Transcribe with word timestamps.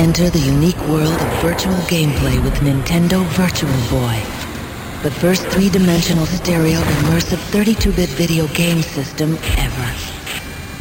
Enter 0.00 0.30
the 0.30 0.38
unique 0.38 0.80
world 0.88 1.12
of 1.12 1.42
virtual 1.42 1.74
gameplay 1.84 2.42
with 2.42 2.54
Nintendo 2.60 3.22
Virtual 3.36 3.70
Boy. 3.90 4.16
The 5.02 5.10
first 5.10 5.46
three-dimensional 5.48 6.24
stereo 6.24 6.80
immersive 6.80 7.36
32-bit 7.52 8.08
video 8.08 8.46
game 8.54 8.80
system 8.80 9.36
ever. 9.58 9.94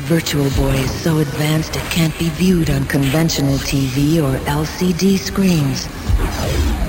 Virtual 0.08 0.50
Boy 0.52 0.72
is 0.72 0.92
so 1.04 1.18
advanced 1.18 1.76
it 1.76 1.84
can't 1.92 2.18
be 2.18 2.30
viewed 2.30 2.70
on 2.70 2.86
conventional 2.86 3.58
TV 3.58 4.24
or 4.24 4.40
LCD 4.46 5.20
screens. 5.20 5.88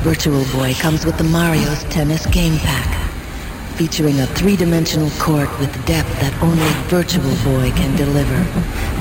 Virtual 0.04 0.44
Boy 0.56 0.72
comes 0.74 1.04
with 1.04 1.18
the 1.18 1.24
Mario's 1.24 1.82
Tennis 1.90 2.26
Game 2.26 2.58
Pack, 2.60 2.99
featuring 3.80 4.20
a 4.20 4.26
three-dimensional 4.26 5.08
court 5.12 5.48
with 5.58 5.72
depth 5.86 6.06
that 6.20 6.34
only 6.42 6.68
Virtual 6.90 7.34
Boy 7.42 7.70
can 7.70 7.96
deliver. 7.96 8.44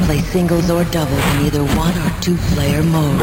Play 0.06 0.22
singles 0.22 0.70
or 0.72 0.86
doubles 0.86 1.20
in 1.36 1.48
either 1.48 1.66
one 1.76 1.94
or 1.98 2.22
two-player 2.22 2.82
mode. 2.84 3.20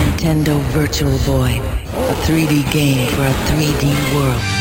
Nintendo 0.00 0.60
Virtual 0.72 1.16
Boy, 1.18 1.60
a 1.94 2.14
3D 2.26 2.72
game 2.72 3.06
for 3.14 3.22
a 3.22 3.34
3D 3.46 3.94
world. 4.16 4.60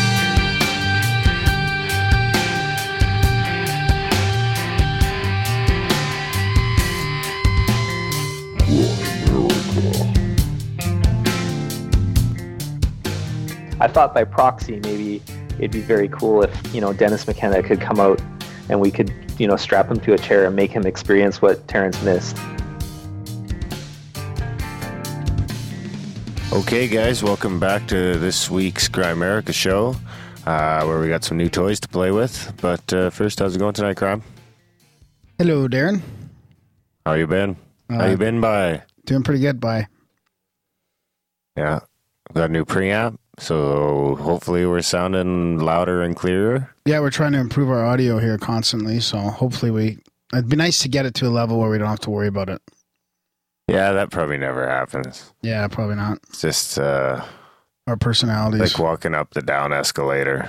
I 13.81 13.87
thought 13.87 14.13
by 14.13 14.23
proxy 14.25 14.79
maybe 14.81 15.21
it'd 15.57 15.71
be 15.71 15.81
very 15.81 16.09
cool 16.09 16.43
if 16.43 16.73
you 16.75 16.81
know 16.81 16.93
Dennis 16.93 17.25
McKenna 17.27 17.63
could 17.63 17.79
come 17.81 17.99
out 17.99 18.21
and 18.69 18.79
we 18.79 18.91
could 18.91 19.11
you 19.37 19.47
know 19.47 19.55
strap 19.55 19.89
him 19.89 19.99
to 20.01 20.13
a 20.13 20.17
chair 20.17 20.45
and 20.45 20.55
make 20.55 20.71
him 20.71 20.85
experience 20.85 21.41
what 21.41 21.65
Terrence 21.67 22.01
missed. 22.03 22.37
Okay, 26.51 26.87
guys, 26.87 27.21
welcome 27.23 27.59
back 27.59 27.87
to 27.87 28.17
this 28.17 28.49
week's 28.49 28.89
Grimerica 28.89 29.53
show, 29.53 29.95
uh, 30.47 30.83
where 30.83 30.99
we 30.99 31.07
got 31.07 31.23
some 31.23 31.37
new 31.37 31.47
toys 31.47 31.79
to 31.81 31.87
play 31.87 32.09
with. 32.11 32.51
But 32.59 32.91
uh, 32.91 33.11
first, 33.11 33.37
how's 33.39 33.55
it 33.55 33.59
going 33.59 33.73
tonight, 33.75 33.97
Crime? 33.97 34.23
Hello, 35.37 35.67
Darren. 35.67 36.01
How 37.05 37.13
you 37.13 37.27
been? 37.27 37.55
How 37.89 38.01
Uh, 38.01 38.09
you 38.09 38.17
been 38.17 38.41
by? 38.41 38.81
Doing 39.05 39.21
pretty 39.23 39.41
good. 39.41 39.59
by. 39.59 39.87
Yeah, 41.55 41.79
got 42.33 42.49
a 42.49 42.53
new 42.53 42.65
preamp, 42.65 43.17
so 43.39 44.15
hopefully 44.15 44.65
we're 44.65 44.81
sounding 44.81 45.59
louder 45.59 46.01
and 46.03 46.15
clearer. 46.15 46.73
Yeah, 46.85 46.99
we're 46.99 47.09
trying 47.09 47.31
to 47.33 47.39
improve 47.39 47.69
our 47.69 47.85
audio 47.85 48.19
here 48.19 48.37
constantly, 48.37 48.99
so 48.99 49.17
hopefully 49.17 49.71
we. 49.71 49.97
It'd 50.31 50.47
be 50.49 50.55
nice 50.55 50.79
to 50.79 50.89
get 50.89 51.07
it 51.07 51.15
to 51.15 51.27
a 51.27 51.29
level 51.29 51.59
where 51.59 51.69
we 51.71 51.79
don't 51.79 51.87
have 51.87 52.01
to 52.01 52.11
worry 52.11 52.27
about 52.27 52.49
it. 52.49 52.61
Yeah, 53.67 53.93
that 53.93 54.11
probably 54.11 54.37
never 54.37 54.67
happens. 54.69 55.31
Yeah, 55.41 55.67
probably 55.67 55.95
not. 55.95 56.19
It's 56.29 56.41
just 56.41 56.77
uh, 56.77 57.23
Our 57.87 57.97
personalities. 57.97 58.59
like 58.59 58.77
walking 58.79 59.15
up 59.15 59.31
the 59.33 59.41
down 59.41 59.73
escalator. 59.73 60.47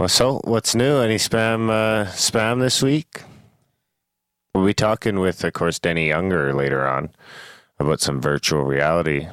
Well, 0.00 0.08
so 0.08 0.40
what's 0.44 0.74
new? 0.74 0.98
Any 0.98 1.16
spam 1.16 1.68
uh, 1.70 2.06
spam 2.12 2.60
this 2.60 2.82
week? 2.82 3.22
We'll 4.54 4.64
be 4.66 4.74
talking 4.74 5.20
with, 5.20 5.42
of 5.44 5.52
course, 5.52 5.78
Denny 5.78 6.12
Unger 6.12 6.54
later 6.54 6.86
on 6.86 7.10
about 7.78 8.00
some 8.00 8.20
virtual 8.20 8.62
reality. 8.64 9.26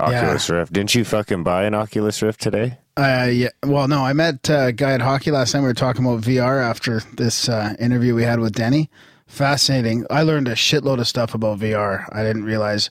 Oculus 0.00 0.48
Rift. 0.48 0.72
Didn't 0.72 0.94
you 0.94 1.04
fucking 1.04 1.42
buy 1.42 1.64
an 1.64 1.74
Oculus 1.74 2.22
Rift 2.22 2.40
today? 2.40 2.78
Uh, 2.96 3.28
yeah. 3.30 3.48
Well, 3.64 3.88
no, 3.88 4.04
I 4.04 4.12
met 4.12 4.48
uh, 4.48 4.66
a 4.66 4.72
guy 4.72 4.92
at 4.92 5.00
hockey 5.00 5.30
last 5.30 5.52
time. 5.52 5.62
We 5.62 5.68
were 5.68 5.74
talking 5.74 6.04
about 6.04 6.20
VR 6.20 6.62
after 6.62 7.00
this 7.16 7.48
uh, 7.48 7.74
interview 7.78 8.14
we 8.14 8.22
had 8.22 8.40
with 8.40 8.54
Denny. 8.54 8.90
Fascinating. 9.26 10.06
I 10.10 10.22
learned 10.22 10.48
a 10.48 10.54
shitload 10.54 11.00
of 11.00 11.08
stuff 11.08 11.34
about 11.34 11.58
VR. 11.58 12.08
I 12.12 12.22
didn't 12.22 12.44
realize 12.44 12.90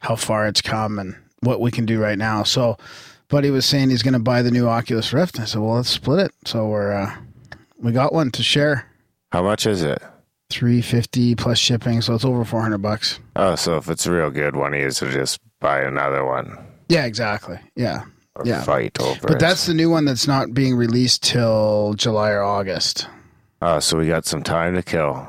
how 0.00 0.16
far 0.16 0.46
it's 0.46 0.60
come 0.60 0.98
and 0.98 1.16
what 1.40 1.60
we 1.60 1.70
can 1.70 1.86
do 1.86 2.00
right 2.00 2.18
now. 2.18 2.42
So, 2.42 2.76
but 3.28 3.44
he 3.44 3.50
was 3.50 3.64
saying 3.64 3.90
he's 3.90 4.02
going 4.02 4.14
to 4.14 4.18
buy 4.18 4.42
the 4.42 4.50
new 4.50 4.68
Oculus 4.68 5.12
Rift. 5.12 5.40
I 5.40 5.44
said, 5.44 5.60
well, 5.60 5.76
let's 5.76 5.88
split 5.88 6.26
it. 6.26 6.32
So 6.44 6.66
we're 6.66 6.92
uh, 6.92 7.14
we 7.78 7.92
got 7.92 8.12
one 8.12 8.30
to 8.32 8.42
share. 8.42 8.86
How 9.32 9.42
much 9.42 9.66
is 9.66 9.82
it? 9.82 10.02
Three 10.50 10.80
fifty 10.80 11.34
plus 11.34 11.58
shipping, 11.58 12.00
so 12.00 12.14
it's 12.14 12.24
over 12.24 12.44
four 12.44 12.62
hundred 12.62 12.78
bucks. 12.78 13.20
Oh, 13.36 13.54
so 13.54 13.76
if 13.76 13.88
it's 13.88 14.06
a 14.06 14.12
real 14.12 14.30
good 14.30 14.56
one, 14.56 14.72
he 14.72 14.80
is 14.80 14.98
just 15.00 15.40
buy 15.60 15.80
another 15.80 16.24
one 16.24 16.56
Yeah, 16.88 17.04
exactly. 17.04 17.58
Yeah, 17.76 18.02
or 18.34 18.44
Yeah. 18.46 18.62
fight 18.62 18.98
over 19.00 19.20
but 19.22 19.32
it. 19.32 19.38
that's 19.40 19.66
the 19.66 19.74
new 19.74 19.90
one 19.90 20.04
that's 20.04 20.26
not 20.26 20.54
being 20.54 20.74
released 20.76 21.22
till 21.22 21.94
July 21.94 22.30
or 22.30 22.42
August. 22.42 23.06
Oh, 23.60 23.78
so 23.80 23.98
we 23.98 24.06
got 24.06 24.24
some 24.24 24.42
time 24.42 24.74
to 24.74 24.82
kill. 24.82 25.26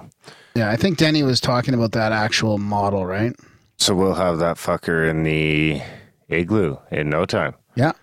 Yeah, 0.56 0.69
I 0.69 0.75
think 0.75 0.97
Denny 0.97 1.23
was 1.23 1.41
talking 1.41 1.73
about 1.73 1.91
that 1.94 2.12
actual 2.12 2.57
model, 2.57 3.06
right? 3.06 3.34
So 3.78 3.95
we'll 3.95 4.13
have 4.16 4.40
that 4.40 4.57
fucker 4.57 5.09
in 5.09 5.23
the 5.23 5.81
igloo 6.28 6.78
in 6.91 7.09
no 7.09 7.25
time. 7.25 7.56
Yeah. 7.75 7.94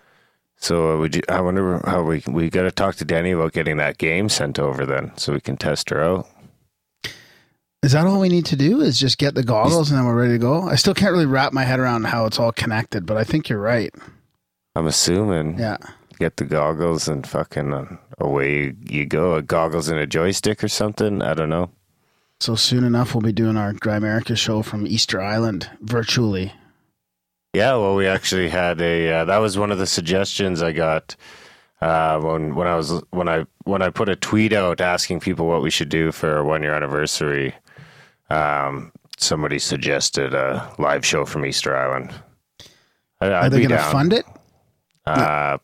So 0.59 0.93
uh, 0.93 0.97
would 0.97 1.15
you, 1.15 1.21
I 1.29 1.39
wonder 1.41 1.79
how 1.85 2.01
we 2.03 2.23
we 2.27 2.49
got 2.49 2.63
to 2.63 2.71
talk 2.71 2.95
to 2.95 3.05
Denny 3.05 3.31
about 3.31 3.53
getting 3.53 3.77
that 3.77 3.97
game 3.99 4.27
sent 4.27 4.57
over 4.59 4.85
then, 4.85 5.11
so 5.15 5.33
we 5.33 5.39
can 5.39 5.55
test 5.55 5.89
her 5.91 6.01
out. 6.03 6.27
Is 7.83 7.91
that 7.91 8.07
all 8.07 8.19
we 8.19 8.29
need 8.29 8.45
to 8.47 8.55
do? 8.55 8.81
Is 8.81 8.99
just 8.99 9.17
get 9.17 9.35
the 9.35 9.43
goggles 9.43 9.89
and 9.91 9.97
then 9.99 10.05
we're 10.05 10.15
ready 10.19 10.33
to 10.33 10.39
go? 10.39 10.63
I 10.63 10.75
still 10.75 10.93
can't 10.95 11.11
really 11.11 11.25
wrap 11.27 11.53
my 11.53 11.63
head 11.63 11.79
around 11.79 12.05
how 12.05 12.25
it's 12.25 12.39
all 12.39 12.51
connected, 12.51 13.05
but 13.05 13.17
I 13.17 13.23
think 13.23 13.49
you're 13.49 13.59
right. 13.61 13.93
I'm 14.75 14.87
assuming 14.87 15.59
Yeah. 15.59 15.77
get 16.19 16.37
the 16.37 16.45
goggles 16.45 17.07
and 17.07 17.25
fucking 17.25 17.73
uh, 17.73 17.97
away 18.17 18.73
you 18.89 19.05
go. 19.05 19.35
A 19.35 19.41
goggles 19.43 19.89
and 19.89 19.99
a 19.99 20.07
joystick 20.07 20.63
or 20.63 20.67
something. 20.67 21.21
I 21.21 21.33
don't 21.35 21.49
know. 21.49 21.69
So 22.39 22.55
soon 22.55 22.83
enough, 22.83 23.13
we'll 23.13 23.21
be 23.21 23.31
doing 23.31 23.57
our 23.57 23.73
Grimerica 23.73 24.35
show 24.37 24.61
from 24.63 24.85
Easter 24.87 25.21
Island 25.21 25.69
virtually. 25.81 26.53
Yeah, 27.53 27.75
well, 27.75 27.95
we 27.95 28.05
actually 28.07 28.49
had 28.49 28.81
a. 28.81 29.11
Uh, 29.11 29.25
that 29.25 29.37
was 29.37 29.57
one 29.57 29.71
of 29.71 29.79
the 29.79 29.87
suggestions 29.87 30.61
I 30.61 30.71
got 30.71 31.15
uh, 31.81 32.19
when 32.19 32.53
when 32.53 32.67
I 32.67 32.75
was 32.75 33.01
when 33.09 33.27
I 33.27 33.45
when 33.63 33.81
I 33.81 33.89
put 33.89 34.09
a 34.09 34.15
tweet 34.15 34.53
out 34.53 34.81
asking 34.81 35.21
people 35.21 35.47
what 35.47 35.63
we 35.63 35.71
should 35.71 35.89
do 35.89 36.11
for 36.11 36.35
our 36.37 36.43
one 36.43 36.61
year 36.61 36.73
anniversary. 36.75 37.55
Um, 38.29 38.91
somebody 39.17 39.59
suggested 39.59 40.33
a 40.33 40.71
live 40.77 41.05
show 41.05 41.25
from 41.25 41.45
Easter 41.45 41.75
Island. 41.75 42.13
I, 43.21 43.31
Are 43.31 43.49
they 43.49 43.59
going 43.59 43.69
to 43.69 43.77
fund 43.79 44.13
it? 44.13 44.25
Uh, 45.05 45.57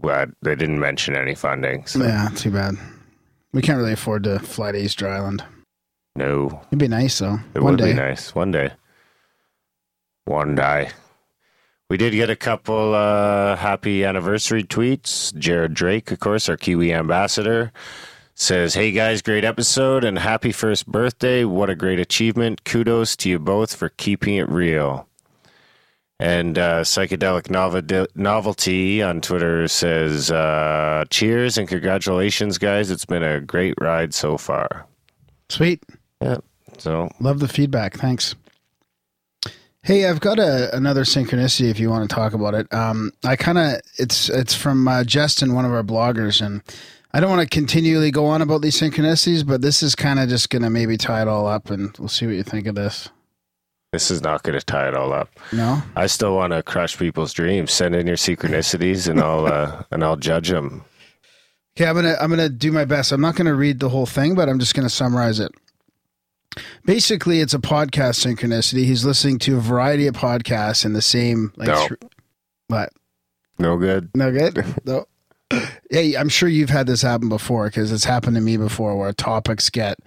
well, 0.00 0.26
they 0.42 0.54
didn't 0.56 0.80
mention 0.80 1.14
any 1.16 1.34
funding, 1.34 1.86
so 1.86 2.00
Yeah, 2.02 2.28
too 2.34 2.50
bad. 2.50 2.74
We 3.52 3.62
can't 3.62 3.78
really 3.78 3.92
afford 3.92 4.24
to 4.24 4.38
fly 4.40 4.72
to 4.72 4.78
Easter 4.82 5.08
Island. 5.08 5.44
no. 6.16 6.60
It'd 6.68 6.78
be 6.78 6.88
nice 6.88 7.18
though. 7.18 7.38
It 7.54 7.62
One 7.62 7.72
would 7.74 7.78
day. 7.78 7.92
be 7.92 7.98
nice 7.98 8.34
one 8.34 8.50
day. 8.50 8.72
One 10.24 10.54
day. 10.54 10.90
We 11.90 11.96
did 11.98 12.12
get 12.14 12.30
a 12.30 12.36
couple 12.36 12.94
uh, 12.94 13.56
happy 13.56 14.04
anniversary 14.04 14.62
tweets. 14.64 15.34
Jared 15.36 15.74
Drake, 15.74 16.10
of 16.10 16.20
course, 16.20 16.48
our 16.48 16.56
Kiwi 16.56 16.92
ambassador, 16.92 17.70
says, 18.34 18.74
"Hey 18.74 18.92
guys, 18.92 19.22
great 19.22 19.44
episode 19.44 20.04
and 20.04 20.18
happy 20.18 20.52
first 20.52 20.86
birthday! 20.86 21.44
What 21.44 21.70
a 21.70 21.74
great 21.74 22.00
achievement! 22.00 22.64
Kudos 22.64 23.16
to 23.16 23.28
you 23.30 23.38
both 23.38 23.74
for 23.74 23.88
keeping 23.90 24.36
it 24.36 24.48
real." 24.48 25.08
And 26.18 26.56
uh, 26.56 26.82
psychedelic 26.82 27.50
novel- 27.50 28.06
novelty 28.14 29.02
on 29.02 29.20
Twitter 29.20 29.66
says, 29.68 30.30
uh, 30.30 31.04
"Cheers 31.10 31.58
and 31.58 31.68
congratulations, 31.68 32.58
guys! 32.58 32.90
It's 32.90 33.04
been 33.06 33.22
a 33.22 33.40
great 33.40 33.74
ride 33.80 34.14
so 34.14 34.38
far." 34.38 34.86
Sweet. 35.48 35.82
Yeah. 36.20 36.38
So 36.78 37.10
Love 37.20 37.40
the 37.40 37.48
feedback. 37.48 37.94
Thanks. 37.94 38.34
Hey, 39.84 40.06
I've 40.06 40.20
got 40.20 40.38
a, 40.38 40.74
another 40.76 41.02
synchronicity 41.02 41.68
if 41.68 41.80
you 41.80 41.90
want 41.90 42.08
to 42.08 42.14
talk 42.14 42.34
about 42.34 42.54
it. 42.54 42.72
Um, 42.72 43.10
I 43.24 43.34
kind 43.34 43.58
of 43.58 43.80
it's 43.98 44.28
it's 44.28 44.54
from 44.54 44.86
uh, 44.86 45.02
Justin, 45.02 45.54
one 45.54 45.64
of 45.64 45.72
our 45.72 45.82
bloggers, 45.82 46.40
and 46.40 46.62
I 47.14 47.20
don't 47.20 47.30
want 47.30 47.42
to 47.42 47.46
continually 47.54 48.10
go 48.10 48.26
on 48.26 48.40
about 48.42 48.62
these 48.62 48.78
synchronicities, 48.80 49.46
but 49.46 49.60
this 49.60 49.82
is 49.82 49.94
kind 49.94 50.18
of 50.18 50.28
just 50.28 50.48
going 50.50 50.62
to 50.62 50.70
maybe 50.70 50.96
tie 50.96 51.22
it 51.22 51.28
all 51.28 51.46
up, 51.46 51.70
and 51.70 51.94
we'll 51.98 52.08
see 52.08 52.26
what 52.26 52.34
you 52.36 52.42
think 52.42 52.66
of 52.66 52.74
this. 52.74 53.10
this 53.92 54.10
is 54.10 54.22
not 54.22 54.42
going 54.42 54.58
to 54.58 54.64
tie 54.64 54.88
it 54.88 54.94
all 54.94 55.12
up. 55.12 55.28
No, 55.52 55.82
I 55.94 56.06
still 56.06 56.34
want 56.34 56.52
to 56.54 56.62
crush 56.62 56.96
people's 56.96 57.32
dreams. 57.34 57.70
Send 57.72 57.94
in 57.94 58.06
your 58.06 58.16
synchronicities, 58.16 59.08
and 59.08 59.20
I'll 59.20 59.46
uh, 59.46 59.82
and 59.90 60.02
I'll 60.02 60.16
judge 60.16 60.48
them. 60.48 60.84
okay, 61.76 61.86
I'm 61.88 61.94
gonna 61.96 62.16
I'm 62.20 62.30
gonna 62.30 62.48
do 62.48 62.72
my 62.72 62.86
best. 62.86 63.12
I'm 63.12 63.20
not 63.20 63.36
gonna 63.36 63.54
read 63.54 63.80
the 63.80 63.90
whole 63.90 64.06
thing, 64.06 64.34
but 64.34 64.48
I'm 64.48 64.58
just 64.58 64.74
gonna 64.74 64.88
summarize 64.88 65.38
it. 65.38 65.52
Basically, 66.84 67.40
it's 67.40 67.54
a 67.54 67.58
podcast 67.58 68.24
synchronicity. 68.26 68.84
He's 68.84 69.04
listening 69.04 69.38
to 69.40 69.56
a 69.56 69.60
variety 69.60 70.06
of 70.06 70.14
podcasts 70.14 70.84
in 70.84 70.92
the 70.94 71.02
same 71.02 71.52
like. 71.56 71.68
No. 71.68 71.86
thr- 71.88 71.94
what? 72.68 72.90
No 73.58 73.76
good. 73.76 74.08
No 74.14 74.30
good. 74.32 74.64
No. 74.86 75.04
Hey, 75.90 76.14
I'm 76.16 76.28
sure 76.28 76.48
you've 76.48 76.70
had 76.70 76.86
this 76.86 77.02
happen 77.02 77.28
before 77.28 77.66
because 77.66 77.92
it's 77.92 78.04
happened 78.04 78.36
to 78.36 78.42
me 78.42 78.56
before, 78.56 78.96
where 78.96 79.12
topics 79.12 79.68
get, 79.70 79.98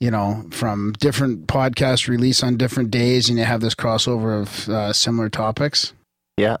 you 0.00 0.10
know, 0.10 0.44
from 0.50 0.92
different 0.98 1.46
podcasts 1.46 2.08
release 2.08 2.42
on 2.42 2.56
different 2.56 2.90
days, 2.90 3.28
and 3.28 3.38
you 3.38 3.44
have 3.44 3.60
this 3.60 3.74
crossover 3.74 4.40
of 4.42 4.68
uh, 4.68 4.92
similar 4.92 5.28
topics. 5.28 5.92
Yeah. 6.36 6.58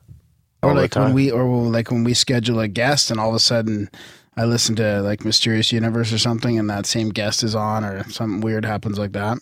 Or 0.62 0.74
like 0.74 0.94
when 0.94 1.12
we, 1.12 1.30
or 1.30 1.44
like 1.44 1.90
when 1.90 2.04
we 2.04 2.14
schedule 2.14 2.60
a 2.60 2.68
guest, 2.68 3.10
and 3.10 3.18
all 3.18 3.30
of 3.30 3.34
a 3.34 3.40
sudden, 3.40 3.90
I 4.36 4.44
listen 4.44 4.76
to 4.76 5.02
like 5.02 5.24
Mysterious 5.24 5.72
Universe 5.72 6.12
or 6.12 6.18
something, 6.18 6.58
and 6.58 6.70
that 6.70 6.86
same 6.86 7.08
guest 7.10 7.42
is 7.42 7.54
on, 7.56 7.84
or 7.84 8.08
something 8.10 8.40
weird 8.40 8.64
happens 8.64 8.98
like 8.98 9.12
that. 9.12 9.38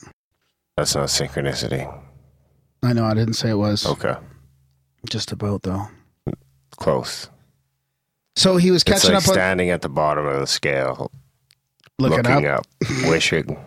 That's 0.76 0.94
not 0.94 1.08
synchronicity. 1.08 1.86
I 2.82 2.94
know 2.94 3.04
I 3.04 3.12
didn't 3.12 3.34
say 3.34 3.50
it 3.50 3.54
was. 3.56 3.84
Okay, 3.84 4.14
Just 5.10 5.30
about 5.30 5.62
though. 5.62 5.88
close. 6.78 7.28
So 8.36 8.56
he 8.56 8.70
was 8.70 8.84
catching 8.84 9.12
like 9.12 9.22
up 9.22 9.28
on 9.28 9.34
standing 9.34 9.70
at 9.70 9.82
the 9.82 9.88
bottom 9.88 10.26
of 10.26 10.40
the 10.40 10.46
scale, 10.46 11.10
looking, 11.98 12.18
looking 12.18 12.46
up. 12.46 12.60
up, 12.60 12.66
wishing. 13.04 13.58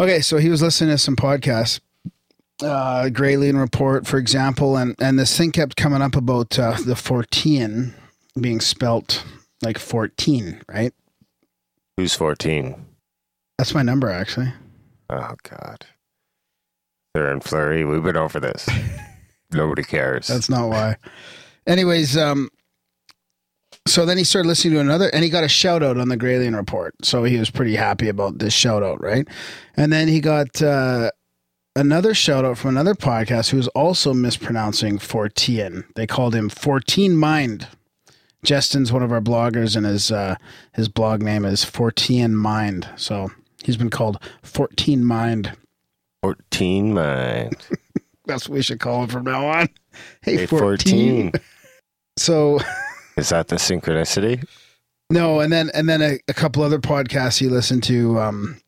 Okay, 0.00 0.20
so 0.20 0.36
he 0.36 0.48
was 0.48 0.62
listening 0.62 0.90
to 0.90 0.98
some 0.98 1.16
podcasts, 1.16 1.80
uh, 2.62 3.08
Graylian 3.10 3.58
Report, 3.58 4.06
for 4.06 4.18
example, 4.18 4.76
and 4.76 4.94
and 5.00 5.18
this 5.18 5.36
thing 5.36 5.52
kept 5.52 5.76
coming 5.76 6.02
up 6.02 6.14
about 6.14 6.58
uh, 6.58 6.76
the 6.84 6.94
14 6.94 7.94
being 8.40 8.60
spelt 8.60 9.24
like 9.62 9.78
14, 9.78 10.62
right? 10.68 10.92
Who's 11.96 12.14
14? 12.14 12.86
That's 13.56 13.74
my 13.74 13.82
number 13.82 14.08
actually. 14.08 14.52
Oh, 15.10 15.34
God. 15.48 15.86
They're 17.14 17.32
in 17.32 17.40
Flurry. 17.40 17.84
We've 17.84 18.02
been 18.02 18.16
over 18.16 18.38
this. 18.38 18.68
Nobody 19.50 19.82
cares. 19.82 20.28
That's 20.28 20.50
not 20.50 20.68
why. 20.68 20.96
Anyways, 21.66 22.16
um, 22.16 22.50
so 23.88 24.04
then 24.04 24.18
he 24.18 24.24
started 24.24 24.48
listening 24.48 24.74
to 24.74 24.80
another, 24.80 25.08
and 25.08 25.24
he 25.24 25.30
got 25.30 25.44
a 25.44 25.48
shout 25.48 25.82
out 25.82 25.98
on 25.98 26.08
the 26.08 26.16
Graylian 26.16 26.56
report. 26.56 26.94
So 27.02 27.24
he 27.24 27.38
was 27.38 27.50
pretty 27.50 27.76
happy 27.76 28.08
about 28.08 28.38
this 28.38 28.52
shout 28.52 28.82
out, 28.82 29.00
right? 29.02 29.26
And 29.76 29.92
then 29.92 30.08
he 30.08 30.20
got 30.20 30.60
uh, 30.62 31.10
another 31.76 32.14
shout 32.14 32.44
out 32.44 32.58
from 32.58 32.70
another 32.70 32.94
podcast 32.94 33.50
who 33.50 33.56
was 33.56 33.68
also 33.68 34.12
mispronouncing 34.14 34.98
14. 34.98 35.84
They 35.94 36.06
called 36.06 36.34
him 36.34 36.48
14 36.48 37.16
Mind. 37.16 37.66
Justin's 38.44 38.92
one 38.92 39.02
of 39.02 39.10
our 39.12 39.20
bloggers, 39.20 39.76
and 39.76 39.84
his 39.84 40.12
uh, 40.12 40.36
his 40.74 40.88
blog 40.88 41.22
name 41.22 41.44
is 41.44 41.64
14 41.64 42.36
Mind. 42.36 42.88
So 42.96 43.30
he's 43.64 43.76
been 43.76 43.90
called 43.90 44.22
14 44.42 45.04
Mind. 45.04 45.52
14 46.22 46.92
mind. 46.94 47.56
That's 48.26 48.48
what 48.48 48.56
we 48.56 48.62
should 48.62 48.80
call 48.80 49.02
him 49.04 49.08
from 49.08 49.24
now 49.24 49.46
on. 49.46 49.68
Hey, 50.22 50.36
Hey, 50.38 50.46
14. 50.46 51.30
14. 51.30 51.32
So 52.18 52.58
Is 53.18 53.30
that 53.30 53.48
the 53.48 53.56
synchronicity? 53.56 54.46
No, 55.10 55.40
and 55.40 55.52
then 55.52 55.70
and 55.74 55.88
then 55.88 56.00
a, 56.00 56.18
a 56.28 56.34
couple 56.34 56.62
other 56.62 56.78
podcasts 56.78 57.40
you 57.40 57.50
listened 57.50 57.82
to 57.84 58.20
um, 58.20 58.60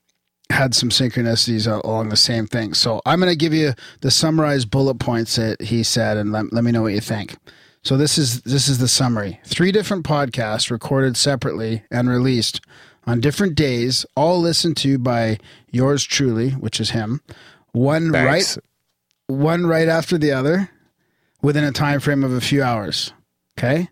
had 0.50 0.74
some 0.74 0.88
synchronicities 0.88 1.72
along 1.84 2.08
the 2.08 2.16
same 2.16 2.48
thing. 2.48 2.74
So 2.74 3.00
I'm 3.06 3.20
going 3.20 3.30
to 3.30 3.36
give 3.36 3.54
you 3.54 3.74
the 4.00 4.10
summarized 4.10 4.68
bullet 4.68 4.98
points 4.98 5.36
that 5.36 5.62
he 5.62 5.84
said, 5.84 6.16
and 6.16 6.32
let, 6.32 6.52
let 6.52 6.64
me 6.64 6.72
know 6.72 6.82
what 6.82 6.94
you 6.94 7.00
think. 7.00 7.36
So 7.84 7.96
this 7.96 8.18
is 8.18 8.42
this 8.42 8.66
is 8.66 8.78
the 8.78 8.88
summary. 8.88 9.38
Three 9.44 9.70
different 9.70 10.04
podcasts 10.04 10.68
recorded 10.68 11.16
separately 11.16 11.84
and 11.88 12.10
released 12.10 12.60
on 13.06 13.20
different 13.20 13.54
days, 13.54 14.04
all 14.16 14.40
listened 14.40 14.76
to 14.78 14.98
by 14.98 15.38
yours 15.70 16.02
truly, 16.02 16.50
which 16.50 16.80
is 16.80 16.90
him. 16.90 17.20
One 17.70 18.10
Thanks. 18.10 18.56
right 18.56 18.64
one 19.28 19.64
right 19.64 19.86
after 19.88 20.18
the 20.18 20.32
other 20.32 20.70
within 21.40 21.62
a 21.62 21.70
time 21.70 22.00
frame 22.00 22.24
of 22.24 22.32
a 22.32 22.40
few 22.40 22.64
hours. 22.64 23.12
Okay? 23.56 23.88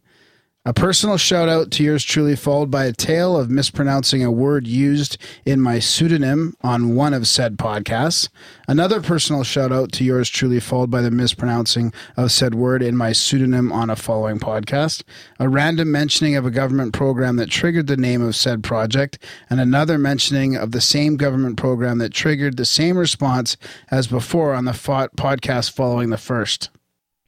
A 0.65 0.75
personal 0.75 1.17
shout 1.17 1.49
out 1.49 1.71
to 1.71 1.83
yours 1.83 2.05
truly, 2.05 2.37
followed 2.37 2.71
by 2.71 2.85
a 2.85 2.93
tale 2.93 3.39
of 3.39 3.49
mispronouncing 3.49 4.23
a 4.23 4.31
word 4.31 4.67
used 4.67 5.17
in 5.47 5.63
my 5.63 5.79
pseudonym 5.79 6.55
on 6.61 6.95
one 6.95 7.15
of 7.15 7.27
said 7.27 7.57
podcasts. 7.57 8.29
Another 8.67 9.01
personal 9.01 9.45
shout 9.45 9.73
out 9.73 9.93
to 9.93 10.05
yours 10.05 10.29
truly, 10.29 10.61
followed 10.61 10.91
by 10.91 11.01
the 11.01 11.11
mispronouncing 11.11 11.91
of 12.19 12.33
said 12.33 12.55
word 12.55 12.83
in 12.83 12.99
my 12.99 13.13
pseudonym 13.13 13.73
on 13.73 13.89
a 13.89 13.97
following 13.97 14.39
podcast. 14.39 15.05
A 15.39 15.49
random 15.49 15.91
mentioning 15.91 16.37
of 16.37 16.45
a 16.45 16.51
government 16.51 16.93
program 16.93 17.37
that 17.37 17.49
triggered 17.49 17.87
the 17.87 17.97
name 17.97 18.21
of 18.21 18.37
said 18.37 18.63
project, 18.63 19.19
and 19.49 19.61
another 19.61 19.97
mentioning 19.97 20.55
of 20.55 20.73
the 20.73 20.83
same 20.83 21.17
government 21.17 21.57
program 21.57 21.97
that 21.97 22.13
triggered 22.13 22.59
the 22.59 22.67
same 22.67 22.99
response 22.99 23.57
as 23.91 24.07
before 24.07 24.53
on 24.53 24.67
the 24.67 24.75
fo- 24.75 25.09
podcast 25.17 25.71
following 25.73 26.11
the 26.11 26.19
first. 26.19 26.69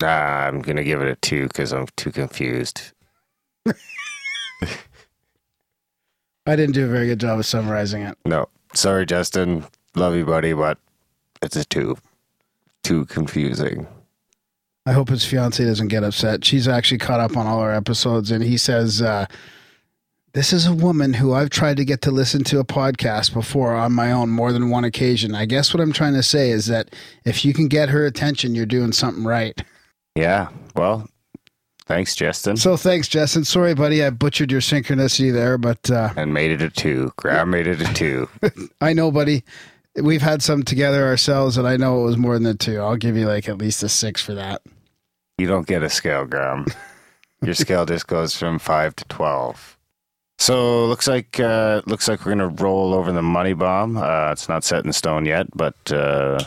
Ah, 0.02 0.46
I'm 0.46 0.60
going 0.60 0.76
to 0.76 0.84
give 0.84 1.00
it 1.00 1.08
a 1.08 1.16
two 1.16 1.48
because 1.48 1.72
I'm 1.72 1.86
too 1.96 2.12
confused. 2.12 2.92
I 6.46 6.56
didn't 6.56 6.72
do 6.72 6.86
a 6.86 6.88
very 6.88 7.06
good 7.06 7.20
job 7.20 7.38
of 7.38 7.46
summarizing 7.46 8.02
it. 8.02 8.18
No. 8.24 8.48
Sorry, 8.74 9.06
Justin. 9.06 9.64
Love 9.94 10.14
you, 10.14 10.24
buddy, 10.24 10.52
but 10.52 10.78
it's 11.42 11.56
a 11.56 11.64
two. 11.64 11.96
Too 12.82 13.04
confusing. 13.06 13.86
I 14.86 14.92
hope 14.92 15.10
his 15.10 15.24
fiance 15.24 15.62
doesn't 15.64 15.88
get 15.88 16.04
upset. 16.04 16.44
She's 16.44 16.66
actually 16.66 16.98
caught 16.98 17.20
up 17.20 17.36
on 17.36 17.46
all 17.46 17.60
our 17.60 17.72
episodes, 17.74 18.30
and 18.30 18.42
he 18.42 18.56
says, 18.56 19.02
uh, 19.02 19.26
"This 20.32 20.52
is 20.52 20.66
a 20.66 20.72
woman 20.72 21.14
who 21.14 21.34
I've 21.34 21.50
tried 21.50 21.76
to 21.76 21.84
get 21.84 22.00
to 22.02 22.10
listen 22.10 22.42
to 22.44 22.60
a 22.60 22.64
podcast 22.64 23.34
before 23.34 23.74
on 23.74 23.92
my 23.92 24.10
own 24.10 24.30
more 24.30 24.52
than 24.52 24.70
one 24.70 24.84
occasion." 24.84 25.34
I 25.34 25.44
guess 25.44 25.74
what 25.74 25.80
I'm 25.82 25.92
trying 25.92 26.14
to 26.14 26.22
say 26.22 26.50
is 26.50 26.66
that 26.66 26.94
if 27.24 27.44
you 27.44 27.52
can 27.52 27.68
get 27.68 27.90
her 27.90 28.06
attention, 28.06 28.54
you're 28.54 28.66
doing 28.66 28.92
something 28.92 29.24
right. 29.24 29.62
Yeah. 30.16 30.48
Well, 30.74 31.08
thanks, 31.90 32.14
Justin. 32.14 32.56
So 32.56 32.76
thanks, 32.76 33.08
Justin. 33.08 33.44
Sorry, 33.44 33.74
buddy, 33.74 34.04
I 34.04 34.10
butchered 34.10 34.52
your 34.52 34.60
synchronicity 34.60 35.32
there, 35.32 35.58
but 35.58 35.90
uh, 35.90 36.10
and 36.16 36.32
made 36.32 36.52
it 36.52 36.62
a 36.62 36.70
two. 36.70 37.12
Graham 37.16 37.50
made 37.50 37.66
it 37.66 37.80
a 37.80 37.92
two. 37.92 38.28
I 38.80 38.92
know, 38.92 39.10
buddy. 39.10 39.42
We've 40.00 40.22
had 40.22 40.40
some 40.40 40.62
together 40.62 41.04
ourselves, 41.04 41.56
and 41.56 41.66
I 41.66 41.76
know 41.76 42.02
it 42.02 42.04
was 42.04 42.16
more 42.16 42.34
than 42.38 42.46
a 42.46 42.54
two. 42.54 42.78
I'll 42.78 42.96
give 42.96 43.16
you 43.16 43.26
like 43.26 43.48
at 43.48 43.58
least 43.58 43.82
a 43.82 43.88
six 43.88 44.22
for 44.22 44.34
that. 44.34 44.62
You 45.38 45.48
don't 45.48 45.66
get 45.66 45.82
a 45.82 45.90
scale, 45.90 46.24
Graham. 46.26 46.66
Your 47.42 47.54
scale 47.54 47.86
just 47.86 48.06
goes 48.06 48.36
from 48.36 48.60
five 48.60 48.94
to 48.96 49.04
twelve. 49.06 49.76
So 50.38 50.86
looks 50.86 51.08
like 51.08 51.40
uh, 51.40 51.82
looks 51.86 52.06
like 52.06 52.24
we're 52.24 52.32
gonna 52.32 52.48
roll 52.48 52.94
over 52.94 53.10
the 53.10 53.20
money 53.20 53.52
bomb. 53.52 53.96
Uh, 53.96 54.30
it's 54.30 54.48
not 54.48 54.62
set 54.62 54.84
in 54.84 54.92
stone 54.92 55.26
yet, 55.26 55.48
but 55.56 55.74
uh, 55.90 56.38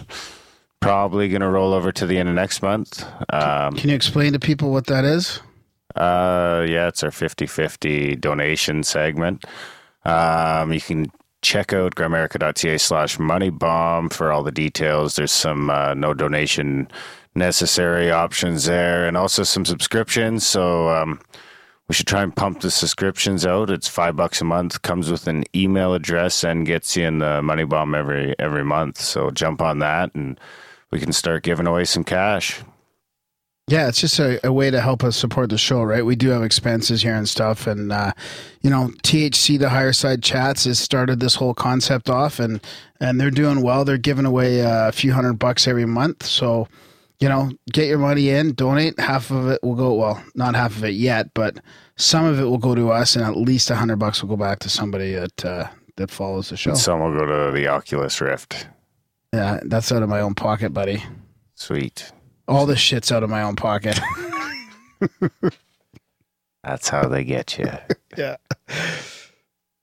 probably 0.84 1.30
gonna 1.30 1.50
roll 1.50 1.74
over 1.74 1.92
to 1.92 2.06
the 2.06 2.18
end 2.18 2.30
of 2.30 2.36
next 2.36 2.62
month. 2.62 3.06
Um, 3.30 3.76
Can 3.76 3.90
you 3.90 3.96
explain 3.96 4.34
to 4.34 4.40
people 4.40 4.72
what 4.72 4.88
that 4.88 5.06
is? 5.06 5.40
uh, 5.96 6.66
yeah, 6.68 6.88
it's 6.88 7.04
our 7.04 7.12
50-50 7.12 8.20
donation 8.20 8.84
segment. 8.84 9.46
Um, 10.06 10.74
you 10.74 10.82
can 10.82 11.12
check 11.44 11.72
out 11.72 11.94
grimerica.ca 11.96 12.78
slash 12.78 13.18
moneybomb 13.18 14.12
for 14.12 14.32
all 14.32 14.44
the 14.44 14.52
details. 14.52 15.16
There's 15.16 15.32
some 15.32 15.70
uh, 15.70 15.94
no 15.94 16.14
donation 16.14 16.88
necessary 17.36 18.12
options 18.12 18.66
there 18.66 19.06
and 19.06 19.18
also 19.18 19.44
some 19.44 19.66
subscriptions. 19.66 20.46
So 20.46 20.90
um, 20.90 21.20
we 21.88 21.94
should 21.96 22.08
try 22.08 22.24
and 22.24 22.36
pump 22.36 22.62
the 22.62 22.72
subscriptions 22.72 23.46
out. 23.46 23.70
It's 23.70 23.88
five 23.88 24.16
bucks 24.16 24.42
a 24.42 24.46
month, 24.46 24.82
comes 24.82 25.12
with 25.12 25.28
an 25.28 25.44
email 25.56 25.94
address 25.94 26.44
and 26.44 26.66
gets 26.66 26.96
you 26.98 27.06
in 27.06 27.20
the 27.20 27.42
money 27.42 27.66
bomb 27.66 27.94
every 27.94 28.36
every 28.40 28.64
month. 28.64 29.00
So 29.00 29.30
jump 29.32 29.62
on 29.62 29.80
that 29.80 30.14
and 30.16 30.40
we 30.94 31.00
can 31.00 31.12
start 31.12 31.42
giving 31.42 31.66
away 31.66 31.86
some 31.86 32.04
cash. 32.04 32.62
Yeah, 33.68 33.88
it's 33.88 34.00
just 34.00 34.20
a, 34.20 34.46
a 34.46 34.54
way 34.54 34.70
to 34.70 34.80
help 34.80 35.04
us 35.04 35.18
support 35.18 35.50
the 35.50 35.58
show, 35.58 35.82
right? 35.82 36.06
We 36.06 36.16
do 36.16 36.30
have 36.30 36.44
expenses 36.44 37.02
here 37.02 37.16
and 37.16 37.28
stuff, 37.28 37.66
and 37.66 37.92
uh, 37.92 38.12
you 38.62 38.70
know, 38.70 38.92
THC 39.02 39.58
the 39.58 39.70
Higher 39.70 39.92
Side 39.92 40.22
Chats 40.22 40.66
has 40.66 40.80
started 40.80 41.20
this 41.20 41.34
whole 41.34 41.56
concept 41.56 42.12
off, 42.12 42.40
and 42.40 42.62
and 43.00 43.20
they're 43.20 43.32
doing 43.32 43.64
well. 43.64 43.84
They're 43.84 43.98
giving 43.98 44.26
away 44.26 44.62
uh, 44.62 44.90
a 44.90 44.92
few 44.92 45.14
hundred 45.14 45.40
bucks 45.40 45.68
every 45.68 45.88
month, 45.88 46.28
so 46.28 46.68
you 47.20 47.28
know, 47.28 47.50
get 47.72 47.88
your 47.88 47.98
money 47.98 48.30
in, 48.30 48.54
donate. 48.54 49.00
Half 49.00 49.32
of 49.32 49.48
it 49.48 49.64
will 49.64 49.76
go 49.76 49.96
well, 49.96 50.24
not 50.36 50.54
half 50.54 50.76
of 50.76 50.84
it 50.84 50.94
yet, 50.94 51.34
but 51.34 51.58
some 51.96 52.26
of 52.26 52.40
it 52.40 52.44
will 52.44 52.60
go 52.60 52.76
to 52.76 52.92
us, 52.92 53.16
and 53.16 53.26
at 53.26 53.36
least 53.36 53.72
a 53.72 53.76
hundred 53.76 53.98
bucks 53.98 54.22
will 54.22 54.30
go 54.30 54.38
back 54.38 54.60
to 54.60 54.70
somebody 54.70 55.14
that 55.14 55.44
uh, 55.44 55.68
that 55.96 56.12
follows 56.12 56.50
the 56.50 56.58
show. 56.58 56.76
Some 56.76 57.00
will 57.00 57.18
go 57.18 57.26
to 57.26 57.52
the 57.52 57.68
Oculus 57.68 58.22
Rift. 58.22 58.68
Yeah, 59.34 59.60
that's 59.66 59.92
out 59.92 60.04
of 60.04 60.10
my 60.10 60.22
own 60.22 60.36
pocket, 60.36 60.74
buddy. 60.74 61.04
Sweet. 61.56 62.12
All 62.48 62.66
this 62.68 62.80
shit's 62.80 63.12
out 63.12 63.24
of 63.24 63.30
my 63.30 63.42
own 63.42 63.56
pocket. 63.56 64.00
That's 66.64 66.88
how 66.88 67.08
they 67.08 67.24
get 67.24 67.58
you. 67.58 67.70
yeah. 68.18 68.38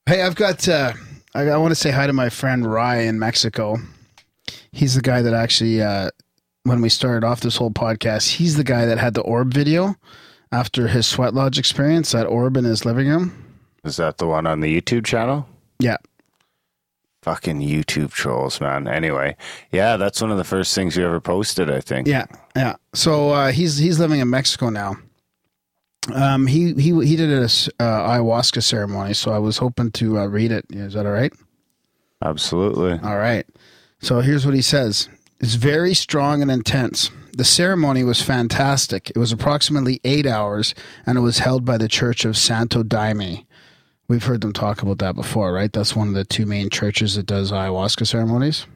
Hey, 0.06 0.22
I've 0.22 0.34
got. 0.34 0.66
Uh, 0.66 0.92
I, 1.34 1.48
I 1.48 1.56
want 1.58 1.70
to 1.72 1.76
say 1.76 1.90
hi 1.90 2.06
to 2.06 2.12
my 2.12 2.28
friend 2.30 2.70
Rye 2.70 3.00
in 3.02 3.18
Mexico. 3.18 3.76
He's 4.72 4.94
the 4.94 5.02
guy 5.02 5.22
that 5.22 5.34
actually, 5.34 5.82
uh, 5.82 6.10
when 6.64 6.80
we 6.80 6.88
started 6.88 7.26
off 7.26 7.40
this 7.40 7.56
whole 7.56 7.70
podcast, 7.70 8.36
he's 8.36 8.56
the 8.56 8.64
guy 8.64 8.86
that 8.86 8.98
had 8.98 9.14
the 9.14 9.20
orb 9.22 9.52
video 9.52 9.96
after 10.52 10.88
his 10.88 11.06
sweat 11.06 11.34
lodge 11.34 11.58
experience. 11.58 12.12
That 12.12 12.26
orb 12.26 12.56
in 12.56 12.64
his 12.64 12.84
living 12.84 13.08
room. 13.08 13.44
Is 13.84 13.96
that 13.96 14.18
the 14.18 14.26
one 14.26 14.46
on 14.46 14.60
the 14.60 14.80
YouTube 14.80 15.04
channel? 15.04 15.48
Yeah. 15.78 15.96
Fucking 17.22 17.60
YouTube 17.60 18.12
trolls, 18.12 18.60
man. 18.60 18.88
Anyway, 18.88 19.36
yeah, 19.70 19.98
that's 19.98 20.22
one 20.22 20.30
of 20.30 20.38
the 20.38 20.44
first 20.44 20.74
things 20.74 20.96
you 20.96 21.04
ever 21.04 21.20
posted, 21.20 21.70
I 21.70 21.80
think. 21.80 22.06
Yeah, 22.06 22.24
yeah. 22.56 22.76
So 22.94 23.30
uh, 23.30 23.52
he's 23.52 23.76
he's 23.76 23.98
living 24.00 24.20
in 24.20 24.30
Mexico 24.30 24.70
now. 24.70 24.96
Um, 26.14 26.46
he 26.46 26.72
he 26.74 26.92
he 27.04 27.16
did 27.16 27.30
a 27.30 27.44
uh, 27.44 27.46
ayahuasca 27.48 28.62
ceremony, 28.62 29.12
so 29.12 29.32
I 29.32 29.38
was 29.38 29.58
hoping 29.58 29.90
to 29.92 30.18
uh, 30.18 30.26
read 30.26 30.50
it. 30.50 30.64
Is 30.70 30.94
that 30.94 31.04
all 31.04 31.12
right? 31.12 31.32
Absolutely. 32.22 32.98
All 33.06 33.18
right. 33.18 33.46
So 34.00 34.20
here's 34.20 34.46
what 34.46 34.54
he 34.54 34.62
says. 34.62 35.08
It's 35.40 35.54
very 35.54 35.94
strong 35.94 36.40
and 36.42 36.50
intense. 36.50 37.10
The 37.32 37.44
ceremony 37.44 38.02
was 38.02 38.20
fantastic. 38.22 39.10
It 39.10 39.18
was 39.18 39.32
approximately 39.32 40.00
eight 40.04 40.26
hours, 40.26 40.74
and 41.06 41.16
it 41.16 41.22
was 41.22 41.38
held 41.38 41.64
by 41.64 41.78
the 41.78 41.88
Church 41.88 42.24
of 42.24 42.36
Santo 42.36 42.82
Daime. 42.82 43.46
We've 44.10 44.24
heard 44.24 44.40
them 44.40 44.52
talk 44.52 44.82
about 44.82 44.98
that 44.98 45.14
before, 45.14 45.52
right? 45.52 45.72
That's 45.72 45.94
one 45.94 46.08
of 46.08 46.14
the 46.14 46.24
two 46.24 46.44
main 46.44 46.68
churches 46.68 47.14
that 47.14 47.26
does 47.26 47.52
ayahuasca 47.52 48.08
ceremonies. 48.08 48.66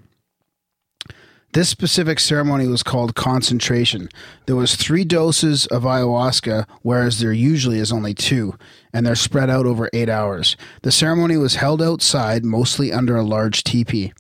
This 1.54 1.68
specific 1.68 2.20
ceremony 2.20 2.68
was 2.68 2.84
called 2.84 3.16
concentration. 3.16 4.10
There 4.46 4.54
was 4.54 4.76
three 4.76 5.04
doses 5.04 5.66
of 5.66 5.82
ayahuasca, 5.82 6.68
whereas 6.82 7.18
there 7.18 7.32
usually 7.32 7.80
is 7.80 7.90
only 7.90 8.14
two, 8.14 8.56
and 8.92 9.04
they're 9.04 9.16
spread 9.16 9.50
out 9.50 9.66
over 9.66 9.90
eight 9.92 10.08
hours. 10.08 10.56
The 10.82 10.92
ceremony 10.92 11.36
was 11.36 11.56
held 11.56 11.82
outside, 11.82 12.44
mostly 12.44 12.92
under 12.92 13.16
a 13.16 13.24
large 13.24 13.64
teepee. 13.64 14.12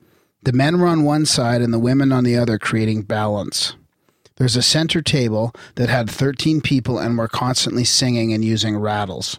The 0.42 0.52
men 0.52 0.80
were 0.80 0.88
on 0.88 1.04
one 1.04 1.26
side 1.26 1.62
and 1.62 1.72
the 1.72 1.78
women 1.78 2.10
on 2.10 2.24
the 2.24 2.36
other, 2.36 2.58
creating 2.58 3.02
balance. 3.02 3.76
There's 4.34 4.56
a 4.56 4.62
center 4.62 5.00
table 5.00 5.54
that 5.76 5.88
had 5.88 6.10
13 6.10 6.60
people 6.60 6.98
and 6.98 7.16
were 7.16 7.28
constantly 7.28 7.84
singing 7.84 8.32
and 8.32 8.44
using 8.44 8.76
rattles. 8.76 9.38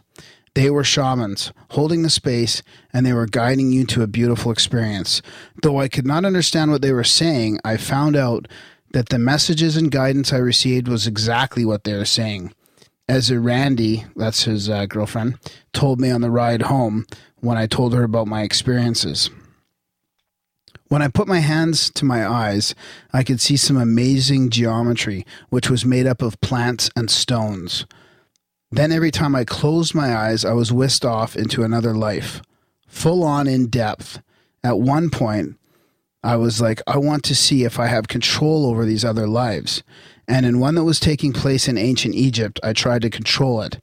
They 0.56 0.70
were 0.70 0.86
shamans, 0.86 1.52
holding 1.72 2.02
the 2.02 2.10
space, 2.10 2.64
and 2.94 3.06
they 3.06 3.12
were 3.14 3.28
guiding 3.28 3.74
you 3.74 3.86
to 3.88 4.02
a 4.04 4.08
beautiful 4.08 4.52
experience. 4.52 5.22
Though 5.62 5.80
I 5.80 5.90
could 5.90 6.08
not 6.08 6.24
understand 6.24 6.72
what 6.72 6.82
they 6.82 6.94
were 6.94 7.04
saying, 7.04 7.60
I 7.66 7.76
found 7.76 8.16
out 8.16 8.48
that 8.94 9.10
the 9.10 9.20
messages 9.20 9.76
and 9.76 9.92
guidance 9.92 10.32
I 10.32 10.38
received 10.38 10.88
was 10.88 11.06
exactly 11.06 11.66
what 11.66 11.84
they 11.84 11.94
were 11.94 12.06
saying. 12.06 12.54
As 13.10 13.32
Randy, 13.32 14.06
that's 14.16 14.46
his 14.46 14.70
uh, 14.70 14.86
girlfriend, 14.86 15.38
told 15.74 16.00
me 16.00 16.10
on 16.10 16.22
the 16.22 16.32
ride 16.32 16.64
home 16.64 17.06
when 17.42 17.58
I 17.58 17.68
told 17.68 17.94
her 17.94 18.04
about 18.04 18.28
my 18.28 18.42
experiences. 18.42 19.30
When 20.88 21.02
I 21.02 21.10
put 21.10 21.28
my 21.28 21.40
hands 21.40 21.92
to 21.92 22.06
my 22.06 22.26
eyes, 22.26 22.74
I 23.12 23.24
could 23.24 23.42
see 23.42 23.58
some 23.58 23.76
amazing 23.76 24.52
geometry, 24.52 25.26
which 25.50 25.70
was 25.70 25.84
made 25.84 26.08
up 26.08 26.22
of 26.22 26.40
plants 26.40 26.90
and 26.96 27.12
stones. 27.12 27.86
Then 28.76 28.92
every 28.92 29.10
time 29.10 29.36
I 29.36 29.46
closed 29.46 29.96
my 29.96 30.14
eyes, 30.14 30.44
I 30.44 30.52
was 30.52 30.74
whisked 30.74 31.06
off 31.06 31.38
into 31.38 31.64
another 31.64 31.94
life, 31.94 32.42
full 32.88 33.24
on 33.24 33.48
in 33.48 33.68
depth. 33.68 34.22
At 34.66 34.80
one 34.80 35.10
point, 35.10 35.58
I 36.22 36.36
was 36.36 36.60
like, 36.60 36.82
I 36.86 36.98
want 36.98 37.24
to 37.24 37.36
see 37.36 37.64
if 37.64 37.80
I 37.80 37.88
have 37.88 38.10
control 38.10 38.66
over 38.66 38.84
these 38.84 39.06
other 39.06 39.28
lives. 39.28 39.82
And 40.28 40.46
in 40.46 40.60
one 40.60 40.76
that 40.76 40.84
was 40.84 41.00
taking 41.00 41.32
place 41.32 41.70
in 41.70 41.78
ancient 41.78 42.16
Egypt, 42.16 42.60
I 42.64 42.74
tried 42.74 43.04
to 43.04 43.10
control 43.10 43.62
it. 43.62 43.80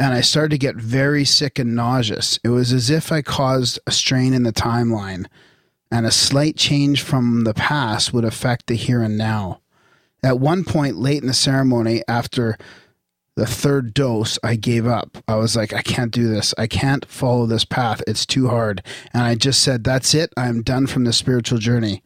And 0.00 0.12
I 0.12 0.20
started 0.20 0.50
to 0.50 0.58
get 0.58 0.74
very 0.74 1.24
sick 1.24 1.60
and 1.60 1.76
nauseous. 1.76 2.40
It 2.42 2.48
was 2.48 2.72
as 2.72 2.90
if 2.90 3.12
I 3.12 3.22
caused 3.22 3.78
a 3.86 3.92
strain 3.92 4.34
in 4.34 4.42
the 4.42 4.52
timeline, 4.52 5.26
and 5.92 6.04
a 6.04 6.10
slight 6.10 6.56
change 6.56 7.02
from 7.02 7.44
the 7.44 7.54
past 7.54 8.12
would 8.12 8.24
affect 8.24 8.66
the 8.66 8.74
here 8.74 9.00
and 9.00 9.16
now. 9.16 9.60
At 10.24 10.40
one 10.40 10.64
point 10.64 10.96
late 10.96 11.22
in 11.22 11.28
the 11.28 11.34
ceremony, 11.34 12.02
after 12.08 12.58
the 13.36 13.46
third 13.46 13.94
dose, 13.94 14.38
I 14.44 14.54
gave 14.56 14.86
up. 14.86 15.18
I 15.26 15.34
was 15.36 15.56
like, 15.56 15.72
I 15.72 15.82
can't 15.82 16.12
do 16.12 16.28
this. 16.28 16.54
I 16.56 16.66
can't 16.66 17.04
follow 17.06 17.46
this 17.46 17.64
path. 17.64 18.02
It's 18.06 18.24
too 18.24 18.48
hard. 18.48 18.82
And 19.12 19.22
I 19.22 19.34
just 19.34 19.62
said, 19.62 19.82
that's 19.82 20.14
it. 20.14 20.32
I'm 20.36 20.62
done 20.62 20.86
from 20.86 21.04
the 21.04 21.12
spiritual 21.12 21.58
journey. 21.58 22.02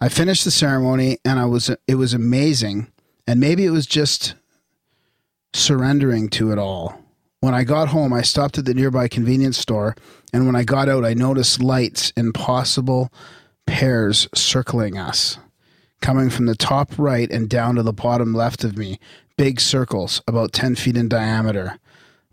I 0.00 0.08
finished 0.08 0.44
the 0.44 0.50
ceremony 0.50 1.18
and 1.24 1.38
I 1.38 1.44
was, 1.44 1.70
it 1.86 1.94
was 1.96 2.14
amazing. 2.14 2.90
And 3.26 3.38
maybe 3.38 3.66
it 3.66 3.70
was 3.70 3.86
just 3.86 4.34
surrendering 5.52 6.30
to 6.30 6.52
it 6.52 6.58
all. 6.58 6.98
When 7.40 7.54
I 7.54 7.64
got 7.64 7.88
home, 7.88 8.12
I 8.12 8.22
stopped 8.22 8.58
at 8.58 8.64
the 8.64 8.74
nearby 8.74 9.08
convenience 9.08 9.58
store. 9.58 9.94
And 10.32 10.46
when 10.46 10.56
I 10.56 10.64
got 10.64 10.88
out, 10.88 11.04
I 11.04 11.14
noticed 11.14 11.62
lights 11.62 12.12
in 12.16 12.32
possible 12.32 13.12
pairs 13.66 14.28
circling 14.34 14.96
us 14.96 15.38
coming 16.00 16.30
from 16.30 16.46
the 16.46 16.56
top 16.56 16.90
right 16.98 17.30
and 17.30 17.48
down 17.48 17.76
to 17.76 17.82
the 17.82 17.92
bottom 17.92 18.32
left 18.32 18.64
of 18.64 18.76
me, 18.76 18.98
big 19.40 19.58
circles 19.58 20.20
about 20.28 20.52
10 20.52 20.74
feet 20.74 20.98
in 20.98 21.08
diameter. 21.08 21.78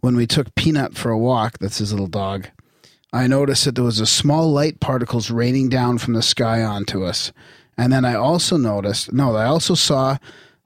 When 0.02 0.18
we 0.18 0.28
took 0.28 0.54
Peanut 0.56 0.98
for 0.98 1.10
a 1.10 1.18
walk, 1.18 1.58
that's 1.58 1.78
his 1.78 1.94
little 1.94 2.08
dog, 2.08 2.50
I 3.14 3.28
noticed 3.28 3.64
that 3.64 3.76
there 3.76 3.84
was 3.86 4.02
a 4.02 4.06
small 4.06 4.52
light 4.52 4.82
particles 4.82 5.32
raining 5.32 5.70
down 5.70 6.00
from 6.00 6.16
the 6.16 6.22
sky 6.22 6.62
onto 6.64 7.06
us. 7.06 7.32
And 7.78 7.94
then 7.94 8.04
I 8.04 8.16
also 8.16 8.58
noticed, 8.58 9.14
no, 9.14 9.38
I 9.38 9.46
also 9.46 9.74
saw 9.74 10.18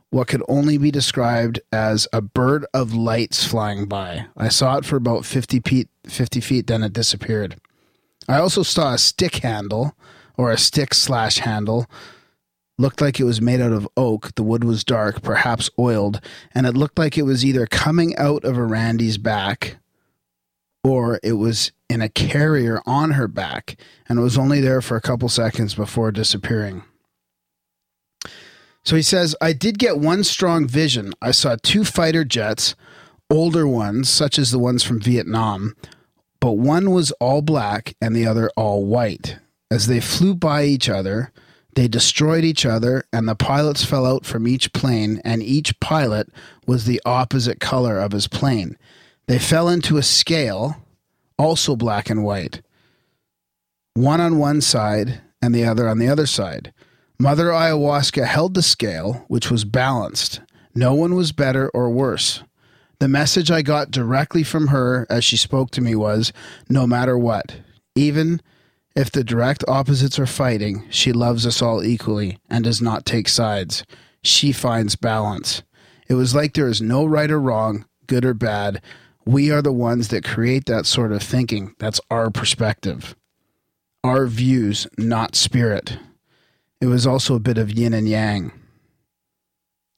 what 0.09 0.29
could 0.29 0.41
only 0.47 0.79
be 0.79 0.89
described 0.89 1.59
as 1.71 2.07
a 2.11 2.21
bird 2.21 2.65
of 2.73 2.91
lights 2.91 3.45
flying 3.45 3.85
by. 3.85 4.25
I 4.35 4.49
saw 4.49 4.77
it 4.77 4.85
for 4.85 4.95
about 4.95 5.25
50 5.25 5.59
feet, 5.59 5.89
50 6.07 6.41
feet, 6.41 6.65
then 6.65 6.81
it 6.81 6.91
disappeared. 6.91 7.57
I 8.27 8.39
also 8.39 8.63
saw 8.63 8.95
a 8.95 8.97
stick 8.97 9.35
handle 9.35 9.95
or 10.37 10.49
a 10.49 10.57
stick 10.57 10.95
slash 10.95 11.37
handle 11.37 11.85
looked 12.81 12.99
like 12.99 13.19
it 13.19 13.25
was 13.25 13.41
made 13.41 13.61
out 13.61 13.71
of 13.71 13.87
oak. 13.95 14.35
The 14.35 14.43
wood 14.43 14.63
was 14.63 14.83
dark, 14.83 15.21
perhaps 15.21 15.69
oiled, 15.79 16.19
and 16.53 16.65
it 16.65 16.75
looked 16.75 16.97
like 16.97 17.17
it 17.17 17.23
was 17.23 17.45
either 17.45 17.67
coming 17.67 18.15
out 18.17 18.43
of 18.43 18.57
a 18.57 18.65
Randy's 18.65 19.17
back 19.17 19.77
or 20.83 21.19
it 21.23 21.33
was 21.33 21.71
in 21.89 22.01
a 22.01 22.09
carrier 22.09 22.81
on 22.85 23.11
her 23.11 23.27
back 23.27 23.79
and 24.09 24.17
it 24.17 24.21
was 24.21 24.37
only 24.37 24.61
there 24.61 24.81
for 24.81 24.97
a 24.97 25.01
couple 25.01 25.29
seconds 25.29 25.75
before 25.75 26.11
disappearing. 26.11 26.83
So 28.83 28.95
he 28.95 29.03
says, 29.03 29.35
I 29.39 29.53
did 29.53 29.77
get 29.77 29.99
one 29.99 30.23
strong 30.23 30.67
vision. 30.67 31.13
I 31.21 31.31
saw 31.31 31.55
two 31.61 31.83
fighter 31.83 32.23
jets, 32.23 32.75
older 33.29 33.67
ones, 33.67 34.09
such 34.09 34.39
as 34.39 34.49
the 34.49 34.57
ones 34.57 34.83
from 34.83 34.99
Vietnam, 34.99 35.75
but 36.39 36.53
one 36.53 36.89
was 36.89 37.11
all 37.13 37.43
black 37.43 37.93
and 38.01 38.15
the 38.15 38.25
other 38.25 38.49
all 38.57 38.85
white. 38.85 39.37
As 39.69 39.85
they 39.85 39.99
flew 39.99 40.33
by 40.33 40.63
each 40.63 40.89
other, 40.89 41.31
they 41.75 41.87
destroyed 41.87 42.43
each 42.43 42.65
other, 42.65 43.03
and 43.13 43.27
the 43.27 43.35
pilots 43.35 43.85
fell 43.85 44.05
out 44.05 44.25
from 44.25 44.47
each 44.47 44.73
plane, 44.73 45.21
and 45.23 45.41
each 45.41 45.79
pilot 45.79 46.29
was 46.67 46.85
the 46.85 47.01
opposite 47.05 47.59
color 47.59 47.99
of 47.99 48.11
his 48.11 48.27
plane. 48.27 48.77
They 49.27 49.39
fell 49.39 49.69
into 49.69 49.97
a 49.97 50.03
scale, 50.03 50.77
also 51.37 51.75
black 51.75 52.09
and 52.09 52.23
white, 52.23 52.61
one 53.93 54.21
on 54.21 54.37
one 54.37 54.61
side 54.61 55.21
and 55.41 55.55
the 55.55 55.65
other 55.65 55.87
on 55.87 55.99
the 55.99 56.07
other 56.07 56.25
side. 56.25 56.73
Mother 57.19 57.47
Ayahuasca 57.47 58.25
held 58.25 58.53
the 58.53 58.61
scale, 58.61 59.25
which 59.27 59.51
was 59.51 59.65
balanced. 59.65 60.41
No 60.73 60.93
one 60.93 61.15
was 61.15 61.31
better 61.31 61.69
or 61.73 61.89
worse. 61.89 62.43
The 62.99 63.07
message 63.07 63.51
I 63.51 63.61
got 63.61 63.91
directly 63.91 64.43
from 64.43 64.67
her 64.67 65.07
as 65.09 65.23
she 65.23 65.37
spoke 65.37 65.71
to 65.71 65.81
me 65.81 65.95
was 65.95 66.31
no 66.69 66.85
matter 66.85 67.17
what, 67.17 67.57
even 67.95 68.41
if 68.95 69.11
the 69.11 69.23
direct 69.23 69.63
opposites 69.67 70.19
are 70.19 70.25
fighting, 70.25 70.85
she 70.89 71.13
loves 71.13 71.45
us 71.45 71.61
all 71.61 71.83
equally 71.83 72.37
and 72.49 72.63
does 72.63 72.81
not 72.81 73.05
take 73.05 73.29
sides. 73.29 73.83
She 74.23 74.51
finds 74.51 74.95
balance. 74.95 75.63
It 76.07 76.15
was 76.15 76.35
like 76.35 76.53
there 76.53 76.67
is 76.67 76.81
no 76.81 77.05
right 77.05 77.31
or 77.31 77.39
wrong, 77.39 77.85
good 78.07 78.25
or 78.25 78.33
bad. 78.33 78.81
We 79.25 79.49
are 79.51 79.61
the 79.61 79.71
ones 79.71 80.09
that 80.09 80.25
create 80.25 80.65
that 80.65 80.85
sort 80.85 81.13
of 81.13 81.23
thinking. 81.23 81.73
That's 81.79 82.01
our 82.09 82.29
perspective, 82.29 83.15
our 84.03 84.27
views, 84.27 84.87
not 84.97 85.35
spirit. 85.35 85.97
It 86.81 86.87
was 86.87 87.07
also 87.07 87.35
a 87.35 87.39
bit 87.39 87.57
of 87.57 87.71
yin 87.71 87.93
and 87.93 88.09
yang. 88.09 88.51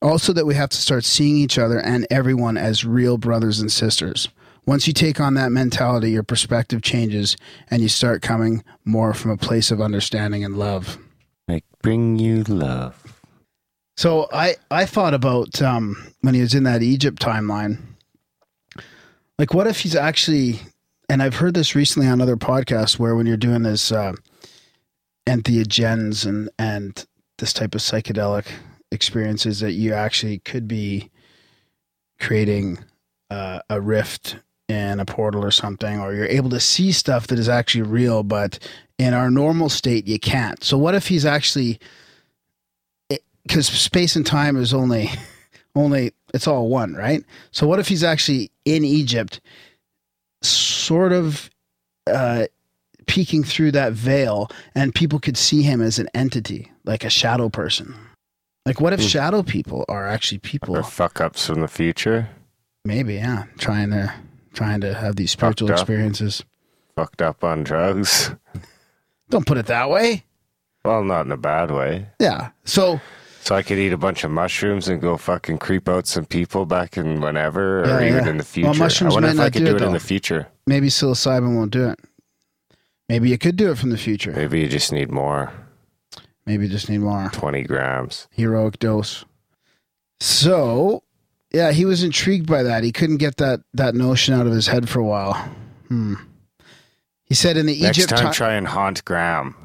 Also, 0.01 0.33
that 0.33 0.45
we 0.45 0.53
have 0.55 0.69
to 0.69 0.77
start 0.77 1.05
seeing 1.05 1.38
each 1.38 1.57
other 1.57 1.79
and 1.79 2.05
everyone 2.12 2.57
as 2.57 2.83
real 2.83 3.17
brothers 3.17 3.62
and 3.62 3.71
sisters. 3.71 4.27
Once 4.65 4.88
you 4.88 4.93
take 4.93 5.20
on 5.20 5.34
that 5.34 5.51
mentality, 5.51 6.12
your 6.12 6.24
perspective 6.24 6.82
changes 6.82 7.36
and 7.70 7.82
you 7.82 7.89
start 7.89 8.22
coming 8.22 8.63
more 8.86 9.13
from 9.13 9.32
a 9.32 9.38
place 9.38 9.72
of 9.72 9.82
understanding 9.82 10.43
and 10.43 10.58
love. 10.58 10.98
Like 11.48 11.65
bring 11.82 12.17
you 12.17 12.43
love. 12.43 13.22
So 13.98 14.27
I 14.32 14.55
I 14.72 14.86
thought 14.86 15.13
about 15.13 15.62
um, 15.62 16.13
when 16.22 16.34
he 16.34 16.41
was 16.41 16.55
in 16.55 16.63
that 16.63 16.82
Egypt 16.82 17.22
timeline. 17.22 17.77
Like, 19.38 19.53
what 19.53 19.67
if 19.67 19.79
he's 19.79 19.96
actually? 19.96 20.60
And 21.10 21.22
I've 21.22 21.36
heard 21.36 21.53
this 21.53 21.75
recently 21.75 22.08
on 22.08 22.22
other 22.22 22.38
podcasts 22.38 22.98
where 22.98 23.15
when 23.15 23.25
you're 23.25 23.38
doing 23.38 23.63
this 23.63 23.91
uh, 23.91 24.13
entheogens 25.27 26.25
and 26.25 26.50
and 26.58 27.05
this 27.38 27.53
type 27.53 27.75
of 27.75 27.82
psychedelic 27.82 28.48
experiences, 28.91 29.60
that 29.60 29.74
you 29.74 29.93
actually 29.93 30.39
could 30.39 30.67
be 30.67 31.12
creating 32.20 32.79
uh, 33.29 33.60
a 33.70 33.82
rift 33.82 34.38
in 34.70 35.00
a 35.00 35.05
portal 35.05 35.43
or 35.43 35.51
something, 35.51 36.00
or 36.00 36.13
you're 36.13 36.25
able 36.25 36.50
to 36.50 36.60
see 36.60 36.91
stuff 36.91 37.27
that 37.27 37.39
is 37.39 37.50
actually 37.50 37.84
real, 37.84 38.24
but 38.24 38.60
in 38.98 39.13
our 39.13 39.29
normal 39.29 39.70
state, 39.70 40.08
you 40.08 40.20
can't. 40.20 40.63
So, 40.63 40.77
what 40.77 40.96
if 40.96 41.08
he's 41.08 41.25
actually, 41.25 41.79
because 43.43 43.67
space 43.67 44.15
and 44.15 44.25
time 44.25 44.55
is 44.55 44.74
only, 44.74 45.10
only, 45.75 46.12
it's 46.34 46.48
all 46.48 46.70
one, 46.70 46.93
right? 46.93 47.24
So, 47.51 47.67
what 47.67 47.79
if 47.79 47.88
he's 47.88 48.03
actually 48.03 48.51
in 48.65 48.84
Egypt, 48.86 49.41
sort 50.41 51.12
of 51.12 51.50
uh, 52.08 52.46
peeking 53.05 53.43
through 53.43 53.72
that 53.72 53.93
veil, 53.93 54.50
and 54.75 54.96
people 54.96 55.20
could 55.20 55.38
see 55.38 55.62
him 55.62 55.82
as 55.82 56.00
an 56.00 56.08
entity, 56.13 56.72
like 56.86 57.03
a 57.03 57.10
shadow 57.10 57.50
person? 57.50 57.93
Like, 58.65 58.79
what 58.79 58.93
if 58.93 59.01
mm. 59.01 59.10
shadow 59.10 59.43
people 59.43 59.84
are 59.89 60.08
actually 60.08 60.38
people? 60.38 60.77
Or 60.77 60.84
fuck 60.84 61.20
ups 61.20 61.48
from 61.48 61.60
the 61.60 61.67
future? 61.67 62.29
Maybe, 62.86 63.15
yeah. 63.15 63.46
Trying 63.58 63.89
to 63.91 64.13
trying 64.53 64.81
to 64.81 64.93
have 64.93 65.15
these 65.15 65.31
spiritual 65.31 65.67
Fucked 65.67 65.79
experiences. 65.79 66.43
Fucked 66.95 67.22
up 67.22 67.43
on 67.43 67.63
drugs. 67.63 68.33
Don't 69.29 69.45
put 69.45 69.57
it 69.57 69.65
that 69.65 69.89
way. 69.89 70.25
Well, 70.86 71.03
not 71.03 71.25
in 71.25 71.31
a 71.31 71.38
bad 71.38 71.72
way. 71.72 72.07
Yeah. 72.19 72.51
So 72.65 73.01
so 73.43 73.55
I 73.55 73.62
could 73.62 73.77
eat 73.77 73.91
a 73.91 73.98
bunch 73.98 74.24
of 74.24 74.31
mushrooms 74.31 74.88
and 74.88 75.01
go 75.01 75.17
fucking 75.17 75.57
creep 75.57 75.89
out 75.89 76.07
some 76.07 76.25
people 76.25 76.65
back 76.65 76.95
in 76.95 77.19
whenever, 77.19 77.81
or 77.81 78.01
yeah, 78.01 78.07
even 78.07 78.24
yeah. 78.24 78.29
in 78.29 78.38
the 78.38 78.45
future. 78.45 78.69
Well, 78.69 78.79
mushrooms 78.79 79.13
I 79.13 79.15
wonder 79.15 79.29
if 79.29 79.39
I 79.39 79.50
could 79.50 79.65
do 79.65 79.75
it, 79.75 79.81
it 79.81 79.86
in 79.86 79.91
the 79.91 80.00
future. 80.00 80.48
Maybe 80.65 80.88
psilocybin 80.88 81.53
won't 81.53 81.72
do 81.72 81.89
it. 81.89 82.00
Maybe 83.10 83.29
you 83.29 83.38
could 83.38 83.57
do 83.57 83.69
it 83.69 83.77
from 83.77 83.89
the 83.89 83.98
future. 83.98 84.31
Maybe 84.31 84.62
you 84.62 84.69
just 84.69 84.93
need 84.93 85.12
more. 85.12 85.51
Maybe 86.45 86.65
you 86.67 86.72
just 86.72 86.89
need 86.89 87.00
more. 87.00 87.29
20 87.33 87.63
grams. 87.63 88.29
Heroic 88.31 88.79
dose. 88.79 89.25
So, 90.22 91.02
yeah, 91.53 91.72
he 91.72 91.86
was 91.86 92.03
intrigued 92.03 92.48
by 92.48 92.63
that. 92.63 92.83
He 92.83 92.91
couldn't 92.91 93.17
get 93.17 93.38
that 93.38 93.62
that 93.74 93.95
notion 93.95 94.33
out 94.33 94.48
of 94.48 94.53
his 94.53 94.67
head 94.67 94.89
for 94.89 95.00
a 95.00 95.05
while. 95.05 95.33
Hmm. 95.88 96.15
He 97.25 97.36
said 97.36 97.57
in 97.57 97.65
the 97.65 97.79
Next 97.81 97.98
Egypt 97.98 98.10
time, 98.17 98.31
ti- 98.31 98.38
try 98.38 98.53
and 98.53 98.67
haunt 98.67 99.05
Graham 99.05 99.55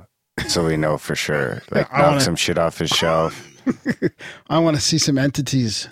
so 0.46 0.64
we 0.64 0.76
know 0.76 0.98
for 0.98 1.14
sure. 1.14 1.62
Like, 1.70 1.90
knock 1.92 2.02
wanna- 2.02 2.20
some 2.20 2.36
shit 2.36 2.58
off 2.58 2.78
his 2.78 2.90
shelf. 2.90 3.44
I 4.48 4.58
want 4.58 4.76
to 4.76 4.82
see 4.82 4.98
some 4.98 5.18
entities. 5.18 5.88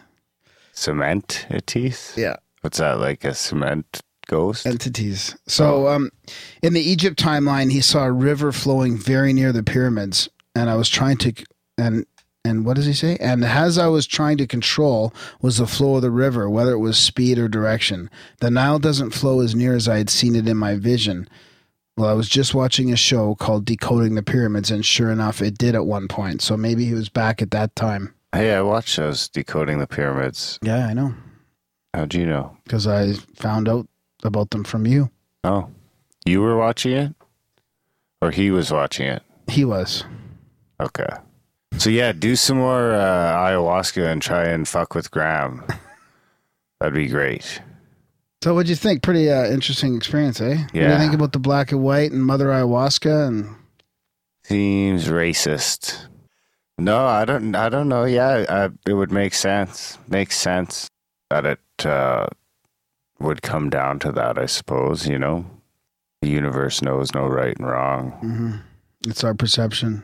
Cement 0.73 1.47
teeth? 1.67 2.17
Yeah. 2.17 2.37
What's 2.61 2.79
that, 2.79 2.99
like 2.99 3.25
a 3.25 3.35
cement 3.35 4.00
ghost? 4.26 4.67
entities. 4.67 5.37
So, 5.47 5.88
um, 5.88 6.11
in 6.62 6.73
the 6.73 6.81
Egypt 6.81 7.19
timeline, 7.19 7.71
he 7.71 7.81
saw 7.81 8.05
a 8.05 8.12
river 8.12 8.53
flowing 8.53 8.97
very 8.97 9.33
near 9.33 9.53
the 9.53 9.62
pyramids, 9.62 10.29
and 10.55 10.69
I 10.71 10.76
was 10.76 10.88
trying 10.88 11.17
to 11.19 11.33
and 11.79 12.07
and 12.47 12.65
what 12.65 12.76
does 12.76 12.87
he 12.87 12.93
say? 12.95 13.17
And 13.21 13.45
as 13.45 13.76
I 13.79 13.88
was 13.88 14.07
trying 14.07 14.38
to 14.38 14.47
control 14.47 15.12
was 15.43 15.59
the 15.59 15.67
flow 15.67 15.97
of 15.97 16.03
the 16.03 16.11
river, 16.11 16.49
whether 16.49 16.73
it 16.73 16.79
was 16.79 16.99
speed 16.99 17.38
or 17.38 17.49
direction. 17.49 18.09
The 18.41 18.50
Nile 18.50 18.79
doesn't 18.79 19.11
flow 19.11 19.41
as 19.41 19.55
near 19.55 19.75
as 19.75 19.88
I 19.88 19.99
had 19.99 20.09
seen 20.11 20.35
it 20.37 20.49
in 20.49 20.57
my 20.57 20.76
vision. 20.76 21.29
Well, 21.97 22.09
I 22.09 22.12
was 22.12 22.29
just 22.29 22.55
watching 22.55 22.93
a 22.93 22.97
show 22.97 23.35
called 23.35 23.65
Decoding 23.65 24.15
the 24.17 24.23
Pyramids, 24.23 24.71
and 24.71 24.85
sure 24.85 25.11
enough, 25.11 25.41
it 25.41 25.57
did 25.59 25.75
at 25.75 25.87
one 25.87 26.09
point. 26.09 26.43
So 26.43 26.57
maybe 26.57 26.85
he 26.85 26.93
was 26.95 27.09
back 27.09 27.41
at 27.41 27.50
that 27.53 27.75
time. 27.75 28.15
Hey, 28.35 28.55
I 28.55 28.61
watched 28.61 28.97
those 28.97 29.29
Decoding 29.29 29.79
the 29.79 29.87
Pyramids. 29.87 30.59
Yeah, 30.62 30.87
I 30.87 30.93
know, 30.93 31.15
How'd 31.95 32.12
you 32.15 32.26
know? 32.26 32.57
because 32.65 32.87
I 32.87 33.15
found 33.35 33.67
out 33.69 33.88
about 34.25 34.50
them 34.50 34.62
from 34.65 34.87
you. 34.87 35.11
Oh, 35.43 35.71
you 36.26 36.43
were 36.43 36.57
watching 36.59 36.93
it? 36.93 37.15
Or 38.21 38.31
he 38.31 38.50
was 38.50 38.71
watching 38.71 39.07
it? 39.07 39.23
He 39.49 39.65
was. 39.65 40.05
Okay. 40.81 41.07
So, 41.79 41.91
yeah, 41.91 42.13
do 42.13 42.37
some 42.37 42.59
more 42.59 42.95
uh, 42.95 43.37
ayahuasca 43.37 44.07
and 44.11 44.23
try 44.23 44.45
and 44.45 44.67
fuck 44.67 44.95
with 44.95 45.11
Graham. 45.11 45.65
That'd 46.81 46.95
be 46.95 47.09
great. 47.09 47.61
So, 48.43 48.55
what'd 48.55 48.69
you 48.69 48.77
think? 48.77 49.03
Pretty 49.03 49.31
uh, 49.31 49.47
interesting 49.47 49.97
experience, 49.97 50.41
eh? 50.41 50.57
What 50.57 50.73
do 50.73 50.79
you 50.79 50.85
Yeah. 50.87 50.99
think 50.99 51.15
about 51.15 51.33
the 51.33 51.39
black 51.39 51.73
and 51.73 51.83
white 51.83 52.13
and 52.13 52.25
Mother 52.25 52.47
Ayahuasca? 52.47 53.29
And 53.29 53.57
Seems 54.45 55.09
racist. 55.09 56.07
No, 56.79 57.07
I 57.07 57.25
don't. 57.25 57.55
I 57.55 57.69
don't 57.69 57.89
know. 57.89 58.05
Yeah, 58.05 58.45
uh, 58.49 58.69
it 58.87 58.93
would 58.95 59.11
make 59.11 59.35
sense. 59.35 59.99
Makes 60.09 60.37
sense 60.37 60.89
that 61.31 61.45
it 61.47 61.87
uh, 61.87 62.27
would 63.19 63.43
come 63.43 63.71
down 63.71 63.99
to 64.01 64.13
that. 64.13 64.39
I 64.39 64.47
suppose 64.47 65.09
you 65.09 65.19
know, 65.19 65.47
the 66.23 66.29
universe 66.29 66.83
knows 66.83 67.13
no 67.15 67.27
right 67.27 67.57
and 67.59 67.67
wrong. 67.67 68.13
Mhm. 68.23 68.63
it's 69.09 69.25
our 69.25 69.35
perception. 69.35 70.03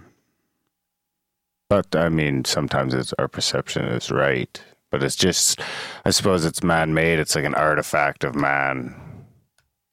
But 1.72 1.96
I 1.96 2.10
mean, 2.10 2.44
sometimes 2.44 2.92
it's 2.92 3.14
our 3.18 3.28
perception 3.28 3.86
is 3.86 4.10
right. 4.10 4.62
But 4.90 5.02
it's 5.02 5.16
just, 5.16 5.58
I 6.04 6.10
suppose 6.10 6.44
it's 6.44 6.62
man-made. 6.62 7.18
It's 7.18 7.34
like 7.34 7.46
an 7.46 7.54
artifact 7.54 8.24
of 8.24 8.34
man, 8.34 8.94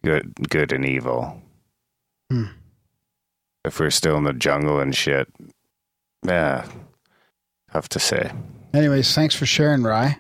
good, 0.04 0.34
good 0.50 0.74
and 0.74 0.86
evil. 0.86 1.42
Hmm. 2.30 2.48
If 3.64 3.80
we're 3.80 3.92
still 3.92 4.18
in 4.18 4.26
the 4.26 4.34
jungle 4.34 4.82
and 4.82 4.94
shit, 4.94 5.30
yeah, 6.28 6.66
tough 7.72 7.88
to 7.90 8.00
say. 8.00 8.30
Anyways, 8.74 9.16
thanks 9.16 9.34
for 9.34 9.46
sharing, 9.46 9.84
Rye. 9.84 10.18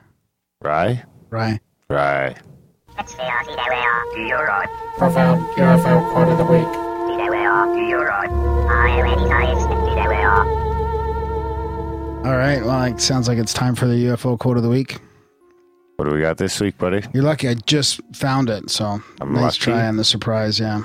Rye? 0.61 1.03
Rye. 1.29 1.59
Right. 1.89 2.37
Profound 4.97 5.45
UFO 5.57 6.09
quote 6.13 6.29
of 6.29 6.37
the 6.37 6.45
week. 6.45 6.89
All 12.25 12.35
right. 12.37 12.61
Well, 12.63 12.83
it 12.83 12.99
sounds 12.99 13.27
like 13.27 13.37
it's 13.37 13.53
time 13.53 13.75
for 13.75 13.87
the 13.87 13.95
UFO 14.07 14.37
quote 14.37 14.57
of 14.57 14.63
the 14.63 14.69
week. 14.69 14.99
What 15.95 16.05
do 16.05 16.11
we 16.13 16.21
got 16.21 16.37
this 16.37 16.59
week, 16.59 16.77
buddy? 16.77 17.01
You're 17.13 17.23
lucky. 17.23 17.47
I 17.47 17.53
just 17.65 18.01
found 18.13 18.49
it. 18.49 18.69
So 18.69 19.01
I'm 19.21 19.33
nice 19.33 19.41
lucky. 19.43 19.57
try 19.59 19.87
on 19.87 19.95
the 19.97 20.03
surprise. 20.03 20.59
Yeah. 20.59 20.81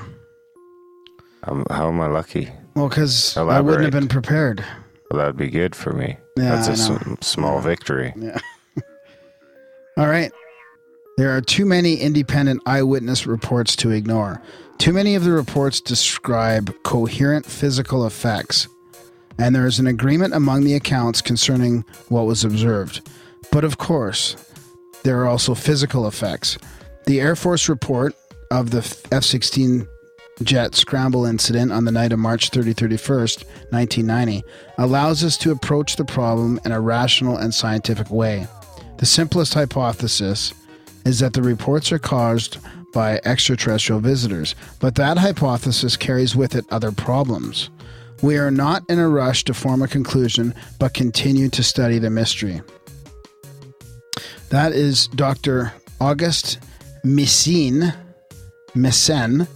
Um, 1.44 1.66
how 1.70 1.88
am 1.88 2.00
I 2.00 2.06
lucky? 2.06 2.48
Well, 2.74 2.88
because 2.88 3.36
I 3.36 3.60
wouldn't 3.60 3.82
have 3.82 3.92
been 3.92 4.08
prepared. 4.08 4.64
Well, 5.10 5.18
that'd 5.18 5.36
be 5.36 5.50
good 5.50 5.74
for 5.76 5.92
me. 5.92 6.16
Yeah, 6.36 6.56
That's 6.56 6.68
a 6.68 6.72
s- 6.72 7.18
small 7.20 7.60
victory. 7.60 8.12
Yeah. 8.24 8.38
All 9.96 10.08
right. 10.08 10.32
There 11.18 11.36
are 11.36 11.40
too 11.40 11.64
many 11.64 11.94
independent 11.96 12.62
eyewitness 12.66 13.26
reports 13.28 13.76
to 13.76 13.90
ignore. 13.92 14.42
Too 14.78 14.92
many 14.92 15.14
of 15.14 15.22
the 15.22 15.30
reports 15.30 15.80
describe 15.80 16.74
coherent 16.82 17.46
physical 17.46 18.04
effects, 18.04 18.66
and 19.38 19.54
there 19.54 19.66
is 19.66 19.78
an 19.78 19.86
agreement 19.86 20.34
among 20.34 20.64
the 20.64 20.74
accounts 20.74 21.20
concerning 21.20 21.84
what 22.08 22.26
was 22.26 22.44
observed. 22.44 23.08
But 23.50 23.64
of 23.64 23.78
course, 23.78 24.36
there 25.02 25.20
are 25.20 25.26
also 25.26 25.54
physical 25.54 26.06
effects. 26.06 26.58
The 27.06 27.20
Air 27.20 27.36
Force 27.36 27.68
report 27.68 28.14
of 28.50 28.70
the 28.70 28.80
F 29.12 29.24
16 29.24 29.86
jet 30.42 30.74
scramble 30.74 31.26
incident 31.26 31.72
on 31.72 31.84
the 31.84 31.92
night 31.92 32.12
of 32.12 32.18
March 32.18 32.50
30 32.50 32.74
31st, 32.74 33.44
1990, 33.70 34.42
allows 34.78 35.22
us 35.22 35.36
to 35.38 35.52
approach 35.52 35.96
the 35.96 36.04
problem 36.04 36.58
in 36.64 36.72
a 36.72 36.80
rational 36.80 37.36
and 37.36 37.54
scientific 37.54 38.10
way. 38.10 38.46
The 38.98 39.06
simplest 39.06 39.54
hypothesis 39.54 40.52
is 41.04 41.18
that 41.20 41.34
the 41.34 41.42
reports 41.42 41.92
are 41.92 41.98
caused 41.98 42.58
by 42.92 43.20
extraterrestrial 43.24 44.00
visitors, 44.00 44.54
but 44.78 44.94
that 44.94 45.18
hypothesis 45.18 45.96
carries 45.96 46.34
with 46.34 46.54
it 46.54 46.64
other 46.70 46.92
problems. 46.92 47.70
We 48.22 48.38
are 48.38 48.50
not 48.50 48.84
in 48.88 48.98
a 48.98 49.08
rush 49.08 49.44
to 49.44 49.54
form 49.54 49.82
a 49.82 49.88
conclusion, 49.88 50.54
but 50.78 50.94
continue 50.94 51.48
to 51.50 51.62
study 51.62 51.98
the 51.98 52.10
mystery. 52.10 52.62
That 54.50 54.72
is 54.72 55.08
Dr. 55.08 55.72
August 56.00 56.58
Messine, 57.04 57.92
Messen, 58.74 59.48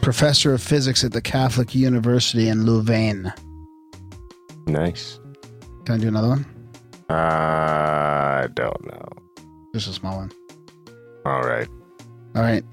professor 0.00 0.54
of 0.54 0.62
physics 0.62 1.04
at 1.04 1.12
the 1.12 1.20
Catholic 1.20 1.74
University 1.74 2.48
in 2.48 2.64
Louvain. 2.64 3.32
Nice. 4.66 5.20
Can 5.84 5.96
I 5.96 5.98
do 5.98 6.08
another 6.08 6.28
one? 6.28 6.46
Uh, 7.08 7.14
I 7.14 8.48
don't 8.54 8.84
know. 8.86 9.08
Just 9.74 9.88
a 9.88 9.92
small 9.92 10.16
one. 10.16 10.32
All 11.24 11.42
right. 11.42 11.68
All 12.34 12.42
right. 12.42 12.64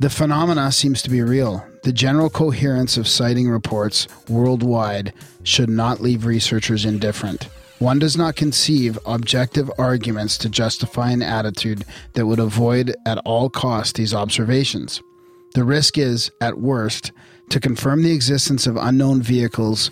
The 0.00 0.10
phenomena 0.10 0.72
seems 0.72 1.02
to 1.02 1.10
be 1.10 1.22
real. 1.22 1.64
The 1.84 1.92
general 1.92 2.30
coherence 2.30 2.96
of 2.96 3.06
sighting 3.06 3.50
reports 3.50 4.08
worldwide 4.26 5.12
should 5.42 5.68
not 5.68 6.00
leave 6.00 6.24
researchers 6.24 6.86
indifferent. 6.86 7.46
One 7.78 7.98
does 7.98 8.16
not 8.16 8.36
conceive 8.36 8.98
objective 9.04 9.70
arguments 9.76 10.38
to 10.38 10.48
justify 10.48 11.10
an 11.10 11.20
attitude 11.20 11.84
that 12.14 12.24
would 12.24 12.38
avoid 12.38 12.96
at 13.04 13.18
all 13.26 13.50
costs 13.50 13.92
these 13.92 14.14
observations. 14.14 15.02
The 15.52 15.64
risk 15.64 15.98
is, 15.98 16.30
at 16.40 16.58
worst, 16.58 17.12
to 17.50 17.60
confirm 17.60 18.02
the 18.02 18.14
existence 18.14 18.66
of 18.66 18.78
unknown 18.78 19.20
vehicles 19.20 19.90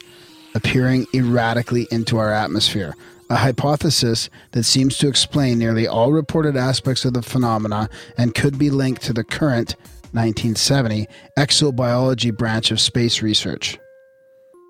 appearing 0.54 1.06
erratically 1.12 1.88
into 1.90 2.16
our 2.16 2.32
atmosphere, 2.32 2.96
a 3.28 3.36
hypothesis 3.36 4.30
that 4.52 4.64
seems 4.64 4.96
to 4.96 5.08
explain 5.08 5.58
nearly 5.58 5.86
all 5.86 6.10
reported 6.10 6.56
aspects 6.56 7.04
of 7.04 7.12
the 7.12 7.20
phenomena 7.20 7.90
and 8.16 8.34
could 8.34 8.58
be 8.58 8.70
linked 8.70 9.02
to 9.02 9.12
the 9.12 9.24
current 9.24 9.76
1970 10.12 11.08
exobiology 11.38 12.36
branch 12.36 12.70
of 12.70 12.80
space 12.80 13.22
research. 13.22 13.78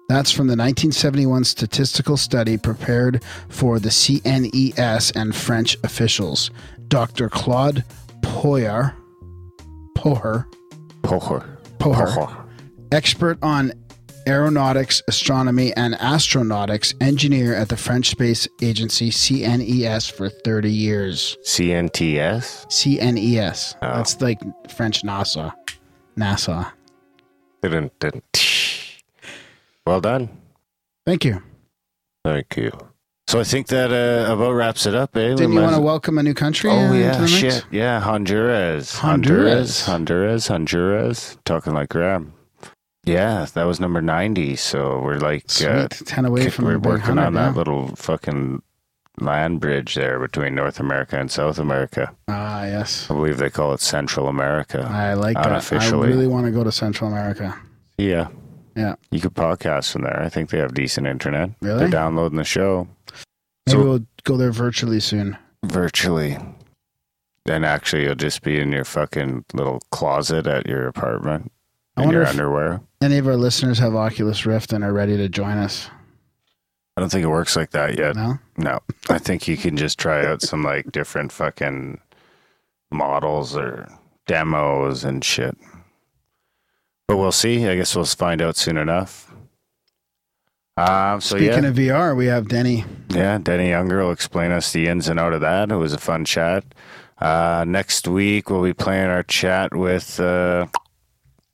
That's 0.08 0.30
from 0.30 0.46
the 0.46 0.52
1971 0.52 1.44
statistical 1.44 2.16
study 2.16 2.58
prepared 2.58 3.22
for 3.48 3.78
the 3.78 3.88
CNES 3.88 5.16
and 5.16 5.34
French 5.34 5.76
officials. 5.84 6.50
Dr. 6.88 7.28
Claude 7.30 7.84
Poyer, 8.20 8.94
Poher, 9.96 10.46
Pohor. 11.02 11.58
Poher, 11.78 12.46
expert 12.92 13.38
on 13.42 13.72
aeronautics, 14.26 15.02
astronomy, 15.08 15.72
and 15.76 15.94
astronautics, 15.94 16.94
engineer 17.00 17.54
at 17.54 17.68
the 17.68 17.76
French 17.76 18.10
Space 18.10 18.46
Agency 18.60 19.10
CNES 19.10 20.10
for 20.10 20.28
30 20.28 20.70
years. 20.70 21.36
CNTS? 21.44 22.66
CNES. 22.66 23.74
Oh. 23.82 23.96
That's 23.96 24.20
like 24.20 24.40
French 24.70 25.02
NASA. 25.02 25.52
NASA. 26.16 26.70
Didn't, 27.62 27.98
didn't. 28.00 28.24
Well 29.86 30.00
done. 30.00 30.28
Thank 31.06 31.24
you. 31.24 31.42
Thank 32.24 32.56
you. 32.56 32.70
So 33.28 33.40
I 33.40 33.44
think 33.44 33.68
that 33.68 33.90
uh, 33.92 34.32
about 34.32 34.52
wraps 34.52 34.84
it 34.84 34.94
up, 34.94 35.16
eh? 35.16 35.28
Didn't 35.34 35.50
We 35.50 35.56
you 35.56 35.62
want 35.62 35.74
to 35.74 35.80
welcome 35.80 36.18
a 36.18 36.22
new 36.22 36.34
country? 36.34 36.70
uh, 36.70 36.74
Oh 36.74 36.92
into 36.92 36.98
yeah, 36.98 37.26
shit. 37.26 37.64
Yeah, 37.70 38.00
Honduras. 38.00 38.94
Honduras. 38.96 39.86
Honduras. 39.86 39.86
Honduras. 39.86 40.46
Honduras. 40.48 41.38
Talking 41.44 41.72
like 41.72 41.88
Graham. 41.88 42.34
Yeah, 43.04 43.46
that 43.54 43.64
was 43.64 43.80
number 43.80 44.00
ninety. 44.00 44.54
So 44.56 45.00
we're 45.00 45.18
like 45.18 45.44
uh, 45.62 45.88
10 45.88 46.24
away 46.24 46.48
from 46.50 46.66
we're 46.66 46.78
working 46.78 47.16
100, 47.16 47.22
on 47.26 47.34
that 47.34 47.50
yeah. 47.50 47.56
little 47.56 47.88
fucking 47.96 48.62
land 49.18 49.60
bridge 49.60 49.94
there 49.94 50.20
between 50.20 50.54
North 50.54 50.78
America 50.80 51.18
and 51.18 51.30
South 51.30 51.58
America. 51.58 52.14
Ah, 52.28 52.64
yes. 52.64 53.10
I 53.10 53.14
believe 53.14 53.38
they 53.38 53.50
call 53.50 53.72
it 53.74 53.80
Central 53.80 54.28
America. 54.28 54.86
I 54.88 55.14
like 55.14 55.34
that. 55.34 55.72
I 55.72 55.90
really 55.90 56.26
want 56.28 56.46
to 56.46 56.52
go 56.52 56.64
to 56.64 56.72
Central 56.72 57.10
America. 57.10 57.58
Yeah. 57.98 58.28
Yeah. 58.76 58.94
You 59.10 59.20
could 59.20 59.34
podcast 59.34 59.92
from 59.92 60.02
there. 60.02 60.22
I 60.22 60.28
think 60.28 60.50
they 60.50 60.58
have 60.58 60.72
decent 60.72 61.06
internet. 61.06 61.50
Really? 61.60 61.80
They're 61.80 61.88
downloading 61.88 62.38
the 62.38 62.44
show 62.44 62.88
Maybe 63.66 63.78
So- 63.78 63.84
we'll 63.84 64.06
go 64.24 64.36
there 64.36 64.52
virtually 64.52 65.00
soon. 65.00 65.36
virtually. 65.64 66.38
Then 67.44 67.64
actually, 67.64 68.04
you'll 68.04 68.14
just 68.14 68.42
be 68.42 68.58
in 68.60 68.72
your 68.72 68.84
fucking 68.84 69.44
little 69.52 69.80
closet 69.90 70.46
at 70.46 70.66
your 70.66 70.86
apartment 70.86 71.50
I 71.96 72.04
in 72.04 72.10
your 72.10 72.22
if 72.22 72.30
underwear. 72.30 72.80
Any 73.02 73.18
of 73.18 73.26
our 73.26 73.36
listeners 73.36 73.80
have 73.80 73.96
Oculus 73.96 74.46
Rift 74.46 74.72
and 74.72 74.84
are 74.84 74.92
ready 74.92 75.16
to 75.16 75.28
join 75.28 75.58
us. 75.58 75.90
I 76.96 77.00
don't 77.00 77.10
think 77.10 77.24
it 77.24 77.28
works 77.28 77.56
like 77.56 77.70
that 77.70 77.98
yet. 77.98 78.14
No? 78.14 78.38
No, 78.56 78.78
I 79.10 79.18
think 79.18 79.48
you 79.48 79.56
can 79.56 79.76
just 79.76 79.98
try 79.98 80.24
out 80.24 80.40
some 80.40 80.62
like 80.62 80.92
different 80.92 81.32
fucking 81.32 82.00
models 82.92 83.56
or 83.56 83.88
demos 84.26 85.02
and 85.02 85.24
shit. 85.24 85.56
But 87.08 87.16
we'll 87.16 87.32
see. 87.32 87.66
I 87.66 87.74
guess 87.74 87.96
we'll 87.96 88.04
find 88.04 88.40
out 88.40 88.56
soon 88.56 88.76
enough. 88.76 89.34
Um, 90.76 91.20
so 91.20 91.36
Speaking 91.36 91.64
yeah, 91.64 91.68
of 91.70 91.74
VR, 91.74 92.16
we 92.16 92.26
have 92.26 92.48
Denny. 92.48 92.84
yeah, 93.08 93.36
Denny 93.38 93.74
Unger 93.74 94.04
will 94.04 94.12
explain 94.12 94.52
us 94.52 94.72
the 94.72 94.86
ins 94.86 95.08
and 95.08 95.18
out 95.18 95.32
of 95.32 95.40
that. 95.40 95.72
It 95.72 95.76
was 95.76 95.92
a 95.92 95.98
fun 95.98 96.24
chat. 96.24 96.64
Uh, 97.18 97.64
next 97.66 98.06
week 98.06 98.48
we'll 98.48 98.62
be 98.62 98.72
playing 98.72 99.08
our 99.08 99.22
chat 99.24 99.74
with 99.74 100.20
uh, 100.20 100.66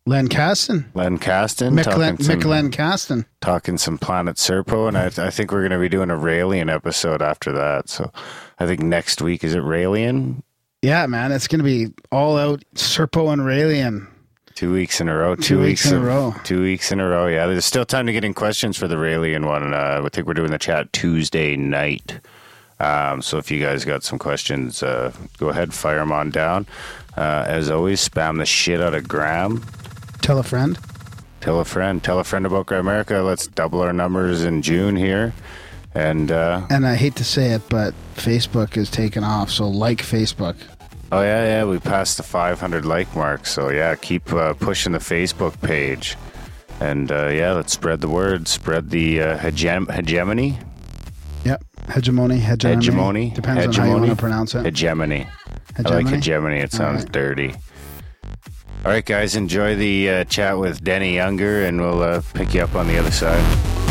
Len 0.08 0.28
Kasten. 0.28 0.90
Len 0.94 1.18
Kasten, 1.18 1.74
Mick 1.74 1.84
talking 1.84 2.00
Len, 2.00 2.18
some, 2.20 2.40
Mick 2.40 2.44
Len 2.44 2.70
Kasten. 2.70 3.26
talking 3.40 3.76
some 3.78 3.98
Planet 3.98 4.36
Serpo, 4.36 4.88
and 4.88 4.96
I, 4.96 5.06
I 5.26 5.30
think 5.30 5.52
we're 5.52 5.60
going 5.60 5.72
to 5.72 5.78
be 5.78 5.88
doing 5.88 6.10
a 6.10 6.14
Raelian 6.16 6.72
episode 6.72 7.20
after 7.20 7.52
that. 7.52 7.88
So 7.88 8.10
I 8.58 8.66
think 8.66 8.80
next 8.80 9.20
week 9.20 9.44
is 9.44 9.54
it 9.54 9.62
Raelian? 9.62 10.42
Yeah, 10.82 11.06
man, 11.06 11.32
it's 11.32 11.46
going 11.46 11.58
to 11.58 11.64
be 11.64 11.92
all 12.10 12.36
out 12.38 12.62
Serpo 12.74 13.32
and 13.32 13.42
Raelian. 13.42 14.06
Two 14.54 14.72
weeks 14.72 15.00
in 15.00 15.08
a 15.08 15.16
row. 15.16 15.36
Two, 15.36 15.42
Two 15.42 15.60
weeks 15.60 15.90
in 15.90 15.98
a 15.98 16.00
row. 16.00 16.34
Two 16.42 16.62
weeks 16.62 16.90
in 16.90 16.98
a 16.98 17.08
row. 17.08 17.26
Yeah, 17.26 17.46
there's 17.46 17.64
still 17.64 17.84
time 17.84 18.06
to 18.06 18.12
get 18.12 18.24
in 18.24 18.34
questions 18.34 18.76
for 18.76 18.88
the 18.88 18.96
Raelian 18.96 19.46
one. 19.46 19.72
Uh, 19.74 20.02
I 20.04 20.08
think 20.08 20.26
we're 20.26 20.34
doing 20.34 20.50
the 20.50 20.58
chat 20.58 20.92
Tuesday 20.92 21.54
night. 21.56 22.18
Um, 22.80 23.22
so 23.22 23.38
if 23.38 23.50
you 23.50 23.60
guys 23.60 23.84
got 23.84 24.02
some 24.02 24.18
questions, 24.18 24.82
uh, 24.82 25.12
go 25.38 25.48
ahead, 25.50 25.74
fire 25.74 25.98
them 25.98 26.12
on 26.12 26.30
down. 26.30 26.66
Uh, 27.16 27.44
as 27.46 27.70
always, 27.70 28.08
spam 28.08 28.38
the 28.38 28.46
shit 28.46 28.80
out 28.80 28.94
of 28.94 29.06
Graham. 29.06 29.64
Tell 30.22 30.38
a 30.38 30.42
friend. 30.42 30.78
Tell 31.40 31.60
a 31.60 31.64
friend. 31.64 32.02
Tell 32.02 32.18
a 32.18 32.24
friend 32.24 32.44
about 32.46 32.66
Grimerica. 32.66 33.24
Let's 33.24 33.46
double 33.46 33.80
our 33.80 33.92
numbers 33.92 34.44
in 34.44 34.62
June 34.62 34.96
here. 34.96 35.32
And 35.94 36.30
uh, 36.30 36.66
And 36.70 36.86
I 36.86 36.96
hate 36.96 37.16
to 37.16 37.24
say 37.24 37.52
it, 37.52 37.62
but 37.70 37.94
Facebook 38.16 38.76
is 38.76 38.90
taking 38.90 39.24
off. 39.24 39.50
So 39.50 39.68
like 39.68 39.98
Facebook. 39.98 40.56
oh 41.12 41.22
yeah, 41.22 41.44
yeah, 41.44 41.64
we 41.64 41.78
passed 41.78 42.16
the 42.18 42.22
500 42.22 42.84
like 42.84 43.14
mark. 43.16 43.46
So 43.46 43.70
yeah, 43.70 43.94
keep 43.94 44.32
uh, 44.32 44.54
pushing 44.54 44.92
the 44.92 44.98
Facebook 44.98 45.58
page. 45.62 46.16
And 46.80 47.10
uh, 47.10 47.28
yeah, 47.28 47.52
let's 47.52 47.72
spread 47.72 48.00
the 48.00 48.08
word. 48.08 48.46
Spread 48.46 48.90
the 48.90 49.20
uh, 49.22 49.38
hegem- 49.38 49.90
hegemony. 49.90 50.58
Yep. 51.44 51.64
Hegemony. 51.88 52.38
Hegemony. 52.38 52.74
Hegemony. 52.84 53.30
Depends 53.30 53.48
on 53.48 53.54
how 53.56 53.62
you 53.62 53.68
Hegemony. 53.70 54.00
want 54.08 54.10
to 54.10 54.16
pronounce 54.16 54.54
it. 54.54 54.64
Hegemony. 54.64 55.26
I 55.78 55.82
like 55.82 56.06
Hegemony? 56.06 56.10
hegemony. 56.16 56.58
It 56.60 56.72
sounds 56.72 57.04
right. 57.04 57.12
dirty. 57.12 57.54
All 58.84 58.92
right, 58.92 59.04
guys, 59.04 59.34
enjoy 59.34 59.74
the 59.74 60.08
uh, 60.08 60.24
chat 60.24 60.56
with 60.56 60.84
Denny 60.84 61.18
Unger, 61.18 61.64
and 61.64 61.80
we'll 61.80 62.00
uh, 62.00 62.22
pick 62.32 62.54
you 62.54 62.62
up 62.62 62.76
on 62.76 62.86
the 62.86 62.96
other 62.96 63.10
side. 63.10 63.87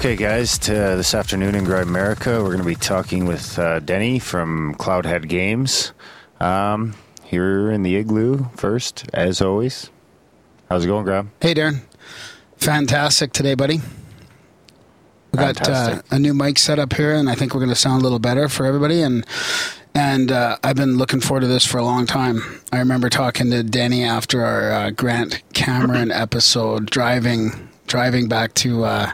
Okay, 0.00 0.16
guys, 0.16 0.56
to 0.60 0.72
this 0.72 1.12
afternoon 1.12 1.54
in 1.54 1.66
Grimerica, 1.66 2.42
we're 2.42 2.56
going 2.56 2.56
to 2.60 2.64
be 2.64 2.74
talking 2.74 3.26
with 3.26 3.58
uh, 3.58 3.80
Denny 3.80 4.18
from 4.18 4.74
Cloudhead 4.76 5.28
Games. 5.28 5.92
Um, 6.40 6.94
here 7.22 7.70
in 7.70 7.82
the 7.82 7.96
igloo 7.96 8.46
first, 8.56 9.04
as 9.12 9.42
always. 9.42 9.90
How's 10.70 10.86
it 10.86 10.86
going, 10.86 11.04
Graham? 11.04 11.32
Hey, 11.42 11.52
Darren. 11.52 11.82
Fantastic 12.56 13.34
today, 13.34 13.54
buddy. 13.54 13.82
We 15.32 15.38
got 15.38 15.68
uh, 15.68 16.00
a 16.10 16.18
new 16.18 16.32
mic 16.32 16.56
set 16.56 16.78
up 16.78 16.94
here, 16.94 17.12
and 17.14 17.28
I 17.28 17.34
think 17.34 17.52
we're 17.52 17.60
going 17.60 17.68
to 17.68 17.74
sound 17.74 18.00
a 18.00 18.02
little 18.02 18.18
better 18.18 18.48
for 18.48 18.64
everybody. 18.64 19.02
And 19.02 19.26
and 19.94 20.32
uh, 20.32 20.56
I've 20.64 20.76
been 20.76 20.96
looking 20.96 21.20
forward 21.20 21.40
to 21.40 21.46
this 21.46 21.66
for 21.66 21.76
a 21.76 21.84
long 21.84 22.06
time. 22.06 22.40
I 22.72 22.78
remember 22.78 23.10
talking 23.10 23.50
to 23.50 23.62
Denny 23.62 24.04
after 24.04 24.46
our 24.46 24.72
uh, 24.72 24.90
Grant 24.92 25.42
Cameron 25.52 26.10
episode, 26.10 26.86
driving 26.86 27.68
driving 27.86 28.28
back 28.28 28.54
to. 28.54 29.12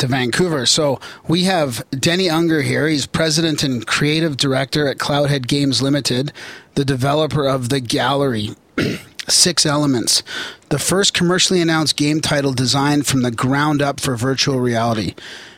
To 0.00 0.06
Vancouver. 0.06 0.64
So 0.64 0.98
we 1.28 1.44
have 1.44 1.84
Denny 1.90 2.30
Unger 2.30 2.62
here. 2.62 2.88
He's 2.88 3.04
president 3.04 3.62
and 3.62 3.86
creative 3.86 4.38
director 4.38 4.88
at 4.88 4.96
Cloudhead 4.96 5.46
Games 5.46 5.82
Limited, 5.82 6.32
the 6.74 6.86
developer 6.86 7.46
of 7.46 7.68
The 7.68 7.80
Gallery, 7.80 8.56
Six 9.28 9.66
Elements, 9.66 10.22
the 10.70 10.78
first 10.78 11.12
commercially 11.12 11.60
announced 11.60 11.98
game 11.98 12.22
title 12.22 12.54
designed 12.54 13.06
from 13.06 13.20
the 13.20 13.30
ground 13.30 13.82
up 13.82 14.00
for 14.00 14.16
virtual 14.16 14.58
reality. 14.58 15.14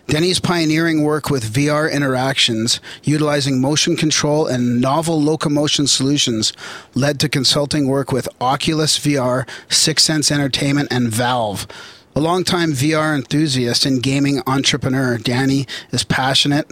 Denny's 0.08 0.40
pioneering 0.40 1.04
work 1.04 1.30
with 1.30 1.54
VR 1.54 1.90
interactions, 1.90 2.80
utilizing 3.04 3.60
motion 3.60 3.94
control 3.96 4.48
and 4.48 4.80
novel 4.80 5.22
locomotion 5.22 5.86
solutions, 5.86 6.52
led 6.94 7.20
to 7.20 7.28
consulting 7.28 7.86
work 7.86 8.10
with 8.10 8.28
Oculus 8.40 8.98
VR, 8.98 9.48
Sixense 9.68 10.32
Entertainment, 10.32 10.88
and 10.90 11.08
Valve. 11.08 11.68
A 12.14 12.20
longtime 12.20 12.72
VR 12.72 13.16
enthusiast 13.16 13.86
and 13.86 14.02
gaming 14.02 14.42
entrepreneur, 14.46 15.16
Danny 15.16 15.66
is 15.92 16.04
passionate. 16.04 16.70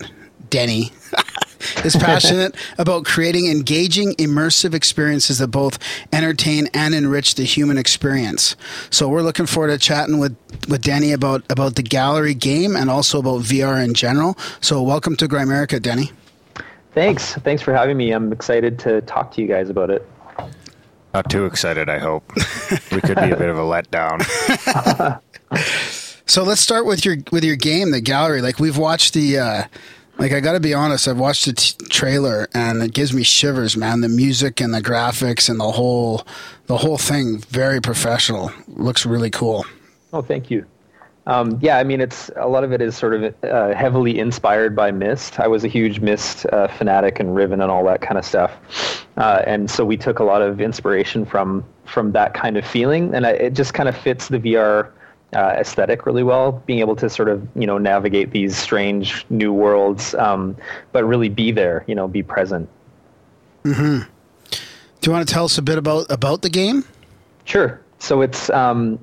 Denny 0.50 0.92
is 1.84 1.96
passionate 1.96 2.54
about 2.78 3.06
creating 3.06 3.46
engaging, 3.50 4.12
immersive 4.16 4.74
experiences 4.74 5.38
that 5.38 5.48
both 5.48 5.78
entertain 6.12 6.68
and 6.74 6.94
enrich 6.94 7.36
the 7.36 7.44
human 7.44 7.78
experience. 7.78 8.54
So 8.90 9.08
we're 9.08 9.22
looking 9.22 9.46
forward 9.46 9.68
to 9.68 9.78
chatting 9.78 10.18
with, 10.18 10.36
with 10.68 10.82
Denny 10.82 11.10
about, 11.10 11.42
about 11.48 11.76
the 11.76 11.82
gallery 11.82 12.34
game 12.34 12.76
and 12.76 12.90
also 12.90 13.18
about 13.18 13.40
VR 13.40 13.82
in 13.82 13.94
general. 13.94 14.36
So 14.60 14.82
welcome 14.82 15.16
to 15.16 15.26
Grimerica, 15.26 15.80
Denny. 15.80 16.12
Thanks. 16.92 17.32
Thanks 17.36 17.62
for 17.62 17.72
having 17.72 17.96
me. 17.96 18.12
I'm 18.12 18.30
excited 18.30 18.78
to 18.80 19.00
talk 19.02 19.32
to 19.32 19.40
you 19.40 19.48
guys 19.48 19.70
about 19.70 19.88
it. 19.88 20.06
Not 21.14 21.30
too 21.30 21.46
excited, 21.46 21.88
I 21.88 21.98
hope. 21.98 22.30
we 22.92 23.00
could 23.00 23.16
be 23.16 23.30
a 23.30 23.36
bit 23.36 23.48
of 23.48 23.56
a 23.56 23.62
letdown. 23.62 24.20
So 26.30 26.44
let's 26.44 26.60
start 26.60 26.86
with 26.86 27.04
your 27.04 27.16
with 27.32 27.42
your 27.42 27.56
game, 27.56 27.90
the 27.90 28.00
gallery. 28.00 28.40
Like 28.40 28.60
we've 28.60 28.78
watched 28.78 29.14
the, 29.14 29.36
uh, 29.36 29.62
like 30.16 30.30
I 30.30 30.38
got 30.38 30.52
to 30.52 30.60
be 30.60 30.72
honest, 30.72 31.08
I've 31.08 31.18
watched 31.18 31.46
the 31.46 31.54
t- 31.54 31.84
trailer 31.86 32.46
and 32.54 32.80
it 32.84 32.94
gives 32.94 33.12
me 33.12 33.24
shivers, 33.24 33.76
man. 33.76 34.00
The 34.00 34.08
music 34.08 34.60
and 34.60 34.72
the 34.72 34.80
graphics 34.80 35.50
and 35.50 35.58
the 35.58 35.72
whole 35.72 36.24
the 36.66 36.76
whole 36.76 36.98
thing 36.98 37.38
very 37.48 37.80
professional. 37.80 38.52
Looks 38.68 39.04
really 39.04 39.30
cool. 39.30 39.66
Oh, 40.12 40.22
thank 40.22 40.52
you. 40.52 40.64
Um, 41.26 41.58
yeah, 41.60 41.78
I 41.78 41.84
mean, 41.84 42.00
it's 42.00 42.30
a 42.36 42.46
lot 42.46 42.62
of 42.62 42.72
it 42.72 42.80
is 42.80 42.96
sort 42.96 43.12
of 43.12 43.34
uh, 43.42 43.74
heavily 43.74 44.20
inspired 44.20 44.76
by 44.76 44.92
Myst. 44.92 45.40
I 45.40 45.48
was 45.48 45.64
a 45.64 45.68
huge 45.68 45.98
Myst 45.98 46.46
uh, 46.46 46.68
fanatic 46.68 47.18
and 47.18 47.34
Riven 47.34 47.60
and 47.60 47.72
all 47.72 47.84
that 47.86 48.02
kind 48.02 48.18
of 48.18 48.24
stuff, 48.24 49.04
uh, 49.16 49.42
and 49.48 49.68
so 49.68 49.84
we 49.84 49.96
took 49.96 50.20
a 50.20 50.24
lot 50.24 50.42
of 50.42 50.60
inspiration 50.60 51.26
from 51.26 51.64
from 51.86 52.12
that 52.12 52.34
kind 52.34 52.56
of 52.56 52.64
feeling, 52.64 53.12
and 53.16 53.26
I, 53.26 53.30
it 53.30 53.54
just 53.54 53.74
kind 53.74 53.88
of 53.88 53.96
fits 53.96 54.28
the 54.28 54.38
VR 54.38 54.92
uh, 55.34 55.54
aesthetic 55.58 56.06
really 56.06 56.22
well. 56.22 56.52
Being 56.66 56.80
able 56.80 56.96
to 56.96 57.08
sort 57.08 57.28
of 57.28 57.46
you 57.54 57.66
know 57.66 57.78
navigate 57.78 58.30
these 58.30 58.56
strange 58.56 59.24
new 59.30 59.52
worlds, 59.52 60.14
um, 60.14 60.56
but 60.92 61.04
really 61.04 61.28
be 61.28 61.52
there, 61.52 61.84
you 61.86 61.94
know, 61.94 62.08
be 62.08 62.22
present. 62.22 62.68
Do 65.00 65.08
you 65.08 65.12
want 65.12 65.26
to 65.26 65.32
tell 65.32 65.44
us 65.44 65.58
a 65.58 65.62
bit 65.62 65.78
about 65.78 66.06
about 66.10 66.42
the 66.42 66.50
game? 66.50 66.84
Sure. 67.44 67.80
So 67.98 68.22
it's 68.22 68.50
um, 68.50 68.98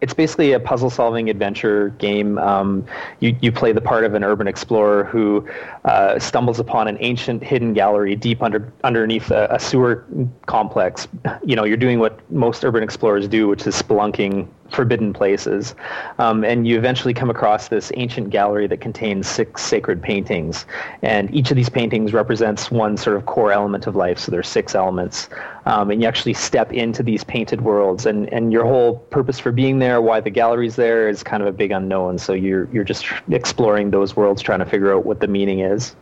it's 0.00 0.14
basically 0.14 0.52
a 0.52 0.60
puzzle 0.60 0.90
solving 0.90 1.28
adventure 1.28 1.90
game. 1.98 2.38
Um, 2.38 2.86
you, 3.20 3.36
you 3.40 3.52
play 3.52 3.72
the 3.72 3.80
part 3.80 4.04
of 4.04 4.14
an 4.14 4.24
urban 4.24 4.46
explorer 4.46 5.04
who 5.04 5.46
uh, 5.84 6.18
stumbles 6.18 6.58
upon 6.58 6.88
an 6.88 6.96
ancient 7.00 7.42
hidden 7.42 7.74
gallery 7.74 8.16
deep 8.16 8.42
under 8.42 8.72
underneath 8.82 9.30
a, 9.30 9.48
a, 9.50 9.58
sewer 9.60 10.04
complex. 10.46 11.06
You 11.44 11.54
know, 11.54 11.64
you're 11.64 11.76
doing 11.76 11.98
what 11.98 12.18
most 12.30 12.64
urban 12.64 12.82
explorers 12.82 13.28
do, 13.28 13.48
which 13.48 13.66
is 13.66 13.80
spelunking 13.80 14.48
forbidden 14.70 15.12
places. 15.12 15.74
Um, 16.18 16.44
and 16.44 16.66
you 16.66 16.78
eventually 16.78 17.14
come 17.14 17.30
across 17.30 17.68
this 17.68 17.92
ancient 17.94 18.30
gallery 18.30 18.66
that 18.66 18.80
contains 18.80 19.28
six 19.28 19.62
sacred 19.62 20.02
paintings. 20.02 20.66
And 21.02 21.32
each 21.34 21.50
of 21.50 21.56
these 21.56 21.68
paintings 21.68 22.12
represents 22.12 22.70
one 22.70 22.96
sort 22.96 23.16
of 23.16 23.26
core 23.26 23.52
element 23.52 23.86
of 23.86 23.96
life. 23.96 24.18
So 24.18 24.30
there's 24.30 24.48
six 24.48 24.74
elements. 24.74 25.28
Um, 25.66 25.90
and 25.90 26.00
you 26.00 26.08
actually 26.08 26.34
step 26.34 26.72
into 26.72 27.02
these 27.02 27.24
painted 27.24 27.60
worlds. 27.62 28.06
And, 28.06 28.32
and 28.32 28.52
your 28.52 28.64
whole 28.64 28.96
purpose 29.10 29.38
for 29.38 29.52
being 29.52 29.78
there, 29.78 30.00
why 30.00 30.20
the 30.20 30.30
gallery's 30.30 30.76
there, 30.76 31.08
is 31.08 31.22
kind 31.22 31.42
of 31.42 31.48
a 31.48 31.52
big 31.52 31.70
unknown. 31.70 32.18
So 32.18 32.32
you're, 32.32 32.68
you're 32.72 32.84
just 32.84 33.06
exploring 33.30 33.90
those 33.90 34.16
worlds, 34.16 34.42
trying 34.42 34.60
to 34.60 34.66
figure 34.66 34.94
out 34.94 35.04
what 35.04 35.20
the 35.20 35.28
meaning 35.28 35.60
is. 35.60 35.94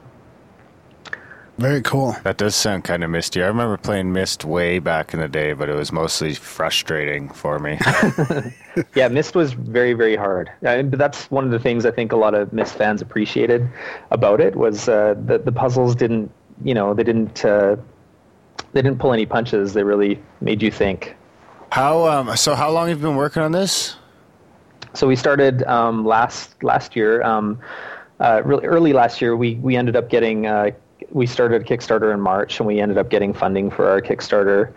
Very 1.59 1.83
cool. 1.83 2.17
That 2.23 2.37
does 2.37 2.55
sound 2.55 2.85
kind 2.85 3.03
of 3.03 3.11
misty. 3.11 3.43
I 3.43 3.49
remember 3.49 3.77
playing 3.77 4.13
Myst 4.13 4.45
way 4.45 4.79
back 4.79 5.13
in 5.13 5.19
the 5.19 5.27
day, 5.27 5.55
but 5.55 5.69
it 5.69 5.75
was 5.75 5.91
mostly 5.91 6.33
frustrating 6.35 7.29
for 7.31 7.59
me. 7.59 7.81
yeah, 8.95 9.09
Myst 9.09 9.35
was 9.35 9.55
very, 9.55 9.93
very 9.93 10.15
hard. 10.15 10.53
But 10.61 10.93
that's 10.93 11.29
one 11.33 11.45
of 11.45 11.51
the 11.51 11.59
things 11.59 11.85
I 11.85 11.91
think 11.91 12.13
a 12.13 12.17
lot 12.17 12.35
of 12.35 12.53
Myst 12.53 12.77
fans 12.77 13.03
appreciated 13.03 13.69
about 14.13 14.41
it 14.41 14.55
was 14.55 14.89
uh, 14.89 15.15
the 15.27 15.39
the 15.39 15.51
puzzles 15.51 15.97
didn't, 15.97 16.31
you 16.63 16.75
know, 16.75 16.95
they 16.95 17.03
didn't 17.03 17.45
uh, 17.45 17.75
they 18.73 18.81
didn't 18.81 19.01
pull 19.01 19.13
any 19.13 19.27
punches. 19.27 19.75
They 19.75 19.83
really 19.83 20.23
made 20.41 20.63
you 20.63 20.71
think. 20.71 21.17
How 21.73 22.07
um, 22.07 22.37
so? 22.37 22.55
How 22.55 22.71
long 22.71 22.87
have 22.89 22.99
you 22.99 23.03
been 23.09 23.17
working 23.17 23.43
on 23.43 23.51
this? 23.51 23.97
So 24.95 25.09
we 25.09 25.17
started 25.17 25.65
um, 25.65 26.07
last 26.07 26.63
last 26.63 26.95
year. 26.95 27.21
Um, 27.23 27.59
uh, 28.21 28.43
really 28.45 28.65
early 28.65 28.93
last 28.93 29.21
year, 29.21 29.37
we 29.37 29.57
we 29.57 29.77
ended 29.77 29.97
up 29.97 30.09
getting 30.09 30.47
uh, 30.47 30.71
we 31.11 31.27
started 31.27 31.65
Kickstarter 31.65 32.13
in 32.13 32.21
March, 32.21 32.59
and 32.61 32.67
we 32.67 32.81
ended 32.81 32.99
up 32.99 33.11
getting 33.11 33.33
funding 33.33 33.71
for 33.71 33.89
our 33.89 34.01
Kickstarter, 34.01 34.73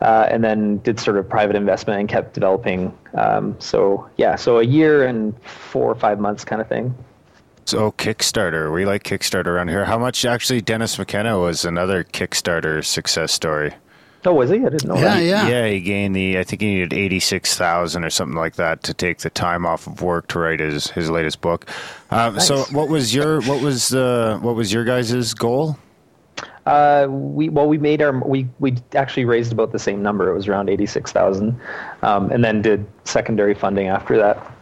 uh, 0.00 0.26
and 0.30 0.42
then 0.44 0.78
did 0.78 1.00
sort 1.00 1.16
of 1.16 1.28
private 1.28 1.56
investment 1.56 2.00
and 2.00 2.08
kept 2.08 2.34
developing. 2.34 2.96
Um, 3.14 3.56
so 3.58 4.08
yeah, 4.16 4.36
so 4.36 4.58
a 4.58 4.64
year 4.64 5.06
and 5.06 5.40
four 5.42 5.90
or 5.90 5.94
five 5.94 6.18
months 6.20 6.44
kind 6.44 6.60
of 6.60 6.68
thing. 6.68 6.94
So 7.66 7.92
Kickstarter, 7.92 8.72
we 8.72 8.84
like 8.84 9.04
Kickstarter 9.04 9.46
around 9.46 9.68
here. 9.68 9.86
How 9.86 9.98
much 9.98 10.24
actually? 10.24 10.60
Dennis 10.60 10.98
McKenna 10.98 11.38
was 11.38 11.64
another 11.64 12.04
Kickstarter 12.04 12.84
success 12.84 13.32
story. 13.32 13.74
Oh, 14.26 14.32
was 14.32 14.48
he? 14.48 14.56
I 14.56 14.70
didn't 14.70 14.86
know. 14.86 14.94
Yeah, 14.94 15.16
that. 15.16 15.22
yeah. 15.22 15.48
Yeah, 15.48 15.68
he 15.68 15.80
gained 15.80 16.16
the. 16.16 16.38
I 16.38 16.44
think 16.44 16.62
he 16.62 16.74
needed 16.74 16.92
eighty 16.94 17.20
six 17.20 17.56
thousand 17.56 18.04
or 18.04 18.10
something 18.10 18.36
like 18.36 18.54
that 18.56 18.82
to 18.84 18.94
take 18.94 19.18
the 19.18 19.30
time 19.30 19.66
off 19.66 19.86
of 19.86 20.00
work 20.00 20.28
to 20.28 20.38
write 20.38 20.60
his 20.60 20.90
his 20.90 21.10
latest 21.10 21.40
book. 21.40 21.68
Um, 22.10 22.34
nice. 22.34 22.46
So, 22.48 22.62
what 22.72 22.88
was 22.88 23.14
your 23.14 23.42
what 23.42 23.60
was 23.60 23.88
the 23.88 24.38
what 24.40 24.54
was 24.54 24.72
your 24.72 24.84
guys' 24.84 25.34
goal? 25.34 25.78
Uh, 26.66 27.06
we 27.10 27.50
well, 27.50 27.68
we 27.68 27.76
made 27.76 28.00
our 28.00 28.12
we 28.26 28.48
we 28.58 28.76
actually 28.94 29.26
raised 29.26 29.52
about 29.52 29.72
the 29.72 29.78
same 29.78 30.02
number. 30.02 30.30
It 30.30 30.34
was 30.34 30.48
around 30.48 30.70
eighty 30.70 30.86
six 30.86 31.12
thousand, 31.12 31.60
um, 32.02 32.30
and 32.30 32.42
then 32.42 32.62
did 32.62 32.86
secondary 33.04 33.54
funding 33.54 33.88
after 33.88 34.16
that. 34.16 34.52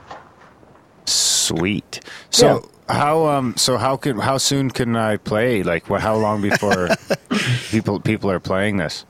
Sweet. 1.07 2.01
So. 2.31 2.46
Yeah. 2.46 2.68
How 2.88 3.27
um 3.27 3.57
so 3.57 3.79
how 3.79 3.96
can 3.96 4.18
how 4.18 4.37
soon 4.37 4.68
can 4.70 4.96
I 4.96 5.16
play 5.16 5.62
like 5.62 5.88
what 5.88 6.03
how 6.03 6.16
long 6.16 6.42
before 6.42 6.88
people 7.70 8.01
people 8.01 8.31
are 8.31 8.40
playing 8.40 8.77
this? 8.77 9.07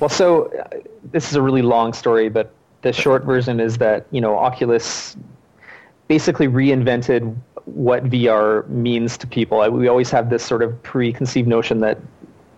Well, 0.00 0.10
so 0.10 0.46
uh, 0.46 0.78
this 1.12 1.28
is 1.28 1.36
a 1.36 1.42
really 1.42 1.62
long 1.62 1.92
story, 1.92 2.28
but 2.28 2.52
the 2.82 2.92
short 2.92 3.24
version 3.24 3.60
is 3.60 3.78
that 3.78 4.06
you 4.10 4.20
know 4.20 4.36
Oculus 4.36 5.16
basically 6.08 6.48
reinvented 6.48 7.34
what 7.64 8.04
VR 8.04 8.68
means 8.68 9.16
to 9.18 9.26
people. 9.26 9.68
We 9.70 9.88
always 9.88 10.10
have 10.10 10.28
this 10.30 10.44
sort 10.44 10.62
of 10.62 10.80
preconceived 10.82 11.48
notion 11.48 11.80
that 11.80 11.98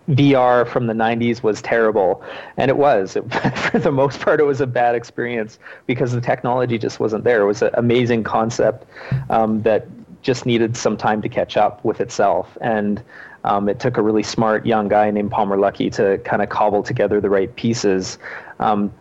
VR 0.09 0.67
from 0.67 0.87
the 0.87 0.93
90s 0.93 1.43
was 1.43 1.61
terrible, 1.61 2.23
and 2.57 2.69
it 2.69 2.77
was. 2.77 3.15
It, 3.15 3.21
for 3.57 3.79
the 3.79 3.91
most 3.91 4.19
part, 4.19 4.39
it 4.39 4.43
was 4.43 4.61
a 4.61 4.67
bad 4.67 4.95
experience 4.95 5.59
because 5.85 6.11
the 6.11 6.21
technology 6.21 6.77
just 6.77 6.99
wasn't 6.99 7.23
there. 7.23 7.41
It 7.41 7.45
was 7.45 7.61
an 7.61 7.71
amazing 7.73 8.23
concept 8.23 8.85
um, 9.29 9.61
that 9.63 9.87
just 10.21 10.45
needed 10.45 10.75
some 10.75 10.97
time 10.97 11.21
to 11.21 11.29
catch 11.29 11.57
up 11.57 11.83
with 11.85 12.01
itself, 12.01 12.57
and 12.61 13.01
um, 13.47 13.69
it 13.69 13.79
took 13.79 13.97
a 13.97 14.01
really 14.01 14.23
smart 14.23 14.65
young 14.65 14.89
guy 14.89 15.09
named 15.09 15.31
Palmer 15.31 15.57
Luckey 15.57 15.91
to 15.93 16.17
kind 16.19 16.41
of 16.41 16.49
cobble 16.49 16.83
together 16.83 17.21
the 17.21 17.29
right 17.29 17.55
pieces 17.55 18.19
um, 18.59 18.91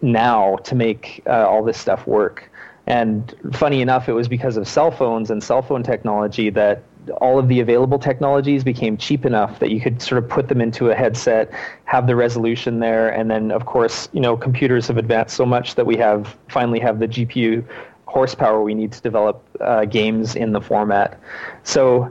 now 0.00 0.56
to 0.64 0.74
make 0.74 1.22
uh, 1.26 1.46
all 1.46 1.62
this 1.62 1.78
stuff 1.78 2.06
work. 2.06 2.50
And 2.86 3.34
funny 3.52 3.82
enough, 3.82 4.08
it 4.08 4.14
was 4.14 4.26
because 4.26 4.56
of 4.56 4.66
cell 4.66 4.90
phones 4.90 5.30
and 5.30 5.44
cell 5.44 5.60
phone 5.60 5.82
technology 5.82 6.48
that 6.50 6.82
all 7.20 7.38
of 7.38 7.48
the 7.48 7.60
available 7.60 7.98
technologies 7.98 8.64
became 8.64 8.96
cheap 8.96 9.26
enough 9.26 9.58
that 9.58 9.70
you 9.70 9.80
could 9.80 10.00
sort 10.00 10.22
of 10.22 10.30
put 10.30 10.48
them 10.48 10.62
into 10.62 10.90
a 10.90 10.94
headset, 10.94 11.50
have 11.84 12.06
the 12.06 12.16
resolution 12.16 12.80
there, 12.80 13.10
and 13.10 13.30
then 13.30 13.50
of 13.50 13.66
course, 13.66 14.08
you 14.12 14.20
know, 14.20 14.36
computers 14.36 14.86
have 14.88 14.96
advanced 14.96 15.36
so 15.36 15.44
much 15.44 15.74
that 15.74 15.84
we 15.84 15.96
have 15.96 16.36
finally 16.48 16.80
have 16.80 16.98
the 17.00 17.08
GPU 17.08 17.64
horsepower 18.06 18.62
we 18.62 18.74
need 18.74 18.92
to 18.92 19.00
develop 19.02 19.44
uh, 19.60 19.84
games 19.84 20.34
in 20.34 20.52
the 20.52 20.60
format. 20.60 21.20
So 21.62 22.10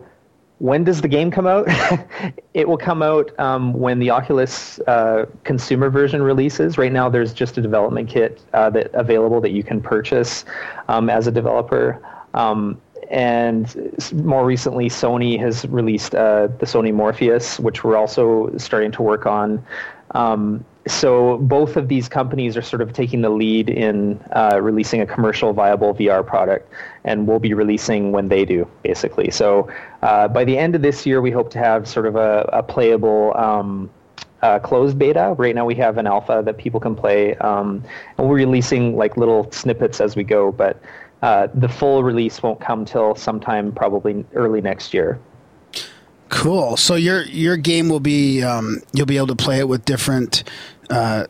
when 0.59 0.83
does 0.83 1.01
the 1.01 1.07
game 1.07 1.31
come 1.31 1.47
out? 1.47 1.65
it 2.53 2.67
will 2.67 2.77
come 2.77 3.01
out 3.01 3.37
um, 3.39 3.73
when 3.73 3.99
the 3.99 4.09
Oculus 4.09 4.79
uh, 4.81 5.25
consumer 5.43 5.89
version 5.89 6.21
releases. 6.21 6.77
Right 6.77 6.91
now, 6.91 7.09
there's 7.09 7.33
just 7.33 7.57
a 7.57 7.61
development 7.61 8.09
kit 8.09 8.41
uh, 8.53 8.69
that 8.71 8.93
available 8.93 9.41
that 9.41 9.51
you 9.51 9.63
can 9.63 9.81
purchase 9.81 10.45
um, 10.89 11.09
as 11.09 11.27
a 11.27 11.31
developer. 11.31 12.01
Um, 12.33 12.79
and 13.09 13.97
more 14.13 14.45
recently, 14.45 14.89
Sony 14.89 15.39
has 15.39 15.65
released 15.65 16.13
uh, 16.13 16.47
the 16.59 16.65
Sony 16.65 16.93
Morpheus, 16.93 17.59
which 17.59 17.83
we're 17.83 17.97
also 17.97 18.55
starting 18.57 18.91
to 18.91 19.01
work 19.01 19.25
on. 19.25 19.65
Um, 20.11 20.63
so 20.87 21.37
both 21.37 21.75
of 21.75 21.87
these 21.87 22.09
companies 22.09 22.57
are 22.57 22.61
sort 22.61 22.81
of 22.81 22.93
taking 22.93 23.21
the 23.21 23.29
lead 23.29 23.69
in 23.69 24.19
uh, 24.35 24.59
releasing 24.61 25.01
a 25.01 25.05
commercial 25.05 25.53
viable 25.53 25.93
VR 25.93 26.25
product, 26.25 26.71
and 27.09 27.27
we'll 27.27 27.39
be 27.39 27.55
releasing 27.55 28.11
when 28.11 28.29
they 28.29 28.45
do, 28.45 28.67
basically. 28.83 29.31
So 29.31 29.67
uh, 30.03 30.27
by 30.27 30.45
the 30.45 30.57
end 30.57 30.75
of 30.75 30.83
this 30.83 31.07
year, 31.07 31.21
we 31.21 31.31
hope 31.31 31.49
to 31.51 31.57
have 31.57 31.87
sort 31.87 32.05
of 32.05 32.15
a, 32.15 32.47
a 32.53 32.61
playable 32.61 33.35
um, 33.35 33.89
uh, 34.43 34.59
closed 34.59 34.99
beta. 34.99 35.33
Right 35.35 35.55
now, 35.55 35.65
we 35.65 35.73
have 35.75 35.97
an 35.97 36.05
alpha 36.05 36.43
that 36.45 36.59
people 36.59 36.79
can 36.79 36.95
play, 36.95 37.35
um, 37.37 37.83
and 38.17 38.29
we're 38.29 38.35
releasing 38.35 38.95
like 38.95 39.17
little 39.17 39.51
snippets 39.51 39.99
as 39.99 40.15
we 40.15 40.23
go. 40.23 40.51
But 40.51 40.79
uh, 41.23 41.47
the 41.55 41.67
full 41.67 42.03
release 42.03 42.43
won't 42.43 42.61
come 42.61 42.85
till 42.85 43.15
sometime 43.15 43.71
probably 43.71 44.23
early 44.35 44.61
next 44.61 44.93
year. 44.93 45.19
Cool. 46.29 46.77
So 46.77 46.93
your 46.93 47.23
your 47.23 47.57
game 47.57 47.89
will 47.89 47.99
be 47.99 48.43
um, 48.43 48.83
you'll 48.93 49.07
be 49.07 49.17
able 49.17 49.27
to 49.27 49.35
play 49.35 49.57
it 49.57 49.67
with 49.67 49.83
different 49.83 50.43
uh, 50.91 51.25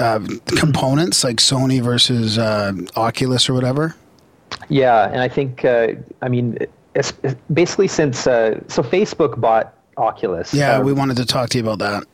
uh, 0.00 0.26
components 0.56 1.22
like 1.22 1.36
Sony 1.36 1.80
versus 1.80 2.36
uh, 2.36 2.72
Oculus 2.96 3.48
or 3.48 3.54
whatever? 3.54 3.94
Yeah, 4.68 5.08
and 5.08 5.20
I 5.20 5.28
think 5.28 5.64
uh, 5.64 5.88
I 6.22 6.28
mean 6.28 6.58
it's, 6.94 7.12
it's 7.22 7.36
basically 7.52 7.88
since 7.88 8.26
uh, 8.26 8.60
so 8.68 8.82
Facebook 8.82 9.40
bought 9.40 9.74
Oculus. 9.96 10.54
Yeah, 10.54 10.76
um, 10.76 10.86
we 10.86 10.92
wanted 10.92 11.16
to 11.18 11.26
talk 11.26 11.50
to 11.50 11.58
you 11.58 11.64
about 11.64 11.78
that. 11.78 12.04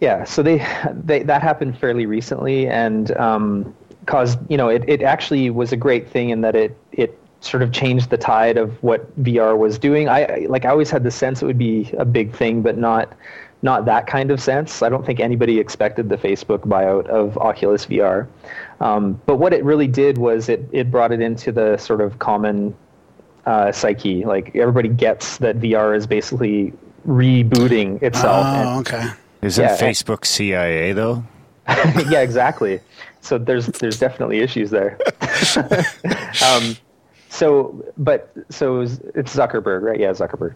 Yeah, 0.00 0.24
so 0.24 0.42
they, 0.42 0.66
they 0.92 1.22
that 1.22 1.42
happened 1.42 1.78
fairly 1.78 2.06
recently 2.06 2.66
and 2.66 3.16
um, 3.16 3.74
caused 4.06 4.38
you 4.48 4.56
know 4.56 4.68
it, 4.68 4.84
it 4.88 5.02
actually 5.02 5.50
was 5.50 5.72
a 5.72 5.76
great 5.76 6.08
thing 6.08 6.30
in 6.30 6.40
that 6.42 6.56
it 6.56 6.76
it 6.92 7.18
sort 7.40 7.62
of 7.62 7.72
changed 7.72 8.10
the 8.10 8.16
tide 8.16 8.56
of 8.56 8.82
what 8.82 9.22
VR 9.22 9.56
was 9.56 9.78
doing. 9.78 10.08
I 10.08 10.46
like 10.48 10.64
I 10.64 10.70
always 10.70 10.90
had 10.90 11.04
the 11.04 11.10
sense 11.10 11.42
it 11.42 11.46
would 11.46 11.58
be 11.58 11.90
a 11.98 12.04
big 12.04 12.34
thing, 12.34 12.62
but 12.62 12.76
not 12.78 13.12
not 13.62 13.86
that 13.86 14.06
kind 14.06 14.30
of 14.30 14.42
sense. 14.42 14.82
I 14.82 14.88
don't 14.88 15.06
think 15.06 15.20
anybody 15.20 15.58
expected 15.58 16.08
the 16.10 16.16
Facebook 16.16 16.60
buyout 16.60 17.06
of 17.06 17.38
Oculus 17.38 17.86
VR. 17.86 18.26
Um, 18.80 19.20
but 19.26 19.36
what 19.36 19.52
it 19.52 19.64
really 19.64 19.86
did 19.86 20.18
was 20.18 20.48
it, 20.48 20.68
it 20.72 20.90
brought 20.90 21.12
it 21.12 21.20
into 21.20 21.52
the 21.52 21.76
sort 21.76 22.00
of 22.00 22.18
common 22.18 22.74
uh, 23.46 23.72
psyche. 23.72 24.24
Like 24.24 24.54
everybody 24.56 24.88
gets 24.88 25.38
that 25.38 25.58
VR 25.58 25.96
is 25.96 26.06
basically 26.06 26.72
rebooting 27.06 28.02
itself. 28.02 28.46
Oh, 28.46 28.78
and, 28.78 28.86
okay. 28.86 29.10
Isn't 29.42 29.62
yeah, 29.62 29.76
Facebook 29.76 30.24
CIA 30.24 30.92
though? 30.92 31.24
yeah, 31.68 32.20
exactly. 32.20 32.80
So 33.20 33.38
there's 33.38 33.66
there's 33.66 33.98
definitely 33.98 34.40
issues 34.40 34.70
there. 34.70 34.98
um, 36.44 36.76
so 37.28 37.84
but 37.96 38.32
so 38.48 38.80
it's 38.80 39.34
Zuckerberg, 39.34 39.82
right? 39.82 39.98
Yeah, 39.98 40.10
Zuckerberg. 40.10 40.54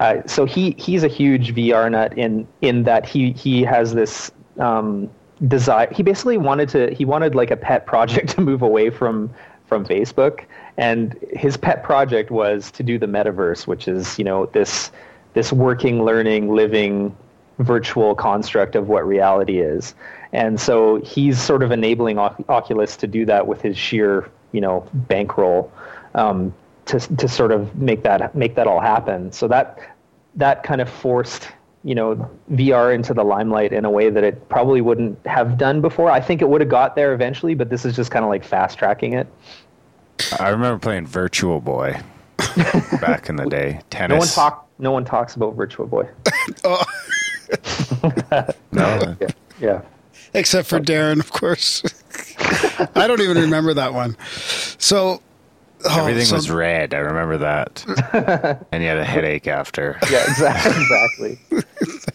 Uh, 0.00 0.26
so 0.26 0.44
he 0.44 0.74
he's 0.78 1.02
a 1.02 1.08
huge 1.08 1.54
VR 1.54 1.90
nut 1.90 2.16
in 2.16 2.46
in 2.60 2.84
that 2.84 3.06
he 3.06 3.32
he 3.32 3.62
has 3.62 3.94
this 3.94 4.30
um, 4.58 5.10
desire. 5.48 5.88
He 5.92 6.02
basically 6.02 6.38
wanted 6.38 6.68
to 6.70 6.92
he 6.94 7.04
wanted 7.04 7.34
like 7.34 7.50
a 7.50 7.56
pet 7.56 7.86
project 7.86 8.28
to 8.36 8.40
move 8.40 8.62
away 8.62 8.90
from 8.90 9.30
from 9.66 9.86
Facebook, 9.86 10.44
and 10.76 11.16
his 11.32 11.56
pet 11.56 11.82
project 11.84 12.30
was 12.30 12.70
to 12.72 12.82
do 12.82 12.98
the 12.98 13.06
metaverse, 13.06 13.66
which 13.66 13.88
is 13.88 14.18
you 14.18 14.24
know 14.24 14.46
this 14.46 14.90
this 15.34 15.52
working, 15.52 16.04
learning, 16.04 16.52
living 16.52 17.16
virtual 17.58 18.14
construct 18.14 18.74
of 18.74 18.88
what 18.88 19.06
reality 19.06 19.60
is. 19.60 19.94
And 20.32 20.60
so 20.60 20.96
he's 21.02 21.40
sort 21.40 21.62
of 21.62 21.70
enabling 21.70 22.18
Oculus 22.18 22.96
to 22.96 23.06
do 23.06 23.26
that 23.26 23.46
with 23.46 23.60
his 23.60 23.76
sheer 23.76 24.30
you 24.52 24.60
know 24.60 24.86
bankroll 24.92 25.72
um, 26.14 26.54
to 26.86 26.98
to 27.16 27.28
sort 27.28 27.52
of 27.52 27.76
make 27.76 28.02
that 28.02 28.34
make 28.34 28.54
that 28.56 28.66
all 28.66 28.80
happen. 28.80 29.32
So 29.32 29.48
that 29.48 29.78
that 30.34 30.62
kind 30.62 30.80
of 30.80 30.88
forced 30.88 31.48
you 31.84 31.94
know 31.94 32.30
VR 32.52 32.94
into 32.94 33.14
the 33.14 33.24
limelight 33.24 33.72
in 33.72 33.84
a 33.84 33.90
way 33.90 34.10
that 34.10 34.22
it 34.24 34.48
probably 34.48 34.80
wouldn't 34.80 35.24
have 35.26 35.56
done 35.56 35.80
before. 35.80 36.10
I 36.10 36.20
think 36.20 36.42
it 36.42 36.48
would 36.48 36.60
have 36.60 36.70
got 36.70 36.94
there 36.94 37.12
eventually, 37.14 37.54
but 37.54 37.70
this 37.70 37.84
is 37.84 37.96
just 37.96 38.10
kind 38.10 38.24
of 38.24 38.28
like 38.28 38.44
fast 38.44 38.78
tracking 38.78 39.14
it. 39.14 39.26
I 40.38 40.50
remember 40.50 40.78
playing 40.78 41.06
Virtual 41.06 41.60
Boy 41.60 41.98
back 43.00 43.28
in 43.28 43.36
the 43.36 43.46
day. 43.48 43.80
Tennis. 43.90 44.14
No 44.14 44.18
one 44.18 44.28
talk. 44.28 44.68
No 44.78 44.92
one 44.92 45.04
talks 45.04 45.36
about 45.36 45.54
Virtual 45.54 45.86
Boy. 45.86 46.08
Oh. 46.64 46.82
No. 48.72 49.16
Yeah. 49.20 49.28
Yeah. 49.60 49.80
except 50.34 50.68
for 50.68 50.78
Darren, 50.80 51.18
of 51.20 51.32
course. 51.32 51.82
I 52.94 53.06
don't 53.06 53.20
even 53.20 53.36
remember 53.38 53.74
that 53.74 53.92
one. 53.92 54.16
So, 54.78 55.20
oh, 55.84 56.00
Everything 56.00 56.24
so- 56.26 56.36
was 56.36 56.50
red. 56.50 56.94
I 56.94 56.98
remember 56.98 57.38
that. 57.38 57.84
and 58.72 58.82
you 58.82 58.88
had 58.88 58.98
a 58.98 59.04
headache 59.04 59.46
after. 59.46 59.98
Yeah. 60.10 60.24
Exactly. 60.28 61.38
exactly. 61.52 61.62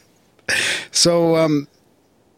So, 0.91 1.35
um, 1.35 1.67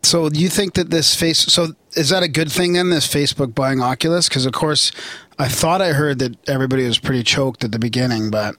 so 0.01 0.29
you 0.31 0.49
think 0.49 0.73
that 0.75 0.89
this 0.89 1.13
face? 1.15 1.39
So, 1.39 1.73
is 1.95 2.09
that 2.09 2.23
a 2.23 2.27
good 2.27 2.51
thing 2.51 2.73
then? 2.73 2.89
This 2.89 3.07
Facebook 3.07 3.53
buying 3.53 3.81
Oculus? 3.81 4.29
Because 4.29 4.45
of 4.45 4.53
course, 4.53 4.91
I 5.37 5.47
thought 5.47 5.81
I 5.81 5.91
heard 5.93 6.19
that 6.19 6.35
everybody 6.49 6.85
was 6.85 6.97
pretty 6.99 7.23
choked 7.23 7.63
at 7.63 7.71
the 7.71 7.79
beginning, 7.79 8.31
but 8.31 8.55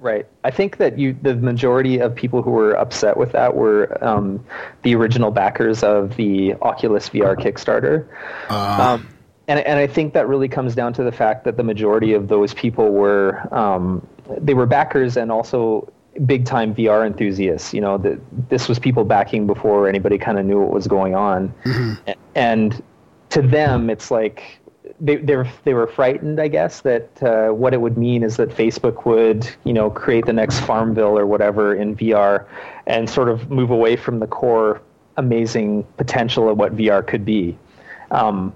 Right. 0.00 0.26
I 0.44 0.50
think 0.52 0.76
that 0.76 0.96
you, 0.98 1.16
the 1.22 1.34
majority 1.34 1.98
of 1.98 2.14
people 2.14 2.40
who 2.42 2.50
were 2.52 2.72
upset 2.74 3.16
with 3.16 3.32
that 3.32 3.56
were 3.56 3.96
um, 4.04 4.44
the 4.82 4.94
original 4.94 5.30
backers 5.32 5.82
of 5.82 6.14
the 6.16 6.54
Oculus 6.62 7.08
VR 7.08 7.36
Kickstarter. 7.36 8.06
um, 8.50 9.08
and, 9.48 9.60
and 9.60 9.78
I 9.78 9.86
think 9.86 10.12
that 10.12 10.28
really 10.28 10.48
comes 10.48 10.74
down 10.74 10.92
to 10.94 11.02
the 11.02 11.12
fact 11.12 11.44
that 11.44 11.56
the 11.56 11.62
majority 11.62 12.12
of 12.12 12.28
those 12.28 12.54
people 12.54 12.92
were 12.92 13.52
um, 13.52 14.06
they 14.36 14.54
were 14.54 14.66
backers 14.66 15.16
and 15.16 15.32
also 15.32 15.90
big 16.26 16.44
time 16.44 16.74
VR 16.74 17.06
enthusiasts. 17.06 17.72
You 17.72 17.80
know, 17.80 17.98
the, 17.98 18.20
this 18.50 18.68
was 18.68 18.78
people 18.78 19.04
backing 19.04 19.46
before 19.46 19.88
anybody 19.88 20.18
kind 20.18 20.38
of 20.38 20.44
knew 20.44 20.60
what 20.60 20.70
was 20.70 20.86
going 20.86 21.14
on, 21.14 21.52
A- 22.06 22.14
and 22.34 22.82
to 23.30 23.42
them, 23.42 23.90
it's 23.90 24.10
like 24.10 24.58
they 25.00 25.16
they 25.16 25.36
were, 25.36 25.48
they 25.64 25.74
were 25.74 25.86
frightened, 25.86 26.40
I 26.40 26.48
guess, 26.48 26.82
that 26.82 27.22
uh, 27.22 27.48
what 27.48 27.72
it 27.72 27.80
would 27.80 27.96
mean 27.96 28.22
is 28.22 28.36
that 28.36 28.50
Facebook 28.50 29.06
would, 29.06 29.48
you 29.64 29.72
know, 29.72 29.90
create 29.90 30.26
the 30.26 30.32
next 30.32 30.60
Farmville 30.60 31.18
or 31.18 31.26
whatever 31.26 31.74
in 31.74 31.96
VR, 31.96 32.46
and 32.86 33.08
sort 33.08 33.28
of 33.30 33.50
move 33.50 33.70
away 33.70 33.96
from 33.96 34.18
the 34.18 34.26
core 34.26 34.82
amazing 35.16 35.84
potential 35.96 36.48
of 36.48 36.58
what 36.58 36.76
VR 36.76 37.06
could 37.06 37.24
be. 37.24 37.56
Um, 38.10 38.54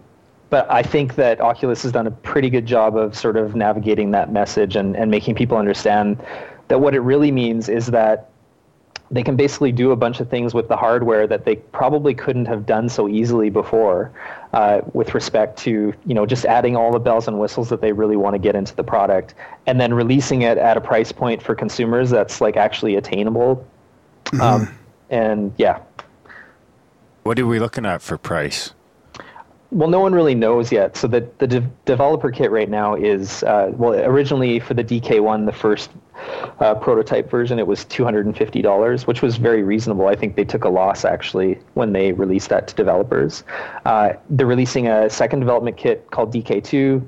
but 0.52 0.70
I 0.70 0.82
think 0.82 1.14
that 1.14 1.40
Oculus 1.40 1.82
has 1.82 1.92
done 1.92 2.06
a 2.06 2.10
pretty 2.10 2.50
good 2.50 2.66
job 2.66 2.94
of 2.94 3.16
sort 3.16 3.38
of 3.38 3.56
navigating 3.56 4.10
that 4.10 4.30
message 4.30 4.76
and, 4.76 4.94
and 4.94 5.10
making 5.10 5.34
people 5.34 5.56
understand 5.56 6.22
that 6.68 6.78
what 6.78 6.94
it 6.94 7.00
really 7.00 7.32
means 7.32 7.70
is 7.70 7.86
that 7.86 8.28
they 9.10 9.22
can 9.22 9.34
basically 9.34 9.72
do 9.72 9.92
a 9.92 9.96
bunch 9.96 10.20
of 10.20 10.28
things 10.28 10.52
with 10.52 10.68
the 10.68 10.76
hardware 10.76 11.26
that 11.26 11.46
they 11.46 11.56
probably 11.56 12.12
couldn't 12.12 12.44
have 12.44 12.66
done 12.66 12.90
so 12.90 13.08
easily 13.08 13.48
before 13.48 14.12
uh, 14.52 14.82
with 14.92 15.14
respect 15.14 15.58
to 15.60 15.94
you 16.04 16.14
know 16.14 16.26
just 16.26 16.44
adding 16.44 16.76
all 16.76 16.92
the 16.92 17.00
bells 17.00 17.28
and 17.28 17.40
whistles 17.40 17.70
that 17.70 17.80
they 17.80 17.92
really 17.92 18.16
want 18.16 18.34
to 18.34 18.38
get 18.38 18.54
into 18.54 18.76
the 18.76 18.84
product 18.84 19.34
and 19.66 19.80
then 19.80 19.94
releasing 19.94 20.42
it 20.42 20.58
at 20.58 20.76
a 20.76 20.82
price 20.82 21.12
point 21.12 21.42
for 21.42 21.54
consumers 21.54 22.10
that's 22.10 22.42
like 22.42 22.58
actually 22.58 22.96
attainable. 22.96 23.66
Um, 24.38 24.68
and 25.08 25.54
yeah. 25.56 25.80
What 27.22 27.38
are 27.38 27.46
we 27.46 27.58
looking 27.58 27.86
at 27.86 28.02
for 28.02 28.18
price? 28.18 28.74
Well, 29.72 29.88
no 29.88 30.00
one 30.00 30.12
really 30.12 30.34
knows 30.34 30.70
yet. 30.70 30.98
So 30.98 31.08
the 31.08 31.26
the 31.38 31.46
de- 31.46 31.70
developer 31.86 32.30
kit 32.30 32.50
right 32.50 32.68
now 32.68 32.94
is 32.94 33.42
uh, 33.44 33.72
well 33.72 33.94
originally 33.94 34.60
for 34.60 34.74
the 34.74 34.84
DK1, 34.84 35.46
the 35.46 35.52
first 35.52 35.90
uh, 36.60 36.74
prototype 36.74 37.30
version, 37.30 37.58
it 37.58 37.66
was 37.66 37.86
two 37.86 38.04
hundred 38.04 38.26
and 38.26 38.36
fifty 38.36 38.60
dollars, 38.60 39.06
which 39.06 39.22
was 39.22 39.38
very 39.38 39.62
reasonable. 39.62 40.08
I 40.08 40.14
think 40.14 40.36
they 40.36 40.44
took 40.44 40.64
a 40.64 40.68
loss 40.68 41.06
actually 41.06 41.58
when 41.72 41.94
they 41.94 42.12
released 42.12 42.50
that 42.50 42.68
to 42.68 42.74
developers. 42.74 43.44
Uh, 43.86 44.12
they're 44.28 44.46
releasing 44.46 44.88
a 44.88 45.08
second 45.08 45.40
development 45.40 45.78
kit 45.78 46.10
called 46.10 46.34
DK2. 46.34 47.02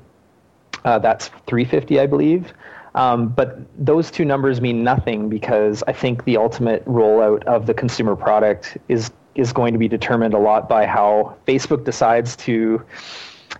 Uh, 0.85 0.97
that's 0.97 1.27
350, 1.45 1.99
I 1.99 2.07
believe. 2.07 2.51
Um, 2.95 3.27
but 3.27 3.59
those 3.77 4.09
two 4.09 4.25
numbers 4.25 4.59
mean 4.59 4.83
nothing 4.83 5.29
because 5.29 5.83
I 5.85 5.93
think 5.93 6.23
the 6.23 6.37
ultimate 6.37 6.83
rollout 6.85 7.43
of 7.43 7.67
the 7.67 7.75
consumer 7.75 8.15
product 8.15 8.77
is 8.87 9.11
is 9.35 9.53
going 9.53 9.73
to 9.73 9.79
be 9.79 9.87
determined 9.87 10.33
a 10.33 10.39
lot 10.39 10.67
by 10.67 10.85
how 10.85 11.35
Facebook 11.47 11.83
decides 11.83 12.35
to 12.37 12.81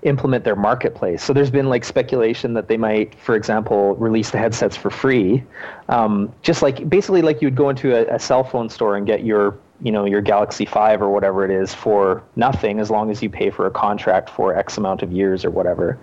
implement 0.04 0.44
their 0.44 0.56
marketplace. 0.56 1.24
So 1.24 1.34
there's 1.34 1.50
been 1.50 1.70
like 1.70 1.84
speculation 1.84 2.54
that 2.54 2.68
they 2.68 2.78
might, 2.78 3.16
for 3.16 3.36
example, 3.36 3.96
release 3.96 4.32
the 4.32 4.38
headsets 4.38 4.76
for 4.76 4.90
free, 4.90 5.44
um, 5.90 6.32
just 6.42 6.62
like 6.62 6.88
basically 6.90 7.22
like 7.22 7.42
you'd 7.42 7.56
go 7.56 7.70
into 7.70 7.96
a, 7.96 8.16
a 8.16 8.20
cell 8.20 8.44
phone 8.44 8.70
store 8.70 8.96
and 8.98 9.06
get 9.06 9.24
your 9.24 9.58
you 9.82 9.92
know 9.92 10.06
your 10.06 10.22
Galaxy 10.22 10.66
5 10.66 11.02
or 11.02 11.10
whatever 11.10 11.44
it 11.44 11.52
is 11.52 11.74
for 11.74 12.24
nothing 12.36 12.80
as 12.80 12.90
long 12.90 13.12
as 13.12 13.22
you 13.22 13.30
pay 13.30 13.50
for 13.50 13.68
a 13.68 13.72
contract 13.72 14.30
for 14.30 14.56
X 14.56 14.78
amount 14.78 15.02
of 15.02 15.12
years 15.12 15.44
or 15.44 15.52
whatever. 15.52 16.00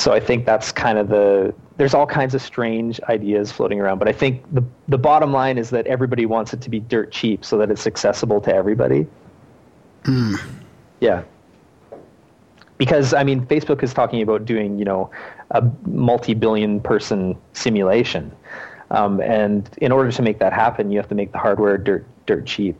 So 0.00 0.14
I 0.14 0.18
think 0.18 0.46
that's 0.46 0.72
kind 0.72 0.96
of 0.96 1.08
the 1.08 1.52
there's 1.76 1.92
all 1.92 2.06
kinds 2.06 2.34
of 2.34 2.40
strange 2.40 3.02
ideas 3.10 3.52
floating 3.52 3.78
around, 3.80 3.98
but 3.98 4.08
I 4.08 4.12
think 4.12 4.42
the 4.50 4.64
the 4.88 4.96
bottom 4.96 5.30
line 5.30 5.58
is 5.58 5.68
that 5.70 5.86
everybody 5.86 6.24
wants 6.24 6.54
it 6.54 6.62
to 6.62 6.70
be 6.70 6.80
dirt 6.80 7.12
cheap 7.12 7.44
so 7.44 7.58
that 7.58 7.70
it's 7.70 7.86
accessible 7.86 8.40
to 8.40 8.54
everybody. 8.54 9.06
Yeah. 11.00 11.22
Because 12.78 13.12
I 13.12 13.24
mean 13.24 13.44
Facebook 13.46 13.82
is 13.82 13.92
talking 13.92 14.22
about 14.22 14.46
doing, 14.46 14.78
you 14.78 14.86
know, 14.86 15.10
a 15.50 15.62
multi-billion 15.84 16.80
person 16.80 17.36
simulation. 17.52 18.32
Um, 18.90 19.20
and 19.20 19.68
in 19.82 19.92
order 19.92 20.10
to 20.10 20.22
make 20.22 20.38
that 20.38 20.54
happen, 20.54 20.90
you 20.90 20.96
have 20.96 21.10
to 21.10 21.14
make 21.14 21.32
the 21.32 21.38
hardware 21.38 21.76
dirt 21.76 22.06
dirt 22.24 22.46
cheap. 22.46 22.74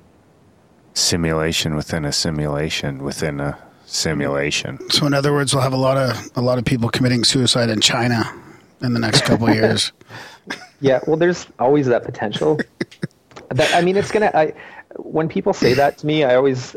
Simulation 0.94 1.76
within 1.76 2.06
a 2.06 2.12
simulation 2.12 3.04
within 3.04 3.40
a 3.40 3.58
simulation. 3.90 4.78
so 4.90 5.06
in 5.06 5.14
other 5.14 5.32
words, 5.32 5.54
we'll 5.54 5.62
have 5.62 5.72
a 5.72 5.76
lot 5.76 5.96
of 5.96 6.30
a 6.36 6.40
lot 6.40 6.58
of 6.58 6.64
people 6.64 6.88
committing 6.88 7.24
suicide 7.24 7.70
in 7.70 7.80
China 7.80 8.24
in 8.80 8.94
the 8.94 9.00
next 9.00 9.24
couple 9.24 9.48
of 9.48 9.54
years. 9.54 9.92
Yeah, 10.82 11.00
well, 11.06 11.18
there's 11.18 11.46
always 11.58 11.86
that 11.88 12.04
potential. 12.04 12.58
that, 13.50 13.74
I 13.74 13.82
mean, 13.82 13.98
it's 13.98 14.10
gonna. 14.10 14.30
I, 14.32 14.54
when 14.96 15.28
people 15.28 15.52
say 15.52 15.74
that 15.74 15.98
to 15.98 16.06
me, 16.06 16.24
I 16.24 16.34
always, 16.34 16.74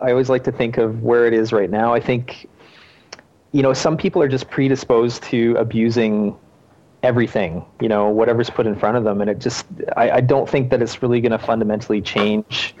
I 0.00 0.10
always 0.10 0.30
like 0.30 0.42
to 0.44 0.52
think 0.52 0.78
of 0.78 1.02
where 1.02 1.26
it 1.26 1.34
is 1.34 1.52
right 1.52 1.68
now. 1.68 1.92
I 1.92 2.00
think, 2.00 2.48
you 3.52 3.62
know, 3.62 3.74
some 3.74 3.98
people 3.98 4.22
are 4.22 4.28
just 4.28 4.48
predisposed 4.48 5.22
to 5.24 5.54
abusing 5.56 6.34
everything. 7.02 7.62
You 7.78 7.90
know, 7.90 8.08
whatever's 8.08 8.48
put 8.48 8.66
in 8.66 8.74
front 8.74 8.96
of 8.96 9.04
them, 9.04 9.20
and 9.20 9.28
it 9.28 9.38
just. 9.38 9.66
I, 9.98 10.12
I 10.12 10.20
don't 10.22 10.48
think 10.48 10.70
that 10.70 10.80
it's 10.80 11.02
really 11.02 11.20
going 11.20 11.32
to 11.32 11.38
fundamentally 11.38 12.00
change 12.00 12.74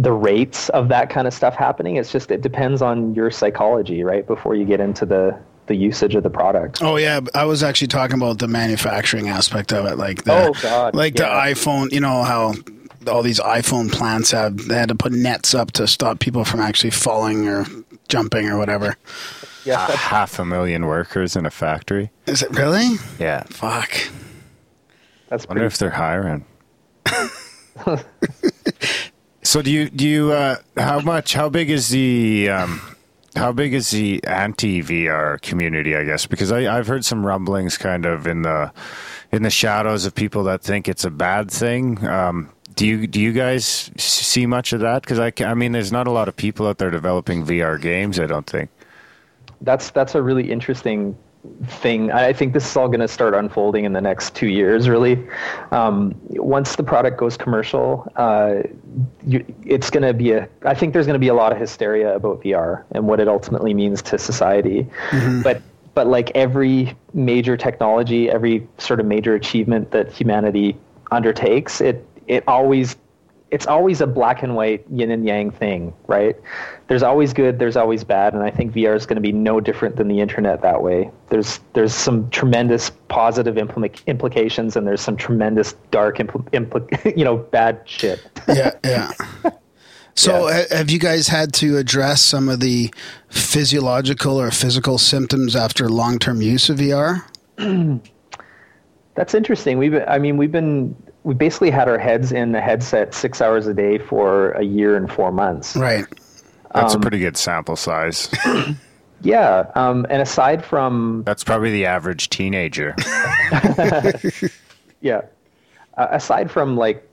the 0.00 0.12
rates 0.12 0.68
of 0.70 0.88
that 0.88 1.10
kind 1.10 1.26
of 1.26 1.34
stuff 1.34 1.54
happening. 1.56 1.96
It's 1.96 2.12
just 2.12 2.30
it 2.30 2.40
depends 2.40 2.80
on 2.82 3.14
your 3.14 3.30
psychology, 3.32 4.04
right? 4.04 4.24
Before 4.26 4.54
you 4.54 4.64
get 4.64 4.78
into 4.80 5.04
the 5.04 5.36
the 5.66 5.74
usage 5.74 6.14
of 6.14 6.22
the 6.22 6.30
product. 6.30 6.82
Oh 6.82 6.96
yeah, 6.96 7.20
I 7.34 7.44
was 7.44 7.62
actually 7.62 7.88
talking 7.88 8.16
about 8.16 8.38
the 8.38 8.48
manufacturing 8.48 9.28
aspect 9.28 9.72
of 9.72 9.84
it, 9.86 9.98
like 9.98 10.24
the, 10.24 10.32
Oh, 10.48 10.52
God, 10.62 10.94
like 10.94 11.18
yeah. 11.18 11.26
the 11.46 11.52
iPhone. 11.52 11.92
You 11.92 12.00
know 12.00 12.22
how 12.22 12.54
all 13.06 13.22
these 13.22 13.40
iPhone 13.40 13.90
plants 13.92 14.30
have 14.30 14.56
they 14.68 14.76
had 14.76 14.88
to 14.88 14.94
put 14.94 15.12
nets 15.12 15.52
up 15.54 15.72
to 15.72 15.86
stop 15.86 16.20
people 16.20 16.44
from 16.44 16.60
actually 16.60 16.90
falling 16.90 17.48
or 17.48 17.66
jumping 18.08 18.48
or 18.48 18.56
whatever. 18.56 18.96
Yeah, 19.64 19.86
A 19.88 19.96
half 19.96 20.38
a 20.38 20.44
million 20.44 20.86
workers 20.86 21.36
in 21.36 21.44
a 21.44 21.50
factory. 21.50 22.10
Is 22.26 22.42
it 22.42 22.50
really? 22.56 22.96
Yeah. 23.18 23.42
Fuck. 23.50 23.90
that's 25.28 25.44
I 25.44 25.48
Wonder 25.48 25.60
pretty. 25.62 25.66
if 25.66 25.78
they're 25.78 25.90
hiring. 25.90 26.44
so 29.48 29.62
do 29.62 29.70
you 29.70 29.88
do 29.88 30.06
you 30.06 30.32
uh, 30.32 30.56
how 30.76 31.00
much 31.00 31.32
how 31.32 31.48
big 31.48 31.70
is 31.70 31.88
the 31.88 32.50
um, 32.50 32.82
how 33.34 33.50
big 33.50 33.72
is 33.72 33.90
the 33.90 34.22
anti 34.24 34.82
VR 34.82 35.40
community? 35.40 35.96
I 35.96 36.04
guess 36.04 36.26
because 36.26 36.52
I, 36.52 36.76
I've 36.76 36.86
heard 36.86 37.02
some 37.02 37.24
rumblings 37.24 37.78
kind 37.78 38.04
of 38.04 38.26
in 38.26 38.42
the 38.42 38.70
in 39.32 39.44
the 39.44 39.50
shadows 39.50 40.04
of 40.04 40.14
people 40.14 40.44
that 40.44 40.60
think 40.60 40.86
it's 40.86 41.06
a 41.06 41.10
bad 41.10 41.50
thing. 41.50 42.06
Um, 42.06 42.52
do 42.74 42.86
you 42.86 43.06
do 43.06 43.18
you 43.18 43.32
guys 43.32 43.90
see 43.96 44.44
much 44.44 44.74
of 44.74 44.80
that? 44.80 45.00
Because 45.00 45.18
I, 45.18 45.32
I 45.42 45.54
mean, 45.54 45.72
there's 45.72 45.92
not 45.92 46.06
a 46.06 46.10
lot 46.10 46.28
of 46.28 46.36
people 46.36 46.66
out 46.66 46.76
there 46.76 46.90
developing 46.90 47.46
VR 47.46 47.80
games. 47.80 48.20
I 48.20 48.26
don't 48.26 48.46
think. 48.46 48.68
that's 49.62 49.90
that's 49.92 50.14
a 50.14 50.20
really 50.20 50.52
interesting 50.52 51.16
thing. 51.66 52.10
I 52.12 52.32
think 52.32 52.52
this 52.52 52.68
is 52.68 52.76
all 52.76 52.88
going 52.88 53.00
to 53.00 53.08
start 53.08 53.34
unfolding 53.34 53.84
in 53.84 53.92
the 53.92 54.00
next 54.00 54.34
two 54.34 54.48
years. 54.48 54.88
Really, 54.88 55.26
um, 55.70 56.14
once 56.30 56.76
the 56.76 56.82
product 56.82 57.18
goes 57.18 57.36
commercial, 57.36 58.10
uh, 58.16 58.62
you, 59.26 59.44
it's 59.64 59.90
going 59.90 60.02
to 60.02 60.14
be 60.14 60.32
a. 60.32 60.48
I 60.64 60.74
think 60.74 60.92
there's 60.92 61.06
going 61.06 61.14
to 61.14 61.20
be 61.20 61.28
a 61.28 61.34
lot 61.34 61.52
of 61.52 61.58
hysteria 61.58 62.14
about 62.14 62.42
VR 62.42 62.84
and 62.92 63.06
what 63.06 63.20
it 63.20 63.28
ultimately 63.28 63.74
means 63.74 64.02
to 64.02 64.18
society. 64.18 64.86
But 65.42 65.62
but 65.94 66.06
like 66.06 66.30
every 66.34 66.96
major 67.12 67.56
technology, 67.56 68.30
every 68.30 68.66
sort 68.78 69.00
of 69.00 69.06
major 69.06 69.34
achievement 69.34 69.90
that 69.90 70.12
humanity 70.12 70.76
undertakes, 71.10 71.80
it 71.80 72.06
it 72.28 72.44
always 72.46 72.96
it's 73.50 73.66
always 73.66 74.00
a 74.00 74.06
black 74.06 74.42
and 74.42 74.54
white 74.54 74.84
yin 74.90 75.10
and 75.10 75.24
yang 75.24 75.50
thing, 75.50 75.94
right? 76.06 76.36
There's 76.88 77.02
always 77.02 77.32
good, 77.32 77.58
there's 77.58 77.76
always 77.76 78.04
bad, 78.04 78.34
and 78.34 78.42
I 78.42 78.50
think 78.50 78.72
VR 78.72 78.94
is 78.94 79.06
going 79.06 79.16
to 79.16 79.22
be 79.22 79.32
no 79.32 79.60
different 79.60 79.96
than 79.96 80.08
the 80.08 80.20
internet 80.20 80.60
that 80.62 80.82
way. 80.82 81.10
There's 81.30 81.60
there's 81.72 81.94
some 81.94 82.28
tremendous 82.30 82.90
positive 83.08 83.56
impl- 83.56 84.06
implications, 84.06 84.76
and 84.76 84.86
there's 84.86 85.00
some 85.00 85.16
tremendous 85.16 85.74
dark 85.90 86.18
impl- 86.18 86.48
impl- 86.50 87.16
you 87.16 87.24
know 87.24 87.36
bad 87.36 87.80
shit. 87.84 88.20
yeah, 88.48 88.72
yeah. 88.84 89.12
So, 90.14 90.48
yeah. 90.48 90.64
have 90.76 90.90
you 90.90 90.98
guys 90.98 91.28
had 91.28 91.52
to 91.54 91.76
address 91.76 92.24
some 92.24 92.48
of 92.48 92.58
the 92.58 92.92
physiological 93.28 94.40
or 94.40 94.50
physical 94.50 94.98
symptoms 94.98 95.54
after 95.54 95.88
long-term 95.88 96.42
use 96.42 96.68
of 96.68 96.78
VR? 96.78 97.22
That's 99.14 99.32
interesting. 99.32 99.78
We've, 99.78 99.94
I 100.08 100.18
mean, 100.18 100.36
we've 100.36 100.50
been 100.50 100.96
we 101.28 101.34
basically 101.34 101.70
had 101.70 101.90
our 101.90 101.98
heads 101.98 102.32
in 102.32 102.52
the 102.52 102.60
headset 102.62 103.12
six 103.12 103.42
hours 103.42 103.66
a 103.66 103.74
day 103.74 103.98
for 103.98 104.52
a 104.52 104.62
year 104.62 104.96
and 104.96 105.12
four 105.12 105.30
months. 105.30 105.76
Right. 105.76 106.06
That's 106.74 106.94
um, 106.94 107.00
a 107.00 107.02
pretty 107.02 107.18
good 107.18 107.36
sample 107.36 107.76
size. 107.76 108.34
yeah. 109.20 109.70
Um, 109.74 110.06
and 110.08 110.22
aside 110.22 110.64
from. 110.64 111.24
That's 111.26 111.44
probably 111.44 111.70
the 111.70 111.84
average 111.84 112.30
teenager. 112.30 112.96
yeah. 115.02 115.20
Uh, 115.98 116.06
aside 116.12 116.50
from 116.50 116.78
like, 116.78 117.06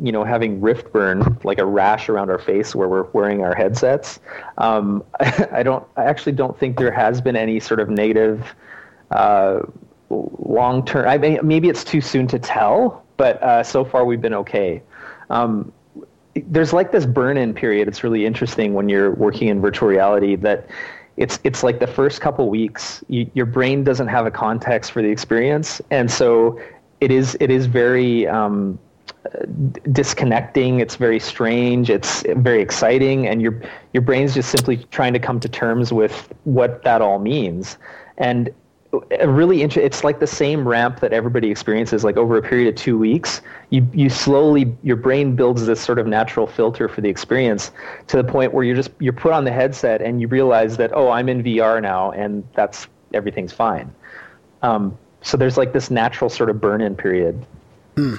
you 0.00 0.12
know, 0.12 0.22
having 0.22 0.60
rift 0.60 0.92
burn, 0.92 1.36
like 1.42 1.58
a 1.58 1.66
rash 1.66 2.08
around 2.08 2.30
our 2.30 2.38
face 2.38 2.72
where 2.72 2.86
we're 2.86 3.10
wearing 3.10 3.42
our 3.42 3.56
headsets, 3.56 4.20
um, 4.58 5.02
I, 5.18 5.48
I, 5.54 5.62
don't, 5.64 5.84
I 5.96 6.04
actually 6.04 6.32
don't 6.32 6.56
think 6.56 6.78
there 6.78 6.92
has 6.92 7.20
been 7.20 7.34
any 7.34 7.58
sort 7.58 7.80
of 7.80 7.90
negative. 7.90 8.54
Uh, 9.10 9.62
long 10.08 10.84
term. 10.84 11.08
I 11.08 11.18
mean, 11.18 11.40
maybe 11.42 11.68
it's 11.68 11.82
too 11.82 12.00
soon 12.00 12.28
to 12.28 12.38
tell, 12.38 13.05
but 13.16 13.42
uh, 13.42 13.62
so 13.62 13.84
far 13.84 14.04
we've 14.04 14.20
been 14.20 14.34
okay. 14.34 14.82
Um, 15.30 15.72
there's 16.34 16.72
like 16.72 16.92
this 16.92 17.06
burn-in 17.06 17.54
period. 17.54 17.88
It's 17.88 18.04
really 18.04 18.26
interesting 18.26 18.74
when 18.74 18.88
you're 18.88 19.12
working 19.12 19.48
in 19.48 19.60
virtual 19.60 19.88
reality 19.88 20.36
that 20.36 20.68
it's 21.16 21.38
it's 21.44 21.62
like 21.62 21.80
the 21.80 21.86
first 21.86 22.20
couple 22.20 22.48
weeks 22.50 23.02
you, 23.08 23.30
your 23.34 23.46
brain 23.46 23.84
doesn't 23.84 24.08
have 24.08 24.26
a 24.26 24.30
context 24.30 24.92
for 24.92 25.00
the 25.00 25.08
experience, 25.08 25.80
and 25.90 26.10
so 26.10 26.60
it 27.00 27.10
is 27.10 27.36
it 27.40 27.50
is 27.50 27.66
very 27.66 28.26
um, 28.26 28.78
disconnecting. 29.92 30.80
It's 30.80 30.96
very 30.96 31.18
strange. 31.18 31.88
It's 31.88 32.22
very 32.36 32.60
exciting, 32.60 33.26
and 33.26 33.40
your 33.40 33.62
your 33.94 34.02
brain's 34.02 34.34
just 34.34 34.50
simply 34.50 34.76
trying 34.90 35.14
to 35.14 35.18
come 35.18 35.40
to 35.40 35.48
terms 35.48 35.92
with 35.92 36.32
what 36.44 36.82
that 36.82 37.00
all 37.00 37.18
means. 37.18 37.78
And 38.18 38.50
a 39.18 39.28
really 39.28 39.62
interesting. 39.62 39.86
It's 39.86 40.04
like 40.04 40.20
the 40.20 40.26
same 40.26 40.66
ramp 40.66 41.00
that 41.00 41.12
everybody 41.12 41.50
experiences. 41.50 42.04
Like 42.04 42.16
over 42.16 42.36
a 42.36 42.42
period 42.42 42.68
of 42.68 42.74
two 42.74 42.98
weeks, 42.98 43.40
you 43.70 43.86
you 43.92 44.08
slowly 44.08 44.76
your 44.82 44.96
brain 44.96 45.36
builds 45.36 45.66
this 45.66 45.80
sort 45.80 45.98
of 45.98 46.06
natural 46.06 46.46
filter 46.46 46.88
for 46.88 47.00
the 47.00 47.08
experience 47.08 47.70
to 48.08 48.16
the 48.16 48.24
point 48.24 48.52
where 48.52 48.64
you're 48.64 48.76
just 48.76 48.90
you're 48.98 49.12
put 49.12 49.32
on 49.32 49.44
the 49.44 49.52
headset 49.52 50.02
and 50.02 50.20
you 50.20 50.28
realize 50.28 50.76
that 50.76 50.92
oh 50.94 51.10
I'm 51.10 51.28
in 51.28 51.42
VR 51.42 51.80
now 51.80 52.10
and 52.12 52.46
that's 52.54 52.86
everything's 53.14 53.52
fine. 53.52 53.92
Um, 54.62 54.96
so 55.22 55.36
there's 55.36 55.56
like 55.56 55.72
this 55.72 55.90
natural 55.90 56.30
sort 56.30 56.50
of 56.50 56.60
burn-in 56.60 56.96
period. 56.96 57.44
Hmm. 57.96 58.16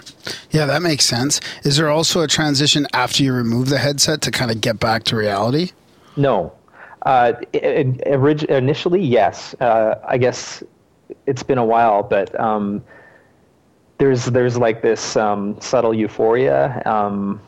Yeah, 0.49 0.65
that 0.65 0.81
makes 0.81 1.05
sense. 1.05 1.39
Is 1.63 1.77
there 1.77 1.89
also 1.89 2.21
a 2.21 2.27
transition 2.27 2.87
after 2.93 3.23
you 3.23 3.31
remove 3.31 3.69
the 3.69 3.77
headset 3.77 4.21
to 4.23 4.31
kind 4.31 4.49
of 4.49 4.59
get 4.59 4.79
back 4.79 5.03
to 5.05 5.15
reality? 5.15 5.71
No, 6.15 6.51
uh, 7.07 7.33
initially, 7.53 9.01
yes. 9.01 9.55
Uh, 9.61 9.95
I 10.05 10.17
guess 10.17 10.61
it's 11.25 11.41
been 11.41 11.57
a 11.57 11.63
while, 11.63 12.03
but 12.03 12.37
um, 12.37 12.83
there's 13.97 14.25
there's 14.25 14.57
like 14.57 14.81
this 14.81 15.15
um, 15.15 15.55
subtle 15.61 15.93
euphoria. 15.93 16.81
Um, 16.85 17.39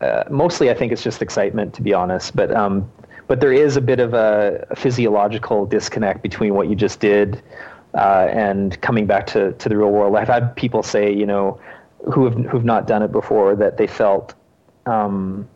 uh, 0.00 0.24
mostly, 0.28 0.70
I 0.70 0.74
think 0.74 0.90
it's 0.90 1.04
just 1.04 1.22
excitement, 1.22 1.72
to 1.74 1.82
be 1.82 1.94
honest. 1.94 2.34
But 2.34 2.52
um, 2.52 2.90
but 3.28 3.40
there 3.40 3.52
is 3.52 3.76
a 3.76 3.80
bit 3.80 4.00
of 4.00 4.12
a, 4.14 4.66
a, 4.70 4.74
physiological 4.76 5.64
disconnect 5.64 6.22
between 6.22 6.54
what 6.54 6.68
you 6.68 6.74
just 6.74 6.98
did 6.98 7.40
uh, 7.94 8.26
and 8.30 8.80
coming 8.80 9.06
back 9.06 9.26
to, 9.28 9.52
to 9.52 9.68
the 9.68 9.76
real 9.76 9.90
world. 9.92 10.16
I've 10.16 10.26
had 10.26 10.56
people 10.56 10.82
say, 10.82 11.12
you 11.12 11.26
know, 11.26 11.60
who 12.12 12.24
have 12.24 12.34
who've 12.46 12.64
not 12.64 12.88
done 12.88 13.04
it 13.04 13.12
before, 13.12 13.54
that 13.54 13.76
they 13.76 13.86
felt 13.86 14.34
um, 14.86 15.48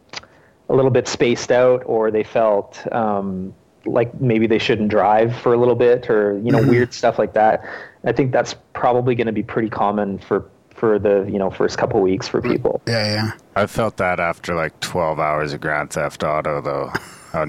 a 0.73 0.75
little 0.75 0.91
bit 0.91 1.07
spaced 1.07 1.53
out 1.53 1.83
or 1.85 2.11
they 2.11 2.25
felt 2.25 2.91
um, 2.93 3.55
like 3.85 4.19
maybe 4.21 4.47
they 4.47 4.59
shouldn't 4.59 4.89
drive 4.89 5.37
for 5.37 5.53
a 5.53 5.59
little 5.59 5.75
bit 5.75 6.09
or 6.09 6.39
you 6.39 6.51
know 6.51 6.59
mm-hmm. 6.59 6.71
weird 6.71 6.95
stuff 6.95 7.19
like 7.19 7.35
that. 7.35 7.63
I 8.05 8.13
think 8.13 8.33
that's 8.33 8.55
probably 8.73 9.15
going 9.15 9.27
to 9.27 9.33
be 9.33 9.43
pretty 9.43 9.69
common 9.69 10.19
for 10.19 10.49
for 10.75 10.99
the 10.99 11.29
you 11.31 11.39
know 11.39 11.51
first 11.51 11.77
couple 11.77 12.01
weeks 12.01 12.27
for 12.27 12.41
people. 12.41 12.81
Yeah 12.89 13.15
yeah. 13.15 13.33
I 13.55 13.67
felt 13.67 13.99
that 13.99 14.19
after 14.19 14.55
like 14.55 14.81
12 14.81 15.21
hours 15.21 15.53
of 15.53 15.61
grand 15.61 15.93
theft 15.93 16.25
auto 16.25 16.63
though. 16.63 16.93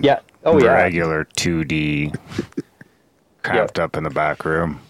Yeah. 0.01 0.19
Oh 0.43 0.59
yeah. 0.59 0.73
regular 0.73 1.25
2d 1.37 2.15
cramped 3.43 3.79
up 3.79 3.95
in 3.95 4.03
the 4.03 4.09
back 4.09 4.43
room. 4.43 4.81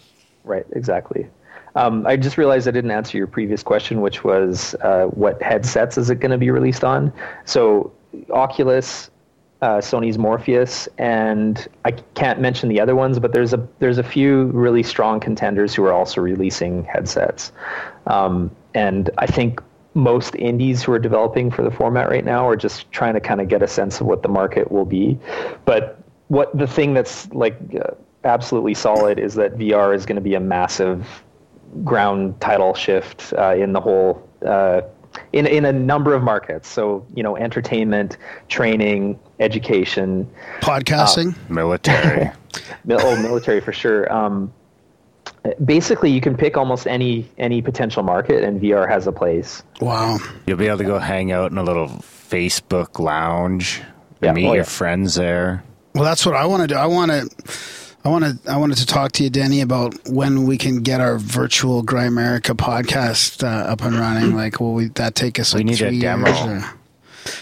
Right 0.42 0.66
exactly. 0.72 1.28
Um, 1.76 2.06
I 2.06 2.16
just 2.16 2.38
realized 2.38 2.68
I 2.68 2.70
didn't 2.70 2.92
answer 2.92 3.18
your 3.18 3.26
previous 3.26 3.62
question, 3.62 4.00
which 4.00 4.22
was 4.22 4.74
uh, 4.76 5.06
what 5.06 5.42
headsets 5.42 5.98
is 5.98 6.08
it 6.08 6.20
going 6.20 6.30
to 6.30 6.38
be 6.38 6.50
released 6.50 6.84
on? 6.84 7.12
So 7.46 7.92
Oculus, 8.30 9.10
uh, 9.62 9.78
Sony's 9.78 10.18
Morpheus, 10.18 10.88
and 10.98 11.66
I 11.84 11.92
can't 11.92 12.40
mention 12.40 12.68
the 12.68 12.80
other 12.80 12.94
ones, 12.94 13.18
but 13.18 13.32
there's 13.32 13.52
a 13.52 13.68
there's 13.78 13.98
a 13.98 14.02
few 14.02 14.46
really 14.46 14.82
strong 14.82 15.20
contenders 15.20 15.74
who 15.74 15.84
are 15.84 15.92
also 15.92 16.20
releasing 16.20 16.84
headsets, 16.84 17.52
um, 18.06 18.50
and 18.74 19.10
I 19.18 19.26
think 19.26 19.62
most 19.94 20.34
indies 20.34 20.82
who 20.82 20.92
are 20.92 20.98
developing 20.98 21.50
for 21.50 21.62
the 21.62 21.70
format 21.70 22.08
right 22.08 22.24
now 22.24 22.46
are 22.48 22.56
just 22.56 22.90
trying 22.90 23.14
to 23.14 23.20
kind 23.20 23.40
of 23.40 23.48
get 23.48 23.62
a 23.62 23.68
sense 23.68 24.00
of 24.00 24.06
what 24.06 24.22
the 24.22 24.28
market 24.28 24.70
will 24.70 24.84
be. 24.84 25.18
But 25.64 25.98
what 26.28 26.56
the 26.56 26.66
thing 26.66 26.94
that's 26.94 27.30
like 27.32 27.56
uh, 27.74 27.94
absolutely 28.24 28.74
solid 28.74 29.18
is 29.18 29.34
that 29.34 29.56
VR 29.56 29.94
is 29.94 30.04
going 30.04 30.16
to 30.16 30.22
be 30.22 30.34
a 30.34 30.40
massive 30.40 31.06
ground 31.84 32.40
title 32.40 32.74
shift 32.74 33.32
uh, 33.38 33.54
in 33.54 33.72
the 33.72 33.80
whole 33.80 34.28
uh, 34.46 34.82
in 35.32 35.46
in 35.46 35.64
a 35.64 35.72
number 35.72 36.14
of 36.14 36.22
markets. 36.22 36.68
So 36.68 37.06
you 37.14 37.22
know, 37.22 37.36
entertainment, 37.36 38.16
training, 38.48 39.18
education, 39.40 40.30
podcasting, 40.60 41.34
uh, 41.34 41.52
military. 41.52 42.30
oh, 42.90 43.22
military 43.22 43.60
for 43.60 43.72
sure. 43.72 44.12
Um, 44.12 44.52
basically, 45.64 46.10
you 46.10 46.20
can 46.20 46.36
pick 46.36 46.56
almost 46.56 46.86
any 46.86 47.28
any 47.38 47.62
potential 47.62 48.02
market, 48.02 48.44
and 48.44 48.60
VR 48.60 48.88
has 48.88 49.06
a 49.06 49.12
place. 49.12 49.62
Wow! 49.80 50.18
You'll 50.46 50.56
be 50.56 50.66
able 50.66 50.78
to 50.78 50.84
go 50.84 50.98
hang 50.98 51.32
out 51.32 51.50
in 51.50 51.58
a 51.58 51.64
little 51.64 51.88
Facebook 51.88 52.98
lounge 52.98 53.82
and 54.22 54.22
yeah. 54.22 54.32
meet 54.32 54.46
oh, 54.46 54.52
your 54.52 54.56
yeah. 54.58 54.62
friends 54.62 55.14
there. 55.14 55.64
Well, 55.94 56.04
that's 56.04 56.26
what 56.26 56.34
I 56.34 56.46
want 56.46 56.62
to 56.62 56.68
do. 56.68 56.74
I 56.74 56.86
want 56.86 57.12
to 57.12 57.28
I 58.04 58.10
wanted 58.10 58.46
I 58.46 58.58
wanted 58.58 58.76
to 58.78 58.86
talk 58.86 59.12
to 59.12 59.24
you, 59.24 59.30
Denny, 59.30 59.62
about 59.62 59.94
when 60.06 60.44
we 60.44 60.58
can 60.58 60.82
get 60.82 61.00
our 61.00 61.16
virtual 61.16 61.82
Grimerica 61.82 62.54
podcast 62.54 63.42
uh, 63.42 63.70
up 63.70 63.82
and 63.82 63.94
running. 63.94 64.36
Like, 64.36 64.60
will 64.60 64.74
we, 64.74 64.88
that 64.88 65.14
take 65.14 65.40
us? 65.40 65.54
Like 65.54 65.60
we 65.60 65.70
need 65.70 65.80
a 65.80 65.98
demo. 65.98 66.30
Or? 66.30 66.62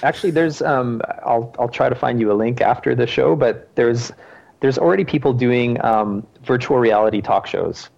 Actually, 0.04 0.30
there's 0.30 0.62
um, 0.62 1.02
I'll 1.26 1.52
I'll 1.58 1.68
try 1.68 1.88
to 1.88 1.96
find 1.96 2.20
you 2.20 2.30
a 2.30 2.34
link 2.34 2.60
after 2.60 2.94
the 2.94 3.08
show, 3.08 3.34
but 3.34 3.74
there's 3.74 4.12
there's 4.60 4.78
already 4.78 5.04
people 5.04 5.32
doing 5.32 5.82
um, 5.84 6.24
virtual 6.44 6.78
reality 6.78 7.20
talk 7.20 7.48
shows, 7.48 7.90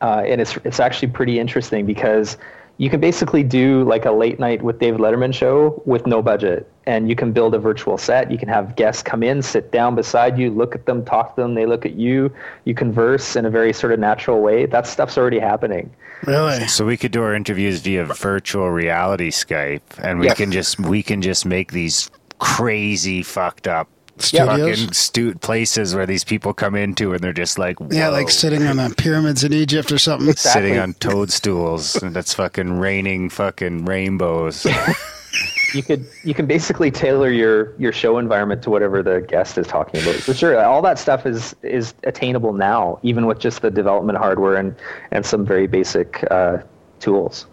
uh, 0.00 0.22
and 0.24 0.40
it's 0.40 0.56
it's 0.58 0.78
actually 0.78 1.08
pretty 1.08 1.40
interesting 1.40 1.86
because 1.86 2.36
you 2.76 2.90
can 2.90 3.00
basically 3.00 3.42
do 3.42 3.84
like 3.84 4.04
a 4.04 4.10
late 4.10 4.40
night 4.40 4.62
with 4.62 4.78
David 4.78 5.00
Letterman 5.00 5.32
show 5.32 5.80
with 5.86 6.06
no 6.06 6.22
budget. 6.22 6.68
And 6.86 7.08
you 7.08 7.16
can 7.16 7.32
build 7.32 7.54
a 7.54 7.58
virtual 7.58 7.96
set. 7.96 8.30
You 8.30 8.36
can 8.36 8.48
have 8.48 8.76
guests 8.76 9.02
come 9.02 9.22
in, 9.22 9.40
sit 9.42 9.70
down 9.72 9.94
beside 9.94 10.38
you, 10.38 10.50
look 10.50 10.74
at 10.74 10.84
them, 10.84 11.04
talk 11.04 11.34
to 11.36 11.42
them. 11.42 11.54
They 11.54 11.66
look 11.66 11.86
at 11.86 11.94
you. 11.94 12.32
You 12.64 12.74
converse 12.74 13.36
in 13.36 13.46
a 13.46 13.50
very 13.50 13.72
sort 13.72 13.92
of 13.92 14.00
natural 14.00 14.40
way. 14.40 14.66
That 14.66 14.86
stuff's 14.86 15.16
already 15.16 15.38
happening. 15.38 15.90
Really? 16.26 16.66
So 16.66 16.84
we 16.84 16.96
could 16.96 17.12
do 17.12 17.22
our 17.22 17.34
interviews 17.34 17.80
via 17.80 18.04
virtual 18.04 18.70
reality 18.70 19.30
Skype, 19.30 19.82
and 19.98 20.18
we 20.18 20.26
yes. 20.26 20.36
can 20.36 20.52
just 20.52 20.80
we 20.80 21.02
can 21.02 21.22
just 21.22 21.44
make 21.44 21.72
these 21.72 22.10
crazy 22.38 23.22
fucked 23.22 23.68
up 23.68 23.88
studios, 24.18 24.78
fucking 24.80 24.92
stu- 24.92 25.34
places 25.36 25.94
where 25.94 26.06
these 26.06 26.24
people 26.24 26.54
come 26.54 26.74
into 26.74 27.12
and 27.12 27.22
they're 27.22 27.32
just 27.32 27.58
like, 27.58 27.80
Whoa. 27.80 27.88
yeah, 27.90 28.08
like 28.08 28.30
sitting 28.30 28.66
on 28.66 28.76
the 28.76 28.94
pyramids 28.96 29.44
in 29.44 29.52
Egypt 29.52 29.90
or 29.92 29.98
something, 29.98 30.28
exactly. 30.28 30.62
sitting 30.68 30.78
on 30.78 30.94
toadstools, 30.94 32.02
and 32.02 32.16
it's 32.16 32.34
fucking 32.34 32.78
raining 32.78 33.30
fucking 33.30 33.84
rainbows. 33.84 34.66
you 35.74 35.82
could 35.82 36.06
you 36.22 36.34
can 36.34 36.46
basically 36.46 36.90
tailor 36.90 37.30
your 37.30 37.74
your 37.78 37.92
show 37.92 38.18
environment 38.18 38.62
to 38.62 38.70
whatever 38.70 39.02
the 39.02 39.20
guest 39.22 39.58
is 39.58 39.66
talking 39.66 40.00
about. 40.02 40.14
For 40.16 40.34
sure, 40.34 40.62
all 40.64 40.82
that 40.82 40.98
stuff 40.98 41.26
is 41.26 41.54
is 41.62 41.94
attainable 42.04 42.52
now, 42.52 42.98
even 43.02 43.26
with 43.26 43.38
just 43.38 43.62
the 43.62 43.70
development 43.70 44.18
hardware 44.18 44.56
and 44.56 44.74
and 45.10 45.26
some 45.26 45.44
very 45.44 45.66
basic 45.66 46.24
uh, 46.30 46.58
tools. 47.00 47.46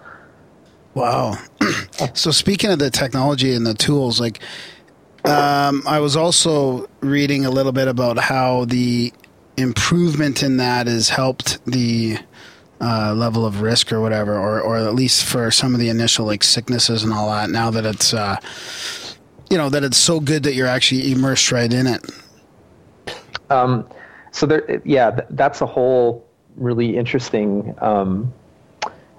Wow. 0.94 1.38
so 2.14 2.32
speaking 2.32 2.70
of 2.70 2.80
the 2.80 2.90
technology 2.90 3.54
and 3.54 3.66
the 3.66 3.74
tools, 3.74 4.20
like 4.20 4.40
um, 5.26 5.84
I 5.88 6.00
was 6.00 6.16
also 6.16 6.90
reading 7.02 7.46
a 7.46 7.50
little 7.50 7.72
bit 7.72 7.88
about 7.88 8.18
how 8.18 8.66
the 8.66 9.14
improvement 9.58 10.42
in 10.42 10.58
that 10.58 10.88
has 10.88 11.10
helped 11.10 11.64
the 11.66 12.18
uh, 12.80 13.14
level 13.14 13.46
of 13.46 13.62
risk 13.62 13.92
or 13.94 14.02
whatever, 14.02 14.36
or 14.36 14.60
or 14.60 14.78
at 14.78 14.96
least 14.96 15.24
for 15.24 15.52
some 15.52 15.74
of 15.74 15.80
the 15.80 15.90
initial 15.90 16.26
like 16.26 16.44
sicknesses 16.44 17.04
and 17.04 17.14
all 17.14 17.30
that. 17.30 17.50
Now 17.50 17.70
that 17.70 17.86
it's 17.86 18.14
uh, 18.14 18.38
you 19.50 19.58
know 19.58 19.70
that 19.70 19.84
it's 19.84 19.98
so 19.98 20.20
good 20.20 20.44
that 20.44 20.56
you're 20.56 20.68
actually 20.68 21.12
immersed 21.12 21.52
right 21.52 21.72
in 21.72 21.86
it. 21.86 22.02
Um, 23.52 23.88
so 24.32 24.46
there, 24.46 24.82
yeah, 24.86 25.20
that's 25.30 25.62
a 25.62 25.66
whole 25.66 26.26
really 26.56 26.98
interesting 26.98 27.76
um, 27.80 28.34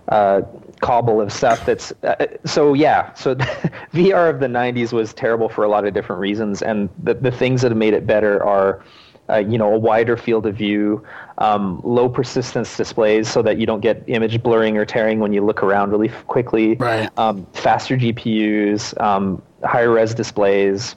uh, 0.08 0.42
cobble 0.82 1.20
of 1.20 1.32
stuff. 1.32 1.64
That's 1.64 1.92
uh, 2.02 2.26
so 2.44 2.74
yeah. 2.74 3.14
So 3.14 3.34
VR 3.94 4.28
of 4.28 4.40
the 4.40 4.46
'90s 4.46 4.92
was 4.92 5.14
terrible 5.14 5.48
for 5.48 5.64
a 5.64 5.68
lot 5.68 5.86
of 5.86 5.94
different 5.94 6.20
reasons, 6.20 6.60
and 6.60 6.90
the 7.02 7.14
the 7.14 7.30
things 7.30 7.62
that 7.62 7.70
have 7.70 7.78
made 7.78 7.94
it 7.94 8.06
better 8.06 8.42
are. 8.44 8.84
Uh, 9.30 9.36
you 9.36 9.56
know, 9.56 9.72
a 9.72 9.78
wider 9.78 10.16
field 10.16 10.46
of 10.46 10.56
view, 10.56 11.02
um, 11.38 11.80
low 11.84 12.08
persistence 12.08 12.76
displays 12.76 13.30
so 13.30 13.40
that 13.40 13.56
you 13.56 13.64
don't 13.64 13.80
get 13.80 14.02
image 14.08 14.42
blurring 14.42 14.76
or 14.76 14.84
tearing 14.84 15.20
when 15.20 15.32
you 15.32 15.42
look 15.42 15.62
around 15.62 15.92
really 15.92 16.08
quickly. 16.26 16.74
Right. 16.74 17.08
Um, 17.16 17.46
faster 17.54 17.96
GPUs, 17.96 19.00
um, 19.00 19.40
higher 19.62 19.92
res 19.92 20.12
displays, 20.12 20.96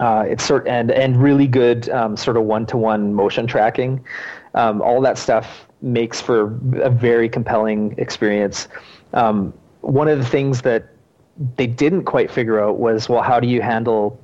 uh, 0.00 0.24
it's 0.26 0.44
sort 0.44 0.66
and 0.66 0.90
and 0.90 1.22
really 1.22 1.46
good 1.46 1.88
um, 1.90 2.16
sort 2.16 2.36
of 2.36 2.42
one-to-one 2.42 3.14
motion 3.14 3.46
tracking. 3.46 4.04
Um, 4.54 4.82
all 4.82 5.00
that 5.02 5.16
stuff 5.16 5.69
makes 5.82 6.20
for 6.20 6.58
a 6.82 6.90
very 6.90 7.28
compelling 7.28 7.94
experience. 7.98 8.68
Um, 9.12 9.52
one 9.80 10.08
of 10.08 10.18
the 10.18 10.24
things 10.24 10.62
that 10.62 10.88
they 11.56 11.66
didn't 11.66 12.04
quite 12.04 12.30
figure 12.30 12.60
out 12.60 12.78
was 12.78 13.08
well, 13.08 13.22
how 13.22 13.40
do 13.40 13.48
you 13.48 13.62
handle 13.62 14.20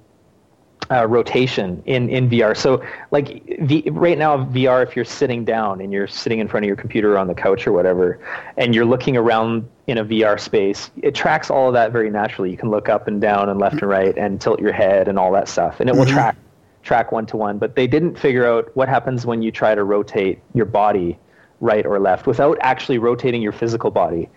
uh, 0.90 1.06
rotation 1.06 1.82
in, 1.86 2.08
in 2.08 2.28
VR. 2.28 2.56
So, 2.56 2.84
like 3.10 3.42
v, 3.60 3.88
right 3.90 4.16
now, 4.16 4.38
VR, 4.46 4.86
if 4.86 4.94
you're 4.94 5.04
sitting 5.04 5.44
down 5.44 5.80
and 5.80 5.92
you're 5.92 6.06
sitting 6.06 6.38
in 6.38 6.48
front 6.48 6.64
of 6.64 6.68
your 6.68 6.76
computer 6.76 7.18
on 7.18 7.26
the 7.26 7.34
couch 7.34 7.66
or 7.66 7.72
whatever, 7.72 8.20
and 8.56 8.74
you're 8.74 8.84
looking 8.84 9.16
around 9.16 9.68
in 9.86 9.98
a 9.98 10.04
VR 10.04 10.38
space, 10.38 10.90
it 11.02 11.14
tracks 11.14 11.50
all 11.50 11.68
of 11.68 11.74
that 11.74 11.92
very 11.92 12.10
naturally. 12.10 12.50
You 12.50 12.56
can 12.56 12.70
look 12.70 12.88
up 12.88 13.08
and 13.08 13.20
down 13.20 13.48
and 13.48 13.58
left 13.58 13.80
and 13.80 13.88
right 13.88 14.16
and 14.16 14.40
tilt 14.40 14.60
your 14.60 14.72
head 14.72 15.08
and 15.08 15.18
all 15.18 15.32
that 15.32 15.48
stuff, 15.48 15.80
and 15.80 15.88
it 15.88 15.96
will 15.96 16.04
Mm-hmm. 16.06 16.14
track 16.14 16.36
track 16.82 17.10
one 17.10 17.26
to 17.26 17.36
one. 17.36 17.58
But 17.58 17.74
they 17.74 17.88
didn't 17.88 18.16
figure 18.16 18.46
out 18.46 18.70
what 18.76 18.88
happens 18.88 19.26
when 19.26 19.42
you 19.42 19.50
try 19.50 19.74
to 19.74 19.82
rotate 19.82 20.38
your 20.54 20.66
body 20.66 21.18
right 21.60 21.86
or 21.86 21.98
left 21.98 22.26
without 22.26 22.58
actually 22.60 22.98
rotating 22.98 23.42
your 23.42 23.52
physical 23.52 23.90
body. 23.90 24.28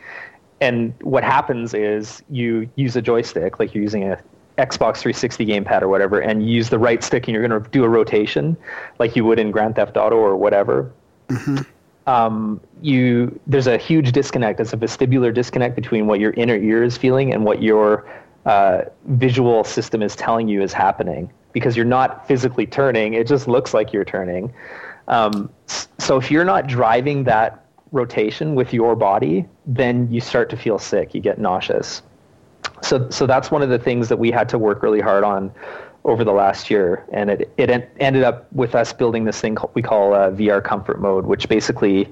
And 0.61 0.93
what 1.01 1.23
happens 1.23 1.73
is 1.73 2.21
you 2.29 2.69
use 2.75 2.95
a 2.95 3.01
joystick, 3.01 3.59
like 3.59 3.73
you're 3.73 3.83
using 3.83 4.03
a 4.03 4.21
Xbox 4.57 4.97
360 4.97 5.45
gamepad 5.45 5.81
or 5.81 5.87
whatever, 5.87 6.19
and 6.19 6.45
you 6.45 6.53
use 6.53 6.69
the 6.69 6.79
right 6.79 7.01
stick 7.03 7.27
and 7.27 7.33
you're 7.33 7.47
going 7.47 7.63
to 7.63 7.69
do 7.69 7.83
a 7.83 7.89
rotation 7.89 8.57
like 8.99 9.15
you 9.15 9.23
would 9.23 9.39
in 9.39 9.51
Grand 9.51 9.75
Theft 9.75 9.95
Auto 9.95 10.17
or 10.17 10.35
whatever. 10.35 10.91
Um, 12.07 12.59
you 12.81 13.39
there's 13.45 13.67
a 13.67 13.77
huge 13.77 14.11
disconnect. 14.11 14.57
There's 14.57 14.73
a 14.73 14.77
vestibular 14.77 15.31
disconnect 15.33 15.75
between 15.75 16.07
what 16.07 16.19
your 16.19 16.31
inner 16.31 16.55
ear 16.55 16.83
is 16.83 16.97
feeling 16.97 17.31
and 17.33 17.45
what 17.45 17.61
your 17.61 18.09
uh, 18.45 18.81
visual 19.05 19.63
system 19.63 20.01
is 20.01 20.15
telling 20.15 20.47
you 20.47 20.63
is 20.63 20.73
happening 20.73 21.31
because 21.53 21.75
you're 21.75 21.85
not 21.85 22.27
physically 22.27 22.65
turning. 22.65 23.13
It 23.13 23.27
just 23.27 23.47
looks 23.47 23.73
like 23.73 23.93
you're 23.93 24.05
turning. 24.05 24.51
Um, 25.07 25.51
so 25.97 26.17
if 26.17 26.31
you're 26.31 26.45
not 26.45 26.67
driving 26.67 27.23
that 27.25 27.65
rotation 27.91 28.55
with 28.55 28.73
your 28.73 28.95
body, 28.95 29.45
then 29.65 30.11
you 30.11 30.21
start 30.21 30.49
to 30.49 30.57
feel 30.57 30.79
sick. 30.79 31.13
You 31.13 31.21
get 31.21 31.39
nauseous. 31.39 32.01
So, 32.81 33.09
so 33.09 33.25
that's 33.27 33.51
one 33.51 33.61
of 33.61 33.69
the 33.69 33.79
things 33.79 34.09
that 34.09 34.17
we 34.17 34.31
had 34.31 34.47
to 34.49 34.57
work 34.57 34.83
really 34.83 35.01
hard 35.01 35.23
on 35.23 35.51
over 36.05 36.23
the 36.23 36.31
last 36.31 36.69
year, 36.69 37.05
and 37.11 37.29
it 37.29 37.51
it 37.57 37.69
en- 37.69 37.87
ended 37.99 38.23
up 38.23 38.51
with 38.53 38.73
us 38.73 38.93
building 38.93 39.25
this 39.25 39.41
thing 39.41 39.57
we 39.73 39.81
call 39.81 40.13
uh, 40.13 40.31
VR 40.31 40.63
comfort 40.63 41.01
mode, 41.01 41.25
which 41.25 41.49
basically 41.49 42.07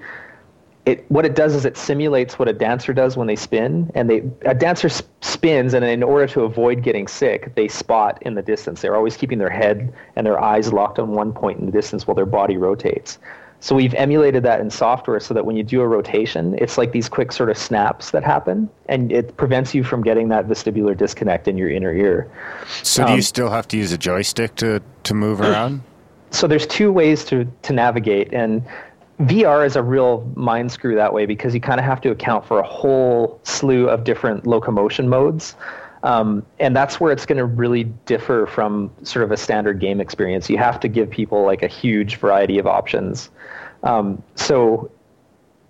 it 0.86 1.10
what 1.10 1.26
it 1.26 1.36
does 1.36 1.56
is 1.56 1.66
it 1.66 1.78
simulates 1.78 2.38
what 2.38 2.48
a 2.50 2.54
dancer 2.54 2.94
does 2.94 3.16
when 3.16 3.28
they 3.28 3.36
spin, 3.36 3.90
and 3.96 4.10
they 4.10 4.24
a 4.42 4.54
dancer 4.54 4.88
s- 4.88 5.04
spins, 5.22 5.74
and 5.74 5.86
in 5.86 6.04
order 6.04 6.28
to 6.28 6.42
avoid 6.42 6.84
getting 6.84 7.08
sick, 7.08 7.56
they 7.56 7.68
spot 7.68 8.22
in 8.24 8.36
the 8.36 8.42
distance. 8.42 8.82
They're 8.82 8.96
always 8.96 9.16
keeping 9.16 9.38
their 9.38 9.50
head 9.50 9.94
and 10.16 10.28
their 10.28 10.40
eyes 10.40 10.74
locked 10.74 11.00
on 11.00 11.12
one 11.12 11.32
point 11.32 11.60
in 11.60 11.66
the 11.66 11.72
distance 11.72 12.06
while 12.06 12.16
their 12.16 12.26
body 12.26 12.58
rotates. 12.58 13.20
So 13.60 13.76
we've 13.76 13.94
emulated 13.96 14.44
that 14.44 14.60
in 14.60 14.70
software 14.70 15.20
so 15.20 15.34
that 15.34 15.46
when 15.46 15.56
you 15.58 15.64
do 15.64 15.82
a 15.82 15.88
rotation, 15.88 16.56
it's 16.60 16.78
like 16.78 16.92
these 16.92 17.10
quick 17.10 17.32
sort 17.32 17.50
of 17.50 17.58
snaps 17.58 18.12
that 18.12 18.24
happen, 18.24 18.70
and 18.88 19.12
it 19.12 19.36
prevents 19.36 19.74
you 19.74 19.84
from 19.84 20.04
getting 20.04 20.30
that 20.30 20.48
vestibular 20.48 20.96
disconnect 20.96 21.48
in 21.48 21.58
your 21.58 21.70
inner 21.70 21.92
ear. 21.94 22.30
So 22.84 23.04
do 23.04 23.12
you 23.14 23.16
Um, 23.16 23.22
still 23.24 23.50
have 23.50 23.68
to 23.70 23.78
use 23.78 23.92
a 23.92 23.98
joystick 23.98 24.56
to, 24.58 24.82
to 25.04 25.14
move 25.14 25.42
around? 25.48 25.82
so 26.30 26.46
there's 26.46 26.68
two 26.68 26.92
ways 26.92 27.24
to 27.24 27.48
to 27.62 27.72
navigate 27.72 28.34
and 28.34 28.62
VR 29.22 29.66
is 29.66 29.76
a 29.78 29.82
real 29.82 30.30
mind 30.36 30.72
screw 30.72 30.94
that 30.96 31.12
way 31.14 31.26
because 31.26 31.54
you 31.56 31.62
kind 31.62 31.80
of 31.80 31.86
have 31.86 32.02
to 32.02 32.12
account 32.12 32.46
for 32.46 32.60
a 32.60 32.68
whole 32.68 33.40
slew 33.44 33.90
of 33.90 34.04
different 34.04 34.46
locomotion 34.46 35.08
modes. 35.10 35.56
Um, 36.04 36.46
and 36.60 36.76
that's 36.76 37.00
where 37.00 37.12
it's 37.12 37.26
going 37.26 37.38
to 37.38 37.46
really 37.46 37.86
differ 38.06 38.46
from 38.46 38.92
sort 39.04 39.24
of 39.24 39.32
a 39.32 39.38
standard 39.38 39.80
game 39.80 40.00
experience. 40.00 40.50
You 40.50 40.58
have 40.58 40.80
to 40.82 40.88
give 40.88 41.10
people 41.10 41.44
like 41.44 41.64
a 41.64 41.68
huge 41.68 42.18
variety 42.18 42.60
of 42.60 42.68
options. 42.68 43.30
Um, 43.84 44.22
so 44.36 44.92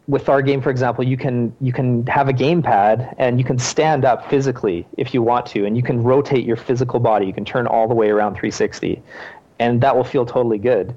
with 0.07 0.30
our 0.30 0.41
game, 0.41 0.61
for 0.61 0.69
example, 0.69 1.03
you 1.03 1.17
can 1.17 1.53
you 1.59 1.73
can 1.73 2.05
have 2.07 2.30
a 2.30 2.34
gamepad 2.34 3.13
and 3.17 3.38
you 3.39 3.45
can 3.45 3.59
stand 3.59 4.05
up 4.05 4.30
physically 4.30 4.88
if 4.97 5.13
you 5.13 5.21
want 5.21 5.45
to, 5.47 5.65
and 5.65 5.75
you 5.75 5.84
can 5.84 6.01
rotate 6.01 6.45
your 6.45 6.55
physical 6.55 6.99
body. 6.99 7.25
You 7.25 7.34
can 7.34 7.45
turn 7.45 7.67
all 7.67 7.88
the 7.88 7.93
way 7.93 8.09
around 8.09 8.34
360, 8.34 9.01
and 9.59 9.82
that 9.82 9.95
will 9.95 10.05
feel 10.05 10.25
totally 10.25 10.57
good. 10.57 10.95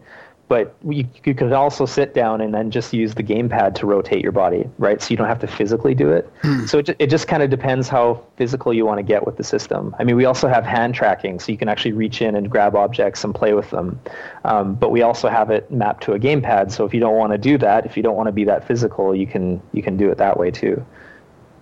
But 0.50 0.74
you, 0.84 1.06
you 1.24 1.32
could 1.32 1.52
also 1.52 1.86
sit 1.86 2.12
down 2.12 2.40
and 2.40 2.52
then 2.52 2.72
just 2.72 2.92
use 2.92 3.14
the 3.14 3.22
gamepad 3.22 3.76
to 3.76 3.86
rotate 3.86 4.20
your 4.20 4.32
body, 4.32 4.68
right? 4.78 5.00
So 5.00 5.10
you 5.12 5.16
don't 5.16 5.28
have 5.28 5.38
to 5.42 5.46
physically 5.46 5.94
do 5.94 6.10
it. 6.10 6.28
So 6.66 6.78
it, 6.78 6.88
it 6.98 7.06
just 7.06 7.28
kind 7.28 7.40
of 7.40 7.50
depends 7.50 7.88
how 7.88 8.24
physical 8.36 8.74
you 8.74 8.84
want 8.84 8.98
to 8.98 9.04
get 9.04 9.24
with 9.24 9.36
the 9.36 9.44
system. 9.44 9.94
I 10.00 10.02
mean, 10.02 10.16
we 10.16 10.24
also 10.24 10.48
have 10.48 10.64
hand 10.64 10.92
tracking, 10.96 11.38
so 11.38 11.52
you 11.52 11.56
can 11.56 11.68
actually 11.68 11.92
reach 11.92 12.20
in 12.20 12.34
and 12.34 12.50
grab 12.50 12.74
objects 12.74 13.22
and 13.22 13.32
play 13.32 13.54
with 13.54 13.70
them. 13.70 14.00
Um, 14.44 14.74
but 14.74 14.90
we 14.90 15.02
also 15.02 15.28
have 15.28 15.50
it 15.50 15.70
mapped 15.70 16.02
to 16.04 16.14
a 16.14 16.18
gamepad, 16.18 16.72
so 16.72 16.84
if 16.84 16.92
you 16.92 16.98
don't 16.98 17.16
want 17.16 17.30
to 17.30 17.38
do 17.38 17.56
that, 17.58 17.86
if 17.86 17.96
you 17.96 18.02
don't 18.02 18.16
want 18.16 18.26
to 18.26 18.32
be 18.32 18.42
that 18.42 18.66
physical, 18.66 19.14
you 19.14 19.28
can 19.28 19.62
you 19.72 19.84
can 19.84 19.96
do 19.96 20.10
it 20.10 20.18
that 20.18 20.36
way 20.36 20.50
too. 20.50 20.84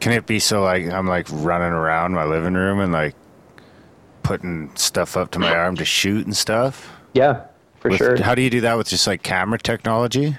Can 0.01 0.12
it 0.12 0.24
be 0.24 0.39
so 0.39 0.62
like 0.62 0.86
I'm 0.86 1.07
like 1.07 1.26
running 1.30 1.72
around 1.72 2.14
my 2.14 2.24
living 2.24 2.55
room 2.55 2.80
and 2.80 2.91
like 2.91 3.14
putting 4.22 4.74
stuff 4.76 5.14
up 5.14 5.30
to 5.32 5.39
my 5.39 5.55
arm 5.55 5.76
to 5.76 5.84
shoot 5.84 6.24
and 6.24 6.34
stuff? 6.34 6.91
Yeah, 7.12 7.45
for 7.89 8.05
With- 8.05 8.18
sure. 8.18 8.22
How 8.22 8.34
do 8.34 8.43
you 8.43 8.51
do 8.51 8.61
that 8.62 8.76
with 8.76 8.89
just 8.89 9.07
like 9.07 9.22
camera 9.22 9.59
technology? 9.59 10.36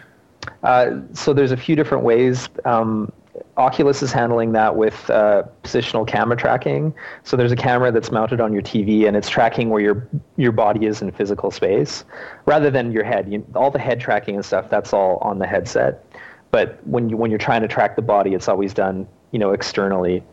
Uh, 0.64 1.00
so 1.14 1.34
there's 1.34 1.52
a 1.52 1.58
few 1.58 1.76
different 1.76 2.04
ways. 2.04 2.50
Um, 2.66 3.12
Oculus 3.58 4.02
is 4.02 4.12
handling 4.12 4.54
that 4.54 4.76
with 4.76 5.10
uh, 5.10 5.43
positional 5.64 6.08
camera 6.08 6.38
tracking. 6.38 6.93
So 7.24 7.36
there's 7.36 7.52
a 7.52 7.58
camera 7.58 7.91
that's 7.91 8.12
mounted 8.12 8.39
on 8.39 8.54
your 8.54 8.62
TV 8.62 9.08
and 9.08 9.18
it's 9.18 9.30
tracking 9.30 9.70
where 9.70 9.82
your 9.82 10.08
your 10.38 10.52
body 10.52 10.86
is 10.86 11.02
in 11.02 11.12
physical 11.12 11.52
space, 11.52 12.06
rather 12.45 12.72
than 12.72 12.91
your 12.91 13.04
head. 13.04 13.32
You, 13.32 13.45
all 13.56 13.70
the 13.70 13.80
head 13.80 14.00
tracking 14.00 14.36
and 14.36 14.45
stuff 14.45 14.70
that's 14.70 14.93
all 14.93 15.18
on 15.18 15.39
the 15.39 15.47
headset. 15.47 16.06
But 16.52 16.80
when 16.88 17.10
you 17.10 17.18
when 17.18 17.32
you're 17.32 17.38
trying 17.38 17.62
to 17.62 17.68
track 17.68 17.95
the 17.95 18.02
body, 18.02 18.34
it's 18.34 18.47
always 18.47 18.74
done 18.74 19.08
you 19.32 19.39
know 19.39 19.52
externally. 19.52 20.24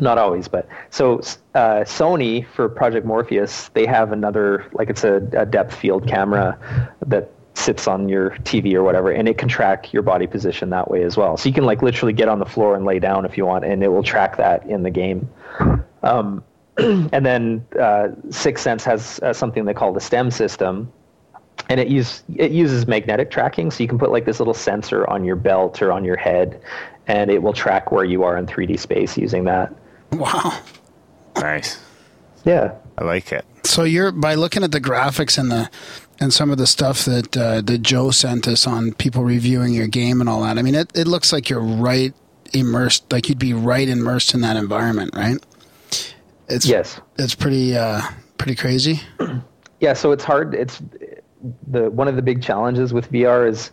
Not 0.00 0.18
always, 0.18 0.48
but 0.48 0.66
so 0.90 1.18
uh, 1.54 1.84
Sony 1.84 2.46
for 2.48 2.68
Project 2.68 3.06
Morpheus, 3.06 3.68
they 3.74 3.86
have 3.86 4.12
another 4.12 4.68
like 4.72 4.90
it's 4.90 5.04
a, 5.04 5.16
a 5.36 5.46
depth 5.46 5.74
field 5.74 6.08
camera 6.08 6.58
that 7.06 7.30
sits 7.54 7.86
on 7.86 8.08
your 8.08 8.30
TV 8.30 8.74
or 8.74 8.82
whatever, 8.82 9.10
and 9.10 9.28
it 9.28 9.38
can 9.38 9.48
track 9.48 9.92
your 9.92 10.02
body 10.02 10.26
position 10.26 10.70
that 10.70 10.90
way 10.90 11.02
as 11.04 11.16
well. 11.16 11.36
So 11.36 11.48
you 11.48 11.54
can 11.54 11.64
like 11.64 11.82
literally 11.82 12.12
get 12.12 12.28
on 12.28 12.38
the 12.38 12.46
floor 12.46 12.74
and 12.74 12.84
lay 12.84 12.98
down 12.98 13.24
if 13.24 13.36
you 13.36 13.46
want, 13.46 13.64
and 13.64 13.82
it 13.82 13.88
will 13.88 14.02
track 14.02 14.36
that 14.36 14.66
in 14.66 14.82
the 14.82 14.90
game. 14.90 15.28
Um, 16.02 16.42
and 16.76 17.24
then 17.24 17.64
uh, 17.74 18.08
Sixense 18.28 18.82
has 18.82 19.20
uh, 19.22 19.32
something 19.32 19.64
they 19.64 19.74
call 19.74 19.92
the 19.92 20.00
STEM 20.00 20.30
system, 20.30 20.92
and 21.68 21.78
it 21.78 21.88
use 21.88 22.24
it 22.34 22.50
uses 22.50 22.86
magnetic 22.86 23.30
tracking. 23.30 23.70
So 23.70 23.82
you 23.82 23.88
can 23.88 23.98
put 23.98 24.10
like 24.10 24.24
this 24.24 24.40
little 24.40 24.54
sensor 24.54 25.08
on 25.08 25.24
your 25.24 25.36
belt 25.36 25.80
or 25.80 25.92
on 25.92 26.04
your 26.04 26.16
head, 26.16 26.60
and 27.06 27.30
it 27.30 27.42
will 27.42 27.52
track 27.52 27.92
where 27.92 28.04
you 28.04 28.22
are 28.24 28.36
in 28.36 28.46
3D 28.46 28.78
space 28.78 29.16
using 29.18 29.44
that. 29.44 29.74
Wow. 30.12 30.58
Nice. 31.36 31.78
Yeah. 32.44 32.74
I 32.98 33.04
like 33.04 33.32
it. 33.32 33.44
So 33.64 33.82
you're 33.84 34.12
by 34.12 34.34
looking 34.34 34.62
at 34.62 34.72
the 34.72 34.80
graphics 34.80 35.38
and 35.38 35.50
the 35.50 35.68
and 36.20 36.32
some 36.32 36.50
of 36.50 36.58
the 36.58 36.66
stuff 36.66 37.04
that 37.06 37.36
uh, 37.36 37.60
that 37.62 37.78
Joe 37.82 38.10
sent 38.12 38.46
us 38.46 38.66
on 38.66 38.92
people 38.92 39.24
reviewing 39.24 39.72
your 39.74 39.88
game 39.88 40.20
and 40.20 40.28
all 40.28 40.42
that. 40.42 40.58
I 40.58 40.62
mean, 40.62 40.74
it, 40.76 40.92
it 40.94 41.06
looks 41.08 41.32
like 41.32 41.50
you're 41.50 41.60
right 41.60 42.14
immersed, 42.52 43.10
like 43.12 43.28
you'd 43.28 43.38
be 43.38 43.52
right 43.52 43.88
immersed 43.88 44.32
in 44.34 44.42
that 44.42 44.56
environment, 44.56 45.10
right? 45.16 45.38
It's 46.48 46.66
Yes. 46.66 47.00
it's 47.18 47.34
pretty 47.34 47.76
uh, 47.76 48.02
pretty 48.38 48.54
crazy. 48.54 49.00
Yeah, 49.80 49.92
so 49.92 50.12
it's 50.12 50.24
hard. 50.24 50.54
It's 50.54 50.80
the 51.66 51.90
one 51.90 52.08
of 52.08 52.16
the 52.16 52.22
big 52.22 52.42
challenges 52.42 52.94
with 52.94 53.10
VR 53.12 53.46
is 53.46 53.70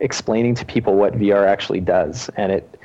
explaining 0.00 0.54
to 0.56 0.64
people 0.64 0.94
what 0.96 1.14
VR 1.14 1.46
actually 1.46 1.80
does, 1.80 2.30
and 2.36 2.52
it. 2.52 2.76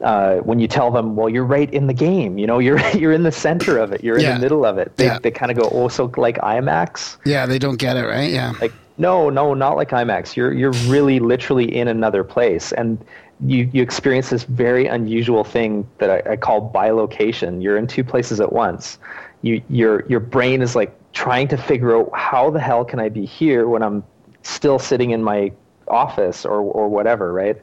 Uh, 0.00 0.38
when 0.38 0.58
you 0.58 0.66
tell 0.68 0.90
them, 0.90 1.16
well, 1.16 1.30
you're 1.30 1.44
right 1.46 1.72
in 1.72 1.86
the 1.86 1.94
game. 1.94 2.36
You 2.36 2.46
know, 2.46 2.58
you're 2.66 2.80
you're 2.90 3.12
in 3.12 3.22
the 3.22 3.32
center 3.32 3.78
of 3.78 3.92
it. 3.92 4.02
You're 4.04 4.16
in 4.18 4.24
the 4.34 4.40
middle 4.40 4.66
of 4.66 4.76
it. 4.76 4.96
They 4.96 5.06
Yeah. 5.06 5.18
they 5.18 5.30
kind 5.30 5.50
of 5.50 5.56
go, 5.56 5.68
oh, 5.72 5.88
so 5.88 6.12
like 6.16 6.36
IMAX. 6.38 7.16
Yeah, 7.24 7.46
they 7.46 7.58
don't 7.58 7.78
get 7.78 7.96
it, 7.96 8.04
right? 8.04 8.30
Yeah. 8.30 8.52
Like, 8.60 8.72
no, 8.98 9.30
no, 9.30 9.54
not 9.54 9.76
like 9.76 9.90
IMAX. 9.90 10.36
You're 10.36 10.52
you're 10.52 10.72
really 10.88 11.20
literally 11.20 11.74
in 11.74 11.88
another 11.88 12.22
place, 12.24 12.72
and 12.72 12.98
you 13.46 13.70
you 13.72 13.82
experience 13.82 14.30
this 14.30 14.42
very 14.44 14.86
unusual 14.86 15.42
thing 15.44 15.86
that 15.98 16.10
I, 16.10 16.32
I 16.32 16.36
call 16.36 16.70
bilocation. 16.70 17.62
You're 17.62 17.76
in 17.78 17.86
two 17.86 18.04
places 18.04 18.40
at 18.40 18.52
once. 18.52 18.98
You 19.42 19.62
your 19.70 20.04
your 20.08 20.20
brain 20.20 20.60
is 20.60 20.74
like 20.76 20.92
trying 21.12 21.48
to 21.48 21.56
figure 21.56 21.96
out 21.96 22.10
how 22.12 22.50
the 22.50 22.60
hell 22.60 22.84
can 22.84 22.98
I 23.00 23.08
be 23.08 23.24
here 23.24 23.68
when 23.68 23.82
I'm 23.82 24.02
still 24.42 24.78
sitting 24.78 25.12
in 25.12 25.22
my 25.22 25.52
office 25.88 26.44
or 26.44 26.60
or 26.60 26.88
whatever, 26.88 27.32
right? 27.32 27.60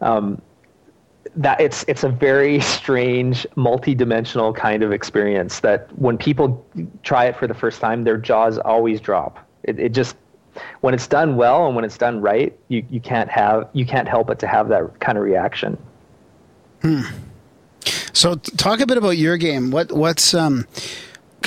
Um, 0.00 0.40
that 1.36 1.60
it's 1.60 1.84
it's 1.88 2.04
a 2.04 2.08
very 2.08 2.60
strange 2.76 3.46
multi-dimensional 3.56 4.52
kind 4.52 4.82
of 4.82 4.92
experience 4.92 5.60
that 5.60 5.88
when 5.98 6.16
people 6.18 6.64
try 7.02 7.26
it 7.26 7.36
for 7.36 7.46
the 7.46 7.54
first 7.54 7.80
time 7.80 8.04
their 8.04 8.16
jaws 8.16 8.58
always 8.58 9.00
drop 9.00 9.38
it, 9.64 9.78
it 9.78 9.92
just 9.92 10.16
when 10.80 10.94
it's 10.94 11.06
done 11.06 11.36
well 11.36 11.66
and 11.66 11.76
when 11.76 11.84
it's 11.84 11.98
done 11.98 12.20
right 12.20 12.58
you, 12.68 12.84
you 12.90 13.00
can't 13.00 13.28
have 13.28 13.68
you 13.74 13.84
can't 13.84 14.08
help 14.08 14.26
but 14.26 14.38
to 14.38 14.46
have 14.46 14.68
that 14.68 14.98
kind 15.00 15.18
of 15.18 15.22
reaction 15.22 15.76
hmm. 16.80 17.02
So 18.18 18.34
talk 18.34 18.80
a 18.80 18.86
bit 18.86 18.96
about 18.96 19.16
your 19.16 19.36
game. 19.36 19.70
What 19.70 19.92
what's 19.92 20.34
um 20.34 20.66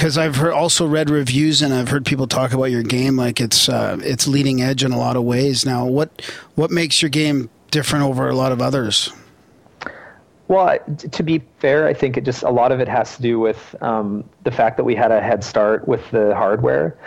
because 0.01 0.17
I've 0.17 0.37
heard 0.37 0.53
also 0.53 0.87
read 0.87 1.11
reviews 1.11 1.61
and 1.61 1.71
I've 1.71 1.89
heard 1.89 2.07
people 2.07 2.25
talk 2.25 2.53
about 2.53 2.71
your 2.71 2.81
game 2.81 3.17
like 3.17 3.39
it's 3.39 3.69
uh, 3.69 3.99
it's 4.01 4.27
leading 4.27 4.59
edge 4.59 4.83
in 4.83 4.91
a 4.91 4.97
lot 4.97 5.15
of 5.15 5.23
ways. 5.23 5.63
Now, 5.63 5.85
what 5.85 6.23
what 6.55 6.71
makes 6.71 7.03
your 7.03 7.09
game 7.09 7.51
different 7.69 8.03
over 8.03 8.27
a 8.27 8.33
lot 8.33 8.51
of 8.51 8.63
others? 8.63 9.13
Well, 10.47 10.79
to 10.97 11.21
be 11.21 11.43
fair, 11.59 11.85
I 11.85 11.93
think 11.93 12.17
it 12.17 12.23
just 12.23 12.41
a 12.41 12.49
lot 12.49 12.71
of 12.71 12.79
it 12.79 12.87
has 12.87 13.15
to 13.17 13.21
do 13.21 13.39
with 13.39 13.75
um, 13.83 14.23
the 14.43 14.49
fact 14.49 14.75
that 14.77 14.85
we 14.85 14.95
had 14.95 15.11
a 15.11 15.21
head 15.21 15.43
start 15.43 15.87
with 15.87 16.09
the 16.09 16.33
hardware. 16.33 16.97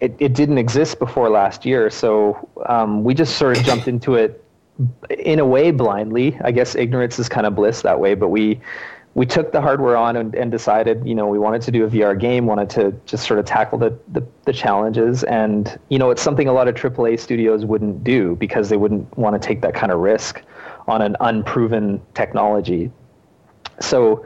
It, 0.00 0.16
it 0.18 0.32
didn't 0.32 0.56
exist 0.56 0.98
before 0.98 1.28
last 1.28 1.66
year, 1.66 1.90
so 1.90 2.48
um, 2.64 3.04
we 3.04 3.12
just 3.12 3.36
sort 3.36 3.58
of 3.58 3.64
jumped 3.64 3.88
into 3.88 4.14
it 4.14 4.42
in 5.10 5.38
a 5.38 5.44
way 5.44 5.70
blindly. 5.70 6.38
I 6.42 6.52
guess 6.52 6.74
ignorance 6.74 7.18
is 7.18 7.28
kind 7.28 7.46
of 7.46 7.54
bliss 7.54 7.82
that 7.82 8.00
way, 8.00 8.14
but 8.14 8.28
we 8.28 8.58
we 9.18 9.26
took 9.26 9.50
the 9.50 9.60
hardware 9.60 9.96
on 9.96 10.14
and, 10.14 10.32
and 10.36 10.52
decided, 10.52 11.04
you 11.04 11.12
know, 11.12 11.26
we 11.26 11.40
wanted 11.40 11.60
to 11.60 11.72
do 11.72 11.84
a 11.84 11.88
VR 11.88 12.16
game, 12.16 12.46
wanted 12.46 12.70
to 12.70 12.92
just 13.04 13.26
sort 13.26 13.40
of 13.40 13.46
tackle 13.46 13.76
the, 13.76 13.98
the, 14.12 14.24
the 14.44 14.52
challenges. 14.52 15.24
And, 15.24 15.76
you 15.88 15.98
know, 15.98 16.10
it's 16.10 16.22
something 16.22 16.46
a 16.46 16.52
lot 16.52 16.68
of 16.68 16.76
AAA 16.76 17.18
studios 17.18 17.64
wouldn't 17.64 18.04
do 18.04 18.36
because 18.36 18.68
they 18.68 18.76
wouldn't 18.76 19.18
want 19.18 19.34
to 19.34 19.44
take 19.44 19.60
that 19.62 19.74
kind 19.74 19.90
of 19.90 19.98
risk 19.98 20.40
on 20.86 21.02
an 21.02 21.16
unproven 21.18 22.00
technology. 22.14 22.92
So 23.80 24.24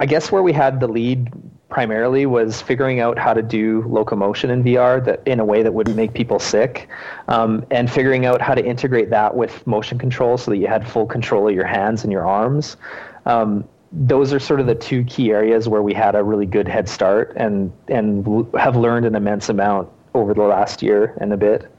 I 0.00 0.06
guess 0.06 0.32
where 0.32 0.42
we 0.42 0.54
had 0.54 0.80
the 0.80 0.88
lead 0.88 1.30
primarily 1.68 2.24
was 2.24 2.62
figuring 2.62 3.00
out 3.00 3.18
how 3.18 3.34
to 3.34 3.42
do 3.42 3.84
locomotion 3.86 4.48
in 4.48 4.64
VR 4.64 5.04
that 5.04 5.20
in 5.26 5.40
a 5.40 5.44
way 5.44 5.62
that 5.62 5.74
wouldn't 5.74 5.96
make 5.96 6.14
people 6.14 6.38
sick, 6.38 6.88
um, 7.28 7.66
and 7.70 7.92
figuring 7.92 8.24
out 8.24 8.40
how 8.40 8.54
to 8.54 8.64
integrate 8.64 9.10
that 9.10 9.36
with 9.36 9.66
motion 9.66 9.98
control 9.98 10.38
so 10.38 10.50
that 10.50 10.56
you 10.56 10.68
had 10.68 10.88
full 10.88 11.04
control 11.04 11.48
of 11.48 11.54
your 11.54 11.66
hands 11.66 12.02
and 12.02 12.10
your 12.10 12.26
arms. 12.26 12.78
Um, 13.26 13.68
those 13.92 14.32
are 14.32 14.40
sort 14.40 14.60
of 14.60 14.66
the 14.66 14.74
two 14.74 15.04
key 15.04 15.30
areas 15.30 15.68
where 15.68 15.82
we 15.82 15.92
had 15.92 16.14
a 16.14 16.22
really 16.22 16.46
good 16.46 16.66
head 16.66 16.88
start 16.88 17.32
and 17.36 17.72
and 17.88 18.26
have 18.58 18.76
learned 18.76 19.06
an 19.06 19.14
immense 19.14 19.48
amount 19.48 19.88
over 20.14 20.34
the 20.34 20.42
last 20.42 20.82
year 20.82 21.16
and 21.20 21.32
a 21.32 21.36
bit. 21.36 21.70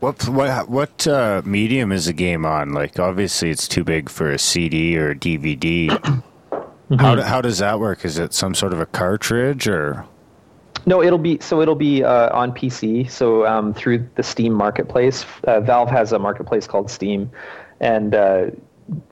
What 0.00 0.28
what 0.28 0.68
what 0.68 1.06
uh, 1.06 1.42
medium 1.44 1.92
is 1.92 2.06
the 2.06 2.12
game 2.12 2.44
on? 2.44 2.72
Like, 2.72 2.98
obviously, 2.98 3.50
it's 3.50 3.68
too 3.68 3.84
big 3.84 4.08
for 4.08 4.30
a 4.30 4.38
CD 4.38 4.98
or 4.98 5.10
a 5.10 5.14
DVD. 5.14 6.22
How 6.98 7.14
do, 7.14 7.22
how 7.22 7.40
does 7.40 7.58
that 7.58 7.78
work? 7.78 8.04
Is 8.04 8.18
it 8.18 8.34
some 8.34 8.52
sort 8.52 8.72
of 8.72 8.80
a 8.80 8.86
cartridge 8.86 9.68
or? 9.68 10.04
No, 10.86 11.00
it'll 11.00 11.20
be 11.20 11.38
so 11.40 11.60
it'll 11.60 11.76
be 11.76 12.02
uh, 12.02 12.36
on 12.36 12.50
PC. 12.50 13.08
So 13.08 13.46
um, 13.46 13.72
through 13.72 14.08
the 14.16 14.24
Steam 14.24 14.52
marketplace, 14.52 15.24
uh, 15.44 15.60
Valve 15.60 15.88
has 15.90 16.10
a 16.10 16.18
marketplace 16.18 16.66
called 16.66 16.90
Steam, 16.90 17.30
and 17.78 18.12
uh, 18.12 18.46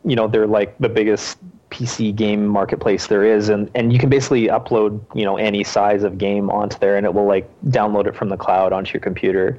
you 0.05 0.16
know 0.16 0.26
they're 0.26 0.49
like 0.49 0.76
the 0.78 0.89
biggest 0.89 1.39
PC 1.71 2.14
game 2.14 2.47
marketplace 2.47 3.07
there 3.07 3.25
is, 3.25 3.49
and 3.49 3.71
and 3.75 3.93
you 3.93 3.99
can 3.99 4.09
basically 4.09 4.47
upload 4.49 5.01
you 5.14 5.25
know 5.25 5.37
any 5.37 5.64
size 5.64 6.03
of 6.03 6.19
game 6.19 6.51
onto 6.51 6.79
there, 6.79 6.97
and 6.97 7.05
it 7.07 7.14
will 7.14 7.27
like 7.27 7.49
download 7.66 8.07
it 8.07 8.16
from 8.16 8.29
the 8.29 8.37
cloud 8.37 8.73
onto 8.73 8.93
your 8.93 9.01
computer. 9.01 9.59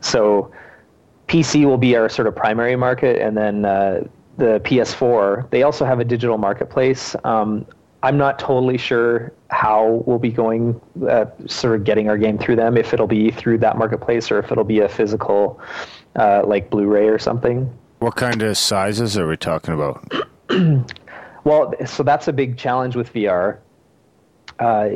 So 0.00 0.52
PC 1.28 1.64
will 1.64 1.78
be 1.78 1.96
our 1.96 2.08
sort 2.08 2.28
of 2.28 2.36
primary 2.36 2.76
market, 2.76 3.20
and 3.20 3.36
then 3.36 3.64
uh, 3.64 4.04
the 4.36 4.60
PS4. 4.60 5.50
They 5.50 5.62
also 5.62 5.84
have 5.84 6.00
a 6.00 6.04
digital 6.04 6.38
marketplace. 6.38 7.14
Um, 7.24 7.66
I'm 8.02 8.16
not 8.16 8.38
totally 8.38 8.78
sure 8.78 9.32
how 9.50 10.04
we'll 10.06 10.20
be 10.20 10.30
going, 10.30 10.80
uh, 11.08 11.26
sort 11.46 11.74
of 11.74 11.84
getting 11.84 12.08
our 12.08 12.16
game 12.16 12.38
through 12.38 12.56
them. 12.56 12.76
If 12.76 12.94
it'll 12.94 13.08
be 13.08 13.30
through 13.32 13.58
that 13.58 13.76
marketplace 13.76 14.30
or 14.30 14.38
if 14.38 14.52
it'll 14.52 14.62
be 14.62 14.80
a 14.80 14.88
physical, 14.88 15.60
uh, 16.14 16.42
like 16.46 16.70
Blu-ray 16.70 17.08
or 17.08 17.18
something. 17.18 17.70
What 17.98 18.14
kind 18.14 18.42
of 18.42 18.56
sizes 18.56 19.18
are 19.18 19.26
we 19.26 19.36
talking 19.36 19.74
about? 19.74 20.12
Well, 21.48 21.72
so 21.86 22.02
that's 22.02 22.28
a 22.28 22.32
big 22.34 22.58
challenge 22.58 22.94
with 22.94 23.10
VR. 23.14 23.56
Uh, 24.58 24.88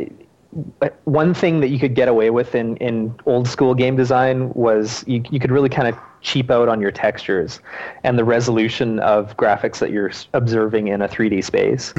but 0.78 1.00
one 1.04 1.32
thing 1.32 1.60
that 1.60 1.68
you 1.68 1.78
could 1.78 1.94
get 1.94 2.08
away 2.08 2.28
with 2.28 2.54
in, 2.54 2.76
in 2.76 3.18
old 3.24 3.48
school 3.48 3.74
game 3.74 3.96
design 3.96 4.52
was 4.52 5.02
you, 5.06 5.24
you 5.30 5.40
could 5.40 5.50
really 5.50 5.70
kind 5.70 5.88
of 5.88 5.96
cheap 6.20 6.50
out 6.50 6.68
on 6.68 6.78
your 6.78 6.90
textures 6.90 7.60
and 8.04 8.18
the 8.18 8.24
resolution 8.24 8.98
of 8.98 9.34
graphics 9.38 9.78
that 9.78 9.92
you're 9.92 10.12
observing 10.34 10.88
in 10.88 11.00
a 11.00 11.08
3D 11.08 11.42
space. 11.42 11.94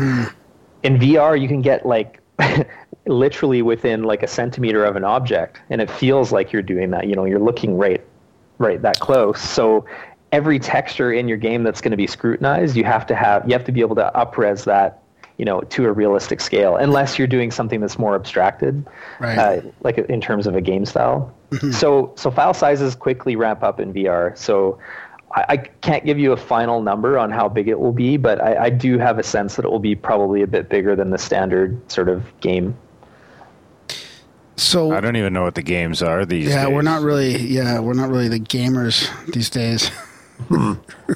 In 0.83 0.99
VR, 0.99 1.41
you 1.41 1.47
can 1.47 1.63
get 1.63 1.83
like 1.83 2.21
literally 3.07 3.63
within 3.63 4.03
like 4.03 4.21
a 4.21 4.27
centimeter 4.27 4.85
of 4.85 4.95
an 4.95 5.03
object, 5.03 5.61
and 5.71 5.81
it 5.81 5.89
feels 5.89 6.31
like 6.31 6.51
you're 6.51 6.61
doing 6.61 6.91
that. 6.91 7.07
You 7.07 7.15
know, 7.15 7.25
you're 7.25 7.39
looking 7.39 7.75
right, 7.75 8.05
right 8.59 8.79
that 8.83 8.99
close. 8.99 9.41
So 9.41 9.83
every 10.33 10.59
texture 10.59 11.13
in 11.13 11.27
your 11.29 11.37
game 11.37 11.63
that's 11.63 11.79
going 11.79 11.91
to 11.91 11.97
be 11.97 12.07
scrutinized, 12.07 12.75
you 12.75 12.83
have 12.83 13.05
to 13.05 13.15
have 13.15 13.47
you 13.47 13.53
have 13.53 13.63
to 13.63 13.71
be 13.71 13.79
able 13.79 13.95
to 13.95 14.11
upres 14.15 14.65
that, 14.65 15.01
you 15.37 15.45
know, 15.45 15.61
to 15.61 15.85
a 15.85 15.91
realistic 15.93 16.41
scale. 16.41 16.75
Unless 16.75 17.17
you're 17.17 17.27
doing 17.27 17.51
something 17.51 17.79
that's 17.79 17.97
more 17.97 18.15
abstracted, 18.15 18.85
Right. 19.19 19.37
uh, 19.37 19.61
like 19.83 19.97
in 19.99 20.19
terms 20.19 20.47
of 20.47 20.55
a 20.55 20.61
game 20.61 20.85
style. 20.85 21.31
So 21.71 22.11
so 22.15 22.31
file 22.31 22.53
sizes 22.55 22.95
quickly 22.95 23.35
ramp 23.35 23.61
up 23.63 23.79
in 23.79 23.93
VR. 23.93 24.35
So 24.35 24.79
I, 25.35 25.45
I 25.49 25.57
can't 25.57 26.03
give 26.03 26.17
you 26.17 26.31
a 26.31 26.37
final 26.37 26.81
number 26.81 27.19
on 27.19 27.29
how 27.29 27.47
big 27.47 27.67
it 27.67 27.79
will 27.79 27.93
be, 27.93 28.17
but 28.17 28.41
I, 28.41 28.65
I 28.65 28.69
do 28.71 28.97
have 28.97 29.19
a 29.19 29.23
sense 29.23 29.55
that 29.55 29.65
it 29.65 29.69
will 29.71 29.79
be 29.79 29.93
probably 29.95 30.41
a 30.41 30.47
bit 30.47 30.67
bigger 30.67 30.95
than 30.95 31.11
the 31.11 31.17
standard 31.19 31.79
sort 31.91 32.09
of 32.09 32.23
game. 32.41 32.75
So 34.55 34.93
I 34.93 34.99
don't 35.01 35.15
even 35.15 35.33
know 35.33 35.43
what 35.43 35.55
the 35.55 35.63
games 35.63 36.01
are 36.03 36.25
these 36.25 36.49
yeah, 36.49 36.65
days. 36.65 36.73
we're 36.73 36.83
not 36.83 37.01
really 37.01 37.35
yeah 37.37 37.79
we're 37.79 37.93
not 37.95 38.09
really 38.09 38.27
the 38.29 38.39
gamers 38.39 39.07
these 39.31 39.49
days. 39.49 39.89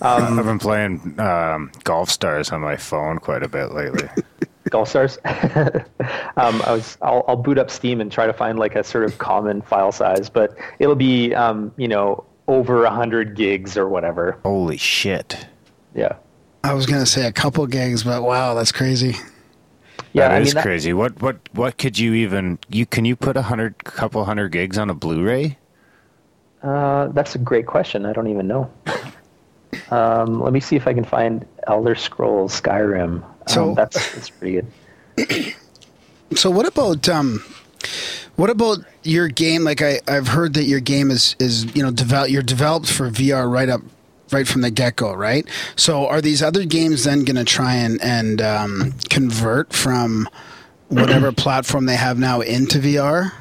I've 0.01 0.45
been 0.45 0.59
playing 0.59 1.20
um, 1.20 1.72
Golf 1.84 2.09
Stars 2.09 2.51
on 2.51 2.61
my 2.61 2.76
phone 2.78 3.20
quite 3.20 3.43
a 3.43 3.47
bit 3.47 3.72
lately. 3.74 4.07
Golf 4.70 4.89
stars. 4.89 5.18
um, 5.26 6.61
I 6.65 6.72
was. 6.74 6.97
I'll, 7.01 7.24
I'll 7.28 7.38
boot 7.38 7.57
up 7.57 7.72
Steam 7.72 8.01
and 8.01 8.11
try 8.11 8.26
to 8.28 8.34
find 8.34 8.59
like 8.59 8.76
a 8.76 8.84
sort 8.84 9.05
of 9.05 9.18
common 9.18 9.61
file 9.61 9.93
size, 9.93 10.30
but 10.30 10.57
it'll 10.80 10.95
be 10.95 11.34
um, 11.34 11.72
you 11.78 11.88
know 11.88 12.26
over 12.49 12.84
a 12.84 12.91
hundred 12.91 13.36
gigs 13.36 13.78
or 13.78 13.88
whatever. 13.88 14.38
Holy 14.43 14.76
shit! 14.76 15.47
Yeah. 15.95 16.18
I 16.65 16.74
was 16.74 16.86
gonna 16.86 17.05
say 17.05 17.26
a 17.28 17.32
couple 17.32 17.65
gigs, 17.65 18.03
but 18.03 18.24
wow, 18.24 18.55
that's 18.55 18.74
crazy. 18.74 19.15
Yeah, 20.11 20.28
that 20.28 20.32
I 20.32 20.39
is 20.39 20.47
mean, 20.49 20.55
that- 20.55 20.63
crazy. 20.63 20.91
What 20.91 21.22
what 21.22 21.38
what 21.53 21.78
could 21.78 21.97
you 21.97 22.13
even 22.15 22.59
you 22.68 22.86
can 22.86 23.05
you 23.05 23.15
put 23.15 23.38
a 23.38 23.43
hundred 23.43 23.82
couple 23.86 24.26
hundred 24.26 24.49
gigs 24.51 24.78
on 24.78 24.89
a 24.89 24.93
Blu-ray? 24.93 25.57
Uh, 26.63 27.07
that's 27.09 27.35
a 27.35 27.37
great 27.37 27.65
question. 27.67 28.05
I 28.05 28.13
don't 28.13 28.27
even 28.27 28.47
know. 28.47 28.69
Um, 29.91 30.41
let 30.41 30.53
me 30.53 30.59
see 30.59 30.75
if 30.75 30.87
I 30.87 30.93
can 30.93 31.03
find 31.03 31.45
Elder 31.67 31.95
Scrolls 31.95 32.59
Skyrim. 32.59 33.21
Um, 33.23 33.23
So- 33.47 33.73
that's 33.75 34.13
that's 34.13 34.29
pretty 34.29 34.61
good. 35.17 35.53
So 36.35 36.51
what 36.51 36.67
about 36.67 37.07
um, 37.07 37.41
what 38.35 38.49
about 38.49 38.79
your 39.03 39.29
game? 39.29 39.63
Like 39.63 39.81
I 39.81 40.01
I've 40.09 40.27
heard 40.27 40.55
that 40.55 40.65
your 40.65 40.81
game 40.81 41.09
is 41.09 41.37
is 41.39 41.73
you 41.73 41.81
know 41.81 41.89
develop 41.89 42.29
you're 42.29 42.41
developed 42.41 42.89
for 42.91 43.09
VR 43.09 43.49
right 43.49 43.69
up 43.69 43.79
right 44.33 44.45
from 44.45 44.59
the 44.59 44.69
get 44.69 44.97
go, 44.97 45.13
right? 45.13 45.47
So 45.77 46.05
are 46.05 46.19
these 46.19 46.43
other 46.43 46.65
games 46.65 47.05
then 47.05 47.23
going 47.23 47.37
to 47.37 47.45
try 47.45 47.75
and 47.75 48.01
and 48.01 48.41
um, 48.41 48.93
convert 49.09 49.71
from 49.71 50.27
whatever 50.89 51.31
platform 51.45 51.85
they 51.85 51.95
have 51.95 52.19
now 52.19 52.41
into 52.41 52.79
VR? 52.79 53.31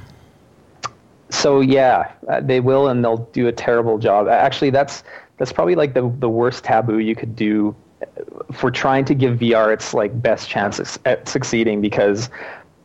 So 1.30 1.60
yeah, 1.60 2.12
uh, 2.28 2.40
they 2.40 2.60
will, 2.60 2.88
and 2.88 3.04
they'll 3.04 3.28
do 3.32 3.48
a 3.48 3.52
terrible 3.52 3.98
job. 3.98 4.28
Actually, 4.28 4.70
that's 4.70 5.02
that's 5.38 5.52
probably 5.52 5.74
like 5.74 5.94
the 5.94 6.12
the 6.18 6.28
worst 6.28 6.64
taboo 6.64 6.98
you 6.98 7.14
could 7.16 7.34
do 7.36 7.74
uh, 8.02 8.52
for 8.52 8.70
trying 8.70 9.04
to 9.06 9.14
give 9.14 9.38
VR 9.38 9.72
its 9.72 9.92
like 9.94 10.20
best 10.22 10.48
chance 10.48 10.98
at 11.04 11.28
succeeding 11.28 11.80
because 11.80 12.30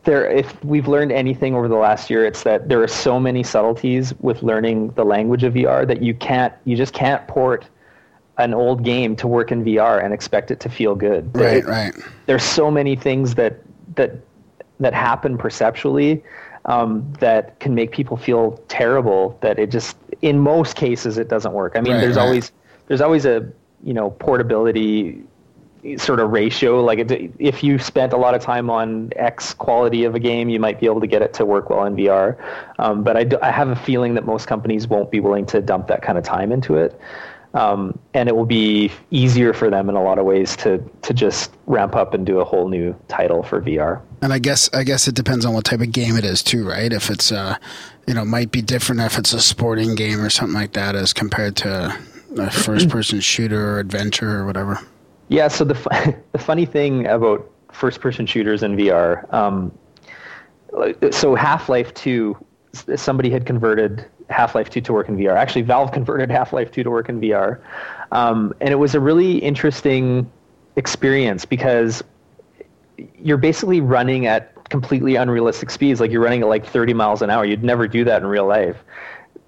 there 0.04 0.28
if 0.28 0.62
we've 0.64 0.88
learned 0.88 1.12
anything 1.12 1.54
over 1.54 1.68
the 1.68 1.76
last 1.76 2.10
year 2.10 2.26
it's 2.26 2.42
that 2.42 2.68
there 2.68 2.82
are 2.82 2.88
so 2.88 3.20
many 3.20 3.44
subtleties 3.44 4.12
with 4.18 4.42
learning 4.42 4.90
the 4.92 5.04
language 5.04 5.44
of 5.44 5.54
VR 5.54 5.86
that 5.86 6.02
you 6.02 6.12
can't 6.12 6.52
you 6.64 6.74
just 6.76 6.92
can't 6.92 7.26
port 7.28 7.66
an 8.38 8.52
old 8.52 8.82
game 8.82 9.14
to 9.14 9.28
work 9.28 9.52
in 9.52 9.64
VR 9.64 10.02
and 10.02 10.12
expect 10.12 10.50
it 10.50 10.58
to 10.58 10.68
feel 10.68 10.96
good. 10.96 11.30
Right, 11.36 11.58
It- 11.58 11.66
right. 11.66 11.94
there's 12.26 12.42
so 12.42 12.70
many 12.70 12.96
things 12.96 13.36
that 13.36 13.60
that 13.94 14.12
that 14.80 14.92
happen 14.94 15.38
perceptually 15.38 16.22
um, 16.64 17.12
that 17.18 17.58
can 17.60 17.74
make 17.74 17.90
people 17.92 18.16
feel 18.16 18.62
terrible 18.68 19.36
that 19.40 19.58
it 19.58 19.70
just 19.70 19.96
in 20.22 20.38
most 20.38 20.76
cases 20.76 21.18
it 21.18 21.28
doesn't 21.28 21.52
work 21.52 21.72
i 21.74 21.80
mean 21.80 21.92
Right, 21.94 22.00
there's 22.00 22.16
right. 22.16 22.24
always 22.24 22.52
there's 22.88 23.00
always 23.00 23.24
a 23.24 23.50
you 23.82 23.94
know 23.94 24.10
portability 24.10 25.22
sort 25.96 26.20
of 26.20 26.30
ratio. 26.30 26.82
Like 26.82 26.98
it, 27.00 27.32
if 27.38 27.64
you 27.64 27.78
spent 27.78 28.12
a 28.12 28.16
lot 28.16 28.34
of 28.34 28.40
time 28.40 28.70
on 28.70 29.12
X 29.16 29.52
quality 29.54 30.04
of 30.04 30.14
a 30.14 30.20
game, 30.20 30.48
you 30.48 30.60
might 30.60 30.78
be 30.78 30.86
able 30.86 31.00
to 31.00 31.06
get 31.06 31.22
it 31.22 31.34
to 31.34 31.44
work 31.44 31.70
well 31.70 31.84
in 31.84 31.96
VR. 31.96 32.36
Um, 32.78 33.02
but 33.02 33.16
I, 33.16 33.24
do, 33.24 33.38
I 33.42 33.50
have 33.50 33.68
a 33.68 33.76
feeling 33.76 34.14
that 34.14 34.24
most 34.24 34.46
companies 34.46 34.86
won't 34.86 35.10
be 35.10 35.20
willing 35.20 35.46
to 35.46 35.60
dump 35.60 35.88
that 35.88 36.02
kind 36.02 36.18
of 36.18 36.24
time 36.24 36.52
into 36.52 36.76
it. 36.76 36.98
Um, 37.54 37.98
and 38.14 38.30
it 38.30 38.36
will 38.36 38.46
be 38.46 38.90
easier 39.10 39.52
for 39.52 39.68
them 39.68 39.90
in 39.90 39.94
a 39.94 40.02
lot 40.02 40.18
of 40.18 40.24
ways 40.24 40.56
to 40.56 40.82
to 41.02 41.12
just 41.12 41.52
ramp 41.66 41.94
up 41.94 42.14
and 42.14 42.24
do 42.24 42.40
a 42.40 42.44
whole 42.44 42.68
new 42.68 42.96
title 43.08 43.42
for 43.42 43.60
VR. 43.60 44.00
And 44.22 44.32
I 44.32 44.38
guess 44.38 44.70
I 44.72 44.84
guess 44.84 45.06
it 45.06 45.14
depends 45.14 45.44
on 45.44 45.52
what 45.52 45.64
type 45.64 45.80
of 45.80 45.92
game 45.92 46.16
it 46.16 46.24
is 46.24 46.42
too, 46.42 46.66
right? 46.66 46.92
If 46.92 47.10
it's 47.10 47.30
uh, 47.30 47.58
you 48.06 48.14
know, 48.14 48.24
might 48.24 48.50
be 48.50 48.62
different 48.62 49.00
if 49.02 49.18
it's 49.18 49.32
a 49.32 49.40
sporting 49.40 49.94
game 49.94 50.20
or 50.20 50.30
something 50.30 50.54
like 50.54 50.72
that 50.72 50.96
as 50.96 51.12
compared 51.12 51.56
to 51.56 51.98
a 52.38 52.50
first 52.50 52.88
person 52.88 53.20
shooter 53.20 53.74
or 53.76 53.78
adventure 53.78 54.30
or 54.30 54.46
whatever. 54.46 54.78
Yeah. 55.28 55.48
So 55.48 55.64
the 55.64 56.16
the 56.32 56.38
funny 56.38 56.64
thing 56.64 57.06
about 57.06 57.48
first 57.72 58.00
person 58.00 58.26
shooters 58.26 58.62
in 58.62 58.76
VR, 58.76 59.32
um, 59.32 59.72
so 61.10 61.34
Half 61.34 61.68
Life 61.68 61.92
Two, 61.94 62.36
somebody 62.72 63.30
had 63.30 63.44
converted 63.44 64.06
Half 64.32 64.54
Life 64.54 64.70
2 64.70 64.80
to 64.82 64.92
work 64.92 65.08
in 65.08 65.16
VR. 65.16 65.36
Actually, 65.36 65.62
Valve 65.62 65.92
converted 65.92 66.30
Half 66.30 66.52
Life 66.52 66.70
2 66.70 66.82
to 66.82 66.90
work 66.90 67.08
in 67.08 67.20
VR. 67.20 67.60
Um, 68.10 68.54
and 68.60 68.70
it 68.70 68.76
was 68.76 68.94
a 68.94 69.00
really 69.00 69.38
interesting 69.38 70.30
experience 70.76 71.44
because 71.44 72.02
you're 73.18 73.36
basically 73.36 73.80
running 73.80 74.26
at 74.26 74.68
completely 74.70 75.16
unrealistic 75.16 75.70
speeds. 75.70 76.00
Like 76.00 76.10
you're 76.10 76.22
running 76.22 76.42
at 76.42 76.48
like 76.48 76.66
30 76.66 76.94
miles 76.94 77.22
an 77.22 77.30
hour. 77.30 77.44
You'd 77.44 77.64
never 77.64 77.86
do 77.86 78.04
that 78.04 78.22
in 78.22 78.28
real 78.28 78.46
life. 78.46 78.76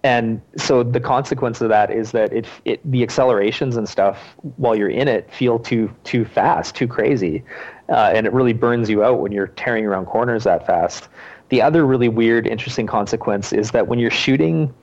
And 0.05 0.43
so 0.59 0.83
the 0.83 1.01
consequence 1.01 1.63
of 1.63 1.71
that 1.71 1.91
is 1.91 2.13
that 2.13 2.31
it, 2.31 2.47
it 2.67 2.81
the 2.91 3.03
accelerations 3.03 3.75
and 3.75 3.89
stuff 3.89 4.37
while 4.59 4.77
you're 4.77 4.91
in 4.91 5.09
it 5.09 5.33
feel 5.33 5.59
too 5.59 5.91
too 6.05 6.27
fast, 6.27 6.75
too 6.75 6.87
crazy, 6.87 7.43
uh, 7.89 8.13
and 8.15 8.27
it 8.27 8.33
really 8.35 8.53
burns 8.53 8.91
you 8.91 9.03
out 9.03 9.21
when 9.21 9.33
you're 9.33 9.47
tearing 9.47 9.87
around 9.87 10.05
corners 10.05 10.45
that 10.45 10.67
fast. 10.67 11.09
The 11.55 11.63
other 11.63 11.87
really 11.87 12.09
weird, 12.09 12.49
interesting 12.49 12.89
consequence 12.89 13.53
is 13.53 13.71
that 13.71 13.87
when 13.87 14.01
you're 14.01 14.11
shooting 14.11 14.75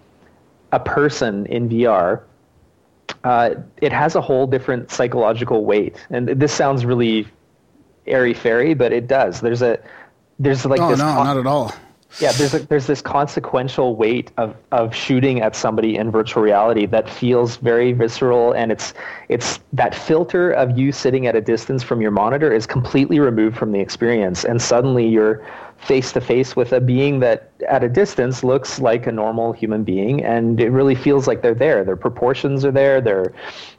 a 0.71 0.79
person 0.79 1.45
in 1.47 1.67
VR, 1.67 2.21
uh, 3.25 3.55
it 3.81 3.91
has 3.91 4.15
a 4.15 4.21
whole 4.21 4.47
different 4.47 4.89
psychological 4.89 5.65
weight. 5.65 5.97
And 6.11 6.29
this 6.29 6.53
sounds 6.53 6.85
really 6.85 7.27
airy 8.07 8.33
fairy, 8.33 8.73
but 8.73 8.93
it 8.93 9.07
does. 9.07 9.41
There's 9.41 9.61
a 9.61 9.79
there's 10.39 10.65
like 10.65 10.79
oh, 10.79 10.91
this 10.91 10.99
no, 10.99 11.21
not 11.21 11.35
at 11.35 11.45
all. 11.45 11.73
Yeah, 12.19 12.31
there's 12.33 12.53
a, 12.53 12.59
there's 12.59 12.87
this 12.87 13.01
consequential 13.01 13.95
weight 13.95 14.31
of, 14.37 14.55
of 14.71 14.93
shooting 14.93 15.41
at 15.41 15.55
somebody 15.55 15.95
in 15.95 16.11
virtual 16.11 16.43
reality 16.43 16.85
that 16.87 17.09
feels 17.09 17.55
very 17.57 17.93
visceral, 17.93 18.51
and 18.51 18.71
it's 18.71 18.93
it's 19.29 19.59
that 19.71 19.95
filter 19.95 20.51
of 20.51 20.77
you 20.77 20.91
sitting 20.91 21.25
at 21.27 21.35
a 21.35 21.41
distance 21.41 21.83
from 21.83 22.01
your 22.01 22.11
monitor 22.11 22.51
is 22.51 22.67
completely 22.67 23.19
removed 23.19 23.57
from 23.57 23.71
the 23.71 23.79
experience, 23.79 24.43
and 24.43 24.61
suddenly 24.61 25.07
you're 25.07 25.45
face 25.81 26.11
to 26.11 26.21
face 26.21 26.55
with 26.55 26.73
a 26.73 26.79
being 26.79 27.19
that 27.19 27.51
at 27.67 27.83
a 27.83 27.89
distance 27.89 28.43
looks 28.43 28.79
like 28.79 29.07
a 29.07 29.11
normal 29.11 29.51
human 29.51 29.83
being 29.83 30.23
and 30.23 30.59
it 30.59 30.69
really 30.69 30.93
feels 30.93 31.25
like 31.27 31.41
they're 31.41 31.55
there. 31.55 31.83
Their 31.83 31.95
proportions 31.95 32.63
are 32.63 32.71
there 32.71 33.01
they're 33.01 33.33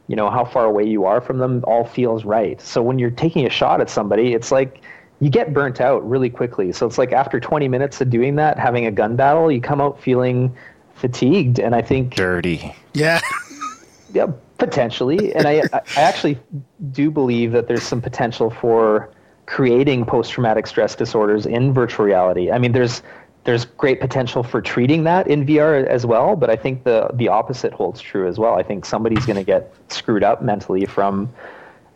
you 0.09 0.17
know 0.17 0.29
how 0.29 0.45
far 0.45 0.65
away 0.65 0.85
you 0.85 1.05
are 1.05 1.21
from 1.21 1.39
them 1.39 1.63
all 1.65 1.85
feels 1.85 2.25
right. 2.25 2.61
So 2.61 2.83
when 2.83 2.99
you're 2.99 3.11
taking 3.11 3.47
a 3.47 3.51
shot 3.51 3.81
at 3.81 3.89
somebody 3.89 4.35
it's 4.35 4.51
like 4.51 4.83
you 5.23 5.31
get 5.31 5.55
burnt 5.55 5.81
out 5.81 6.07
really 6.09 6.29
quickly 6.29 6.73
so 6.73 6.87
it's 6.87 6.99
like 6.99 7.13
after 7.13 7.41
20 7.41 7.69
minutes 7.69 8.01
of 8.01 8.11
doing 8.11 8.35
that 8.37 8.59
having 8.59 8.87
a 8.87 8.91
gun 8.91 9.17
battle 9.17 9.51
you 9.51 9.61
come 9.61 9.81
out 9.81 10.01
feeling 10.01 10.55
fatigued 10.95 11.59
and 11.59 11.75
i 11.75 11.81
think 11.81 12.15
Dirty. 12.15 12.75
Yeah. 12.95 13.21
yeah, 14.15 14.27
potentially. 14.59 15.35
And 15.35 15.47
I, 15.47 15.63
I 15.73 15.83
actually 15.97 16.39
do 16.93 17.11
believe 17.11 17.53
that 17.53 17.69
there's 17.69 17.83
some 17.83 18.01
potential 18.01 18.51
for 18.51 19.11
creating 19.47 20.05
post-traumatic 20.05 20.67
stress 20.67 20.95
disorders 20.95 21.47
in 21.47 21.73
virtual 21.73 22.07
reality. 22.07 22.51
I 22.51 22.59
mean, 22.59 22.73
there's 22.73 23.03
there's 23.45 23.65
great 23.65 24.01
potential 24.01 24.45
for 24.45 24.63
treating 24.63 25.03
that 25.03 25.27
in 25.27 25.45
VR 25.45 25.85
as 25.85 26.07
well, 26.07 26.37
but 26.37 26.49
I 26.49 26.55
think 26.55 26.85
the 26.85 27.11
the 27.15 27.29
opposite 27.29 27.73
holds 27.73 28.01
true 28.01 28.29
as 28.29 28.39
well. 28.39 28.55
I 28.55 28.63
think 28.63 28.85
somebody's 28.85 29.27
going 29.27 29.37
to 29.37 29.45
get 29.45 29.75
screwed 29.89 30.23
up 30.23 30.43
mentally 30.43 30.87
from 30.87 31.33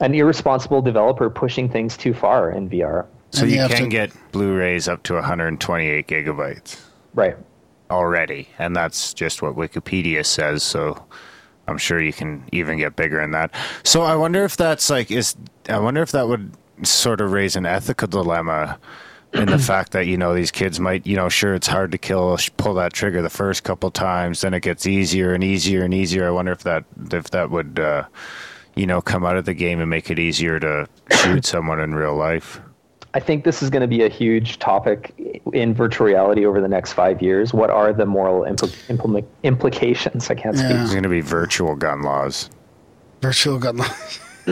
an 0.01 0.15
irresponsible 0.15 0.83
developer 0.83 1.31
pushing 1.31 1.69
things 1.69 1.97
too 1.97 2.13
far 2.13 2.51
in 2.51 2.69
VR. 2.69 3.07
So 3.33 3.43
And 3.43 3.51
you 3.51 3.63
you 3.63 3.69
can 3.69 3.83
to- 3.85 3.89
get 3.89 4.13
Blu-rays 4.33 4.89
up 4.89 5.03
to 5.05 5.15
128 5.15 6.07
gigabytes 6.07 6.81
Right. 7.15 7.37
already, 7.91 8.49
and 8.59 8.75
that's 8.75 9.13
just 9.15 9.43
what 9.43 9.57
Wikipedia 9.57 10.25
says. 10.25 10.63
So 10.63 11.05
I'm 11.69 11.79
sure 11.79 12.01
you 12.01 12.13
can 12.13 12.45
even 12.53 12.79
get 12.79 12.97
bigger 12.97 13.21
than 13.21 13.33
that. 13.33 13.51
So 13.83 14.03
I 14.03 14.15
wonder 14.17 14.45
if 14.45 14.57
that's 14.57 14.89
like 14.91 15.11
is 15.11 15.35
I 15.69 15.79
wonder 15.79 16.03
if 16.03 16.13
that 16.13 16.29
would 16.29 16.53
sort 16.83 17.21
of 17.21 17.33
raise 17.33 17.57
an 17.57 17.67
ethical 17.67 18.07
dilemma 18.09 18.79
in 19.33 19.47
the 19.47 19.59
fact 19.71 19.93
that 19.93 20.07
you 20.07 20.17
know 20.17 20.35
these 20.35 20.51
kids 20.51 20.79
might 20.79 21.07
you 21.07 21.17
know 21.17 21.29
sure 21.29 21.55
it's 21.55 21.67
hard 21.67 21.91
to 21.93 21.99
kill 21.99 22.39
pull 22.59 22.75
that 22.75 22.93
trigger 22.93 23.23
the 23.23 23.31
first 23.31 23.65
couple 23.65 23.91
times 23.91 24.43
then 24.43 24.53
it 24.55 24.61
gets 24.61 24.87
easier 24.87 25.35
and 25.35 25.43
easier 25.43 25.83
and 25.83 25.93
easier 25.95 26.27
i 26.29 26.31
wonder 26.31 26.53
if 26.53 26.63
that 26.63 26.85
if 27.13 27.31
that 27.31 27.51
would 27.51 27.79
uh 27.81 28.05
you 28.77 28.87
know 28.87 29.01
come 29.03 29.25
out 29.25 29.37
of 29.37 29.45
the 29.47 29.53
game 29.55 29.81
and 29.81 29.91
make 29.91 30.11
it 30.11 30.19
easier 30.19 30.61
to 30.61 30.87
shoot 31.11 31.45
someone 31.55 31.81
in 31.81 31.95
real 31.95 32.15
life 32.15 32.61
I 33.17 33.19
think 33.19 33.45
this 33.45 33.63
is 33.63 33.71
going 33.71 33.81
to 33.81 33.89
be 33.89 34.03
a 34.03 34.11
huge 34.11 34.59
topic 34.59 35.15
in 35.55 35.73
virtual 35.73 36.07
reality 36.07 36.45
over 36.45 36.61
the 36.61 36.69
next 36.69 36.93
five 36.93 37.23
years. 37.23 37.55
What 37.55 37.71
are 37.71 37.91
the 37.95 38.05
moral 38.05 38.43
impl- 38.43 38.91
implement- 38.91 39.27
implications? 39.43 40.29
I 40.29 40.35
can't 40.35 40.55
speak. 40.55 40.69
Yeah. 40.69 40.77
there's 40.77 40.91
going 40.91 41.03
to 41.03 41.09
be 41.09 41.23
virtual 41.23 41.77
gun 41.77 42.03
laws 42.03 42.51
Virtual 43.23 43.59
gun. 43.59 43.79
Laws. 43.79 44.21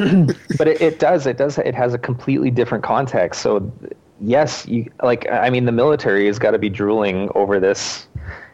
but 0.57 0.67
it, 0.67 0.81
it 0.81 0.99
does 0.99 1.27
it 1.27 1.37
does 1.37 1.59
it 1.59 1.75
has 1.75 1.93
a 1.93 1.99
completely 1.99 2.51
different 2.51 2.83
context 2.83 3.43
so 3.43 3.71
yes 4.21 4.67
you 4.67 4.91
like 5.05 5.31
i 5.31 5.49
mean 5.51 5.67
the 5.67 5.73
military 5.73 6.27
has 6.27 6.37
got 6.37 6.51
to 6.51 6.59
be 6.59 6.69
drooling 6.69 7.31
over 7.37 7.61
this 7.61 8.09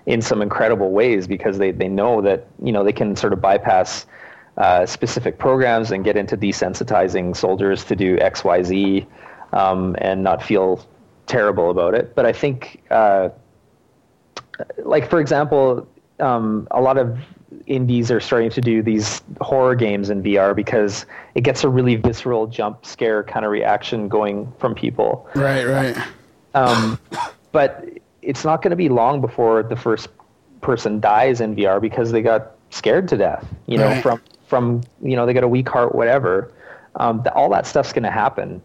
in 0.04 0.20
some 0.20 0.42
incredible 0.42 0.90
ways 0.90 1.26
because 1.26 1.56
they, 1.56 1.70
they 1.70 1.88
know 1.88 2.20
that 2.20 2.46
you 2.62 2.72
know 2.72 2.84
they 2.84 2.92
can 2.92 3.16
sort 3.16 3.32
of 3.32 3.40
bypass 3.40 4.04
uh, 4.58 4.84
specific 4.84 5.38
programs 5.38 5.90
and 5.92 6.04
get 6.04 6.14
into 6.14 6.36
desensitizing 6.36 7.34
soldiers 7.34 7.84
to 7.84 7.96
do 7.96 8.18
xyz 8.18 9.06
um, 9.52 9.94
and 9.98 10.22
not 10.22 10.42
feel 10.42 10.84
terrible 11.26 11.70
about 11.70 11.94
it 11.94 12.14
but 12.14 12.24
i 12.26 12.32
think 12.32 12.82
uh, 12.90 13.28
like 14.84 15.08
for 15.08 15.20
example, 15.20 15.86
um, 16.18 16.68
a 16.70 16.80
lot 16.80 16.98
of 16.98 17.18
indies 17.66 18.10
are 18.10 18.20
starting 18.20 18.50
to 18.50 18.60
do 18.60 18.82
these 18.82 19.22
horror 19.40 19.74
games 19.74 20.10
in 20.10 20.22
VR 20.22 20.54
because 20.54 21.06
it 21.34 21.42
gets 21.42 21.64
a 21.64 21.68
really 21.68 21.96
visceral 21.96 22.46
jump 22.46 22.84
scare 22.84 23.22
kind 23.22 23.44
of 23.46 23.50
reaction 23.52 24.08
going 24.08 24.52
from 24.58 24.74
people. 24.74 25.26
right, 25.34 25.64
right. 25.66 25.96
Um, 26.54 26.98
but 27.52 27.86
it's 28.22 28.44
not 28.44 28.60
going 28.62 28.70
to 28.70 28.76
be 28.76 28.88
long 28.88 29.20
before 29.20 29.62
the 29.62 29.76
first 29.76 30.08
person 30.60 31.00
dies 31.00 31.40
in 31.40 31.56
VR 31.56 31.80
because 31.80 32.12
they 32.12 32.20
got 32.22 32.52
scared 32.70 33.08
to 33.08 33.16
death. 33.16 33.46
You 33.66 33.78
know, 33.78 33.86
Right. 33.88 34.02
from 34.02 34.20
from 34.46 34.82
you 35.00 35.16
know 35.16 35.24
they 35.26 35.32
got 35.32 35.44
a 35.44 35.48
weak 35.48 35.68
heart, 35.68 35.94
whatever. 35.94 36.52
Um, 36.96 37.22
th- 37.22 37.32
all 37.34 37.48
that 37.50 37.66
stuff's 37.66 37.92
going 37.92 38.02
to 38.02 38.10
happen. 38.10 38.60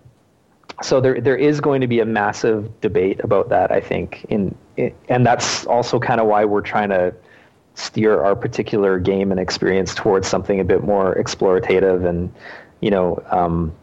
So 0.83 0.99
there 0.99 1.21
there 1.21 1.37
is 1.37 1.61
going 1.61 1.81
to 1.81 1.87
be 1.87 1.99
a 1.99 2.05
massive 2.05 2.81
debate 2.81 3.21
about 3.23 3.49
that. 3.49 3.71
I 3.71 3.79
think, 3.79 4.25
in, 4.29 4.55
in 4.77 4.93
and 5.07 5.25
that's 5.25 5.65
also 5.65 5.99
kind 5.99 6.19
of 6.19 6.27
why 6.27 6.45
we're 6.45 6.61
trying 6.61 6.89
to 6.89 7.13
steer 7.75 8.21
our 8.21 8.35
particular 8.35 8.99
game 8.99 9.31
and 9.31 9.39
experience 9.39 9.93
towards 9.93 10.27
something 10.27 10.59
a 10.59 10.63
bit 10.63 10.83
more 10.83 11.15
explorative 11.15 12.05
and 12.05 12.33
you 12.81 12.89
know 12.89 13.23
um, 13.29 13.73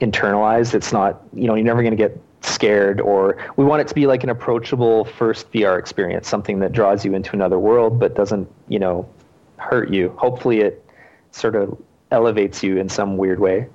internalized. 0.00 0.74
It's 0.74 0.92
not 0.92 1.22
you 1.32 1.46
know 1.46 1.54
you're 1.54 1.64
never 1.64 1.82
going 1.82 1.96
to 1.96 1.96
get 1.96 2.20
scared 2.42 3.00
or 3.00 3.36
we 3.56 3.64
want 3.64 3.82
it 3.82 3.88
to 3.88 3.94
be 3.94 4.06
like 4.06 4.24
an 4.24 4.30
approachable 4.30 5.04
first 5.04 5.52
VR 5.52 5.78
experience, 5.78 6.26
something 6.26 6.58
that 6.60 6.72
draws 6.72 7.04
you 7.04 7.14
into 7.14 7.32
another 7.32 7.58
world 7.58 8.00
but 8.00 8.14
doesn't 8.14 8.48
you 8.68 8.78
know 8.78 9.08
hurt 9.56 9.90
you. 9.90 10.08
Hopefully, 10.16 10.60
it 10.60 10.84
sort 11.30 11.54
of 11.54 11.80
elevates 12.10 12.62
you 12.62 12.76
in 12.76 12.88
some 12.88 13.16
weird 13.16 13.38
way. 13.38 13.68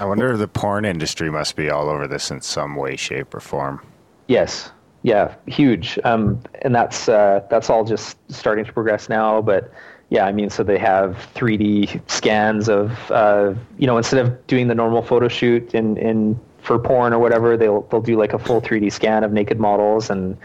I 0.00 0.04
wonder 0.04 0.32
if 0.32 0.38
the 0.38 0.48
porn 0.48 0.84
industry 0.84 1.30
must 1.30 1.56
be 1.56 1.70
all 1.70 1.88
over 1.88 2.06
this 2.06 2.30
in 2.30 2.40
some 2.40 2.76
way 2.76 2.96
shape 2.96 3.34
or 3.34 3.40
form 3.40 3.80
Yes. 4.28 4.70
Yeah, 5.02 5.34
huge. 5.46 5.98
Um, 6.04 6.42
and 6.62 6.74
that's 6.74 7.08
uh, 7.08 7.44
that's 7.48 7.70
all 7.70 7.84
just 7.84 8.18
starting 8.30 8.64
to 8.64 8.72
progress 8.72 9.08
now. 9.08 9.40
But 9.40 9.72
yeah, 10.10 10.26
I 10.26 10.32
mean, 10.32 10.50
so 10.50 10.62
they 10.62 10.78
have 10.78 11.28
3D 11.34 12.10
scans 12.10 12.68
of 12.68 13.10
uh, 13.10 13.54
you 13.78 13.86
know 13.86 13.96
instead 13.96 14.24
of 14.24 14.46
doing 14.46 14.66
the 14.68 14.74
normal 14.74 15.02
photo 15.02 15.28
shoot 15.28 15.74
in 15.74 15.96
in 15.96 16.38
for 16.58 16.78
porn 16.78 17.12
or 17.12 17.20
whatever, 17.20 17.56
they'll 17.56 17.82
they'll 17.82 18.00
do 18.00 18.16
like 18.18 18.32
a 18.32 18.38
full 18.38 18.60
3D 18.60 18.92
scan 18.92 19.22
of 19.22 19.32
naked 19.32 19.60
models, 19.60 20.10
and 20.10 20.36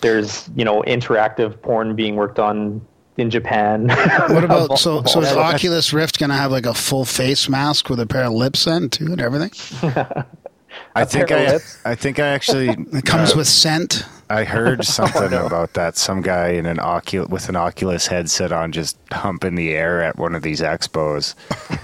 there's 0.00 0.48
you 0.56 0.64
know 0.64 0.82
interactive 0.86 1.60
porn 1.60 1.94
being 1.94 2.16
worked 2.16 2.38
on 2.38 2.80
in 3.20 3.30
Japan. 3.30 3.88
What 4.30 4.44
about 4.44 4.78
so 4.78 5.02
so 5.04 5.20
is. 5.20 5.32
Oculus 5.32 5.92
Rift 5.92 6.18
gonna 6.18 6.36
have 6.36 6.50
like 6.50 6.66
a 6.66 6.74
full 6.74 7.04
face 7.04 7.48
mask 7.48 7.88
with 7.90 8.00
a 8.00 8.06
pair 8.06 8.24
of 8.24 8.32
lips 8.32 8.66
in 8.66 8.90
too 8.90 9.06
and 9.06 9.20
everything? 9.20 9.50
I 10.94 11.04
think 11.04 11.30
I. 11.30 11.58
I 11.84 11.94
think 11.94 12.18
I 12.18 12.28
actually 12.28 12.68
It 12.92 13.04
comes 13.04 13.34
with 13.34 13.46
scent. 13.46 14.04
I 14.28 14.44
heard 14.44 14.84
something 14.84 15.32
about 15.32 15.74
that. 15.74 15.96
Some 15.96 16.22
guy 16.22 16.50
in 16.50 16.66
an 16.66 16.76
Ocul- 16.78 17.28
with 17.28 17.48
an 17.48 17.56
Oculus 17.56 18.06
headset 18.06 18.52
on 18.52 18.70
just 18.70 18.96
humping 19.12 19.56
the 19.56 19.72
air 19.72 20.02
at 20.02 20.16
one 20.18 20.34
of 20.36 20.42
these 20.42 20.60
expos. 20.60 21.34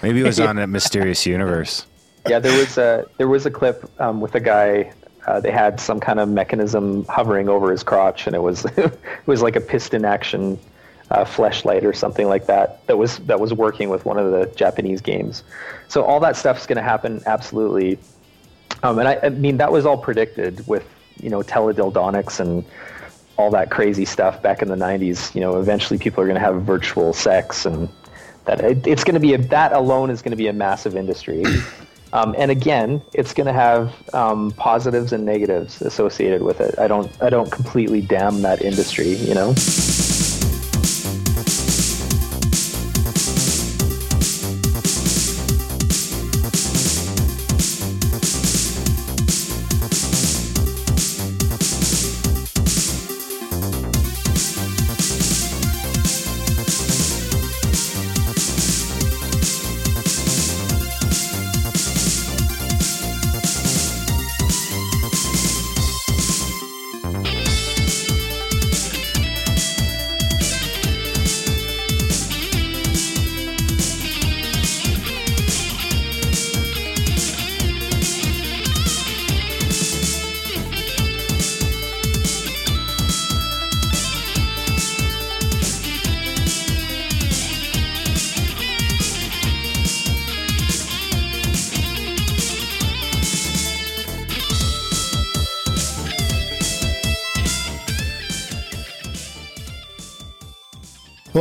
Maybe 0.03 0.20
it 0.20 0.24
was 0.24 0.39
on 0.39 0.57
a 0.59 0.66
Mysterious 0.66 1.26
Universe. 1.26 1.84
yeah, 2.28 2.39
there 2.39 2.57
was 2.57 2.78
a 2.78 3.05
there 3.18 3.28
was 3.28 3.47
a 3.47 3.51
clip 3.51 3.89
um, 4.01 4.20
with 4.20 4.34
a 4.34 4.41
guy. 4.41 4.93
Uh, 5.26 5.41
they 5.41 5.51
had 5.51 5.80
some 5.80 5.99
kind 5.99 6.20
of 6.20 6.28
mechanism 6.28 7.05
hovering 7.07 7.49
over 7.49 7.72
his 7.72 7.82
crotch, 7.82 8.28
and 8.28 8.37
it 8.37 8.43
was 8.43 8.64
it 8.76 8.97
was 9.26 9.43
like 9.43 9.57
a 9.57 9.61
piston 9.61 10.05
action 10.05 10.57
uh, 11.11 11.24
fleshlight 11.24 11.84
or 11.84 11.92
something 11.92 12.28
like 12.28 12.46
that. 12.46 12.86
That 12.86 12.98
was 12.98 13.18
that 13.18 13.40
was 13.40 13.52
working 13.52 13.88
with 13.88 14.04
one 14.04 14.18
of 14.18 14.32
the 14.32 14.46
Japanese 14.57 15.00
games. 15.00 15.44
So 15.88 16.02
all 16.04 16.20
that 16.20 16.36
stuff's 16.36 16.66
going 16.66 16.76
to 16.76 16.82
happen 16.82 17.22
absolutely. 17.26 17.98
Um, 18.82 18.98
and 18.98 19.09
I, 19.09 19.18
I 19.22 19.28
mean 19.30 19.57
that 19.59 19.70
was 19.70 19.86
all 19.86 19.98
predicted 19.98 20.66
with 20.66 20.84
you 21.22 21.30
know 21.30 21.42
teledildonics 21.42 22.40
and 22.40 22.64
all 23.36 23.50
that 23.50 23.70
crazy 23.70 24.04
stuff 24.04 24.42
back 24.42 24.62
in 24.62 24.68
the 24.68 24.76
90s. 24.76 25.34
You 25.34 25.42
know, 25.42 25.61
eventually 25.61 25.98
people 25.98 26.22
are 26.22 26.26
going 26.26 26.40
to 26.40 26.44
have 26.44 26.62
virtual 26.62 27.12
sex 27.12 27.66
and 27.66 27.88
that 28.46 28.61
it, 28.61 28.86
it's 28.86 29.04
going 29.04 29.14
to 29.14 29.20
be 29.20 29.34
a, 29.34 29.38
that 29.38 29.72
alone 29.72 30.11
is 30.11 30.22
going 30.22 30.30
to 30.30 30.36
be 30.36 30.46
a 30.48 30.52
massive 30.52 30.96
industry. 30.96 31.44
Um, 32.12 32.34
and 32.38 32.50
again, 32.50 33.02
it's 33.12 33.34
going 33.34 33.48
to 33.48 33.52
have 33.52 33.92
um, 34.14 34.52
positives 34.52 35.12
and 35.12 35.26
negatives 35.26 35.82
associated 35.82 36.40
with 36.40 36.61
it. 36.61 36.78
I 36.78 36.86
don't 36.86 37.11
I 37.20 37.28
don't 37.28 37.50
completely 37.50 38.00
damn 38.00 38.42
that 38.42 38.62
industry, 38.62 39.14
you 39.16 39.34
know. 39.34 39.52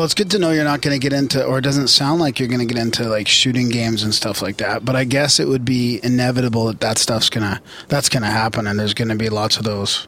It's 0.05 0.13
good 0.13 0.31
to 0.31 0.39
know 0.39 0.51
you're 0.51 0.63
not 0.63 0.81
going 0.81 0.97
to 0.97 0.99
get 0.99 1.11
into, 1.11 1.43
or 1.43 1.57
it 1.57 1.63
doesn't 1.63 1.89
sound 1.89 2.21
like 2.21 2.39
you're 2.39 2.47
going 2.47 2.65
to 2.65 2.73
get 2.73 2.81
into 2.81 3.09
like 3.09 3.27
shooting 3.27 3.69
games 3.69 4.03
and 4.03 4.13
stuff 4.13 4.41
like 4.41 4.57
that. 4.57 4.85
But 4.85 4.95
I 4.95 5.03
guess 5.03 5.39
it 5.39 5.47
would 5.47 5.65
be 5.65 5.99
inevitable 6.03 6.67
that 6.67 6.79
that 6.79 6.97
stuff's 6.97 7.29
gonna 7.29 7.61
that's 7.89 8.07
gonna 8.09 8.31
happen, 8.31 8.67
and 8.67 8.79
there's 8.79 8.93
going 8.93 9.09
to 9.09 9.15
be 9.15 9.29
lots 9.29 9.57
of 9.57 9.63
those. 9.63 10.07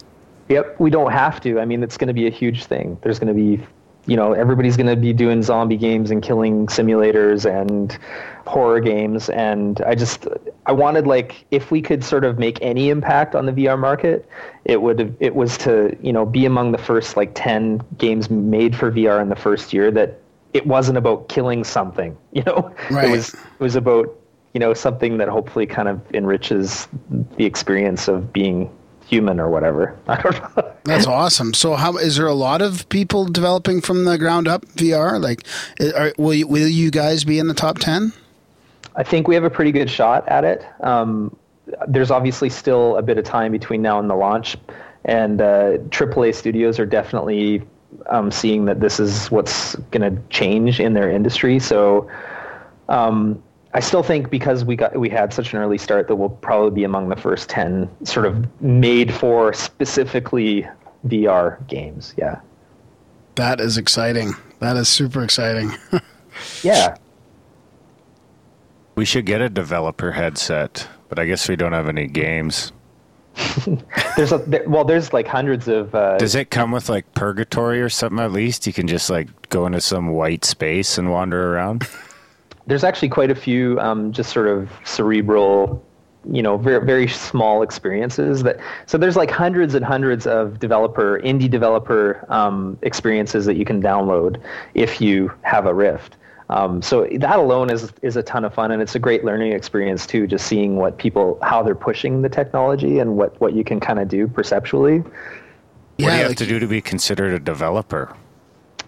Yep, 0.50 0.80
we 0.80 0.90
don't 0.90 1.12
have 1.12 1.42
to. 1.42 1.60
I 1.60 1.66
mean, 1.66 1.84
it's 1.84 1.98
going 1.98 2.08
to 2.08 2.14
be 2.14 2.28
a 2.28 2.30
huge 2.30 2.66
thing. 2.66 2.98
There's 3.02 3.20
going 3.20 3.28
to 3.28 3.34
be, 3.34 3.62
you 4.06 4.16
know, 4.16 4.32
everybody's 4.32 4.78
going 4.78 4.88
to 4.88 4.96
be 4.96 5.12
doing 5.12 5.44
zombie 5.44 5.76
games 5.76 6.10
and 6.10 6.24
killing 6.24 6.68
simulators 6.68 7.44
and 7.46 7.98
horror 8.48 8.80
games. 8.80 9.30
And 9.30 9.82
I 9.82 9.94
just, 9.96 10.28
I 10.66 10.72
wanted 10.72 11.06
like, 11.06 11.46
if 11.52 11.70
we 11.70 11.82
could 11.82 12.04
sort 12.04 12.24
of 12.24 12.40
make 12.40 12.58
any 12.62 12.90
impact 12.90 13.36
on 13.36 13.46
the 13.46 13.52
VR 13.52 13.78
market, 13.78 14.28
it 14.66 14.82
would, 14.82 15.16
it 15.20 15.36
was 15.36 15.58
to, 15.60 15.96
you 16.02 16.14
know, 16.14 16.26
be 16.26 16.46
among 16.46 16.72
the 16.72 16.78
first 16.78 17.18
like 17.18 17.32
10 17.36 17.82
games 17.98 18.30
made 18.30 18.76
for 18.76 18.92
VR 18.92 19.22
in 19.22 19.30
the 19.30 19.36
first 19.36 19.74
year 19.74 19.92
that 19.92 20.20
it 20.54 20.66
wasn't 20.66 20.98
about 20.98 21.30
killing 21.30 21.64
something, 21.64 22.18
you 22.32 22.42
know, 22.44 22.74
Right. 22.90 23.08
it 23.08 23.12
was, 23.12 23.34
it 23.34 23.40
was 23.60 23.76
about, 23.76 24.16
you 24.54 24.60
know, 24.60 24.74
something 24.74 25.18
that 25.18 25.28
hopefully 25.28 25.68
kind 25.68 25.88
of 25.88 26.02
enriches 26.16 26.88
the 27.38 27.46
experience 27.46 28.08
of 28.08 28.32
being 28.34 28.70
human 29.06 29.40
or 29.40 29.50
whatever. 29.50 29.98
I 30.08 30.22
don't 30.22 30.58
know. 30.58 30.74
That's 30.84 31.06
awesome. 31.06 31.54
So, 31.54 31.76
how 31.76 31.98
is 31.98 32.16
there 32.16 32.28
a 32.28 32.34
lot 32.34 32.62
of 32.62 32.88
people 32.90 33.26
developing 33.26 33.82
from 33.82 34.06
the 34.06 34.18
ground 34.18 34.48
up 34.48 34.66
VR? 34.68 35.22
Like, 35.22 35.44
are, 35.96 36.14
will 36.18 36.34
you, 36.34 36.48
will 36.48 36.68
you 36.68 36.92
guys 36.92 37.24
be 37.24 37.40
in 37.40 37.48
the 37.48 37.54
top 37.54 37.78
ten? 37.80 38.14
I 38.98 39.04
think 39.04 39.28
we 39.28 39.36
have 39.36 39.44
a 39.44 39.50
pretty 39.50 39.72
good 39.72 39.90
shot 39.90 40.28
at 40.28 40.44
it. 40.44 40.66
Um, 40.82 41.36
there's 41.88 42.12
obviously 42.12 42.50
still 42.50 42.98
a 42.98 43.02
bit 43.02 43.18
of 43.18 43.26
time 43.26 43.52
between 43.52 43.82
now 43.82 44.00
and 44.00 44.10
the 44.10 44.16
launch, 44.16 44.58
and 45.06 45.40
uh, 45.40 45.78
AAA 45.90 46.34
studios 46.34 46.80
are 46.80 46.86
definitely 46.86 47.62
um, 48.08 48.32
seeing 48.32 48.66
that 48.66 48.80
this 48.80 49.00
is 49.00 49.30
what's 49.32 49.76
going 49.92 50.16
to 50.16 50.22
change 50.30 50.80
in 50.80 50.94
their 50.94 51.10
industry. 51.10 51.60
So 51.60 52.10
um, 52.90 53.42
I 53.74 53.80
still 53.80 54.04
think 54.04 54.30
because 54.30 54.66
we 54.66 54.76
got 54.76 54.98
we 54.98 55.10
had 55.10 55.34
such 55.34 55.54
an 55.54 55.60
early 55.60 55.78
start 55.78 56.08
that 56.08 56.16
we'll 56.16 56.30
probably 56.30 56.72
be 56.72 56.84
among 56.84 57.10
the 57.10 57.16
first 57.16 57.50
ten 57.50 57.90
sort 58.04 58.26
of 58.26 58.62
made 58.62 59.14
for 59.14 59.54
specifically 59.54 60.68
VR 61.06 61.66
games. 61.68 62.16
Yeah, 62.18 62.40
That 63.36 63.62
is 63.62 63.78
exciting. 63.78 64.34
That 64.60 64.78
is 64.78 64.90
super 64.90 65.24
exciting. 65.24 65.72
yeah. 66.64 66.98
We 68.98 69.06
should 69.06 69.28
get 69.28 69.42
a 69.42 69.50
developer 69.50 70.12
headset, 70.12 70.88
but 71.08 71.20
I 71.20 71.26
guess 71.26 71.48
we 71.48 71.56
don't 71.56 71.74
have 71.74 71.88
any 71.88 72.08
games. 72.08 72.72
There's 74.18 74.32
a 74.32 74.40
there, 74.40 74.68
well, 74.68 74.84
there's 74.84 75.14
like 75.14 75.28
hundreds 75.28 75.68
of. 75.68 75.94
Uh, 75.94 76.18
Does 76.18 76.34
it 76.34 76.50
come 76.50 76.72
with 76.72 76.90
like 76.90 77.14
purgatory 77.14 77.80
or 77.80 77.90
something 77.90 78.18
at 78.18 78.32
least? 78.32 78.66
You 78.66 78.74
can 78.74 78.88
just 78.88 79.12
like 79.12 79.28
go 79.50 79.68
into 79.68 79.80
some 79.80 80.08
white 80.08 80.44
space 80.44 80.98
and 80.98 81.12
wander 81.12 81.54
around? 81.54 81.88
there's 82.66 82.84
actually 82.84 83.10
quite 83.10 83.32
a 83.32 83.36
few 83.36 83.80
um, 83.80 84.12
just 84.12 84.32
sort 84.32 84.48
of 84.48 84.70
cerebral 84.84 85.84
you 86.30 86.42
know 86.42 86.58
very, 86.58 86.86
very 86.86 87.08
small 87.08 87.62
experiences 87.62 88.44
that 88.44 88.58
so 88.86 88.98
there's 88.98 89.16
like 89.16 89.32
hundreds 89.32 89.74
and 89.74 89.86
hundreds 89.86 90.28
of 90.28 90.60
developer 90.60 91.22
indie 91.22 91.50
developer 91.50 92.26
um, 92.28 92.78
experiences 92.82 93.46
that 93.46 93.56
you 93.56 93.64
can 93.64 93.82
download 93.82 94.42
if 94.74 95.00
you 95.00 95.32
have 95.44 95.66
a 95.66 95.74
rift 95.74 96.18
um, 96.50 96.82
so 96.82 97.08
that 97.16 97.40
alone 97.40 97.70
is 97.70 97.92
is 98.02 98.16
a 98.16 98.24
ton 98.24 98.46
of 98.46 98.54
fun 98.54 98.72
and 98.72 98.82
it's 98.82 98.96
a 98.96 99.00
great 99.00 99.24
learning 99.26 99.52
experience 99.52 100.06
too 100.06 100.28
just 100.28 100.48
seeing 100.48 100.78
what 100.78 100.98
people 100.98 101.38
how 101.42 101.62
they're 101.62 101.76
pushing 101.76 102.22
the 102.22 102.30
technology 102.30 103.00
and 103.00 103.18
what 103.18 103.40
what 103.42 103.54
you 103.54 103.64
can 103.64 103.80
kind 103.80 104.00
of 104.00 104.08
do 104.08 104.28
perceptually 104.28 105.04
what 106.00 106.12
do 106.12 106.16
you 106.16 106.22
have 106.22 106.28
like- 106.30 106.38
to 106.38 106.46
do 106.46 106.60
to 106.60 106.68
be 106.68 106.82
considered 106.82 107.34
a 107.34 107.40
developer? 107.40 108.16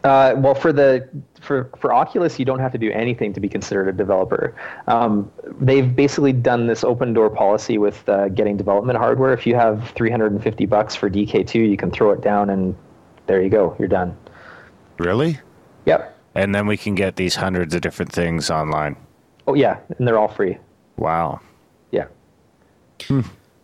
Uh, 0.03 0.33
well, 0.37 0.55
for 0.55 0.71
the 0.71 1.09
for 1.41 1.69
for 1.77 1.91
Oculus, 1.91 2.39
you 2.39 2.45
don't 2.45 2.59
have 2.59 2.71
to 2.71 2.77
do 2.77 2.89
anything 2.91 3.33
to 3.33 3.41
be 3.41 3.49
considered 3.49 3.89
a 3.89 3.91
developer. 3.91 4.55
Um, 4.87 5.29
they've 5.59 5.93
basically 5.93 6.31
done 6.31 6.67
this 6.67 6.85
open 6.85 7.13
door 7.13 7.29
policy 7.29 7.77
with 7.77 8.07
uh, 8.07 8.29
getting 8.29 8.55
development 8.55 8.97
hardware. 8.97 9.33
If 9.33 9.45
you 9.45 9.55
have 9.55 9.89
350 9.91 10.65
bucks 10.67 10.95
for 10.95 11.09
DK2, 11.09 11.69
you 11.69 11.75
can 11.75 11.91
throw 11.91 12.11
it 12.11 12.21
down, 12.21 12.49
and 12.49 12.75
there 13.27 13.41
you 13.41 13.49
go, 13.49 13.75
you're 13.77 13.89
done. 13.89 14.15
Really? 14.99 15.37
Yep. 15.85 16.17
And 16.35 16.53
then 16.53 16.67
we 16.67 16.77
can 16.77 16.95
get 16.95 17.15
these 17.15 17.35
hundreds 17.35 17.73
of 17.73 17.81
different 17.81 18.11
things 18.11 18.49
online. 18.51 18.95
Oh 19.47 19.53
yeah, 19.55 19.79
and 19.97 20.07
they're 20.07 20.17
all 20.19 20.27
free. 20.27 20.57
Wow. 20.97 21.39
Yeah. 21.91 22.05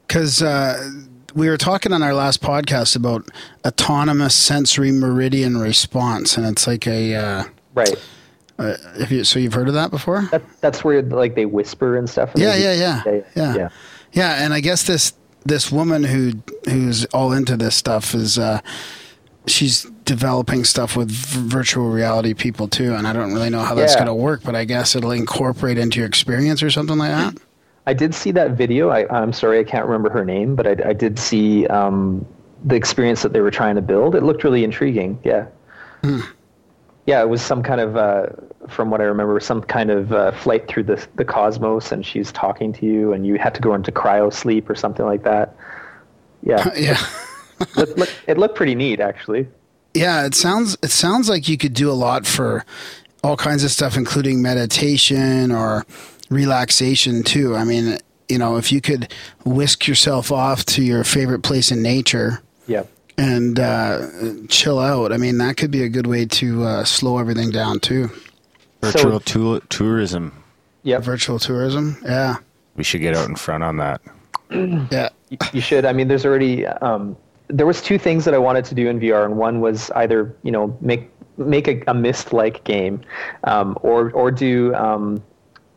Because 0.08 0.42
uh, 0.42 0.92
we 1.34 1.50
were 1.50 1.58
talking 1.58 1.92
on 1.94 2.02
our 2.02 2.14
last 2.14 2.42
podcast 2.42 2.96
about 2.96 3.28
autonomous 3.66 4.34
sensory 4.36 4.92
meridian 4.92 5.58
response, 5.58 6.38
and 6.38 6.46
it's 6.46 6.68
like 6.68 6.88
a. 6.88 7.16
Uh, 7.16 7.44
Right. 7.74 7.94
uh, 8.58 8.78
if 8.98 9.12
you, 9.12 9.26
so 9.26 9.38
you've 9.38 9.54
heard 9.54 9.68
of 9.68 9.74
that 9.74 9.92
before? 9.92 10.30
That, 10.32 10.42
that's 10.62 10.82
where 10.82 11.02
like 11.02 11.36
they 11.36 11.46
whisper 11.46 11.98
and 11.98 12.10
stuff. 12.10 12.32
and 12.34 12.42
Yeah, 12.42 12.52
they 12.54 12.58
do- 12.58 12.64
yeah, 12.64 13.02
yeah, 13.06 13.22
yeah, 13.36 13.56
yeah. 13.56 13.70
Yeah, 14.14 14.44
and 14.46 14.54
I 14.54 14.62
guess 14.62 14.84
this 14.84 15.12
this 15.46 15.70
woman 15.74 16.06
who 16.06 16.32
who's 16.70 17.04
all 17.14 17.34
into 17.34 17.58
this 17.58 17.76
stuff 17.76 18.16
is 18.16 18.40
uh, 18.40 18.62
she's 19.46 19.86
developing 20.06 20.64
stuff 20.64 20.96
with 20.96 21.10
virtual 21.12 21.90
reality 21.90 22.34
people 22.34 22.68
too, 22.68 22.94
and 22.94 23.08
I 23.08 23.14
don't 23.14 23.34
really 23.34 23.50
know 23.50 23.60
how 23.62 23.76
that's 23.76 23.94
Yeah. 23.94 24.06
going 24.06 24.08
to 24.08 24.14
work, 24.14 24.42
but 24.44 24.56
I 24.56 24.64
guess 24.66 24.96
it'll 24.96 25.12
incorporate 25.12 25.78
into 25.78 26.00
your 26.00 26.08
experience 26.08 26.62
or 26.64 26.70
something 26.70 26.98
like 26.98 27.12
that. 27.12 27.36
I 27.88 27.94
did 27.94 28.16
see 28.16 28.32
that 28.32 28.52
video. 28.52 28.90
I, 28.90 29.06
I'm 29.16 29.34
sorry, 29.34 29.60
I 29.60 29.64
can't 29.64 29.86
remember 29.86 30.10
her 30.10 30.26
name, 30.26 30.56
but 30.56 30.66
I, 30.66 30.90
I 30.90 30.94
did 30.94 31.20
see 31.20 31.68
um, 31.68 32.26
the 32.64 32.76
experience 32.76 33.22
that 33.22 33.34
they 33.34 33.42
were 33.42 33.52
trying 33.52 33.76
to 33.76 33.82
build. 33.82 34.16
It 34.16 34.24
looked 34.24 34.44
really 34.44 34.64
intriguing. 34.64 35.20
Yeah. 35.24 35.48
Yeah, 37.08 37.22
it 37.22 37.30
was 37.30 37.42
some 37.42 37.62
kind 37.62 37.80
of, 37.82 37.96
uh, 37.96 38.28
from 38.68 38.90
what 38.90 39.00
I 39.02 39.04
remember, 39.04 39.40
some 39.40 39.62
kind 39.62 39.92
of 39.92 40.12
uh, 40.12 40.32
flight 40.32 40.68
through 40.68 40.84
the 40.84 41.08
the 41.16 41.26
cosmos, 41.26 41.92
and 41.92 42.04
she's 42.04 42.32
talking 42.32 42.74
to 42.74 42.86
you, 42.86 43.14
and 43.14 43.26
you 43.28 43.36
had 43.38 43.54
to 43.56 43.62
go 43.62 43.76
into 43.76 43.92
cryo 43.92 44.34
sleep 44.34 44.68
or 44.70 44.74
something 44.76 45.06
like 45.06 45.24
that. 45.24 45.56
Yeah, 46.42 46.68
yeah, 46.76 46.98
look, 47.76 47.96
look, 47.98 48.10
it 48.28 48.40
looked 48.40 48.56
pretty 48.56 48.74
neat, 48.74 49.00
actually. 49.00 49.48
Yeah, 49.96 50.26
it 50.26 50.36
sounds 50.36 50.78
it 50.84 50.92
sounds 50.92 51.30
like 51.30 51.48
you 51.48 51.58
could 51.58 51.74
do 51.74 51.90
a 51.90 51.94
lot 51.94 52.28
for 52.28 52.66
all 53.24 53.38
kinds 53.38 53.64
of 53.64 53.72
stuff, 53.72 53.96
including 53.96 54.42
meditation 54.42 55.52
or 55.52 55.86
relaxation 56.30 57.24
too. 57.24 57.56
I 57.56 57.64
mean, 57.64 57.98
you 58.28 58.38
know, 58.38 58.58
if 58.58 58.72
you 58.74 58.82
could 58.82 59.14
whisk 59.46 59.88
yourself 59.88 60.34
off 60.34 60.66
to 60.66 60.84
your 60.84 61.06
favorite 61.06 61.44
place 61.44 61.72
in 61.72 61.82
nature, 61.82 62.42
yeah, 62.68 62.84
and 63.18 63.58
uh, 63.58 64.08
chill 64.50 64.80
out. 64.80 65.14
I 65.14 65.18
mean, 65.18 65.38
that 65.38 65.56
could 65.56 65.72
be 65.72 65.84
a 65.84 65.90
good 65.90 66.08
way 66.08 66.26
to 66.26 66.64
uh, 66.66 66.84
slow 66.84 67.18
everything 67.18 67.52
down 67.52 67.80
too. 67.80 68.10
Virtual 68.82 69.20
so, 69.22 69.60
tu- 69.60 69.62
tourism. 69.70 70.44
Yeah, 70.84 71.00
virtual 71.00 71.40
tourism. 71.40 71.98
Yeah, 72.04 72.38
we 72.76 72.84
should 72.84 73.02
get 73.02 73.16
out 73.16 73.30
in 73.30 73.36
front 73.38 73.64
on 73.64 73.78
that. 73.78 74.02
yeah, 74.52 75.10
you 75.54 75.62
should. 75.62 75.86
I 75.86 75.94
mean, 75.94 76.10
there's 76.10 76.26
already 76.26 76.66
um, 76.66 77.16
there 77.48 77.66
was 77.66 77.82
two 77.82 77.98
things 77.98 78.26
that 78.26 78.34
I 78.34 78.38
wanted 78.38 78.66
to 78.66 78.76
do 78.76 78.88
in 78.90 79.00
VR, 79.00 79.26
and 79.26 79.38
one 79.38 79.62
was 79.62 79.92
either 79.92 80.36
you 80.44 80.52
know 80.52 80.78
make 80.82 81.10
make 81.38 81.68
a, 81.68 81.82
a 81.88 81.94
Myst 81.94 82.34
like 82.34 82.64
game, 82.64 83.02
um, 83.44 83.78
or 83.82 84.12
or 84.12 84.32
do 84.32 84.74
um, 84.76 85.22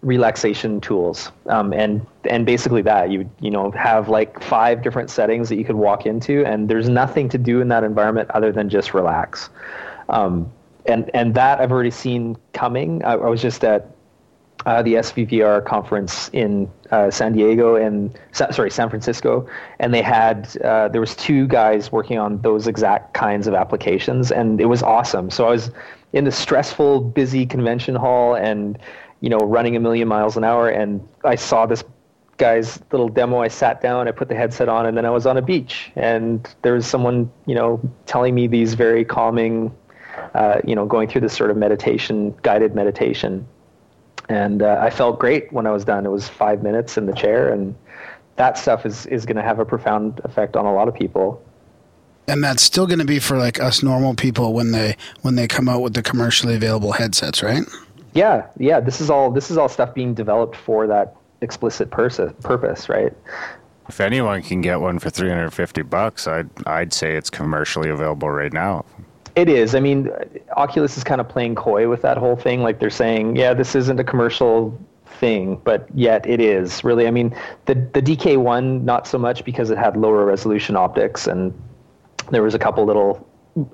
relaxation 0.03 0.81
tools, 0.81 1.31
um, 1.47 1.73
and 1.73 2.07
and 2.25 2.47
basically 2.47 2.83
that 2.83 3.11
you 3.11 3.31
you 3.41 3.51
know 3.51 3.71
have 3.73 4.09
like 4.09 4.43
five 4.43 4.83
different 4.83 5.11
settings 5.11 5.49
that 5.49 5.57
you 5.57 5.65
could 5.65 5.77
walk 5.77 6.07
into, 6.07 6.45
and 6.45 6.69
there's 6.69 6.89
nothing 6.89 7.29
to 7.29 7.39
do 7.39 7.61
in 7.61 7.69
that 7.69 7.85
environment 7.85 8.31
other 8.33 8.53
than 8.53 8.69
just 8.69 8.95
relax. 8.95 9.51
Um, 10.09 10.51
and 10.87 11.11
and 11.13 11.35
that 11.35 11.61
I've 11.61 11.73
already 11.73 11.91
seen 11.91 12.37
coming. 12.53 13.05
I, 13.05 13.13
I 13.13 13.29
was 13.29 13.43
just 13.43 13.63
at 13.65 13.91
uh, 14.69 14.83
the 14.83 14.95
SVVR 14.97 15.65
conference 15.65 16.29
in 16.35 16.71
uh, 16.91 17.11
San 17.11 17.33
Diego 17.33 17.77
and 17.77 18.15
sorry 18.33 18.71
San 18.71 18.91
Francisco, 18.91 19.49
and 19.79 19.95
they 19.95 20.03
had 20.03 20.55
uh, 20.59 20.89
there 20.89 21.01
was 21.01 21.17
two 21.17 21.47
guys 21.47 21.91
working 21.91 22.19
on 22.19 22.43
those 22.43 22.67
exact 22.67 23.15
kinds 23.15 23.47
of 23.47 23.55
applications, 23.55 24.31
and 24.31 24.61
it 24.61 24.67
was 24.67 24.83
awesome. 24.83 25.31
So 25.31 25.47
I 25.47 25.51
was 25.53 25.71
in 26.13 26.25
the 26.25 26.31
stressful, 26.31 27.01
busy 27.01 27.47
convention 27.47 27.95
hall, 27.95 28.35
and 28.35 28.79
you 29.23 29.31
know 29.31 29.39
running 29.39 29.75
a 29.75 29.81
million 29.81 30.07
miles 30.07 30.37
an 30.37 30.45
hour, 30.45 30.69
and 30.69 31.01
I 31.25 31.37
saw 31.37 31.65
this 31.65 31.83
guy's 32.37 32.79
little 32.93 33.09
demo. 33.09 33.41
I 33.41 33.49
sat 33.49 33.81
down, 33.81 34.07
I 34.07 34.11
put 34.11 34.29
the 34.29 34.35
headset 34.35 34.69
on, 34.69 34.85
and 34.85 34.99
then 34.99 35.07
I 35.07 35.11
was 35.11 35.25
on 35.25 35.39
a 35.39 35.43
beach, 35.43 35.91
and 35.97 36.47
there 36.61 36.75
was 36.75 36.87
someone 36.87 37.33
you 37.47 37.55
know 37.55 37.81
telling 38.05 38.35
me 38.35 38.47
these 38.47 38.75
very 38.75 39.03
calming, 39.03 39.75
uh, 40.35 40.61
you 40.63 40.75
know, 40.75 40.85
going 40.85 41.09
through 41.09 41.23
this 41.23 41.33
sort 41.33 41.51
of 41.51 41.57
meditation, 41.57 42.35
guided 42.43 42.75
meditation 42.75 43.49
and 44.29 44.63
uh, 44.63 44.79
I 44.81 44.91
felt 44.91 45.19
great 45.19 45.53
when 45.53 45.67
I 45.67 45.71
was 45.71 45.85
done. 45.85 46.05
It 46.05 46.11
was 46.11 46.29
five 46.29 46.63
minutes 46.63 46.97
in 46.97 47.07
the 47.07 47.15
chair, 47.15 47.53
and 47.53 47.75
that 48.37 48.59
stuff 48.59 48.85
is 48.87 49.07
is 49.07 49.27
going 49.27 49.37
to 49.37 49.43
have 49.43 49.59
a 49.59 49.65
profound 49.65 50.21
effect 50.25 50.57
on 50.57 50.67
a 50.67 50.73
lot 50.73 50.89
of 50.89 50.95
people. 50.95 51.43
And 52.27 52.45
that's 52.45 52.63
still 52.63 52.87
going 52.87 52.99
to 52.99 53.07
be 53.07 53.19
for 53.19 53.39
like 53.39 53.59
us 53.59 53.83
normal 53.83 54.15
people 54.15 54.53
when 54.53 54.73
they 54.73 54.97
when 55.23 55.35
they 55.35 55.49
come 55.49 55.69
out 55.69 55.81
with 55.81 55.95
the 55.95 56.03
commercially 56.03 56.55
available 56.55 56.93
headsets, 56.93 57.43
right? 57.43 57.63
Yeah, 58.13 58.47
yeah. 58.59 58.81
This 58.81 59.01
is 59.01 59.11
all 59.11 59.31
this 59.31 59.51
is 59.51 59.57
all 59.57 59.69
stuff 59.69 59.95
being 59.95 60.15
developed 60.15 60.57
for 60.57 60.87
that 60.87 61.17
explicit 61.41 61.91
pers- 61.91 62.21
purpose, 62.43 62.89
right? 62.89 63.13
If 63.89 64.01
anyone 64.01 64.43
can 64.43 64.61
get 64.61 64.81
one 64.81 64.99
for 64.99 65.09
350 65.09 65.83
bucks, 65.83 66.27
I'd 66.27 66.51
I'd 66.67 66.93
say 66.93 67.17
it's 67.17 67.31
commercially 67.31 67.89
available 67.89 68.29
right 68.29 68.53
now. 68.53 68.85
It 69.39 69.49
is. 69.49 69.77
I 69.77 69.79
mean, 69.79 70.11
Oculus 70.57 70.97
is 70.97 71.05
kind 71.05 71.21
of 71.21 71.29
playing 71.29 71.55
coy 71.55 71.89
with 71.89 72.03
that 72.03 72.17
whole 72.17 72.35
thing. 72.35 72.65
Like 72.65 72.81
they're 72.81 72.91
saying, 72.91 73.37
yeah, 73.37 73.55
this 73.55 73.77
isn't 73.77 74.01
a 74.01 74.03
commercial 74.03 74.77
thing, 75.07 75.61
but 75.63 75.87
yet 75.95 76.27
it 76.29 76.41
is. 76.41 76.83
Really, 76.83 77.07
I 77.07 77.13
mean, 77.13 77.33
the 77.67 77.75
the 77.75 78.03
DK1 78.03 78.83
not 78.83 79.07
so 79.07 79.17
much 79.17 79.45
because 79.45 79.71
it 79.71 79.79
had 79.79 79.97
lower 79.97 80.25
resolution 80.25 80.75
optics 80.75 81.29
and 81.29 81.55
there 82.33 82.43
was 82.43 82.53
a 82.53 82.59
couple 82.59 82.85
little 82.85 83.25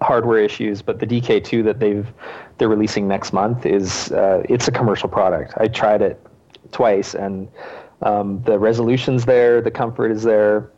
hardware 0.03 0.39
issues, 0.39 0.83
but 0.83 0.99
the 1.01 1.07
DK2 1.07 1.65
that 1.65 1.81
they've 1.81 2.13
they're 2.59 2.69
releasing 2.69 3.09
next 3.09 3.33
month 3.33 3.65
is 3.65 4.13
uh, 4.13 4.43
it's 4.51 4.69
a 4.69 4.71
commercial 4.71 5.09
product. 5.09 5.55
I 5.57 5.69
tried 5.69 6.03
it 6.03 6.21
twice 6.73 7.15
and 7.15 7.49
um, 8.03 8.43
the 8.43 8.59
resolution's 8.59 9.25
there, 9.25 9.63
the 9.63 9.71
comfort 9.71 10.11
is 10.11 10.25
there. 10.25 10.71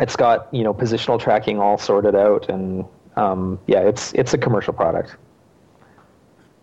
It's 0.00 0.16
got 0.16 0.52
you 0.52 0.64
know 0.64 0.74
positional 0.74 1.20
tracking 1.20 1.60
all 1.60 1.78
sorted 1.78 2.16
out 2.16 2.48
and 2.48 2.84
um, 3.16 3.58
yeah, 3.66 3.80
it's 3.80 4.12
it's 4.14 4.34
a 4.34 4.38
commercial 4.38 4.72
product. 4.72 5.16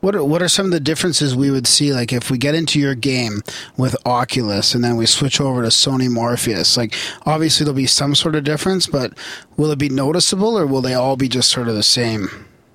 What 0.01 0.15
are, 0.15 0.23
what 0.23 0.43
are 0.43 0.47
some 0.47 0.67
of 0.67 0.71
the 0.71 0.79
differences 0.79 1.35
we 1.35 1.49
would 1.49 1.65
see, 1.65 1.91
like 1.91 2.13
if 2.13 2.29
we 2.29 2.37
get 2.37 2.53
into 2.53 2.79
your 2.79 2.93
game 2.93 3.41
with 3.77 3.95
Oculus 4.05 4.75
and 4.75 4.83
then 4.83 4.95
we 4.95 5.07
switch 5.07 5.41
over 5.41 5.63
to 5.63 5.69
Sony 5.69 6.07
Morpheus? 6.07 6.77
Like, 6.77 6.93
obviously 7.25 7.63
there'll 7.63 7.75
be 7.75 7.87
some 7.87 8.13
sort 8.13 8.35
of 8.35 8.43
difference, 8.43 8.85
but 8.85 9.17
will 9.57 9.71
it 9.71 9.79
be 9.79 9.89
noticeable 9.89 10.57
or 10.57 10.67
will 10.67 10.81
they 10.81 10.93
all 10.93 11.17
be 11.17 11.27
just 11.27 11.49
sort 11.49 11.67
of 11.67 11.73
the 11.73 11.81
same? 11.81 12.29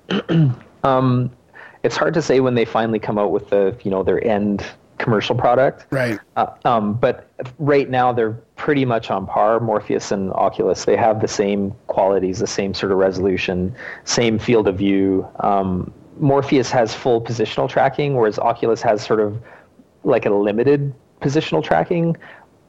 um, 0.83 1.31
it's 1.83 1.95
hard 1.95 2.13
to 2.13 2.21
say 2.21 2.41
when 2.41 2.55
they 2.55 2.65
finally 2.65 2.99
come 2.99 3.17
out 3.17 3.31
with 3.31 3.49
the 3.49 3.77
you 3.83 3.91
know 3.91 4.03
their 4.03 4.21
end 4.25 4.65
commercial 5.03 5.35
product. 5.35 5.85
Right. 5.91 6.19
Uh, 6.37 6.47
um, 6.65 6.93
but 6.93 7.29
right 7.59 7.89
now 7.89 8.13
they're 8.13 8.33
pretty 8.55 8.85
much 8.85 9.11
on 9.11 9.27
par. 9.27 9.59
Morpheus 9.59 10.11
and 10.11 10.31
Oculus 10.33 10.85
they 10.85 10.95
have 10.95 11.21
the 11.21 11.27
same 11.27 11.75
qualities, 11.87 12.39
the 12.39 12.47
same 12.47 12.73
sort 12.73 12.91
of 12.91 12.97
resolution, 12.97 13.75
same 14.05 14.39
field 14.39 14.67
of 14.67 14.77
view. 14.77 15.27
Um, 15.41 15.93
Morpheus 16.19 16.71
has 16.71 16.95
full 16.95 17.21
positional 17.21 17.69
tracking, 17.69 18.15
whereas 18.15 18.39
Oculus 18.39 18.81
has 18.81 19.05
sort 19.05 19.19
of 19.19 19.41
like 20.03 20.25
a 20.25 20.29
limited 20.29 20.93
positional 21.21 21.63
tracking. 21.63 22.15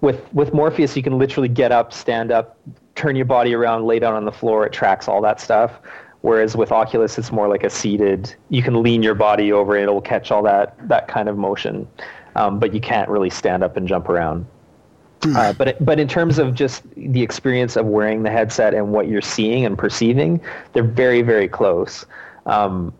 With 0.01 0.21
with 0.35 0.53
Morpheus, 0.53 0.97
you 0.97 1.03
can 1.03 1.19
literally 1.19 1.49
get 1.49 1.71
up, 1.71 1.93
stand 1.93 2.33
up, 2.33 2.59
turn 2.95 3.17
your 3.17 3.27
body 3.27 3.55
around, 3.55 3.85
lay 3.85 3.99
down 3.99 4.15
on 4.15 4.25
the 4.25 4.33
floor. 4.33 4.67
It 4.67 4.73
tracks 4.73 5.09
all 5.09 5.23
that 5.23 5.41
stuff. 5.41 5.73
Whereas 6.23 6.57
with 6.57 6.73
Oculus, 6.73 7.19
it's 7.19 7.31
more 7.31 7.49
like 7.49 7.65
a 7.65 7.71
seated. 7.71 8.35
You 8.49 8.63
can 8.63 8.83
lean 8.83 9.03
your 9.03 9.15
body 9.15 9.53
over, 9.53 9.77
and 9.77 9.83
it'll 9.83 10.01
catch 10.01 10.31
all 10.31 10.43
that 10.45 10.75
that 10.89 11.07
kind 11.07 11.29
of 11.29 11.37
motion 11.37 11.87
um, 12.37 12.59
but 12.59 12.75
you 12.75 12.81
can't 12.81 13.09
really 13.09 13.31
stand 13.31 13.63
up 13.63 13.77
and 13.77 13.87
jump 13.87 14.09
around. 14.09 14.47
Hmm. 15.23 15.37
Uh, 15.37 15.53
but 15.55 15.83
but 15.85 15.99
in 15.99 16.09
terms 16.09 16.39
of 16.39 16.55
just 16.55 16.83
the 16.97 17.23
experience 17.23 17.77
of 17.77 17.87
wearing 17.87 18.23
the 18.23 18.31
headset 18.31 18.75
and 18.75 18.93
what 18.93 19.09
you're 19.09 19.23
seeing 19.23 19.65
and 19.65 19.79
perceiving, 19.79 20.41
they're 20.73 20.83
very 20.83 21.23
very 21.23 21.49
close. 21.49 22.05
Um, 22.47 22.93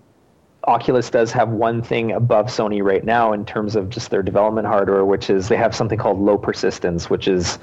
Oculus 0.67 1.11
does 1.11 1.31
have 1.33 1.51
one 1.51 1.83
thing 1.83 2.13
above 2.13 2.47
Sony 2.47 2.83
right 2.83 3.05
now 3.05 3.33
in 3.33 3.45
terms 3.45 3.77
of 3.77 3.91
just 3.91 4.11
their 4.11 4.23
development 4.23 4.67
hardware, 4.67 5.05
which 5.05 5.29
is 5.29 5.49
they 5.49 5.57
have 5.57 5.75
something 5.75 5.99
called 5.99 6.19
low 6.19 6.39
persistence, 6.39 7.11
which 7.11 7.29
is 7.29 7.59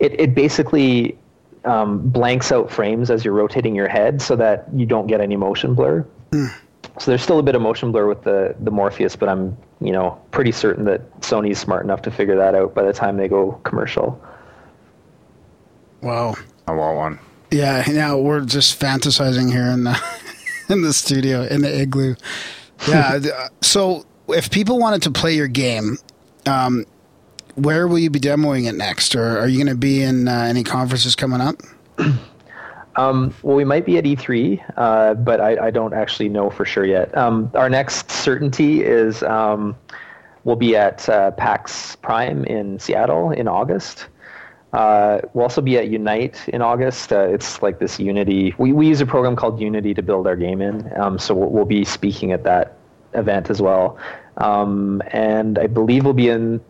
it, 0.00 0.18
it 0.18 0.34
basically 0.34 1.16
um, 1.64 2.00
blanks 2.08 2.50
out 2.50 2.70
frames 2.70 3.10
as 3.10 3.24
you're 3.24 3.34
rotating 3.34 3.76
your 3.76 3.88
head 3.88 4.20
so 4.20 4.34
that 4.36 4.66
you 4.74 4.86
don't 4.86 5.06
get 5.06 5.20
any 5.20 5.36
motion 5.36 5.74
blur. 5.74 6.04
Mm. 6.32 6.52
So 6.98 7.10
there's 7.10 7.22
still 7.22 7.38
a 7.38 7.42
bit 7.42 7.54
of 7.54 7.62
motion 7.62 7.92
blur 7.92 8.06
with 8.08 8.22
the 8.24 8.56
the 8.60 8.70
Morpheus, 8.70 9.14
but 9.14 9.28
I'm 9.28 9.56
you 9.84 9.92
know 9.92 10.20
pretty 10.30 10.52
certain 10.52 10.84
that 10.84 11.20
Sony's 11.20 11.58
smart 11.58 11.84
enough 11.84 12.02
to 12.02 12.10
figure 12.10 12.36
that 12.36 12.54
out 12.54 12.74
by 12.74 12.82
the 12.82 12.92
time 12.92 13.16
they 13.16 13.28
go 13.28 13.52
commercial. 13.64 14.20
Wow. 16.02 16.34
I 16.66 16.72
want 16.72 16.96
one. 16.96 17.18
Yeah, 17.50 17.84
now 17.88 18.18
we're 18.18 18.44
just 18.44 18.80
fantasizing 18.80 19.50
here 19.50 19.66
in 19.66 19.84
the 19.84 20.00
in 20.68 20.82
the 20.82 20.92
studio 20.92 21.42
in 21.42 21.62
the 21.62 21.82
igloo. 21.82 22.14
Yeah. 22.88 23.18
Uh, 23.32 23.48
so 23.60 24.04
if 24.28 24.50
people 24.50 24.78
wanted 24.78 25.02
to 25.02 25.10
play 25.10 25.34
your 25.34 25.48
game, 25.48 25.98
um, 26.46 26.84
where 27.54 27.86
will 27.86 27.98
you 27.98 28.10
be 28.10 28.18
demoing 28.18 28.68
it 28.68 28.74
next, 28.74 29.14
or 29.14 29.38
are 29.38 29.46
you 29.46 29.56
going 29.56 29.72
to 29.72 29.78
be 29.78 30.02
in 30.02 30.26
uh, 30.26 30.32
any 30.32 30.64
conferences 30.64 31.14
coming 31.14 31.40
up? 31.40 31.56
Um, 32.96 33.34
well, 33.42 33.56
we 33.56 33.64
might 33.64 33.86
be 33.86 33.96
at 33.96 34.04
E3, 34.04 34.62
uh, 34.76 35.14
but 35.14 35.40
I, 35.40 35.66
I, 35.66 35.70
don't 35.70 35.94
actually 35.94 36.28
know 36.28 36.50
for 36.50 36.66
sure 36.66 36.84
yet. 36.84 37.16
Um, 37.16 37.50
our 37.54 37.70
next 37.70 38.10
certainty 38.10 38.82
is 38.84 39.22
um, 39.22 39.74
we'll 40.44 40.56
be 40.56 40.76
at 40.76 41.08
uh, 41.08 41.30
PAX 41.32 41.96
Prime 41.96 42.44
in 42.44 42.78
Seattle 42.78 43.30
in 43.30 43.48
August. 43.48 44.08
Uh, 44.74 45.20
we'll 45.32 45.44
also 45.44 45.60
be 45.60 45.78
at 45.78 45.88
Unite 45.88 46.48
in 46.48 46.62
August. 46.62 47.12
Uh, 47.12 47.20
it's 47.28 47.62
like 47.62 47.78
this 47.78 47.98
Unity. 47.98 48.54
We, 48.58 48.72
we 48.72 48.88
use 48.88 49.00
a 49.00 49.06
program 49.06 49.36
called 49.36 49.60
Unity 49.60 49.94
to 49.94 50.02
build 50.02 50.26
our 50.26 50.36
game 50.36 50.60
in, 50.60 50.90
um, 50.98 51.18
so 51.18 51.34
we'll, 51.34 51.50
we'll, 51.50 51.64
be 51.64 51.84
speaking 51.84 52.32
at 52.32 52.44
that 52.44 52.76
event 53.14 53.50
as 53.50 53.60
well. 53.60 53.98
Um, 54.38 55.02
and 55.08 55.58
I 55.58 55.66
believe 55.66 56.04
we'll 56.04 56.14
be 56.14 56.28
in 56.28 56.60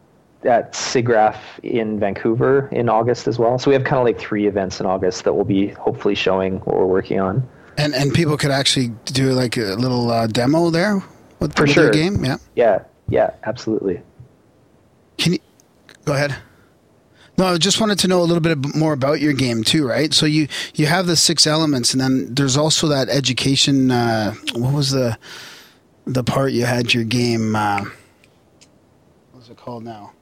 at 0.45 0.73
SIGGRAPH 0.73 1.37
in 1.63 1.99
Vancouver 2.01 2.69
in 2.73 2.89
August 2.89 3.29
as 3.29 3.39
well. 3.39 3.59
So 3.59 3.71
we 3.71 3.75
have 3.75 3.85
kind 3.85 3.99
of 3.99 4.05
like 4.05 4.19
three 4.19 4.47
events 4.47 4.81
in 4.81 4.87
August 4.87 5.25
that 5.25 5.35
we'll 5.35 5.45
be 5.45 5.69
hopefully 5.69 6.15
showing 6.15 6.59
what 6.61 6.77
we're 6.77 6.87
working 6.87 7.21
on. 7.21 7.49
And 7.79 7.95
and 7.95 8.13
people 8.13 8.37
could 8.37 8.51
actually 8.51 8.89
do 9.07 9.33
like 9.33 9.57
a 9.57 9.75
little 9.77 10.11
uh, 10.11 10.27
demo 10.27 10.71
there 10.71 11.03
with, 11.41 11.55
For 11.57 11.63
with 11.63 11.73
sure. 11.73 11.91
game. 11.91 12.25
Yeah. 12.25 12.37
Yeah. 12.55 12.85
Yeah. 13.09 13.31
Absolutely. 13.45 14.01
Can 15.17 15.35
you 15.35 15.39
go 16.05 16.13
ahead? 16.15 16.37
No, 17.39 17.47
I 17.47 17.57
just 17.57 17.81
wanted 17.81 17.99
to 18.01 18.09
know 18.09 18.21
a 18.21 18.25
little 18.25 18.43
bit 18.43 18.75
more 18.77 18.93
about 18.93 19.21
your 19.21 19.33
game 19.33 19.65
too, 19.65 19.87
right? 19.87 20.13
So 20.13 20.27
you 20.27 20.49
you 20.75 20.87
have 20.87 21.07
the 21.07 21.17
six 21.17 21.47
elements, 21.47 21.93
and 21.95 22.01
then 22.01 22.35
there's 22.35 22.59
also 22.59 22.89
that 22.89 23.09
education. 23.09 23.91
Uh, 23.91 24.35
what 24.55 24.75
was 24.75 24.91
the 24.91 25.17
the 26.07 26.23
part 26.23 26.53
you 26.53 26.67
had 26.67 26.93
your 26.93 27.05
game? 27.05 27.57
Uh, 27.57 27.85
what's 29.33 29.49
it 29.49 29.57
called 29.57 29.83
now? 29.83 30.13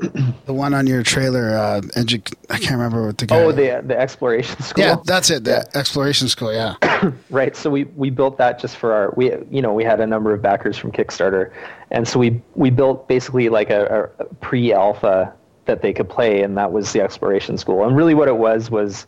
The 0.46 0.54
one 0.54 0.74
on 0.74 0.86
your 0.88 1.02
trailer, 1.04 1.50
uh, 1.50 1.80
edu- 1.94 2.34
I 2.48 2.58
can't 2.58 2.72
remember 2.72 3.06
what 3.06 3.18
the 3.18 3.26
guy. 3.26 3.40
Oh, 3.40 3.52
the 3.52 3.82
the 3.86 3.96
exploration 3.98 4.60
school. 4.62 4.84
yeah, 4.84 4.96
that's 5.04 5.30
it. 5.30 5.44
The 5.44 5.68
exploration 5.76 6.28
school. 6.28 6.52
Yeah. 6.52 6.74
Right. 7.30 7.56
So 7.56 7.70
we, 7.70 7.84
we 7.96 8.10
built 8.10 8.36
that 8.38 8.58
just 8.58 8.76
for 8.76 8.92
our 8.92 9.14
we 9.16 9.32
you 9.50 9.62
know 9.62 9.72
we 9.72 9.84
had 9.84 10.00
a 10.00 10.06
number 10.06 10.34
of 10.34 10.42
backers 10.42 10.76
from 10.76 10.92
Kickstarter, 10.92 11.50
and 11.90 12.06
so 12.06 12.18
we 12.18 12.42
we 12.56 12.68
built 12.70 13.08
basically 13.08 13.48
like 13.48 13.70
a, 13.70 14.10
a 14.18 14.24
pre-alpha 14.36 15.32
that 15.64 15.80
they 15.80 15.92
could 15.92 16.08
play, 16.10 16.42
and 16.42 16.58
that 16.58 16.72
was 16.72 16.92
the 16.92 17.00
exploration 17.00 17.56
school. 17.56 17.84
And 17.86 17.96
really, 17.96 18.14
what 18.14 18.28
it 18.28 18.36
was 18.36 18.70
was, 18.70 19.06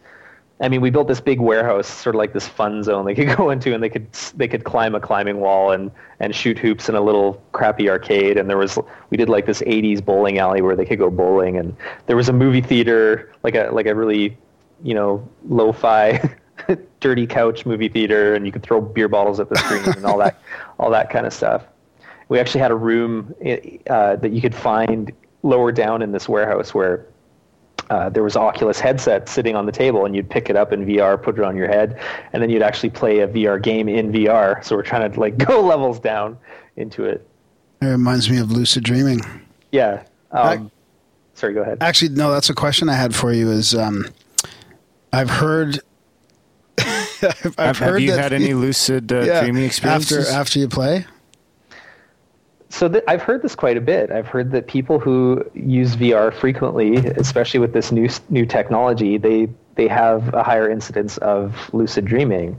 I 0.63 0.69
mean, 0.69 0.81
we 0.81 0.91
built 0.91 1.09
this 1.09 1.21
big 1.21 1.41
warehouse, 1.41 1.89
sort 1.89 2.15
of 2.15 2.19
like 2.19 2.33
this 2.33 2.47
fun 2.47 2.85
zone 2.85 3.05
they 3.05 3.15
could 3.15 3.29
go 3.37 3.51
into, 3.51 3.75
and 3.75 3.83
they 3.83 3.89
could 3.89 4.11
they 4.37 4.49
could 4.49 4.65
climb 4.65 4.95
a 4.95 5.01
climbing 5.01 5.41
wall 5.41 5.73
and 5.73 5.91
and 6.21 6.35
shoot 6.35 6.59
hoops 6.59 6.89
in 6.89 6.95
a 6.95 7.01
little 7.01 7.43
crappy 7.53 7.91
arcade. 7.91 8.39
And 8.39 8.49
there 8.49 8.57
was 8.57 8.79
we 9.11 9.17
did 9.17 9.29
like 9.29 9.45
this 9.47 9.61
'80s 9.63 10.05
bowling 10.05 10.39
alley 10.39 10.63
where 10.63 10.77
they 10.77 10.85
could 10.85 10.99
go 10.99 11.11
bowling, 11.11 11.59
and 11.59 11.77
there 12.07 12.17
was 12.17 12.29
a 12.29 12.33
movie 12.33 12.63
theater, 12.63 13.33
like 13.43 13.55
a 13.55 13.71
like 13.73 13.87
a 13.87 13.95
really 13.95 14.39
you 14.83 14.95
know 14.95 15.27
lo-fi 15.49 16.21
dirty 17.01 17.27
couch 17.27 17.65
movie 17.65 17.89
theater 17.89 18.35
and 18.35 18.47
you 18.47 18.53
could 18.53 18.63
throw 18.63 18.81
beer 18.81 19.09
bottles 19.09 19.41
at 19.41 19.49
the 19.49 19.57
screen 19.57 19.83
and 19.97 20.05
all 20.05 20.19
that 20.19 20.41
all 20.79 20.91
that 20.91 21.11
kind 21.11 21.27
of 21.27 21.33
stuff 21.33 21.65
we 22.29 22.39
actually 22.39 22.61
had 22.61 22.71
a 22.71 22.77
room 22.77 23.35
uh, 23.91 24.17
that 24.17 24.33
you 24.33 24.41
could 24.41 24.55
find 24.55 25.13
lower 25.43 25.73
down 25.73 26.03
in 26.03 26.13
this 26.13 26.29
warehouse 26.29 26.75
where 26.75 27.07
uh, 27.91 28.09
there 28.09 28.23
was 28.23 28.37
Oculus 28.37 28.81
headset 28.81 29.29
sitting 29.29 29.55
on 29.57 29.67
the 29.67 29.73
table, 29.73 30.07
and 30.07 30.15
you'd 30.17 30.31
pick 30.31 30.49
it 30.49 30.57
up 30.57 30.73
in 30.73 30.87
VR, 30.87 31.21
put 31.23 31.39
it 31.39 31.45
on 31.45 31.57
your 31.57 31.69
head, 31.69 32.01
and 32.33 32.43
then 32.43 32.49
you'd 32.49 32.63
actually 32.63 32.91
play 32.91 33.19
a 33.21 33.29
VR 33.29 33.61
game 33.61 33.89
in 33.89 34.11
VR. 34.13 34.65
So 34.65 34.77
we're 34.77 34.83
trying 34.83 35.11
to 35.13 35.21
like 35.21 35.37
go 35.47 35.61
levels 35.61 36.01
down 36.01 36.39
into 36.77 37.05
it. 37.05 37.27
It 37.81 37.87
reminds 37.87 38.31
me 38.31 38.39
of 38.39 38.51
lucid 38.53 38.85
dreaming. 38.85 39.21
Yeah. 39.73 40.05
Um, 40.31 40.71
sorry, 41.35 41.53
go 41.53 41.63
ahead. 41.63 41.79
Actually, 41.83 42.11
no, 42.11 42.31
that's 42.31 42.49
a 42.49 42.55
question 42.55 42.89
I 42.89 42.95
had 42.95 43.15
for 43.15 43.33
you. 43.33 43.51
Is 43.51 43.75
um, 43.75 44.07
I've 45.13 45.31
heard. 45.31 45.81
I've, 46.79 47.55
Have, 47.57 47.79
have 47.79 48.01
you 48.01 48.13
that- 48.13 48.19
had 48.21 48.33
any 48.41 48.55
lucid 48.55 49.13
uh, 49.13 49.21
yeah, 49.21 49.41
dreaming 49.43 49.65
experiences? 49.65 50.29
after 50.29 50.33
after 50.41 50.59
you 50.59 50.69
play? 50.69 51.07
So 52.73 52.89
th- 52.89 53.05
I've 53.07 53.21
heard 53.21 53.43
this 53.43 53.55
quite 53.55 53.77
a 53.77 53.83
bit. 53.83 54.11
I've 54.11 54.27
heard 54.27 54.51
that 54.53 54.67
people 54.67 54.99
who 54.99 55.45
use 55.53 55.95
VR 55.95 56.33
frequently, 56.33 56.97
especially 56.97 57.61
with 57.61 57.75
this 57.75 57.93
new 57.93 58.09
new 58.31 58.47
technology, 58.47 59.19
they 59.19 59.51
they 59.75 59.87
have 59.89 60.33
a 60.33 60.43
higher 60.43 60.71
incidence 60.71 61.19
of 61.19 61.69
lucid 61.75 62.07
dreaming. 62.07 62.59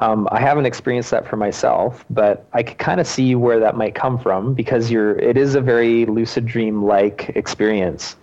Um, 0.00 0.28
I 0.32 0.40
haven't 0.40 0.66
experienced 0.66 1.12
that 1.12 1.28
for 1.28 1.36
myself, 1.36 2.04
but 2.10 2.44
I 2.52 2.64
could 2.64 2.78
kind 2.78 3.00
of 3.00 3.06
see 3.06 3.36
where 3.36 3.60
that 3.60 3.76
might 3.76 3.94
come 3.94 4.18
from 4.18 4.52
because 4.52 4.90
you're 4.90 5.16
it 5.20 5.36
is 5.36 5.54
a 5.54 5.60
very 5.60 6.06
lucid 6.06 6.44
dream 6.44 6.84
like 6.84 7.30
experience. 7.36 8.16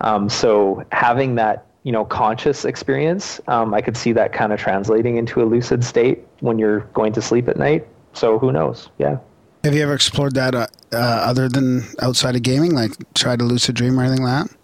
Um, 0.00 0.28
so 0.28 0.84
having 0.90 1.36
that 1.36 1.66
you 1.84 1.92
know 1.92 2.04
conscious 2.04 2.64
experience, 2.64 3.40
um, 3.46 3.74
I 3.74 3.80
could 3.80 3.96
see 3.96 4.10
that 4.14 4.32
kind 4.32 4.52
of 4.52 4.58
translating 4.58 5.18
into 5.18 5.40
a 5.40 5.44
lucid 5.44 5.84
state 5.84 6.26
when 6.40 6.58
you're 6.58 6.80
going 6.94 7.12
to 7.12 7.22
sleep 7.22 7.48
at 7.48 7.56
night. 7.56 7.86
So 8.12 8.40
who 8.40 8.50
knows? 8.50 8.88
Yeah. 8.98 9.18
Have 9.64 9.74
you 9.74 9.82
ever 9.82 9.94
explored 9.94 10.34
that 10.34 10.54
uh, 10.54 10.66
uh, 10.92 10.96
other 10.96 11.48
than 11.48 11.84
outside 12.00 12.34
of 12.34 12.42
gaming, 12.42 12.74
like 12.74 12.92
try 13.14 13.36
to 13.36 13.44
lucid 13.44 13.74
dream 13.74 13.98
or 13.98 14.04
anything 14.04 14.24
like 14.24 14.46
that? 14.46 14.56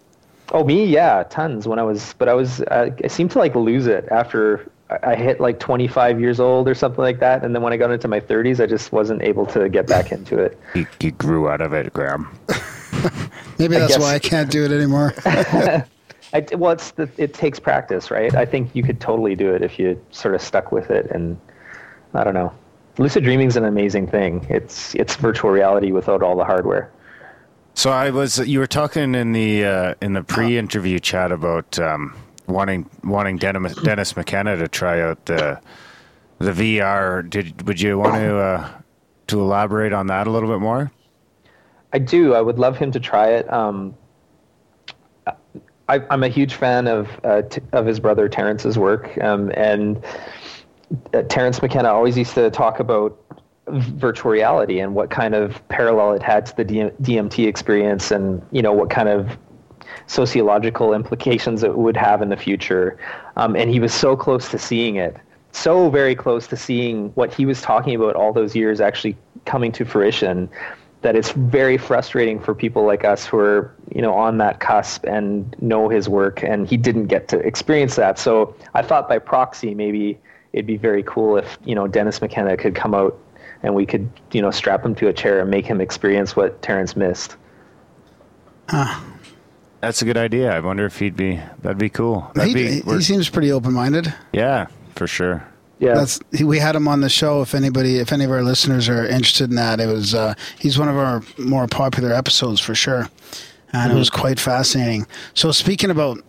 Oh, 0.53 0.63
me, 0.63 0.85
yeah, 0.85 1.23
tons. 1.29 1.67
When 1.67 1.77
I 1.77 1.83
was, 1.83 2.15
but 2.17 2.29
I 2.29 2.33
was, 2.33 2.61
uh, 2.61 2.89
I 3.03 3.07
seemed 3.07 3.31
to 3.31 3.39
like 3.39 3.55
lose 3.55 3.85
it 3.85 4.07
after 4.09 4.71
I 4.89 5.11
I 5.11 5.15
hit 5.15 5.39
like 5.39 5.59
25 5.59 6.19
years 6.19 6.39
old 6.39 6.67
or 6.67 6.73
something 6.73 7.01
like 7.01 7.19
that, 7.19 7.43
and 7.43 7.53
then 7.53 7.61
when 7.61 7.73
I 7.73 7.77
got 7.77 7.91
into 7.91 8.07
my 8.07 8.19
30s, 8.19 8.61
I 8.61 8.65
just 8.65 8.91
wasn't 8.91 9.21
able 9.21 9.45
to 9.47 9.69
get 9.69 9.87
back 9.87 10.11
into 10.11 10.39
it. 10.39 10.57
He, 10.73 10.87
he 10.99 11.11
grew 11.11 11.49
out 11.49 11.61
of 11.61 11.73
it, 11.73 11.91
Graham. 11.93 12.27
Maybe 13.59 13.75
that's 13.75 13.93
guess- 13.93 13.99
why 13.99 14.13
I 14.15 14.19
can't 14.19 14.49
do 14.49 14.63
it 14.63 14.71
anymore. 14.71 15.13
I, 16.33 16.45
well, 16.57 16.71
it's 16.71 16.91
the, 16.91 17.09
it 17.17 17.33
takes 17.33 17.59
practice, 17.59 18.11
right? 18.11 18.33
I 18.35 18.45
think 18.45 18.75
you 18.75 18.83
could 18.83 18.99
totally 18.99 19.33
do 19.35 19.53
it 19.53 19.61
if 19.61 19.79
you 19.79 20.01
sort 20.11 20.35
of 20.35 20.41
stuck 20.41 20.71
with 20.71 20.91
it, 20.91 21.09
and 21.11 21.39
I 22.13 22.23
don't 22.23 22.33
know. 22.33 22.53
Lucid 22.97 23.23
dreaming 23.23 23.47
is 23.47 23.55
an 23.55 23.65
amazing 23.65 24.07
thing. 24.07 24.45
It's 24.49 24.95
it's 24.95 25.15
virtual 25.15 25.51
reality 25.51 25.91
without 25.91 26.23
all 26.23 26.35
the 26.35 26.45
hardware. 26.45 26.91
So 27.73 27.91
I 27.91 28.09
was 28.09 28.39
you 28.39 28.59
were 28.59 28.67
talking 28.67 29.13
in 29.13 29.33
the 29.33 29.65
uh, 29.65 29.95
in 30.01 30.13
the 30.13 30.23
pre-interview 30.23 30.99
chat 30.99 31.31
about 31.31 31.77
um, 31.77 32.15
wanting 32.47 32.89
wanting 33.03 33.37
Dennis, 33.37 33.75
Dennis 33.83 34.15
McKenna 34.15 34.57
to 34.57 34.67
try 34.67 35.01
out 35.01 35.25
the 35.25 35.61
the 36.39 36.51
VR. 36.51 37.29
Did 37.29 37.67
would 37.67 37.79
you 37.79 37.99
want 37.99 38.15
to 38.15 38.37
uh, 38.37 38.71
to 39.27 39.39
elaborate 39.39 39.93
on 39.93 40.07
that 40.07 40.25
a 40.25 40.31
little 40.31 40.49
bit 40.49 40.59
more? 40.59 40.91
I 41.93 41.99
do. 41.99 42.33
I 42.33 42.41
would 42.41 42.57
love 42.57 42.77
him 42.77 42.91
to 42.91 42.99
try 42.99 43.29
it. 43.29 43.51
Um, 43.53 43.95
I, 45.89 46.01
I'm 46.09 46.23
a 46.23 46.27
huge 46.27 46.55
fan 46.55 46.87
of 46.87 47.07
uh, 47.23 47.43
t- 47.43 47.61
of 47.71 47.85
his 47.85 47.99
brother 47.99 48.27
Terence's 48.27 48.77
work, 48.77 49.17
um, 49.23 49.51
and 49.55 50.03
uh, 51.13 51.21
Terence 51.23 51.61
McKenna 51.61 51.89
always 51.89 52.17
used 52.17 52.33
to 52.35 52.49
talk 52.49 52.79
about 52.79 53.17
virtual 53.67 54.31
reality 54.31 54.79
and 54.79 54.95
what 54.95 55.09
kind 55.09 55.35
of 55.35 55.65
parallel 55.67 56.13
it 56.13 56.23
had 56.23 56.45
to 56.45 56.55
the 56.55 56.63
DMT 56.63 57.47
experience, 57.47 58.11
and 58.11 58.41
you 58.51 58.61
know 58.61 58.73
what 58.73 58.89
kind 58.89 59.09
of 59.09 59.37
sociological 60.07 60.93
implications 60.93 61.63
it 61.63 61.77
would 61.77 61.97
have 61.97 62.21
in 62.21 62.29
the 62.29 62.37
future. 62.37 62.97
Um, 63.35 63.55
and 63.55 63.69
he 63.69 63.79
was 63.79 63.93
so 63.93 64.15
close 64.15 64.49
to 64.49 64.57
seeing 64.57 64.95
it, 64.95 65.17
so 65.51 65.89
very 65.89 66.15
close 66.15 66.47
to 66.47 66.57
seeing 66.57 67.09
what 67.09 67.33
he 67.33 67.45
was 67.45 67.61
talking 67.61 67.95
about 67.95 68.15
all 68.15 68.31
those 68.31 68.55
years 68.55 68.79
actually 68.79 69.17
coming 69.45 69.71
to 69.73 69.85
fruition 69.85 70.49
that 71.01 71.15
it's 71.15 71.31
very 71.31 71.77
frustrating 71.77 72.39
for 72.39 72.55
people 72.55 72.83
like 72.83 73.05
us 73.05 73.25
who 73.25 73.37
are 73.37 73.73
you 73.93 74.01
know 74.01 74.13
on 74.13 74.37
that 74.39 74.59
cusp 74.59 75.05
and 75.05 75.55
know 75.61 75.89
his 75.89 76.09
work 76.09 76.43
and 76.43 76.67
he 76.67 76.75
didn't 76.75 77.05
get 77.07 77.27
to 77.27 77.37
experience 77.39 77.95
that 77.95 78.17
so 78.17 78.53
i 78.73 78.81
thought 78.81 79.07
by 79.07 79.19
proxy 79.19 79.73
maybe 79.75 80.17
it'd 80.57 80.67
be 80.67 80.77
very 80.77 81.03
cool 81.03 81.37
if 81.37 81.57
you 81.63 81.75
know 81.75 81.87
dennis 81.87 82.21
mckenna 82.21 82.57
could 82.57 82.75
come 82.75 82.93
out 82.93 83.17
and 83.63 83.73
we 83.73 83.85
could 83.85 84.09
you 84.31 84.41
know 84.41 84.51
strap 84.51 84.83
him 84.83 84.93
to 84.95 85.07
a 85.07 85.13
chair 85.13 85.39
and 85.39 85.49
make 85.49 85.65
him 85.65 85.79
experience 85.79 86.35
what 86.35 86.61
terence 86.61 86.95
missed 86.95 87.37
That's 89.81 90.01
a 90.01 90.05
good 90.05 90.17
idea. 90.17 90.51
I 90.51 90.59
wonder 90.59 90.85
if 90.85 90.99
he'd 90.99 91.15
be 91.15 91.39
that'd 91.61 91.77
be 91.77 91.89
cool. 91.89 92.29
That'd 92.33 92.55
he, 92.55 92.81
be 92.81 92.81
he 92.81 93.01
seems 93.01 93.29
pretty 93.29 93.51
open 93.51 93.73
minded. 93.73 94.13
yeah, 94.33 94.67
for 94.95 95.07
sure. 95.07 95.47
yeah 95.79 95.93
That's 95.93 96.19
he, 96.31 96.43
we 96.43 96.59
had 96.59 96.75
him 96.75 96.87
on 96.87 97.01
the 97.01 97.09
show. 97.09 97.41
If 97.41 97.53
anybody, 97.53 97.99
if 97.99 98.11
any 98.11 98.25
of 98.25 98.31
our 98.31 98.43
listeners 98.43 98.89
are 98.89 99.05
interested 99.05 99.49
in 99.49 99.55
that, 99.55 99.79
it 99.79 99.87
was 99.87 100.15
uh, 100.15 100.33
he's 100.59 100.79
one 100.79 100.89
of 100.89 100.97
our 100.97 101.21
more 101.37 101.67
popular 101.67 102.11
episodes 102.11 102.59
for 102.59 102.73
sure, 102.73 103.09
and 103.71 103.91
it 103.91 103.95
was 103.95 104.09
quite 104.09 104.39
fascinating. 104.39 105.05
So 105.33 105.51
speaking 105.51 105.91
about 105.91 106.19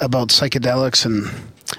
about 0.00 0.28
psychedelics 0.28 1.04
and 1.04 1.28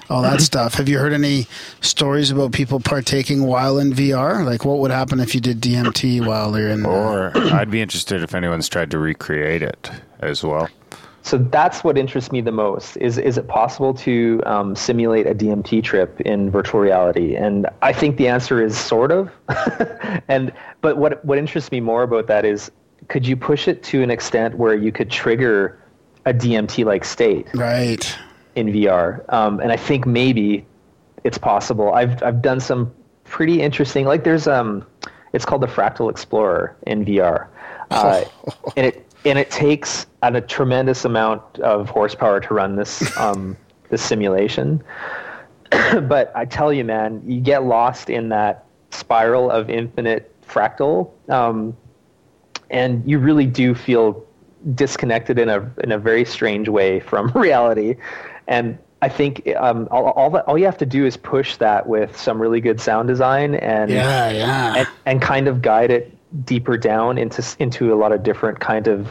all 0.08 0.22
that 0.22 0.40
stuff, 0.40 0.74
have 0.74 0.88
you 0.88 0.98
heard 0.98 1.12
any 1.12 1.46
stories 1.80 2.30
about 2.30 2.52
people 2.52 2.80
partaking 2.80 3.42
while 3.44 3.78
in 3.78 3.92
VR? 3.92 4.44
Like 4.44 4.64
what 4.64 4.78
would 4.78 4.90
happen 4.90 5.20
if 5.20 5.34
you 5.34 5.40
did 5.40 5.60
DMT 5.60 6.24
while 6.26 6.56
you're 6.58 6.68
in? 6.68 6.86
Or 6.86 7.32
I'd 7.34 7.70
be 7.70 7.80
interested 7.80 8.22
if 8.22 8.34
anyone's 8.34 8.68
tried 8.68 8.90
to 8.92 8.98
recreate 8.98 9.62
it 9.62 9.90
as 10.20 10.42
well. 10.42 10.68
so 11.26 11.36
that's 11.38 11.82
what 11.82 11.98
interests 11.98 12.30
me 12.30 12.40
the 12.40 12.52
most 12.52 12.96
is 12.98 13.18
is 13.18 13.36
it 13.36 13.48
possible 13.48 13.92
to 13.92 14.40
um, 14.46 14.76
simulate 14.76 15.26
a 15.26 15.34
dmt 15.34 15.82
trip 15.82 16.20
in 16.20 16.50
virtual 16.50 16.80
reality 16.80 17.34
and 17.34 17.66
i 17.82 17.92
think 17.92 18.16
the 18.16 18.28
answer 18.28 18.62
is 18.64 18.78
sort 18.78 19.10
of 19.10 19.30
and 20.28 20.52
but 20.80 20.96
what 20.98 21.22
what 21.24 21.36
interests 21.36 21.72
me 21.72 21.80
more 21.80 22.04
about 22.04 22.28
that 22.28 22.44
is 22.44 22.70
could 23.08 23.26
you 23.26 23.36
push 23.36 23.66
it 23.66 23.82
to 23.82 24.02
an 24.02 24.10
extent 24.10 24.56
where 24.56 24.74
you 24.74 24.92
could 24.92 25.10
trigger 25.10 25.78
a 26.26 26.32
dmt 26.32 26.84
like 26.84 27.04
state 27.04 27.46
right. 27.54 28.16
In 28.56 28.68
vr 28.68 29.32
um, 29.32 29.60
and 29.60 29.70
i 29.70 29.76
think 29.76 30.06
maybe 30.06 30.66
it's 31.24 31.38
possible 31.38 31.92
i've 31.94 32.22
i've 32.22 32.42
done 32.42 32.60
some 32.60 32.92
pretty 33.24 33.60
interesting 33.60 34.04
like 34.04 34.24
there's 34.24 34.46
um 34.46 34.84
it's 35.32 35.44
called 35.44 35.62
the 35.62 35.66
fractal 35.66 36.10
explorer 36.10 36.76
in 36.86 37.04
vr 37.04 37.46
uh, 37.90 38.24
and 38.76 38.86
it 38.86 39.06
and 39.26 39.38
it 39.38 39.50
takes 39.50 40.06
a 40.22 40.40
tremendous 40.40 41.04
amount 41.04 41.42
of 41.60 41.88
horsepower 41.90 42.40
to 42.40 42.54
run 42.54 42.76
this 42.76 43.16
um, 43.18 43.56
this 43.90 44.02
simulation. 44.02 44.82
but 45.70 46.32
I 46.34 46.44
tell 46.44 46.72
you, 46.72 46.84
man, 46.84 47.22
you 47.26 47.40
get 47.40 47.64
lost 47.64 48.10
in 48.10 48.28
that 48.30 48.64
spiral 48.90 49.50
of 49.50 49.68
infinite 49.68 50.32
fractal, 50.44 51.10
um, 51.28 51.76
and 52.70 53.08
you 53.08 53.18
really 53.18 53.46
do 53.46 53.74
feel 53.74 54.24
disconnected 54.74 55.38
in 55.38 55.48
a 55.48 55.70
in 55.82 55.92
a 55.92 55.98
very 55.98 56.24
strange 56.24 56.68
way 56.68 57.00
from 57.00 57.30
reality. 57.34 57.96
And 58.48 58.78
I 59.02 59.08
think 59.08 59.46
um, 59.56 59.88
all, 59.90 60.06
all 60.10 60.30
that 60.30 60.44
all 60.46 60.56
you 60.56 60.64
have 60.64 60.78
to 60.78 60.86
do 60.86 61.04
is 61.04 61.16
push 61.16 61.56
that 61.56 61.86
with 61.86 62.16
some 62.16 62.40
really 62.40 62.60
good 62.60 62.80
sound 62.80 63.08
design 63.08 63.54
and 63.56 63.90
Yeah, 63.90 64.30
yeah. 64.30 64.74
and, 64.76 64.88
and 65.04 65.22
kind 65.22 65.48
of 65.48 65.62
guide 65.62 65.90
it 65.90 66.12
deeper 66.44 66.76
down 66.76 67.18
into 67.18 67.44
into 67.58 67.92
a 67.92 67.96
lot 67.96 68.12
of 68.12 68.22
different 68.22 68.58
kind 68.60 68.88
of 68.88 69.08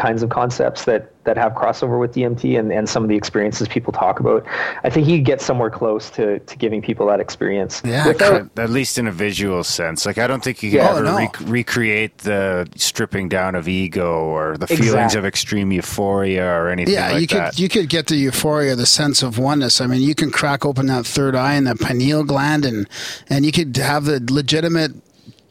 kinds 0.00 0.22
of 0.22 0.30
concepts 0.30 0.84
that 0.86 1.12
that 1.24 1.36
have 1.36 1.52
crossover 1.52 2.00
with 2.00 2.14
DMT 2.14 2.58
and, 2.58 2.72
and 2.72 2.88
some 2.88 3.02
of 3.02 3.10
the 3.10 3.14
experiences 3.14 3.68
people 3.68 3.92
talk 3.92 4.20
about. 4.20 4.42
I 4.84 4.88
think 4.88 5.06
you 5.06 5.20
get 5.20 5.42
somewhere 5.42 5.68
close 5.68 6.08
to, 6.12 6.38
to 6.38 6.56
giving 6.56 6.80
people 6.80 7.06
that 7.08 7.20
experience. 7.20 7.82
Yeah, 7.84 8.06
Without- 8.08 8.48
At 8.58 8.70
least 8.70 8.96
in 8.96 9.06
a 9.06 9.12
visual 9.12 9.62
sense. 9.62 10.06
Like, 10.06 10.16
I 10.16 10.26
don't 10.26 10.42
think 10.42 10.62
you 10.62 10.70
can 10.70 10.78
Yeah. 10.78 10.88
Oh, 10.88 10.96
ever 10.96 11.06
Oh, 11.06 11.10
no. 11.12 11.16
rec- 11.18 11.40
recreate 11.40 12.16
the 12.18 12.66
stripping 12.74 13.28
down 13.28 13.54
of 13.54 13.68
ego 13.68 14.20
or 14.24 14.56
the 14.56 14.66
feelings 14.66 15.14
of 15.14 15.26
extreme 15.26 15.70
euphoria 15.72 16.46
or 16.58 16.70
anything 16.70 16.94
Yeah, 16.94 17.10
like 17.12 17.20
you 17.20 17.26
could 17.28 17.36
that. 17.38 17.58
you 17.58 17.68
could 17.68 17.90
get 17.90 18.06
the 18.06 18.16
euphoria, 18.16 18.74
the 18.74 18.86
sense 18.86 19.22
of 19.22 19.36
oneness. 19.36 19.82
I 19.82 19.86
mean, 19.86 20.00
you 20.00 20.14
can 20.14 20.30
crack 20.30 20.64
open 20.64 20.86
that 20.86 21.04
third 21.04 21.36
eye 21.36 21.52
and 21.54 21.66
the 21.66 21.76
pineal 21.76 22.24
gland, 22.24 22.64
and 22.64 22.88
and 23.28 23.44
you 23.44 23.52
could 23.52 23.76
have 23.76 24.06
the 24.06 24.26
legitimate 24.30 24.92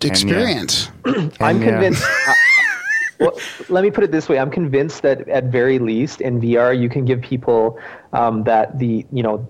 experience. 0.04 0.90
I'm 1.06 1.32
And, 1.40 1.62
yeah. 1.62 1.70
convinced. 1.72 2.04
well, 3.20 3.38
let 3.68 3.84
me 3.84 3.92
put 3.92 4.04
it 4.04 4.12
this 4.12 4.30
way: 4.30 4.40
I'm 4.40 4.52
convinced 4.52 5.02
that 5.04 5.28
at 5.30 5.46
very 5.46 5.80
least 5.80 6.22
in 6.22 6.40
VR, 6.40 6.80
you 6.80 6.90
can 6.90 7.06
give 7.06 7.22
people 7.22 7.80
um, 8.14 8.44
that 8.46 8.80
the 8.80 9.06
you 9.12 9.24
know 9.24 9.48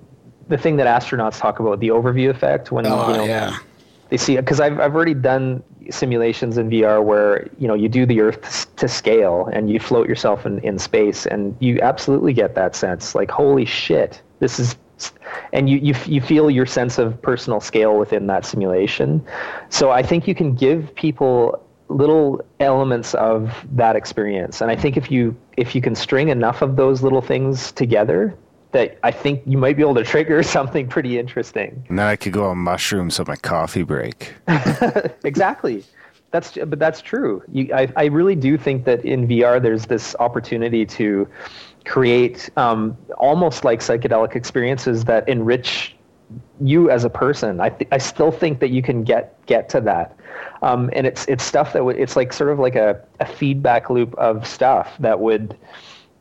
the 0.47 0.57
thing 0.57 0.77
that 0.77 0.87
astronauts 0.87 1.39
talk 1.39 1.59
about, 1.59 1.79
the 1.79 1.89
overview 1.89 2.29
effect, 2.29 2.71
when 2.71 2.85
Oh 2.85 3.09
you 3.09 3.17
know 3.17 3.25
yeah, 3.25 3.57
they 4.09 4.17
see 4.17 4.35
because 4.37 4.59
I've 4.59 4.79
I've 4.79 4.95
already 4.95 5.13
done 5.13 5.63
simulations 5.91 6.57
in 6.57 6.69
VR 6.69 7.03
where 7.03 7.49
you 7.57 7.67
know 7.67 7.75
you 7.75 7.89
do 7.89 8.05
the 8.05 8.21
Earth 8.21 8.75
to 8.75 8.87
scale 8.87 9.49
and 9.53 9.69
you 9.69 9.79
float 9.79 10.07
yourself 10.07 10.45
in, 10.45 10.59
in 10.59 10.77
space 10.79 11.25
and 11.25 11.55
you 11.59 11.79
absolutely 11.81 12.33
get 12.33 12.55
that 12.55 12.75
sense. 12.75 13.15
Like 13.15 13.31
holy 13.31 13.65
shit 13.65 14.21
this 14.39 14.59
is 14.59 14.75
and 15.53 15.69
you, 15.69 15.77
you 15.77 15.95
you 16.05 16.21
feel 16.21 16.49
your 16.49 16.65
sense 16.65 16.97
of 16.97 17.21
personal 17.21 17.59
scale 17.59 17.97
within 17.97 18.27
that 18.27 18.45
simulation. 18.45 19.25
So 19.69 19.91
I 19.91 20.03
think 20.03 20.27
you 20.27 20.35
can 20.35 20.55
give 20.55 20.93
people 20.95 21.63
little 21.89 22.39
elements 22.59 23.13
of 23.15 23.53
that 23.71 23.95
experience. 23.95 24.61
And 24.61 24.71
I 24.71 24.75
think 24.75 24.95
if 24.95 25.11
you 25.11 25.35
if 25.57 25.75
you 25.75 25.81
can 25.81 25.95
string 25.95 26.29
enough 26.29 26.61
of 26.61 26.75
those 26.75 27.01
little 27.01 27.21
things 27.21 27.71
together 27.71 28.35
that 28.71 28.99
I 29.03 29.11
think 29.11 29.41
you 29.45 29.57
might 29.57 29.75
be 29.75 29.81
able 29.81 29.95
to 29.95 30.03
trigger 30.03 30.43
something 30.57 30.87
pretty 30.87 31.17
interesting. 31.17 31.83
And 31.89 31.99
then 31.99 32.05
I 32.05 32.15
could 32.15 32.33
go 32.33 32.45
on 32.45 32.59
mushrooms 32.59 33.19
on 33.19 33.25
my 33.27 33.35
coffee 33.35 33.83
break. 33.83 34.33
exactly. 35.23 35.83
That's 36.31 36.51
but 36.51 36.77
that's 36.77 37.01
true. 37.01 37.43
You, 37.51 37.73
I, 37.73 37.91
I 37.95 38.05
really 38.05 38.35
do 38.35 38.57
think 38.57 38.85
that 38.85 39.03
in 39.03 39.27
vr 39.27 39.61
there's 39.61 39.87
this 39.87 40.15
opportunity 40.19 40.85
to 40.85 41.27
create 41.85 42.49
um, 42.55 42.95
almost 43.17 43.63
like 43.63 43.79
psychedelic 43.79 44.35
experiences 44.35 45.05
that 45.05 45.27
enrich 45.27 45.95
you 46.61 46.89
as 46.89 47.03
a 47.03 47.09
person 47.09 47.59
i, 47.59 47.69
th- 47.69 47.89
I 47.91 47.97
still 47.97 48.31
think 48.31 48.59
that 48.59 48.69
you 48.69 48.81
can 48.81 49.03
get 49.03 49.39
get 49.49 49.67
to 49.69 49.81
that. 49.81 50.15
Um, 50.61 50.89
and 50.93 51.05
it's 51.05 51.25
it's 51.25 51.43
stuff 51.43 51.73
that 51.73 51.83
would 51.83 51.97
it's 51.97 52.15
like 52.15 52.31
sort 52.31 52.51
of 52.51 52.59
like 52.59 52.75
a, 52.75 53.01
a 53.19 53.25
feedback 53.25 53.89
loop 53.89 54.13
of 54.15 54.47
stuff 54.47 54.95
that 54.99 55.19
would 55.19 55.57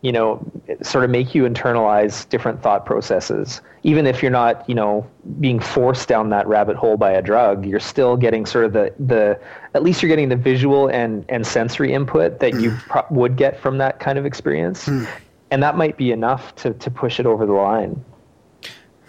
you 0.01 0.11
know 0.11 0.45
sort 0.83 1.05
of 1.05 1.11
make 1.11 1.35
you 1.35 1.45
internalize 1.45 2.29
different 2.29 2.63
thought 2.63 2.87
processes. 2.87 3.61
Even 3.85 4.07
if 4.07 4.23
you're 4.23 4.33
not 4.33 4.69
you 4.69 4.75
know 4.75 5.07
being 5.39 5.61
forced 5.61 6.09
down 6.09 6.31
that 6.31 6.47
rabbit 6.49 6.77
hole 6.77 6.97
by 6.97 7.13
a 7.13 7.23
drug 7.23 7.67
you're 7.67 7.79
still 7.79 8.17
getting 8.17 8.47
sort 8.47 8.65
of 8.65 8.73
the 8.73 8.93
the 8.99 9.39
at 9.75 9.83
least 9.83 10.03
you're 10.03 10.09
getting 10.09 10.31
the 10.31 10.37
visual 10.37 10.89
and 10.89 11.25
and 11.29 11.47
sensory 11.47 11.93
input 11.93 12.41
that 12.41 12.55
you 12.61 12.71
hmm. 12.71 12.91
pro- 12.91 13.07
would 13.11 13.37
get 13.37 13.61
from 13.61 13.79
that 13.79 14.01
kind 14.01 14.19
of 14.19 14.25
experience. 14.25 14.87
Hmm. 14.87 15.05
And 15.51 15.63
that 15.63 15.77
might 15.77 15.97
be 15.97 16.13
enough 16.13 16.55
to 16.57 16.73
to 16.75 16.91
push 16.91 17.21
it 17.21 17.27
over 17.27 17.45
the 17.45 17.53
line 17.53 18.03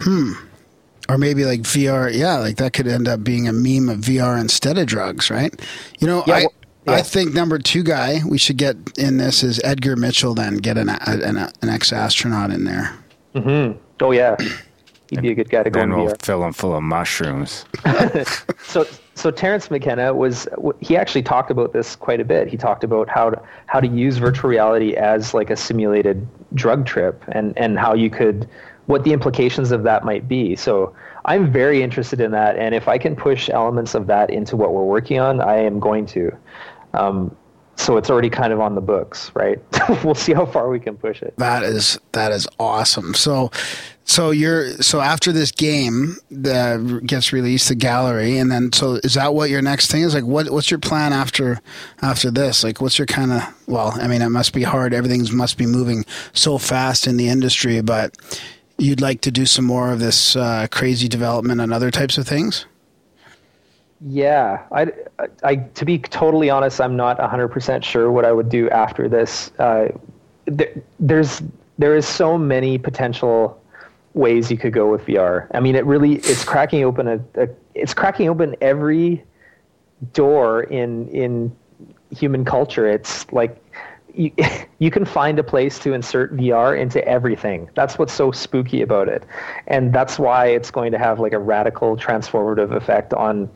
hmm. 0.00 0.32
Or 1.10 1.18
maybe 1.18 1.44
like 1.44 1.62
VR. 1.62 2.12
Yeah, 2.14 2.36
like 2.36 2.56
that 2.56 2.72
could 2.72 2.86
end 2.86 3.08
up 3.08 3.24
being 3.24 3.48
a 3.48 3.52
meme 3.52 3.88
of 3.88 3.98
VR 3.98 4.40
instead 4.40 4.78
of 4.78 4.86
drugs, 4.86 5.28
right? 5.30 5.52
You 5.98 6.06
know, 6.06 6.22
Yeah, 6.26 6.34
I. 6.34 6.40
well- 6.42 6.52
I 6.86 7.02
think 7.02 7.34
number 7.34 7.58
two 7.58 7.82
guy 7.82 8.20
we 8.26 8.38
should 8.38 8.56
get 8.56 8.74
in 8.98 9.18
this 9.18 9.42
is 9.42 9.60
Edgar 9.62 9.96
Mitchell. 9.96 10.34
Then 10.34 10.56
get 10.56 10.78
an 10.78 10.88
an, 10.88 11.36
an 11.36 11.68
ex 11.68 11.92
astronaut 11.92 12.50
in 12.50 12.64
there. 12.64 12.94
Mm-hmm. 13.34 13.78
oh 14.00 14.10
yeah 14.12 14.34
he'd 15.08 15.22
be 15.22 15.30
a 15.30 15.34
good 15.34 15.50
guy 15.50 15.62
to 15.62 15.70
go 15.70 15.78
Then 15.80 15.92
in 15.92 15.98
we'll 15.98 16.14
VR. 16.14 16.22
fill 16.22 16.42
him 16.44 16.52
full 16.52 16.74
of 16.74 16.82
mushrooms. 16.82 17.64
so 18.66 18.86
so 19.14 19.30
Terence 19.30 19.70
McKenna 19.70 20.14
was 20.14 20.48
he 20.80 20.96
actually 20.96 21.22
talked 21.22 21.50
about 21.50 21.72
this 21.72 21.94
quite 21.96 22.20
a 22.20 22.24
bit. 22.24 22.48
He 22.48 22.56
talked 22.56 22.82
about 22.82 23.08
how 23.08 23.30
to 23.30 23.42
how 23.66 23.78
to 23.80 23.86
use 23.86 24.16
virtual 24.16 24.48
reality 24.50 24.94
as 24.96 25.34
like 25.34 25.50
a 25.50 25.56
simulated 25.56 26.26
drug 26.54 26.86
trip 26.86 27.22
and 27.28 27.56
and 27.58 27.78
how 27.78 27.92
you 27.94 28.08
could 28.10 28.48
what 28.90 29.04
the 29.04 29.12
implications 29.12 29.70
of 29.70 29.84
that 29.84 30.04
might 30.04 30.26
be. 30.26 30.56
So 30.56 30.94
I'm 31.24 31.52
very 31.52 31.82
interested 31.82 32.20
in 32.20 32.32
that 32.32 32.56
and 32.56 32.74
if 32.74 32.88
I 32.88 32.98
can 32.98 33.14
push 33.14 33.48
elements 33.48 33.94
of 33.94 34.08
that 34.08 34.30
into 34.30 34.56
what 34.56 34.74
we're 34.74 34.84
working 34.84 35.20
on, 35.20 35.40
I 35.40 35.58
am 35.58 35.78
going 35.78 36.06
to. 36.06 36.36
Um, 36.94 37.36
so 37.76 37.96
it's 37.96 38.10
already 38.10 38.28
kind 38.28 38.52
of 38.52 38.60
on 38.60 38.74
the 38.74 38.80
books, 38.82 39.30
right? 39.34 39.58
we'll 40.04 40.14
see 40.14 40.34
how 40.34 40.44
far 40.44 40.68
we 40.68 40.78
can 40.78 40.96
push 40.96 41.22
it. 41.22 41.32
That 41.38 41.62
is 41.62 41.98
that 42.12 42.30
is 42.30 42.46
awesome. 42.58 43.14
So, 43.14 43.50
so 44.04 44.32
you're 44.32 44.72
so 44.82 45.00
after 45.00 45.32
this 45.32 45.50
game 45.50 46.16
that 46.30 47.02
gets 47.06 47.32
released, 47.32 47.68
the 47.68 47.74
gallery, 47.74 48.36
and 48.36 48.52
then 48.52 48.72
so 48.72 48.96
is 48.96 49.14
that 49.14 49.32
what 49.32 49.48
your 49.48 49.62
next 49.62 49.90
thing 49.90 50.02
is? 50.02 50.14
Like, 50.14 50.24
what 50.24 50.50
what's 50.50 50.70
your 50.70 50.80
plan 50.80 51.14
after 51.14 51.60
after 52.02 52.30
this? 52.30 52.62
Like, 52.62 52.82
what's 52.82 52.98
your 52.98 53.06
kind 53.06 53.32
of 53.32 53.42
well? 53.66 53.92
I 53.98 54.08
mean, 54.08 54.20
it 54.20 54.28
must 54.28 54.52
be 54.52 54.62
hard. 54.62 54.92
Everything's 54.92 55.32
must 55.32 55.56
be 55.56 55.64
moving 55.64 56.04
so 56.34 56.58
fast 56.58 57.06
in 57.06 57.16
the 57.16 57.28
industry, 57.28 57.80
but 57.80 58.14
you'd 58.80 59.00
like 59.00 59.20
to 59.22 59.30
do 59.30 59.46
some 59.46 59.64
more 59.64 59.92
of 59.92 60.00
this 60.00 60.34
uh, 60.36 60.66
crazy 60.70 61.08
development 61.08 61.60
and 61.60 61.72
other 61.72 61.90
types 61.90 62.18
of 62.18 62.26
things. 62.26 62.66
Yeah, 64.06 64.64
I, 64.72 64.92
I- 65.44 65.56
to 65.56 65.84
be 65.84 65.98
totally 65.98 66.48
honest, 66.48 66.80
I'm 66.80 66.96
not 66.96 67.18
100% 67.18 67.84
sure 67.84 68.10
what 68.10 68.24
I 68.24 68.32
would 68.32 68.48
do 68.48 68.70
after 68.70 69.08
this. 69.08 69.50
Uh, 69.58 69.88
there, 70.46 70.72
there's 70.98 71.42
there 71.78 71.96
is 71.96 72.06
so 72.06 72.36
many 72.36 72.76
potential 72.78 73.58
ways 74.14 74.50
you 74.50 74.58
could 74.58 74.72
go 74.72 74.90
with 74.90 75.04
VR. 75.06 75.46
I 75.54 75.60
mean, 75.60 75.74
it 75.76 75.84
really 75.86 76.14
it's 76.16 76.44
cracking 76.44 76.82
open 76.84 77.08
a, 77.08 77.20
a 77.36 77.48
it's 77.74 77.94
cracking 77.94 78.28
open 78.28 78.56
every 78.60 79.22
door 80.12 80.62
in 80.64 81.08
in 81.08 81.54
human 82.10 82.44
culture. 82.44 82.86
It's 82.86 83.30
like 83.32 83.56
you, 84.14 84.32
you 84.78 84.90
can 84.90 85.04
find 85.04 85.38
a 85.38 85.42
place 85.42 85.78
to 85.80 85.92
insert 85.92 86.36
VR 86.36 86.78
into 86.78 87.06
everything. 87.06 87.68
That's 87.74 87.98
what's 87.98 88.12
so 88.12 88.30
spooky 88.32 88.82
about 88.82 89.08
it. 89.08 89.24
And 89.66 89.92
that's 89.92 90.18
why 90.18 90.46
it's 90.46 90.70
going 90.70 90.92
to 90.92 90.98
have 90.98 91.20
like 91.20 91.32
a 91.32 91.38
radical 91.38 91.96
transformative 91.96 92.72
effect 92.72 93.12
on 93.14 93.48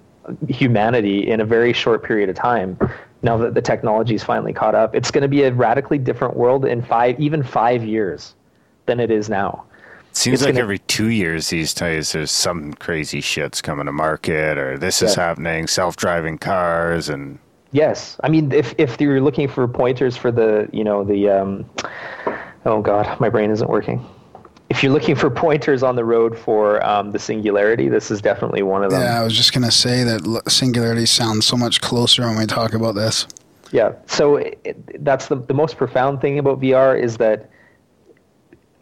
humanity 0.48 1.28
in 1.30 1.40
a 1.40 1.44
very 1.44 1.72
short 1.72 2.02
period 2.02 2.28
of 2.28 2.36
time. 2.36 2.78
Now 3.22 3.36
that 3.38 3.54
the 3.54 3.62
technology's 3.62 4.22
finally 4.22 4.52
caught 4.52 4.74
up, 4.74 4.94
it's 4.94 5.10
going 5.10 5.22
to 5.22 5.28
be 5.28 5.42
a 5.44 5.52
radically 5.52 5.98
different 5.98 6.36
world 6.36 6.64
in 6.64 6.82
five, 6.82 7.18
even 7.20 7.42
five 7.42 7.84
years 7.84 8.34
than 8.86 9.00
it 9.00 9.10
is 9.10 9.28
now. 9.28 9.64
Seems 10.12 10.34
It's 10.34 10.42
like 10.44 10.54
gonna- 10.54 10.62
every 10.62 10.78
two 10.78 11.08
years 11.08 11.48
these 11.48 11.74
days 11.74 12.12
there's 12.12 12.30
some 12.30 12.74
crazy 12.74 13.20
shit's 13.20 13.60
coming 13.60 13.86
to 13.86 13.92
market 13.92 14.58
or 14.58 14.78
this 14.78 15.02
is 15.02 15.16
happening, 15.16 15.66
self 15.66 15.96
driving 15.96 16.38
cars 16.38 17.08
and 17.08 17.38
Yes, 17.74 18.16
I 18.22 18.28
mean 18.28 18.52
if 18.52 18.72
if 18.78 19.00
you're 19.00 19.20
looking 19.20 19.48
for 19.48 19.66
pointers 19.66 20.16
for 20.16 20.30
the 20.30 20.68
you 20.72 20.84
know 20.84 21.02
the 21.02 21.28
um, 21.28 21.68
oh 22.66 22.80
god 22.80 23.18
my 23.18 23.28
brain 23.28 23.50
isn't 23.50 23.68
working. 23.68 24.06
If 24.70 24.84
you're 24.84 24.92
looking 24.92 25.16
for 25.16 25.28
pointers 25.28 25.82
on 25.82 25.96
the 25.96 26.04
road 26.04 26.38
for 26.38 26.84
um, 26.86 27.10
the 27.10 27.18
singularity, 27.18 27.88
this 27.88 28.12
is 28.12 28.22
definitely 28.22 28.62
one 28.62 28.84
of 28.84 28.92
them. 28.92 29.02
Yeah, 29.02 29.20
I 29.20 29.24
was 29.24 29.36
just 29.36 29.52
gonna 29.52 29.72
say 29.72 30.04
that 30.04 30.42
singularity 30.46 31.04
sounds 31.04 31.46
so 31.46 31.56
much 31.56 31.80
closer 31.80 32.22
when 32.22 32.38
we 32.38 32.46
talk 32.46 32.74
about 32.74 32.94
this. 32.94 33.26
Yeah. 33.72 33.94
So 34.06 34.36
it, 34.36 35.04
that's 35.04 35.26
the 35.26 35.34
the 35.34 35.54
most 35.54 35.76
profound 35.76 36.20
thing 36.20 36.38
about 36.38 36.60
VR 36.60 36.96
is 36.96 37.16
that 37.16 37.50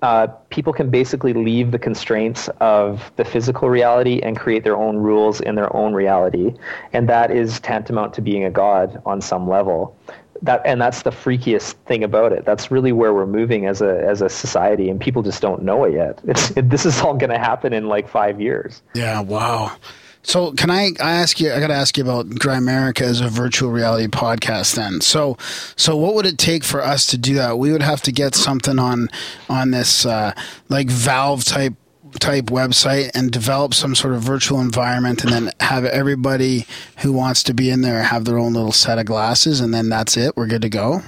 uh, 0.02 0.26
people 0.50 0.72
can 0.72 0.90
basically 0.90 1.32
leave 1.32 1.70
the 1.70 1.78
constraints 1.78 2.48
of 2.60 3.12
the 3.16 3.24
physical 3.24 3.70
reality 3.70 4.20
and 4.20 4.36
create 4.36 4.64
their 4.64 4.76
own 4.76 4.96
rules 4.96 5.40
in 5.40 5.54
their 5.54 5.74
own 5.74 5.94
reality, 5.94 6.52
and 6.92 7.08
that 7.08 7.30
is 7.30 7.60
tantamount 7.60 8.12
to 8.14 8.20
being 8.20 8.44
a 8.44 8.50
god 8.50 9.00
on 9.06 9.20
some 9.20 9.48
level. 9.48 9.96
That 10.42 10.60
and 10.64 10.80
that's 10.80 11.02
the 11.02 11.10
freakiest 11.10 11.74
thing 11.86 12.02
about 12.02 12.32
it. 12.32 12.44
That's 12.44 12.72
really 12.72 12.90
where 12.90 13.14
we're 13.14 13.26
moving 13.26 13.66
as 13.66 13.80
a 13.80 14.02
as 14.02 14.22
a 14.22 14.28
society, 14.28 14.90
and 14.90 15.00
people 15.00 15.22
just 15.22 15.40
don't 15.40 15.62
know 15.62 15.84
it 15.84 15.94
yet. 15.94 16.20
It, 16.56 16.68
this 16.68 16.84
is 16.84 17.00
all 17.00 17.14
going 17.14 17.30
to 17.30 17.38
happen 17.38 17.72
in 17.72 17.86
like 17.86 18.08
five 18.08 18.40
years. 18.40 18.82
Yeah, 18.94 19.20
wow. 19.20 19.76
So 20.22 20.52
can 20.52 20.70
I, 20.70 20.90
I 21.00 21.12
ask 21.12 21.40
you, 21.40 21.52
I 21.52 21.58
got 21.58 21.66
to 21.68 21.74
ask 21.74 21.96
you 21.96 22.04
about 22.04 22.26
Grimerica 22.26 23.02
as 23.02 23.20
a 23.20 23.28
virtual 23.28 23.70
reality 23.70 24.06
podcast 24.06 24.76
then. 24.76 25.00
So, 25.00 25.36
so 25.76 25.96
what 25.96 26.14
would 26.14 26.26
it 26.26 26.38
take 26.38 26.62
for 26.62 26.80
us 26.80 27.06
to 27.06 27.18
do 27.18 27.34
that? 27.34 27.58
We 27.58 27.72
would 27.72 27.82
have 27.82 28.02
to 28.02 28.12
get 28.12 28.34
something 28.34 28.78
on, 28.78 29.08
on 29.48 29.72
this, 29.72 30.06
uh, 30.06 30.32
like 30.68 30.88
Valve 30.88 31.44
type, 31.44 31.74
type 32.20 32.46
website 32.46 33.10
and 33.14 33.30
develop 33.30 33.74
some 33.74 33.94
sort 33.94 34.14
of 34.14 34.22
virtual 34.22 34.60
environment 34.60 35.24
and 35.24 35.32
then 35.32 35.50
have 35.60 35.84
everybody 35.84 36.66
who 36.98 37.12
wants 37.12 37.42
to 37.42 37.54
be 37.54 37.70
in 37.70 37.80
there 37.80 38.02
have 38.02 38.26
their 38.26 38.38
own 38.38 38.52
little 38.52 38.72
set 38.72 38.98
of 38.98 39.06
glasses 39.06 39.60
and 39.60 39.72
then 39.72 39.88
that's 39.88 40.16
it. 40.16 40.36
We're 40.36 40.46
good 40.46 40.62
to 40.62 40.68
go. 40.68 41.02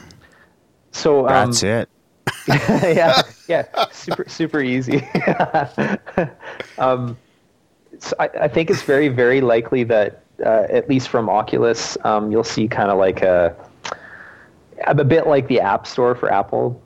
So 0.92 1.28
um, 1.28 1.50
that's 1.50 1.62
it. 1.62 1.88
yeah, 2.48 3.22
yeah, 3.48 3.66
super 3.92 4.24
super 4.28 4.60
easy. 4.60 5.06
um, 6.78 7.16
so 8.04 8.16
I, 8.18 8.28
I 8.42 8.48
think 8.48 8.70
it's 8.70 8.82
very 8.82 9.08
very 9.08 9.40
likely 9.40 9.84
that 9.84 10.22
uh, 10.44 10.66
at 10.68 10.88
least 10.88 11.08
from 11.08 11.28
Oculus, 11.28 11.96
um, 12.04 12.30
you'll 12.32 12.44
see 12.44 12.68
kind 12.68 12.90
of 12.90 12.98
like 12.98 13.22
a 13.22 13.54
a 14.86 15.04
bit 15.04 15.26
like 15.26 15.46
the 15.48 15.60
App 15.60 15.86
Store 15.86 16.14
for 16.14 16.30
Apple 16.32 16.80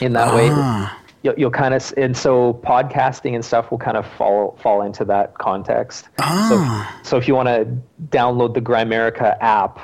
in 0.00 0.12
that 0.14 0.28
Ah. 0.28 0.36
way. 0.36 1.02
You'll, 1.22 1.34
you'll 1.38 1.50
kind 1.50 1.74
of 1.74 1.92
and 1.96 2.16
so 2.16 2.54
podcasting 2.64 3.34
and 3.34 3.44
stuff 3.44 3.70
will 3.70 3.78
kind 3.78 3.96
of 3.96 4.06
fall 4.06 4.56
fall 4.62 4.82
into 4.82 5.04
that 5.06 5.34
context. 5.38 6.08
Ah. 6.18 6.46
So, 7.02 7.10
so 7.10 7.16
if 7.16 7.26
you 7.28 7.34
want 7.34 7.48
to 7.48 7.66
download 8.16 8.54
the 8.54 8.60
Grimerica 8.60 9.36
app, 9.40 9.80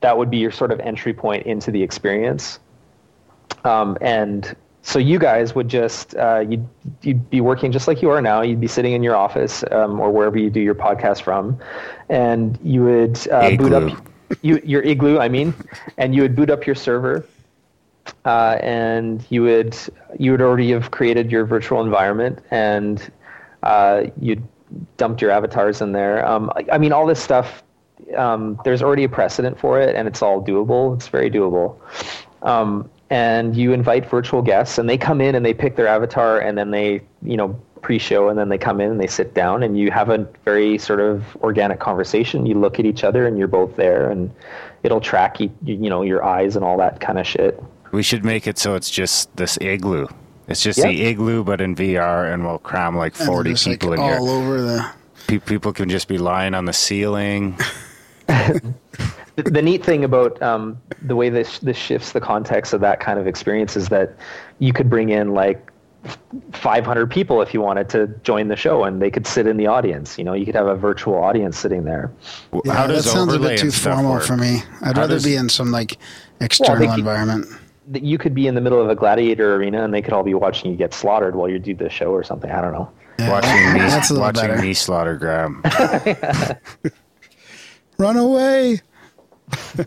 that 0.00 0.18
would 0.18 0.30
be 0.30 0.38
your 0.38 0.50
sort 0.50 0.72
of 0.72 0.80
entry 0.80 1.14
point 1.14 1.46
into 1.46 1.70
the 1.70 1.82
experience. 1.82 2.58
Um, 3.64 3.96
and 4.00 4.54
so 4.86 5.00
you 5.00 5.18
guys 5.18 5.52
would 5.52 5.66
just 5.66 6.14
uh, 6.14 6.44
you'd, 6.48 6.64
you'd 7.02 7.28
be 7.28 7.40
working 7.40 7.72
just 7.72 7.88
like 7.88 8.02
you 8.02 8.10
are 8.10 8.22
now. 8.22 8.42
You'd 8.42 8.60
be 8.60 8.68
sitting 8.68 8.92
in 8.92 9.02
your 9.02 9.16
office 9.16 9.64
um, 9.72 9.98
or 9.98 10.12
wherever 10.12 10.38
you 10.38 10.48
do 10.48 10.60
your 10.60 10.76
podcast 10.76 11.22
from, 11.22 11.58
and 12.08 12.56
you 12.62 12.84
would 12.84 13.28
uh, 13.28 13.56
boot 13.56 13.72
up 13.72 14.06
you, 14.42 14.60
your 14.64 14.82
igloo. 14.82 15.18
I 15.18 15.28
mean, 15.28 15.54
and 15.98 16.14
you 16.14 16.22
would 16.22 16.36
boot 16.36 16.50
up 16.50 16.66
your 16.66 16.76
server, 16.76 17.26
uh, 18.24 18.58
and 18.60 19.26
you 19.28 19.42
would 19.42 19.76
you 20.20 20.30
would 20.30 20.40
already 20.40 20.70
have 20.70 20.92
created 20.92 21.32
your 21.32 21.44
virtual 21.44 21.80
environment, 21.80 22.38
and 22.52 23.10
uh, 23.64 24.04
you'd 24.20 24.46
dumped 24.98 25.20
your 25.20 25.32
avatars 25.32 25.80
in 25.80 25.90
there. 25.90 26.24
Um, 26.24 26.48
I, 26.54 26.64
I 26.74 26.78
mean, 26.78 26.92
all 26.92 27.06
this 27.06 27.20
stuff. 27.20 27.64
Um, 28.16 28.60
there's 28.64 28.82
already 28.82 29.02
a 29.02 29.08
precedent 29.08 29.58
for 29.58 29.80
it, 29.80 29.96
and 29.96 30.06
it's 30.06 30.22
all 30.22 30.40
doable. 30.40 30.94
It's 30.94 31.08
very 31.08 31.28
doable. 31.28 31.76
And 33.10 33.54
you 33.56 33.72
invite 33.72 34.08
virtual 34.10 34.42
guests, 34.42 34.78
and 34.78 34.88
they 34.90 34.98
come 34.98 35.20
in 35.20 35.34
and 35.36 35.46
they 35.46 35.54
pick 35.54 35.76
their 35.76 35.86
avatar, 35.86 36.40
and 36.40 36.58
then 36.58 36.70
they, 36.72 37.02
you 37.22 37.36
know, 37.36 37.58
pre-show, 37.82 38.28
and 38.28 38.36
then 38.38 38.48
they 38.48 38.58
come 38.58 38.80
in 38.80 38.90
and 38.90 39.00
they 39.00 39.06
sit 39.06 39.32
down, 39.32 39.62
and 39.62 39.78
you 39.78 39.92
have 39.92 40.08
a 40.10 40.26
very 40.44 40.76
sort 40.76 40.98
of 40.98 41.22
organic 41.42 41.78
conversation. 41.78 42.46
You 42.46 42.54
look 42.58 42.80
at 42.80 42.84
each 42.86 43.04
other, 43.04 43.26
and 43.28 43.38
you're 43.38 43.46
both 43.46 43.76
there, 43.76 44.10
and 44.10 44.28
it'll 44.82 45.00
track 45.00 45.38
you, 45.38 45.50
you 45.64 45.88
know, 45.88 46.02
your 46.02 46.24
eyes 46.24 46.56
and 46.56 46.64
all 46.64 46.76
that 46.78 46.98
kind 47.00 47.18
of 47.18 47.26
shit. 47.26 47.62
We 47.92 48.02
should 48.02 48.24
make 48.24 48.48
it 48.48 48.58
so 48.58 48.74
it's 48.74 48.90
just 48.90 49.34
this 49.36 49.56
igloo. 49.60 50.08
It's 50.48 50.62
just 50.62 50.78
Yeah. 50.78 50.88
the 50.88 51.04
igloo, 51.06 51.44
but 51.44 51.60
in 51.60 51.76
VR, 51.76 52.32
and 52.32 52.44
we'll 52.44 52.58
cram 52.58 52.96
like 52.96 53.16
And 53.20 53.26
40 53.28 53.50
just, 53.50 53.66
like, 53.68 53.80
people 53.80 53.92
in 53.94 54.00
all 54.00 54.08
here. 54.08 54.18
over 54.20 54.60
the. 54.62 55.40
People 55.46 55.72
can 55.72 55.88
just 55.88 56.08
be 56.08 56.18
lying 56.18 56.54
on 56.54 56.64
the 56.64 56.72
ceiling. 56.72 57.56
the, 59.36 59.42
the 59.44 59.62
neat 59.62 59.84
thing 59.84 60.04
about 60.04 60.40
um, 60.42 60.80
the 61.02 61.16
way 61.16 61.28
this 61.28 61.58
this 61.60 61.76
shifts 61.76 62.12
the 62.12 62.20
context 62.20 62.72
of 62.72 62.80
that 62.80 63.00
kind 63.00 63.18
of 63.18 63.26
experience 63.26 63.76
is 63.76 63.88
that 63.88 64.14
you 64.58 64.72
could 64.72 64.88
bring 64.90 65.10
in 65.10 65.34
like 65.34 65.70
500 66.52 67.10
people 67.10 67.42
if 67.42 67.52
you 67.52 67.60
wanted 67.60 67.88
to 67.90 68.06
join 68.22 68.48
the 68.48 68.56
show 68.56 68.84
and 68.84 69.02
they 69.02 69.10
could 69.10 69.26
sit 69.26 69.46
in 69.46 69.56
the 69.56 69.66
audience 69.66 70.16
you 70.18 70.24
know 70.24 70.32
you 70.34 70.46
could 70.46 70.54
have 70.54 70.68
a 70.68 70.76
virtual 70.76 71.16
audience 71.16 71.58
sitting 71.58 71.84
there 71.84 72.12
W- 72.52 72.62
Yeah, 72.64 72.74
How 72.78 72.86
that 72.86 73.02
sounds 73.02 73.34
a 73.34 73.38
bit 73.40 73.58
too 73.58 73.70
formal 73.72 74.12
work? 74.12 74.22
for 74.22 74.36
me. 74.36 74.62
I'd 74.82 74.94
How 74.96 75.02
rather 75.02 75.14
does- 75.16 75.24
be 75.24 75.34
in 75.36 75.48
some 75.48 75.72
like 75.72 75.98
external 76.40 76.86
keep- 76.88 76.98
environment. 76.98 77.46
that 77.88 78.02
you 78.04 78.18
could 78.18 78.34
be 78.34 78.46
in 78.46 78.54
the 78.54 78.60
middle 78.60 78.80
of 78.80 78.88
a 78.88 78.94
gladiator 78.94 79.56
arena 79.56 79.82
and 79.84 79.92
they 79.92 80.00
could 80.02 80.12
all 80.12 80.22
be 80.22 80.34
watching 80.34 80.70
you 80.70 80.76
get 80.76 80.94
slaughtered 80.94 81.34
while 81.34 81.48
you 81.48 81.58
do 81.58 81.74
the 81.74 81.90
show 81.90 82.10
or 82.12 82.22
something 82.24 82.50
i 82.52 82.60
don't 82.60 82.72
know 82.72 82.88
Yeah, 83.18 83.30
Watching 83.32 83.72
me, 83.74 83.80
that's 83.80 84.10
a 84.10 84.18
watching 84.18 84.48
better. 84.48 84.62
me 84.62 84.74
slaughter 84.74 85.16
Graham. 85.16 85.62
Run 87.98 88.16
away. 88.16 88.80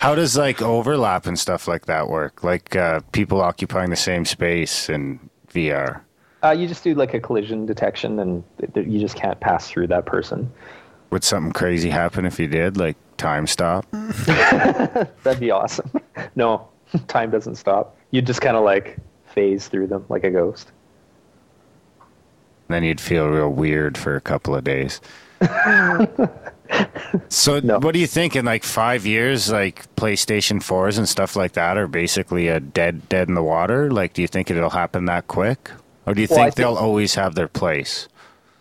How 0.00 0.14
does 0.14 0.36
like 0.36 0.62
overlap 0.62 1.26
and 1.26 1.38
stuff 1.38 1.66
like 1.66 1.86
that 1.86 2.08
work? 2.08 2.44
Like 2.44 2.76
uh, 2.76 3.00
people 3.12 3.40
occupying 3.40 3.90
the 3.90 3.96
same 3.96 4.24
space 4.24 4.88
in 4.88 5.18
VR. 5.52 6.00
uh, 6.44 6.50
you 6.50 6.68
just 6.68 6.84
do 6.84 6.94
like 6.94 7.14
a 7.14 7.20
collision 7.20 7.66
detection 7.66 8.18
and 8.20 8.44
th- 8.58 8.72
th- 8.74 8.86
you 8.86 9.00
just 9.00 9.16
can't 9.16 9.40
pass 9.40 9.68
through 9.68 9.88
that 9.88 10.06
person 10.06 10.50
Would 11.10 11.24
something 11.24 11.52
crazy 11.52 11.90
happen 11.90 12.24
if 12.26 12.38
you 12.38 12.46
did? 12.46 12.76
Like 12.76 12.96
time 13.16 13.46
stop? 13.48 13.86
that'd 13.92 15.40
be 15.40 15.50
awesome 15.50 15.90
no 16.36 16.68
time 17.08 17.30
doesn't 17.30 17.56
stop 17.56 17.96
you 18.12 18.22
just 18.22 18.40
kind 18.40 18.56
of 18.56 18.62
like 18.64 18.98
phase 19.26 19.66
through 19.68 19.88
them 19.88 20.04
like 20.08 20.22
a 20.22 20.30
ghost 20.30 20.70
then 22.68 22.84
you'd 22.84 23.00
feel 23.00 23.26
real 23.26 23.48
weird 23.50 23.96
for 23.98 24.14
a 24.14 24.20
couple 24.20 24.54
of 24.54 24.62
days. 24.62 25.00
So, 27.28 27.60
No. 27.60 27.78
what 27.78 27.94
do 27.94 27.98
you 28.00 28.06
think 28.06 28.36
in 28.36 28.44
like 28.44 28.64
five 28.64 29.06
years? 29.06 29.50
Like 29.50 29.86
PlayStation 29.96 30.62
fours 30.62 30.98
and 30.98 31.08
stuff 31.08 31.36
like 31.36 31.52
that 31.52 31.76
are 31.76 31.86
basically 31.88 32.48
a 32.48 32.60
dead, 32.60 33.08
dead 33.08 33.28
in 33.28 33.34
the 33.34 33.42
water. 33.42 33.90
Like, 33.90 34.12
do 34.12 34.22
you 34.22 34.28
think 34.28 34.50
it'll 34.50 34.70
happen 34.70 35.06
that 35.06 35.28
quick, 35.28 35.70
or 36.06 36.14
do 36.14 36.22
you 36.22 36.28
Well, 36.30 36.38
think 36.40 36.54
they'll 36.54 36.74
always 36.74 37.14
have 37.14 37.34
their 37.34 37.48
place? 37.48 38.08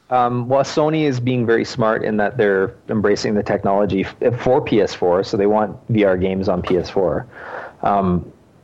Um, 0.10 0.48
well, 0.48 0.64
Sony 0.64 1.04
is 1.04 1.20
being 1.20 1.46
very 1.46 1.66
smart 1.66 2.04
in 2.06 2.16
that 2.18 2.38
they're 2.38 2.74
embracing 2.88 3.34
the 3.36 3.44
technology 3.44 4.04
for 4.04 4.62
PS4, 4.62 5.26
so 5.26 5.36
they 5.36 5.48
want 5.48 5.76
VR 5.92 6.20
games 6.20 6.48
on 6.48 6.62
PS4. 6.62 7.26
Um, 7.84 8.32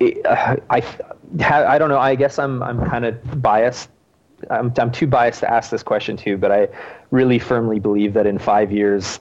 it- 0.00 0.26
uh, 0.26 0.56
I, 0.70 0.82
I 1.40 1.78
don't 1.78 1.88
know. 1.88 1.98
I 1.98 2.14
guess 2.16 2.38
I'm 2.38 2.62
I'm 2.62 2.84
kind 2.90 3.04
of 3.04 3.42
biased. 3.42 3.90
I'm 4.50 4.72
I'm 4.78 4.92
too 4.92 5.06
biased 5.06 5.40
to 5.40 5.50
ask 5.50 5.70
this 5.70 5.82
question 5.82 6.16
too, 6.16 6.36
but 6.36 6.52
I 6.52 6.68
really 7.10 7.38
firmly 7.38 7.78
believe 7.78 8.14
that 8.14 8.26
in 8.26 8.38
five 8.38 8.72
years. 8.72 9.18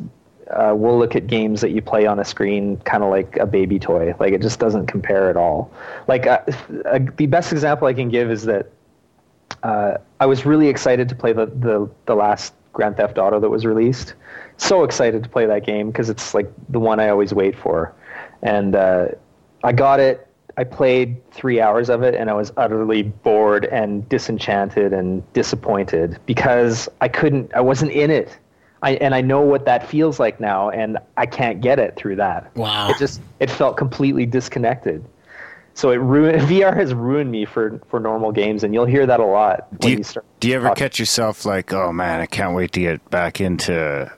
Uh, 0.52 0.74
we'll 0.76 1.00
look 1.00 1.16
at 1.16 1.26
games 1.26 1.62
that 1.62 1.72
you 1.72 1.82
play 1.82 2.06
on 2.06 2.20
a 2.20 2.26
screen 2.26 2.76
kind 2.82 3.02
of 3.02 3.10
like 3.10 3.38
a 3.38 3.46
baby 3.46 3.80
toy. 3.80 4.14
Like 4.20 4.34
it 4.34 4.42
just 4.42 4.60
doesn't 4.60 4.88
compare 4.88 5.30
at 5.30 5.38
all. 5.38 5.72
Like 6.08 6.28
uh, 6.28 6.42
uh, 6.86 7.00
the 7.16 7.28
best 7.28 7.54
example 7.54 7.88
I 7.88 7.94
can 7.94 8.10
give 8.10 8.30
is 8.30 8.44
that 8.44 8.70
uh, 9.64 9.98
I 10.20 10.26
was 10.26 10.46
really 10.46 10.68
excited 10.68 11.08
to 11.10 11.16
play 11.16 11.32
the, 11.32 11.46
the, 11.46 11.90
the 12.06 12.16
last 12.16 12.54
Grand 12.74 12.98
Theft 12.98 13.18
Auto 13.18 13.40
that 13.40 13.50
was 13.50 13.66
released. 13.66 14.16
So 14.58 14.84
excited 14.84 15.24
to 15.24 15.30
play 15.30 15.46
that 15.46 15.66
game 15.66 15.88
because 15.88 16.10
it's 16.10 16.34
like 16.34 16.52
the 16.70 16.80
one 16.80 17.00
I 17.00 17.10
always 17.10 17.34
wait 17.34 17.58
for. 17.58 17.94
And 18.42 18.76
uh, 18.76 19.10
I 19.64 19.72
got 19.72 20.00
it. 20.00 20.28
I 20.58 20.64
played 20.64 21.18
three 21.32 21.60
hours 21.60 21.90
of 21.90 22.04
it 22.04 22.14
and 22.16 22.30
I 22.30 22.34
was 22.34 22.54
utterly 22.58 23.04
bored 23.04 23.66
and 23.66 24.08
disenchanted 24.10 24.94
and 24.94 25.24
disappointed 25.34 26.20
because 26.26 26.88
I 27.02 27.08
couldn't, 27.08 27.54
I 27.56 27.62
wasn't 27.62 27.92
in 27.92 28.12
it. 28.12 28.38
I, 28.84 28.92
and 28.96 29.16
I 29.16 29.22
know 29.22 29.42
what 29.42 29.66
that 29.66 29.88
feels 29.88 30.20
like 30.20 30.40
now 30.40 30.70
and 30.70 30.98
I 31.18 31.26
can't 31.26 31.62
get 31.62 31.80
it 31.80 31.96
through 31.96 32.18
that. 32.18 32.56
Wow. 32.56 32.90
It 32.90 32.98
just, 33.00 33.22
it 33.40 33.50
felt 33.50 33.78
completely 33.78 34.26
disconnected. 34.26 35.04
So 35.76 35.90
it 35.90 35.96
ruined 35.96 36.42
VR 36.48 36.76
has 36.76 36.94
ruined 36.94 37.32
me 37.32 37.46
for 37.46 37.82
for 37.88 38.00
normal 38.00 38.32
games, 38.32 38.64
and 38.64 38.76
you'll 38.76 38.86
hear 38.86 39.08
that 39.08 39.20
a 39.20 39.26
lot 39.26 39.66
when 39.72 39.78
Do 39.80 39.90
you, 39.90 39.98
you, 39.98 40.04
start. 40.04 40.24
do 40.40 40.48
you 40.48 40.54
ever 40.56 40.68
talking- 40.68 40.84
catch 40.84 41.00
yourself 41.00 41.46
like, 41.48 41.74
oh 41.74 41.92
man, 41.92 42.20
I 42.22 42.28
can't 42.28 42.54
wait 42.56 42.74
to 42.74 42.80
get 42.80 43.10
back 43.10 43.42
into 43.42 44.12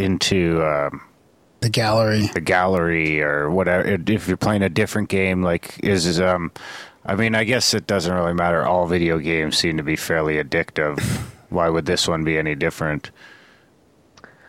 into 0.00 0.64
um, 0.66 1.00
The 1.66 1.70
gallery. 1.72 2.26
the 2.32 2.40
gallery 2.40 3.20
or 3.20 3.50
whatever? 3.50 3.98
If 4.06 4.28
you're 4.28 4.36
playing 4.36 4.62
a 4.62 4.68
different 4.68 5.08
game, 5.08 5.42
like 5.42 5.80
is 5.82 6.06
is 6.06 6.20
um, 6.20 6.52
I 7.04 7.16
mean, 7.16 7.34
I 7.34 7.42
guess 7.42 7.74
it 7.74 7.88
doesn't 7.88 8.14
really 8.14 8.34
matter. 8.34 8.64
All 8.64 8.86
video 8.86 9.18
games 9.18 9.58
seem 9.58 9.76
to 9.76 9.82
be 9.82 9.96
fairly 9.96 10.36
addictive. 10.36 11.00
Why 11.48 11.68
would 11.68 11.86
this 11.86 12.06
one 12.06 12.22
be 12.22 12.38
any 12.38 12.54
different? 12.54 13.10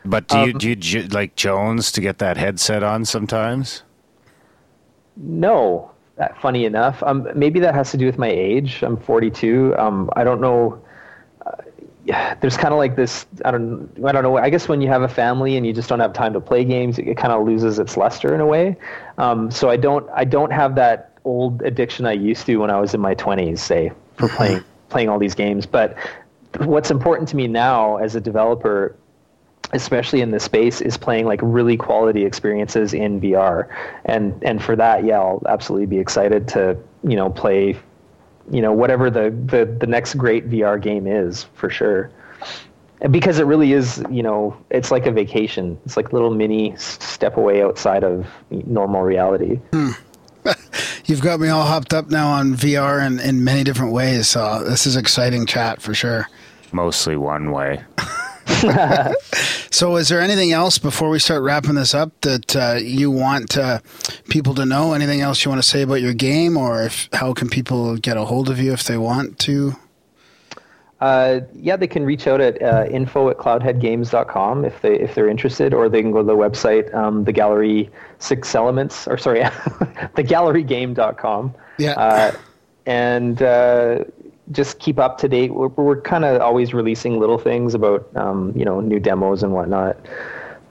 But 0.05 0.27
do 0.27 0.37
you 0.37 0.51
Um, 0.53 0.57
do 0.59 0.69
you 0.69 0.75
j- 0.75 1.07
like 1.07 1.35
Jones 1.35 1.91
to 1.93 2.01
get 2.01 2.19
that 2.19 2.37
headset 2.37 2.83
on 2.83 3.03
sometimes? 3.03 3.81
No, 5.15 5.89
that, 6.17 6.39
funny 6.39 6.65
enough. 6.65 7.01
Um, 7.01 7.27
maybe 7.33 7.59
that 7.61 7.73
has 7.73 7.89
to 7.91 7.97
do 7.97 8.05
with 8.05 8.19
my 8.19 8.29
age. 8.29 8.83
I'm 8.83 8.97
42. 8.97 9.73
Um, 9.79 10.11
I 10.15 10.23
don't 10.23 10.39
know. 10.39 10.79
Yeah, 12.07 12.35
there's 12.41 12.57
kind 12.57 12.73
of 12.73 12.79
like 12.79 12.95
this. 12.95 13.25
I 13.45 13.51
don't. 13.51 13.89
I 14.03 14.11
don't 14.11 14.23
know. 14.23 14.37
I 14.37 14.49
guess 14.49 14.67
when 14.67 14.81
you 14.81 14.87
have 14.87 15.03
a 15.03 15.07
family 15.07 15.57
and 15.57 15.67
you 15.67 15.73
just 15.73 15.89
don't 15.89 15.99
have 15.99 16.13
time 16.13 16.33
to 16.33 16.41
play 16.41 16.63
games, 16.63 16.97
it, 16.97 17.17
kind 17.17 17.33
of 17.33 17.45
loses 17.45 17.77
its 17.77 17.97
luster 17.97 18.33
in 18.33 18.41
a 18.41 18.45
way. 18.45 18.75
Um, 19.17 19.51
so 19.51 19.69
I 19.69 19.77
don't. 19.77 20.09
I 20.13 20.23
don't 20.23 20.51
have 20.51 20.75
that 20.75 21.13
old 21.25 21.61
addiction 21.61 22.05
I 22.05 22.13
used 22.13 22.45
to 22.45 22.57
when 22.57 22.71
I 22.71 22.79
was 22.79 22.93
in 22.93 23.01
my 23.01 23.13
20s, 23.13 23.59
say, 23.59 23.91
for 24.15 24.29
playing 24.29 24.63
playing 24.89 25.09
all 25.09 25.19
these 25.19 25.35
games. 25.35 25.65
But 25.65 25.97
what's 26.59 26.89
important 26.89 27.27
to 27.29 27.35
me 27.35 27.47
now 27.47 27.97
as 27.97 28.15
a 28.15 28.21
developer 28.21 28.95
especially 29.73 30.21
in 30.21 30.31
this 30.31 30.45
space 30.45 30.79
is 30.79 30.95
playing 30.95 31.25
like 31.25 31.41
really 31.43 31.75
quality 31.75 32.23
experiences 32.23 32.93
in 32.93 33.19
VR 33.19 33.67
and 34.05 34.41
and 34.41 34.63
for 34.63 34.77
that 34.77 35.03
yeah 35.03 35.19
I'll 35.19 35.43
absolutely 35.45 35.87
be 35.87 35.99
excited 35.99 36.47
to 36.49 36.77
you 37.03 37.17
know 37.17 37.29
play 37.29 37.77
you 38.51 38.61
know 38.61 38.71
whatever 38.71 39.09
the 39.09 39.29
the, 39.45 39.65
the 39.79 39.87
next 39.87 40.15
great 40.15 40.49
VR 40.49 40.81
game 40.81 41.07
is 41.07 41.45
for 41.53 41.69
sure 41.69 42.09
And 43.01 43.11
because 43.13 43.39
it 43.39 43.45
really 43.45 43.73
is 43.73 44.03
you 44.09 44.23
know 44.23 44.57
it's 44.69 44.91
like 44.91 45.05
a 45.05 45.11
vacation 45.11 45.77
it's 45.85 45.97
like 45.97 46.09
a 46.11 46.13
little 46.13 46.31
mini 46.31 46.75
step 46.77 47.37
away 47.37 47.61
outside 47.61 48.03
of 48.03 48.27
normal 48.49 49.01
reality 49.01 49.55
hmm. 49.71 49.91
You've 51.05 51.21
got 51.21 51.39
me 51.39 51.47
all 51.47 51.63
hopped 51.63 51.93
up 51.93 52.09
now 52.09 52.29
on 52.29 52.53
VR 52.53 53.05
in, 53.05 53.19
in 53.19 53.43
many 53.43 53.63
different 53.63 53.93
ways. 53.93 54.27
So 54.27 54.63
this 54.63 54.85
is 54.85 54.97
exciting 54.97 55.45
chat 55.45 55.81
for 55.81 55.93
sure. 55.93 56.27
Mostly 56.73 57.15
one 57.15 57.51
way. 57.51 57.81
So, 59.77 59.95
is 59.97 60.09
there 60.09 60.21
anything 60.21 60.53
else 60.53 60.79
before 60.79 61.09
we 61.09 61.19
start 61.19 61.43
wrapping 61.43 61.75
this 61.75 61.93
up 61.93 62.09
that 62.21 62.55
uh, 62.55 62.79
you 62.81 63.11
want 63.11 63.57
uh, 63.57 63.79
people 64.27 64.55
to 64.55 64.65
know? 64.65 64.93
Anything 64.93 65.21
else 65.21 65.45
you 65.45 65.51
want 65.51 65.61
to 65.61 65.67
say 65.67 65.83
about 65.83 66.01
your 66.01 66.13
game, 66.13 66.57
or 66.57 66.81
if 66.83 67.09
how 67.13 67.33
can 67.33 67.47
people 67.47 67.95
get 67.97 68.17
a 68.17 68.25
hold 68.25 68.49
of 68.49 68.57
you 68.57 68.73
if 68.73 68.85
they 68.85 68.97
want 68.97 69.37
to? 69.39 69.75
Uh, 70.99 71.41
yeah, 71.53 71.75
they 71.75 71.85
can 71.85 72.05
reach 72.05 72.25
out 72.25 72.41
at 72.41 72.59
uh, 72.59 72.87
info 72.89 73.29
at 73.29 73.37
cloudheadgames.com 73.37 74.65
if 74.65 74.81
they 74.81 74.99
if 74.99 75.13
they're 75.13 75.29
interested, 75.29 75.73
or 75.75 75.89
they 75.89 76.01
can 76.01 76.11
go 76.11 76.19
to 76.19 76.23
the 76.23 76.35
website, 76.35 76.91
um, 76.95 77.23
the 77.25 77.31
gallery 77.31 77.89
six 78.17 78.55
elements, 78.55 79.07
or 79.07 79.17
sorry, 79.17 79.41
the 80.15 80.23
gallerygame.com. 80.23 81.53
Yeah. 81.77 81.91
Uh, 81.91 82.31
and 82.87 83.43
uh, 83.43 84.05
just 84.51 84.79
keep 84.79 84.99
up 84.99 85.17
to 85.19 85.27
date. 85.27 85.53
We're, 85.53 85.67
we're 85.67 86.01
kind 86.01 86.25
of 86.25 86.41
always 86.41 86.73
releasing 86.73 87.19
little 87.19 87.37
things 87.37 87.73
about 87.73 88.07
um, 88.15 88.53
you 88.55 88.65
know 88.65 88.79
new 88.79 88.99
demos 88.99 89.43
and 89.43 89.53
whatnot. 89.53 89.97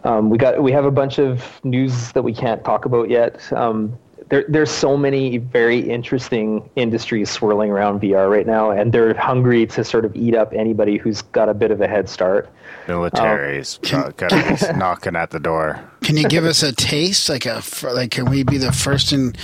Um, 0.05 0.31
we 0.31 0.39
got 0.39 0.63
we 0.63 0.73
have 0.73 0.85
a 0.85 0.91
bunch 0.91 1.19
of 1.19 1.61
news 1.65 2.13
that 2.13 2.23
we 2.23 2.33
can't 2.33 2.65
talk 2.65 2.85
about 2.85 3.11
yet. 3.11 3.53
Um, 3.53 3.99
there, 4.29 4.45
there's 4.49 4.71
so 4.71 4.97
many 4.97 5.39
very 5.39 5.79
interesting 5.79 6.69
industries 6.75 7.31
swirling 7.31 7.71
around 7.71 8.01
VR 8.01 8.31
right 8.31 8.47
now, 8.47 8.71
and 8.71 8.93
they're 8.93 9.15
hungry 9.15 9.67
to 9.67 9.85
sort 9.85 10.05
of 10.05 10.15
eat 10.17 10.35
up 10.35 10.53
anybody 10.53 10.97
who's 10.97 11.23
got 11.23 11.49
a 11.49 11.55
bit 11.55 11.71
of 11.71 11.81
a 11.81 11.87
head 11.87 12.09
start. 12.09 12.49
Military's 12.89 13.79
Um, 13.93 14.13
got 14.17 14.31
to 14.31 14.69
be 14.73 14.73
knocking 14.79 15.17
at 15.17 15.31
the 15.31 15.39
door. 15.39 15.81
Can 16.03 16.17
you 16.17 16.29
give 16.29 16.45
us 16.45 16.63
a 16.63 16.73
taste, 16.73 17.29
like 17.29 17.47
a 17.47 17.63
like? 17.83 18.13
Can 18.13 18.27
we 18.31 18.43
be 18.43 18.59
the 18.59 18.73
first 18.73 19.13
in 19.13 19.35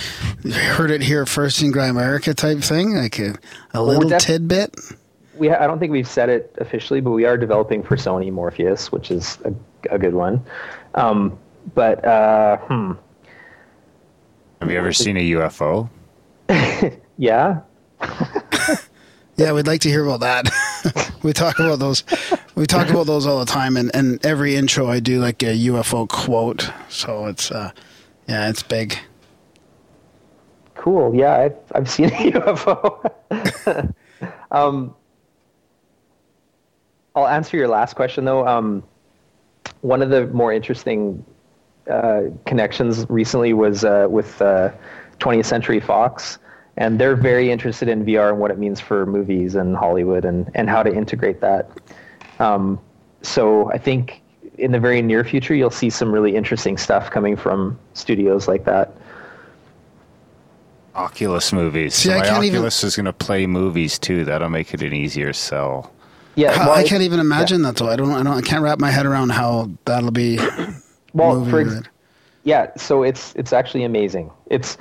heard 0.51 0.91
it 0.91 1.01
here 1.01 1.25
first 1.25 1.61
in 1.61 1.71
Grimerica 1.71 2.35
type 2.35 2.59
thing, 2.59 2.95
like 2.95 3.19
a, 3.19 3.35
a 3.73 3.81
little 3.83 4.09
def- 4.09 4.21
tidbit? 4.21 4.75
We 5.37 5.49
ha- 5.49 5.57
I 5.59 5.67
don't 5.67 5.79
think 5.79 5.91
we've 5.91 6.07
said 6.07 6.29
it 6.29 6.55
officially, 6.59 7.01
but 7.01 7.11
we 7.11 7.25
are 7.25 7.37
developing 7.37 7.83
for 7.83 7.95
Sony 7.95 8.31
Morpheus, 8.31 8.91
which 8.91 9.11
is 9.11 9.37
a, 9.45 9.53
a 9.95 9.99
good 9.99 10.13
one. 10.13 10.43
Um, 10.95 11.37
but 11.73 12.03
uh, 12.05 12.57
hmm, 12.57 12.91
Have 14.63 14.71
you 14.71 14.77
ever 14.77 14.93
seen 14.93 15.17
a 15.17 15.31
UFO? 15.31 15.89
yeah, 17.17 17.59
Yeah, 19.35 19.51
we'd 19.51 19.67
like 19.67 19.81
to 19.81 19.89
hear 19.89 20.05
about 20.05 20.21
that. 20.21 21.11
we 21.23 21.33
talk 21.33 21.59
about 21.59 21.79
those. 21.79 22.05
We 22.55 22.65
talk 22.65 22.87
about 22.89 23.05
those 23.05 23.27
all 23.27 23.39
the 23.39 23.45
time, 23.45 23.75
and, 23.75 23.93
and 23.93 24.25
every 24.25 24.55
intro 24.55 24.87
I 24.87 25.01
do 25.01 25.19
like 25.19 25.43
a 25.43 25.47
UFO 25.47 26.07
quote. 26.07 26.71
So 26.87 27.25
it's 27.25 27.51
uh, 27.51 27.71
yeah, 28.29 28.49
it's 28.49 28.63
big. 28.63 28.97
Cool. 30.75 31.13
Yeah, 31.13 31.35
I've, 31.35 31.57
I've 31.75 31.89
seen 31.89 32.05
a 32.05 32.31
UFO. 32.31 33.93
um, 34.51 34.95
I'll 37.15 37.27
answer 37.27 37.57
your 37.57 37.67
last 37.67 37.97
question 37.97 38.23
though. 38.23 38.47
Um, 38.47 38.81
one 39.81 40.01
of 40.01 40.09
the 40.09 40.27
more 40.27 40.53
interesting 40.53 41.25
uh, 41.89 42.23
connections 42.45 43.05
recently 43.09 43.53
was 43.53 43.83
uh, 43.83 44.07
with 44.09 44.41
uh, 44.41 44.71
20th 45.19 45.45
Century 45.45 45.79
Fox, 45.79 46.37
and 46.77 46.99
they're 46.99 47.15
very 47.15 47.51
interested 47.51 47.87
in 47.87 48.05
VR 48.05 48.29
and 48.29 48.39
what 48.39 48.51
it 48.51 48.57
means 48.57 48.79
for 48.79 49.05
movies 49.05 49.55
and 49.55 49.75
Hollywood 49.75 50.25
and, 50.25 50.49
and 50.55 50.69
how 50.69 50.81
to 50.83 50.93
integrate 50.93 51.41
that. 51.41 51.69
Um, 52.39 52.79
so 53.21 53.71
I 53.71 53.77
think 53.77 54.21
in 54.57 54.71
the 54.71 54.79
very 54.79 55.01
near 55.01 55.23
future, 55.23 55.55
you'll 55.55 55.69
see 55.69 55.89
some 55.89 56.11
really 56.11 56.35
interesting 56.35 56.77
stuff 56.77 57.09
coming 57.11 57.35
from 57.35 57.79
studios 57.93 58.47
like 58.47 58.65
that. 58.65 58.95
Oculus 60.95 61.51
movies. 61.51 61.95
See, 61.95 62.09
so 62.09 62.15
I 62.15 62.19
my 62.19 62.25
can't 62.27 62.43
even- 62.43 62.57
Oculus 62.59 62.83
is 62.83 62.95
going 62.95 63.05
to 63.05 63.13
play 63.13 63.47
movies 63.47 63.97
too. 63.97 64.25
That'll 64.25 64.49
make 64.49 64.73
it 64.73 64.81
an 64.83 64.93
easier 64.93 65.33
sell. 65.33 65.91
Yeah, 66.35 66.57
well, 66.65 66.71
I 66.71 66.81
it- 66.81 66.87
can't 66.87 67.03
even 67.03 67.19
imagine 67.19 67.61
that 67.63 67.75
though. 67.77 67.89
I 67.89 67.95
don't. 67.95 68.11
I 68.11 68.23
don't. 68.23 68.37
I 68.37 68.41
can't 68.41 68.63
wrap 68.63 68.79
my 68.79 68.91
head 68.91 69.05
around 69.05 69.31
how 69.31 69.69
that'll 69.85 70.11
be. 70.11 70.39
Well, 71.13 71.45
for 71.45 71.61
ex- 71.61 71.87
yeah, 72.43 72.71
so 72.75 73.03
it's 73.03 73.33
it's 73.35 73.53
actually 73.53 73.83
amazing. 73.83 74.31
It's 74.47 74.77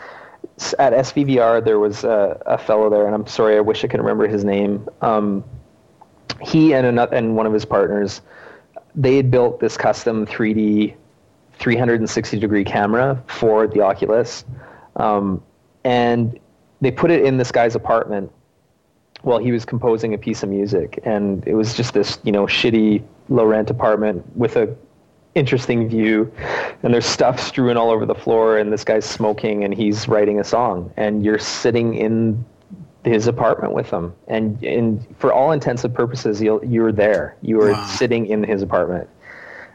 at 0.78 0.92
SVVR 0.92 1.64
there 1.64 1.78
was 1.78 2.04
a, 2.04 2.40
a 2.46 2.59
fellow 2.59 2.90
there, 2.90 3.06
and 3.06 3.14
I'm 3.14 3.26
sorry, 3.26 3.56
I 3.56 3.60
wish 3.60 3.84
I 3.84 3.88
could 3.88 4.00
remember 4.00 4.26
his 4.26 4.44
name. 4.44 4.88
Um, 5.00 5.44
he 6.40 6.74
and 6.74 6.86
another 6.86 7.16
and 7.16 7.36
one 7.36 7.46
of 7.46 7.52
his 7.52 7.64
partners, 7.64 8.20
they 8.94 9.16
had 9.16 9.30
built 9.30 9.60
this 9.60 9.76
custom 9.76 10.26
3D, 10.26 10.94
360 11.54 12.38
degree 12.38 12.64
camera 12.64 13.22
for 13.26 13.66
the 13.66 13.80
Oculus, 13.80 14.44
um, 14.96 15.42
and 15.84 16.38
they 16.80 16.90
put 16.90 17.10
it 17.10 17.24
in 17.24 17.36
this 17.36 17.52
guy's 17.52 17.74
apartment 17.74 18.30
while 19.22 19.38
he 19.38 19.52
was 19.52 19.64
composing 19.64 20.14
a 20.14 20.18
piece 20.18 20.42
of 20.42 20.48
music, 20.48 20.98
and 21.04 21.46
it 21.46 21.54
was 21.54 21.74
just 21.74 21.94
this 21.94 22.18
you 22.24 22.32
know 22.32 22.46
shitty 22.46 23.02
low 23.28 23.44
rent 23.44 23.70
apartment 23.70 24.24
with 24.36 24.56
a 24.56 24.74
interesting 25.34 25.88
view 25.88 26.30
and 26.82 26.92
there's 26.92 27.06
stuff 27.06 27.40
strewn 27.40 27.76
all 27.76 27.90
over 27.90 28.04
the 28.04 28.14
floor 28.14 28.59
and 28.59 28.70
this 28.72 28.84
guy's 28.84 29.04
smoking 29.09 29.64
and 29.64 29.72
he's 29.72 30.06
writing 30.06 30.38
a 30.40 30.44
song 30.44 30.92
and 30.98 31.24
you're 31.24 31.38
sitting 31.38 31.94
in 31.94 32.44
his 33.04 33.26
apartment 33.26 33.72
with 33.72 33.88
him 33.90 34.14
and 34.28 34.62
and 34.62 35.04
for 35.18 35.32
all 35.32 35.52
intents 35.52 35.84
and 35.84 35.94
purposes 35.94 36.40
you'll, 36.42 36.62
you're 36.64 36.92
there 36.92 37.34
you 37.40 37.60
are 37.62 37.72
Wow. 37.72 37.86
sitting 37.86 38.26
in 38.26 38.44
his 38.44 38.60
apartment 38.62 39.09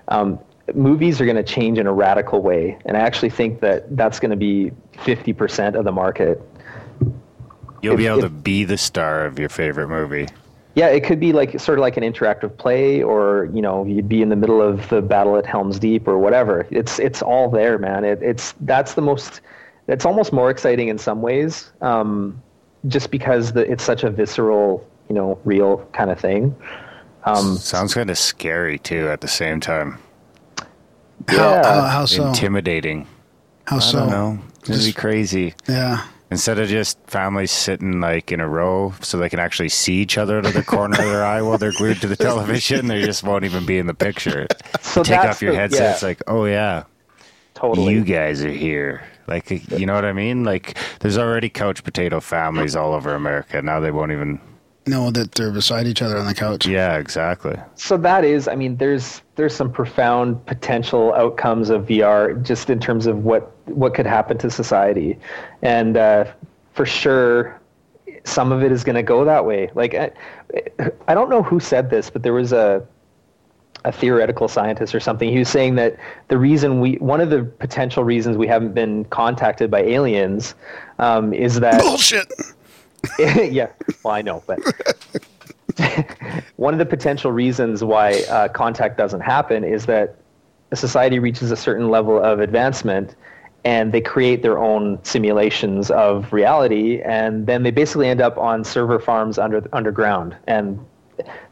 um, 0.09 0.38
movies 0.75 1.19
are 1.19 1.25
going 1.25 1.35
to 1.38 1.43
change 1.43 1.79
in 1.79 1.88
a 1.88 1.93
radical 1.93 2.41
way 2.41 2.77
and 2.85 2.95
i 2.95 2.99
actually 2.99 3.31
think 3.31 3.59
that 3.61 3.95
that's 3.97 4.19
going 4.19 4.31
to 4.31 4.38
be 4.38 4.71
50% 4.97 5.73
of 5.75 5.85
the 5.85 5.91
market 5.91 6.39
You'll 7.81 7.93
If- 7.93 7.97
be 7.99 8.07
able 8.07 8.19
if- 8.19 8.23
to 8.25 8.29
be 8.29 8.63
the 8.63 8.77
star 8.77 9.25
of 9.25 9.38
your 9.39 9.49
favorite 9.49 9.88
movie. 9.88 10.27
Yeah, 10.77 10.89
it 10.89 11.03
could 11.03 11.19
be 11.19 11.33
like 11.33 11.59
sort 11.59 11.79
of 11.79 11.81
like 11.81 11.97
an 11.97 12.03
interactive 12.03 12.55
play, 12.55 13.01
or 13.01 13.49
you 13.51 13.63
know, 13.63 13.83
you'd 13.83 14.07
be 14.07 14.21
in 14.21 14.29
the 14.29 14.35
middle 14.35 14.61
of 14.61 14.87
the 14.89 15.01
battle 15.01 15.35
at 15.35 15.43
Helm's 15.43 15.79
Deep 15.79 16.07
or 16.07 16.19
whatever. 16.19 16.67
It's 16.69 16.99
it's 16.99 17.23
all 17.23 17.49
there, 17.49 17.79
man. 17.79 18.05
It, 18.05 18.21
it's 18.21 18.53
that's 18.61 18.93
the 18.93 19.01
most. 19.01 19.41
It's 19.87 20.05
almost 20.05 20.31
more 20.31 20.51
exciting 20.51 20.89
in 20.89 20.99
some 20.99 21.23
ways, 21.23 21.71
um, 21.81 22.39
just 22.89 23.09
because 23.09 23.53
the, 23.53 23.61
it's 23.71 23.83
such 23.83 24.03
a 24.03 24.11
visceral, 24.11 24.87
you 25.09 25.15
know, 25.15 25.39
real 25.45 25.77
kind 25.93 26.11
of 26.11 26.19
thing. 26.19 26.55
Um, 27.23 27.57
Sounds 27.57 27.95
kind 27.95 28.11
of 28.11 28.17
scary 28.19 28.77
too 28.77 29.09
at 29.09 29.21
the 29.21 29.27
same 29.27 29.59
time. 29.59 29.97
How, 31.27 31.35
Yeah. 31.37 31.63
how, 31.65 31.81
how 31.87 32.05
so? 32.05 32.27
Intimidating. 32.27 33.07
How 33.65 33.77
I 33.77 33.79
so? 33.79 33.97
don't 34.01 34.09
know. 34.11 34.39
It'd 34.69 34.85
be 34.85 34.93
crazy. 34.93 35.55
Yeah. 35.67 36.05
Instead 36.29 36.59
of 36.59 36.67
just 36.67 36.99
families 37.07 37.51
sitting 37.51 38.01
like 38.01 38.31
in 38.33 38.41
a 38.41 38.47
row 38.47 38.93
so 39.01 39.17
they 39.17 39.29
can 39.29 39.39
actually 39.39 39.69
see 39.69 39.95
each 39.95 40.17
other 40.17 40.39
out 40.39 40.45
of 40.45 40.53
the 40.53 40.63
corner 40.63 40.99
of 40.99 41.05
their 41.05 41.23
eye 41.23 41.41
while 41.41 41.57
they're 41.57 41.71
glued 41.71 42.01
to 42.01 42.07
the 42.07 42.17
television, 42.17 42.87
they 42.87 43.01
just 43.01 43.23
won't 43.23 43.45
even 43.45 43.65
be 43.65 43.77
in 43.77 43.87
the 43.87 43.93
picture. 43.93 44.47
So 44.81 45.03
Take 45.03 45.19
off 45.19 45.41
your 45.41 45.53
headset. 45.53 45.79
yeah. 45.81 45.91
It's 45.93 46.03
like, 46.03 46.21
oh 46.27 46.45
yeah, 46.45 46.83
totally. 47.53 47.93
you 47.93 48.03
guys 48.03 48.43
are 48.43 48.49
here. 48.51 49.03
Like, 49.27 49.49
you 49.71 49.85
know 49.85 49.93
what 49.93 50.05
I 50.05 50.13
mean? 50.13 50.43
Like, 50.45 50.77
there's 50.99 51.17
already 51.17 51.49
couch 51.49 51.83
potato 51.83 52.19
families 52.21 52.75
all 52.75 52.93
over 52.93 53.13
America. 53.13 53.61
Now 53.61 53.79
they 53.81 53.91
won't 53.91 54.11
even. 54.13 54.39
Know 54.88 55.11
that 55.11 55.34
they're 55.34 55.51
beside 55.51 55.88
each 55.88 56.01
other 56.01 56.18
on 56.18 56.26
the 56.26 56.34
couch. 56.34 56.65
Yeah, 56.65 56.97
exactly. 56.97 57.55
so 57.76 57.97
that 57.97 58.23
is 58.23 58.47
i 58.47 58.55
mean 58.55 58.77
there's 58.77 59.22
there's 59.35 59.55
some 59.55 59.72
profound 59.72 60.43
potential 60.45 61.14
outcomes 61.14 61.69
of 61.69 61.85
vr 61.85 62.41
just 62.43 62.69
in 62.69 62.80
terms 62.80 63.05
of 63.05 63.23
what 63.23 63.51
what 63.68 63.93
could 63.93 64.05
happen 64.05 64.38
to 64.38 64.49
society 64.49 65.18
and 65.61 65.97
uh, 65.97 66.26
for 66.73 66.85
sure 66.85 67.59
some 68.23 68.51
of 68.51 68.64
it 68.64 68.72
is 68.72 68.84
going 68.84 68.95
to 68.95 69.03
go 69.03 69.23
that 69.26 69.45
way 69.45 69.69
like 69.76 69.93
I, 69.95 70.11
I 71.07 71.14
don't 71.14 71.30
know 71.30 71.43
who 71.43 71.59
said 71.59 71.89
this 71.89 72.09
but 72.09 72.23
there 72.23 72.34
was 72.34 72.51
a 72.53 72.85
a 73.85 73.91
theoretical 73.91 74.47
scientist 74.47 74.93
or 74.93 74.99
something 74.99 75.30
he 75.30 75.39
was 75.39 75.49
saying 75.49 75.76
that 75.76 75.97
the 76.27 76.38
reason 76.38 76.80
we 76.81 76.95
one 76.95 77.22
of 77.22 77.30
the 77.30 77.43
potential 77.43 78.03
reasons 78.03 78.35
we 78.35 78.47
haven't 78.47 78.73
been 78.73 79.05
contacted 79.05 79.69
by 79.72 79.81
aliens 79.81 80.55
um, 80.99 81.34
is 81.34 81.59
that 81.59 81.80
Bullshit. 81.81 82.27
yeah, 83.19 83.68
well, 84.03 84.14
I 84.14 84.22
know, 84.22 84.44
but 84.48 84.60
one 86.56 86.74
of 86.74 86.80
the 86.80 86.86
potential 86.86 87.32
reasons 87.32 87.84
why 87.84 88.22
uh, 88.30 88.48
contact 88.49 88.98
doesn't 88.98 89.22
happen 89.22 89.64
is 89.64 89.86
that 89.86 90.15
a 90.72 90.76
society 90.76 91.19
reaches 91.19 91.52
a 91.52 91.56
certain 91.56 91.90
level 91.90 92.22
of 92.22 92.40
advancement 92.40 93.15
and 93.64 93.91
they 93.91 94.02
create 94.02 94.41
their 94.41 94.57
own 94.57 95.03
simulations 95.03 95.91
of 95.91 96.32
reality 96.32 97.02
and 97.02 97.48
then 97.48 97.64
they 97.64 97.72
basically 97.72 98.07
end 98.07 98.22
up 98.22 98.38
on 98.38 98.64
server 98.64 98.99
farms 98.99 99.38
under 99.38 99.68
underground. 99.74 100.36
And 100.48 100.80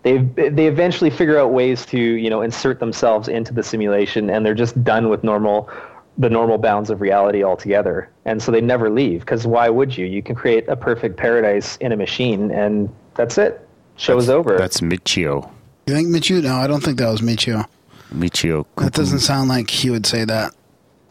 they 0.03 0.19
they 0.19 0.67
eventually 0.67 1.09
figure 1.09 1.39
out 1.39 1.51
ways 1.51 1.85
to 1.87 1.99
you 1.99 2.29
know 2.29 2.41
insert 2.41 2.79
themselves 2.79 3.27
into 3.27 3.53
the 3.53 3.63
simulation 3.63 4.29
and 4.29 4.45
they're 4.45 4.53
just 4.53 4.81
done 4.83 5.09
with 5.09 5.23
normal 5.23 5.69
the 6.17 6.29
normal 6.29 6.57
bounds 6.57 6.89
of 6.89 7.01
reality 7.01 7.43
altogether 7.43 8.09
and 8.25 8.41
so 8.41 8.51
they 8.51 8.61
never 8.61 8.89
leave 8.89 9.19
because 9.21 9.45
why 9.45 9.67
would 9.69 9.97
you 9.97 10.05
you 10.05 10.21
can 10.23 10.33
create 10.35 10.67
a 10.69 10.75
perfect 10.75 11.17
paradise 11.17 11.75
in 11.77 11.91
a 11.91 11.97
machine 11.97 12.51
and 12.51 12.89
that's 13.15 13.37
it 13.37 13.67
show's 13.97 14.29
over 14.29 14.57
That's 14.57 14.79
Michio. 14.81 15.49
You 15.87 15.93
think 15.93 16.07
Michio? 16.09 16.41
No, 16.43 16.55
I 16.55 16.67
don't 16.67 16.81
think 16.83 16.97
that 16.99 17.09
was 17.09 17.21
Michio. 17.21 17.65
Michio. 18.13 18.65
That 18.77 18.93
doesn't 18.93 19.19
sound 19.19 19.49
like 19.49 19.69
he 19.69 19.89
would 19.89 20.05
say 20.05 20.25
that. 20.25 20.53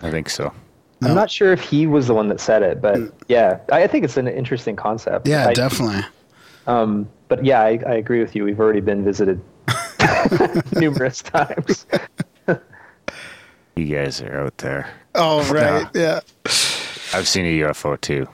I 0.00 0.10
think 0.10 0.28
so. 0.30 0.52
No. 1.00 1.08
i'm 1.10 1.14
not 1.16 1.30
sure 1.30 1.52
if 1.52 1.60
he 1.60 1.86
was 1.86 2.06
the 2.06 2.14
one 2.14 2.28
that 2.28 2.40
said 2.40 2.62
it 2.62 2.80
but 2.80 2.98
yeah 3.28 3.58
i 3.70 3.82
I 3.82 3.86
think 3.86 4.04
it's 4.04 4.16
an 4.16 4.26
interesting 4.28 4.74
concept 4.76 5.26
Yeah, 5.28 5.48
I- 5.48 5.52
definitely. 5.52 6.02
um, 6.66 7.08
but 7.28 7.44
yeah 7.44 7.60
I, 7.60 7.78
I 7.86 7.94
agree 7.96 8.20
with 8.20 8.34
you 8.34 8.44
we've 8.44 8.60
already 8.60 8.80
been 8.80 9.04
visited 9.04 9.38
numerous 10.76 11.20
times 11.22 11.86
You 13.76 13.86
guys 13.86 14.20
are 14.22 14.40
out 14.44 14.58
there. 14.58 14.88
Oh 15.14 15.50
right. 15.52 15.86
Yeah. 15.94 16.20
I've 17.12 17.26
seen 17.28 17.44
a 17.46 17.58
UFO 17.68 18.00
too. 18.00 18.28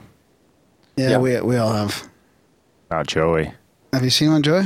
Yeah, 0.95 1.11
Yeah. 1.11 1.17
we 1.17 1.39
we 1.41 1.57
all 1.57 1.73
have. 1.73 2.07
Not 2.89 3.07
Joey. 3.07 3.51
Have 3.93 4.03
you 4.03 4.09
seen 4.09 4.31
one, 4.31 4.43
Joy? 4.43 4.63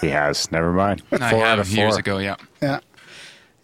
He 0.00 0.08
has. 0.08 0.50
Never 0.50 0.72
mind. 0.72 1.02
I 1.12 1.30
Four 1.30 1.44
out 1.44 1.58
have 1.58 1.66
of 1.66 1.70
years 1.72 1.92
four. 1.92 2.00
ago. 2.00 2.18
Yeah. 2.18 2.36
Yeah. 2.62 2.80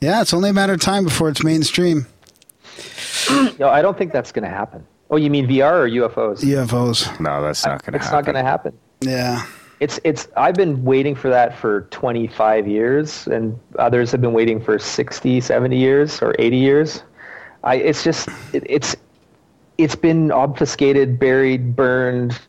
Yeah, 0.01 0.21
it's 0.21 0.35
only 0.35 0.51
a 0.51 0.53
matter 0.53 0.75
of 0.75 0.81
time 0.81 1.05
before 1.05 1.31
it's 1.31 1.43
mainstream. 1.43 2.07
No, 3.59 3.69
I 3.71 3.81
don't 3.83 3.97
think 3.99 4.13
that's 4.13 4.31
going 4.33 4.45
to 4.45 4.51
happen. 4.55 4.87
Oh, 5.11 5.17
you 5.17 5.31
mean 5.31 5.47
VR 5.49 5.73
or 5.81 5.89
UFOs? 5.89 6.43
UFOs. 6.45 7.19
No, 7.19 7.43
that's 7.43 7.65
not 7.65 7.83
going 7.85 7.95
to 7.95 7.99
happen. 7.99 8.03
it's 8.03 8.13
not 8.13 8.25
going 8.25 8.35
to 8.37 8.43
happen. 8.43 8.79
Yeah. 9.01 9.45
It's 9.81 10.01
it's. 10.05 10.29
I've 10.37 10.55
been 10.55 10.85
waiting 10.85 11.15
for 11.15 11.29
that 11.29 11.57
for 11.57 11.83
25 11.91 12.67
years, 12.67 13.27
and 13.27 13.59
others 13.79 14.11
have 14.13 14.21
been 14.23 14.33
waiting 14.33 14.59
for 14.61 14.79
60, 14.79 15.41
70 15.41 15.77
years, 15.77 16.23
or 16.23 16.35
80 16.39 16.57
years. 16.57 17.03
I. 17.63 17.75
It's 17.77 18.03
just. 18.03 18.29
It, 18.53 18.65
it's. 18.69 18.97
It's 19.79 19.95
been 19.95 20.33
obfuscated, 20.33 21.19
buried, 21.19 21.77
burned, 21.77 22.41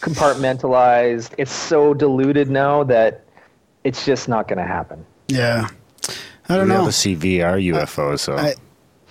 compartmentalized. 0.00 1.32
It's 1.38 1.52
so 1.52 1.92
diluted 1.94 2.48
now 2.50 2.84
that 2.84 3.24
it's 3.82 4.04
just 4.06 4.28
not 4.28 4.46
going 4.46 4.58
to 4.58 4.64
happen. 4.64 5.04
Yeah. 5.28 5.68
I 6.48 6.56
don't 6.56 6.58
We'll 6.58 6.66
be 6.68 6.72
able 6.74 6.82
know. 6.84 6.86
to 6.90 6.92
see 6.92 7.16
VR 7.16 7.72
UFOs, 7.74 8.20
so 8.20 8.36
I- 8.36 8.54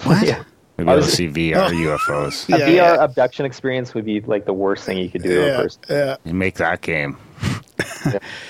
What? 0.03 0.25
Yeah. 0.27 0.43
We'll 0.77 0.89
I 0.89 0.93
able 0.93 1.01
was- 1.05 1.13
see 1.13 1.27
VR 1.27 1.69
UFOs. 1.69 2.47
A 2.53 2.57
Yeah, 2.59 2.67
VR 2.67 2.75
yeah. 2.95 3.03
abduction 3.03 3.45
experience 3.45 3.93
would 3.93 4.05
be 4.05 4.21
like 4.21 4.45
the 4.45 4.53
worst 4.53 4.83
thing 4.83 4.97
you 4.97 5.09
could 5.09 5.23
do 5.23 5.29
to 5.29 5.43
a 5.43 5.47
Yeah, 5.47 5.57
person. 5.61 5.81
yeah. 5.89 6.17
You 6.25 6.33
make 6.33 6.55
that 6.55 6.81
game. 6.81 7.17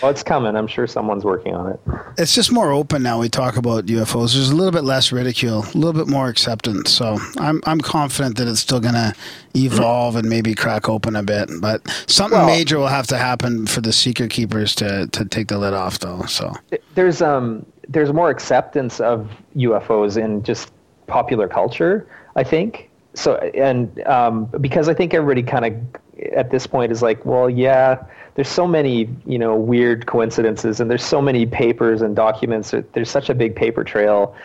Well, 0.02 0.12
it's 0.12 0.22
coming. 0.22 0.56
I'm 0.56 0.68
sure 0.68 0.86
someone's 0.86 1.24
working 1.24 1.56
on 1.56 1.72
it. 1.72 1.80
It's 2.18 2.36
just 2.36 2.52
more 2.52 2.72
open 2.74 3.02
now. 3.04 3.20
We 3.20 3.30
talk 3.30 3.56
about 3.58 3.86
UFOs. 3.86 4.34
There's 4.34 4.50
a 4.50 4.56
little 4.56 4.72
bit 4.72 4.84
less 4.84 5.12
ridicule, 5.14 5.60
a 5.74 5.78
little 5.78 5.94
bit 5.94 6.08
more 6.08 6.28
acceptance. 6.28 6.92
So 6.92 7.18
I'm 7.40 7.62
I'm 7.66 7.80
confident 7.80 8.38
that 8.38 8.48
it's 8.50 8.60
still 8.60 8.82
going 8.82 8.94
to 8.96 9.14
evolve 9.56 10.18
and 10.18 10.30
maybe 10.30 10.54
crack 10.54 10.90
open 10.90 11.16
a 11.16 11.24
bit. 11.24 11.50
But 11.62 11.82
something 12.08 12.38
Well- 12.38 12.48
major 12.48 12.78
will 12.78 12.88
have 12.88 13.08
to 13.08 13.18
happen 13.18 13.66
for 13.66 13.80
the 13.82 13.94
secret 13.94 14.30
keepers 14.30 14.76
to 14.76 15.08
to 15.08 15.26
take 15.26 15.48
the 15.48 15.58
lid 15.58 15.74
off, 15.74 16.00
though. 16.00 16.24
So 16.24 16.54
there's 16.96 17.22
um 17.22 17.66
there's 17.88 18.12
more 18.12 18.30
acceptance 18.30 19.00
of 19.00 19.30
UFOs 19.56 20.22
in 20.22 20.44
just 20.44 20.72
popular 21.08 21.48
culture, 21.48 22.08
I 22.36 22.44
think. 22.44 22.90
So 23.14 23.36
and 23.36 24.06
um, 24.08 24.46
because 24.60 24.90
I 24.90 24.94
think 24.94 25.14
everybody 25.14 25.44
kind 25.44 25.66
of 25.66 26.32
at 26.34 26.52
this 26.52 26.68
point 26.68 26.92
is 26.92 27.02
like, 27.02 27.26
well, 27.26 27.50
yeah, 27.50 28.04
there's 28.36 28.50
so 28.50 28.68
many 28.68 29.10
you 29.26 29.40
know 29.40 29.56
weird 29.56 30.06
coincidences, 30.06 30.80
and 30.80 30.90
there's 30.92 31.04
so 31.04 31.22
many 31.22 31.46
papers 31.46 32.02
and 32.02 32.16
documents. 32.16 32.74
There's 32.94 33.10
such 33.10 33.30
a 33.30 33.36
big 33.36 33.56
paper 33.56 33.84
trail. 33.84 34.36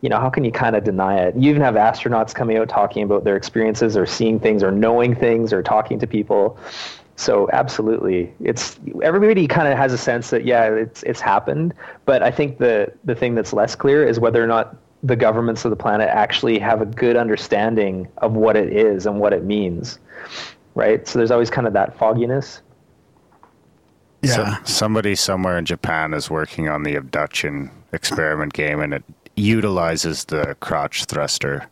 You 0.00 0.08
know, 0.08 0.18
how 0.18 0.30
can 0.30 0.44
you 0.44 0.52
kind 0.52 0.76
of 0.76 0.84
deny 0.84 1.18
it? 1.18 1.36
You 1.36 1.50
even 1.50 1.60
have 1.62 1.74
astronauts 1.74 2.34
coming 2.34 2.56
out 2.56 2.68
talking 2.68 3.02
about 3.02 3.24
their 3.24 3.36
experiences, 3.36 3.96
or 3.96 4.06
seeing 4.06 4.40
things, 4.40 4.62
or 4.62 4.70
knowing 4.70 5.14
things, 5.14 5.52
or 5.52 5.62
talking 5.62 5.98
to 5.98 6.06
people. 6.06 6.56
So 7.16 7.50
absolutely, 7.52 8.32
it's 8.40 8.80
everybody 9.02 9.46
kind 9.46 9.68
of 9.68 9.76
has 9.76 9.92
a 9.92 9.98
sense 9.98 10.30
that 10.30 10.46
yeah, 10.46 10.70
it's 10.70 11.02
it's 11.02 11.20
happened. 11.20 11.74
But 12.06 12.22
I 12.22 12.30
think 12.30 12.58
the 12.58 12.92
the 13.04 13.14
thing 13.14 13.34
that's 13.34 13.52
less 13.52 13.74
clear 13.74 14.06
is 14.06 14.18
whether 14.18 14.42
or 14.42 14.46
not 14.46 14.76
the 15.02 15.16
governments 15.16 15.64
of 15.64 15.70
the 15.70 15.76
planet 15.76 16.08
actually 16.08 16.58
have 16.58 16.82
a 16.82 16.86
good 16.86 17.16
understanding 17.16 18.06
of 18.18 18.32
what 18.32 18.56
it 18.56 18.72
is 18.72 19.06
and 19.06 19.18
what 19.18 19.32
it 19.32 19.44
means, 19.44 19.98
right? 20.74 21.06
So 21.08 21.18
there's 21.18 21.30
always 21.30 21.50
kind 21.50 21.66
of 21.66 21.72
that 21.72 21.98
fogginess. 21.98 22.60
yeah, 24.22 24.58
So, 24.58 24.64
somebody 24.64 25.14
somewhere 25.14 25.56
in 25.56 25.64
Japan 25.64 26.12
is 26.12 26.30
working 26.30 26.68
on 26.68 26.82
the 26.82 26.96
abduction 26.96 27.70
experiment 27.92 28.52
game, 28.52 28.80
and 28.80 28.92
it 28.92 29.04
utilizes 29.36 30.24
the 30.26 30.54
crotch 30.60 31.04
thruster. 31.06 31.66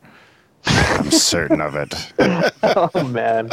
I'm 0.65 1.11
certain 1.11 1.61
of 1.61 1.75
it. 1.77 1.95
oh 2.63 3.09
man, 3.09 3.51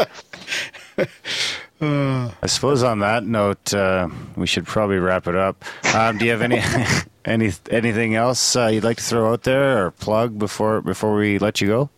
I 1.82 2.48
suppose 2.48 2.84
on 2.84 3.00
that 3.00 3.26
note, 3.26 3.74
uh, 3.74 4.08
we 4.36 4.48
should 4.48 4.66
probably 4.66 4.98
wrap 4.98 5.28
it 5.28 5.36
up. 5.36 5.64
Um, 5.94 6.18
do 6.18 6.26
you 6.26 6.32
have 6.32 6.42
any 6.42 6.62
any 7.26 7.52
anything 7.70 8.16
else 8.16 8.56
uh, 8.56 8.68
you'd 8.68 8.84
like 8.84 8.98
to 8.98 9.04
throw 9.04 9.32
out 9.34 9.44
there 9.44 9.86
or 9.86 9.92
plug 9.92 10.40
before 10.40 10.82
before 10.82 11.16
we 11.16 11.38
let 11.40 11.62
you 11.62 11.68
go? 11.68 11.90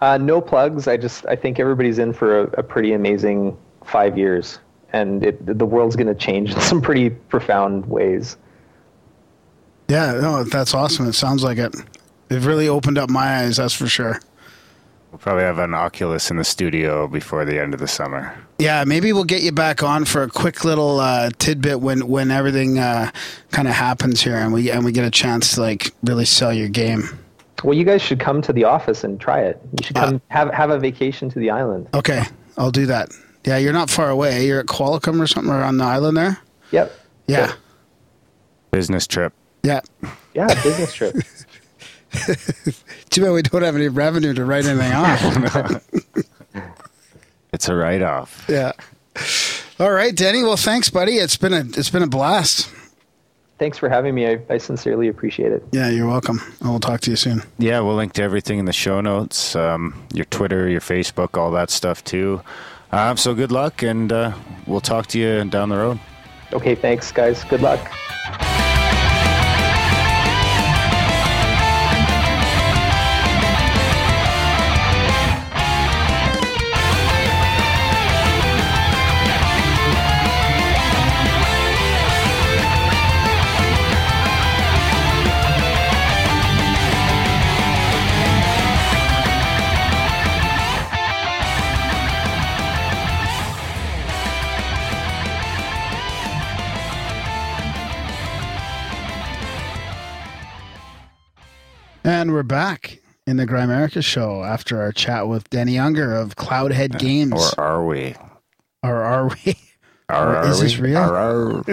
uh, 0.00 0.18
no 0.18 0.40
plugs. 0.40 0.88
I 0.88 0.96
just 0.96 1.26
I 1.26 1.36
think 1.36 1.58
everybody's 1.60 1.98
in 1.98 2.12
for 2.12 2.40
a, 2.40 2.42
a 2.58 2.62
pretty 2.62 2.92
amazing 2.92 3.56
five 3.84 4.18
years, 4.18 4.58
and 4.92 5.24
it, 5.24 5.58
the 5.58 5.66
world's 5.66 5.96
going 5.96 6.08
to 6.08 6.14
change 6.14 6.52
in 6.54 6.60
some 6.72 6.80
pretty 6.82 7.10
profound 7.10 7.86
ways. 7.86 8.36
yeah. 9.88 10.12
No, 10.20 10.42
that's 10.44 10.74
awesome. 10.74 11.06
It 11.08 11.14
sounds 11.14 11.44
like 11.44 11.58
it. 11.58 11.74
It 12.28 12.42
really 12.42 12.68
opened 12.68 12.98
up 12.98 13.08
my 13.10 13.40
eyes. 13.42 13.58
That's 13.58 13.74
for 13.74 13.86
sure. 13.86 14.20
We'll 15.12 15.18
probably 15.18 15.44
have 15.44 15.58
an 15.58 15.74
Oculus 15.74 16.30
in 16.30 16.36
the 16.36 16.44
studio 16.44 17.06
before 17.06 17.44
the 17.44 17.60
end 17.60 17.72
of 17.72 17.80
the 17.80 17.88
summer. 17.88 18.34
Yeah, 18.58 18.84
maybe 18.84 19.12
we'll 19.12 19.24
get 19.24 19.42
you 19.42 19.52
back 19.52 19.82
on 19.82 20.04
for 20.06 20.22
a 20.22 20.28
quick 20.30 20.64
little 20.64 20.98
uh, 20.98 21.30
tidbit 21.38 21.80
when 21.80 22.06
when 22.08 22.30
everything 22.30 22.78
uh, 22.78 23.10
kind 23.50 23.68
of 23.68 23.74
happens 23.74 24.22
here, 24.22 24.36
and 24.36 24.52
we 24.52 24.70
and 24.70 24.84
we 24.84 24.92
get 24.92 25.04
a 25.04 25.10
chance 25.10 25.54
to 25.56 25.60
like 25.60 25.92
really 26.02 26.24
sell 26.24 26.52
your 26.54 26.68
game. 26.68 27.02
Well, 27.64 27.74
you 27.76 27.84
guys 27.84 28.00
should 28.02 28.20
come 28.20 28.40
to 28.42 28.52
the 28.52 28.64
office 28.64 29.04
and 29.04 29.20
try 29.20 29.40
it. 29.40 29.60
You 29.78 29.84
should 29.86 29.96
come 29.96 30.22
have 30.28 30.50
have 30.54 30.70
a 30.70 30.78
vacation 30.78 31.28
to 31.30 31.38
the 31.38 31.50
island. 31.50 31.88
Okay, 31.92 32.22
I'll 32.56 32.70
do 32.70 32.86
that. 32.86 33.10
Yeah, 33.44 33.58
you're 33.58 33.72
not 33.74 33.90
far 33.90 34.08
away. 34.08 34.46
You're 34.46 34.60
at 34.60 34.66
Qualicum 34.66 35.20
or 35.20 35.26
something 35.26 35.52
or 35.52 35.62
on 35.62 35.76
the 35.76 35.84
island 35.84 36.16
there. 36.16 36.38
Yep. 36.72 36.92
Yeah, 37.28 37.52
Business 38.70 39.06
trip. 39.06 39.32
yeah. 39.62 39.80
Yeah, 40.34 40.46
business 40.62 40.92
trip. 40.94 41.14
Too 43.10 43.22
bad 43.22 43.30
we 43.32 43.42
don't 43.42 43.62
have 43.62 43.74
any 43.76 43.88
revenue 43.88 44.32
to 44.34 44.44
write 44.44 44.64
anything 44.66 44.92
off. 44.92 45.82
It's 47.56 47.70
a 47.70 47.74
write 47.74 48.02
off. 48.02 48.44
yeah. 48.50 48.72
All 49.80 49.90
right, 49.90 50.14
Denny. 50.14 50.42
Well, 50.42 50.58
thanks, 50.58 50.90
buddy. 50.90 51.14
It's 51.14 51.38
been 51.38 51.54
a 51.54 51.60
it's 51.60 51.88
been 51.88 52.02
a 52.02 52.06
blast. 52.06 52.70
Thanks 53.58 53.78
for 53.78 53.88
having 53.88 54.14
me. 54.14 54.26
I, 54.26 54.38
I 54.50 54.58
sincerely 54.58 55.08
appreciate 55.08 55.52
it. 55.52 55.66
Yeah, 55.72 55.88
you're 55.88 56.06
welcome. 56.06 56.38
And 56.60 56.68
we'll 56.68 56.80
talk 56.80 57.00
to 57.00 57.10
you 57.10 57.16
soon. 57.16 57.42
Yeah, 57.58 57.80
we'll 57.80 57.94
link 57.96 58.12
to 58.14 58.22
everything 58.22 58.58
in 58.58 58.66
the 58.66 58.74
show 58.74 59.00
notes, 59.00 59.56
um, 59.56 60.06
your 60.12 60.26
Twitter, 60.26 60.68
your 60.68 60.82
Facebook, 60.82 61.38
all 61.38 61.50
that 61.52 61.70
stuff 61.70 62.04
too. 62.04 62.42
Um, 62.92 63.16
so 63.16 63.34
good 63.34 63.50
luck, 63.50 63.82
and 63.82 64.12
uh, 64.12 64.34
we'll 64.66 64.82
talk 64.82 65.06
to 65.08 65.18
you 65.18 65.44
down 65.44 65.70
the 65.70 65.78
road. 65.78 65.98
Okay, 66.52 66.74
thanks, 66.74 67.10
guys. 67.10 67.42
Good 67.44 67.62
luck. 67.62 67.80
We're 102.36 102.42
back 102.42 103.00
in 103.26 103.38
the 103.38 103.46
Grimerica 103.46 104.04
show 104.04 104.44
after 104.44 104.78
our 104.78 104.92
chat 104.92 105.26
with 105.26 105.48
Denny 105.48 105.78
Unger 105.78 106.14
of 106.14 106.36
Cloudhead 106.36 106.96
uh, 106.96 106.98
Games. 106.98 107.32
Or 107.32 107.58
are 107.58 107.86
we? 107.86 108.14
or 108.82 108.96
are 108.96 109.28
we? 109.28 109.56
Are, 110.10 110.44
Is 110.46 110.60
are 110.60 110.62
this 110.62 110.76
we? 110.76 110.88
real? 110.90 110.98
Are, 110.98 111.16
are. 111.16 111.64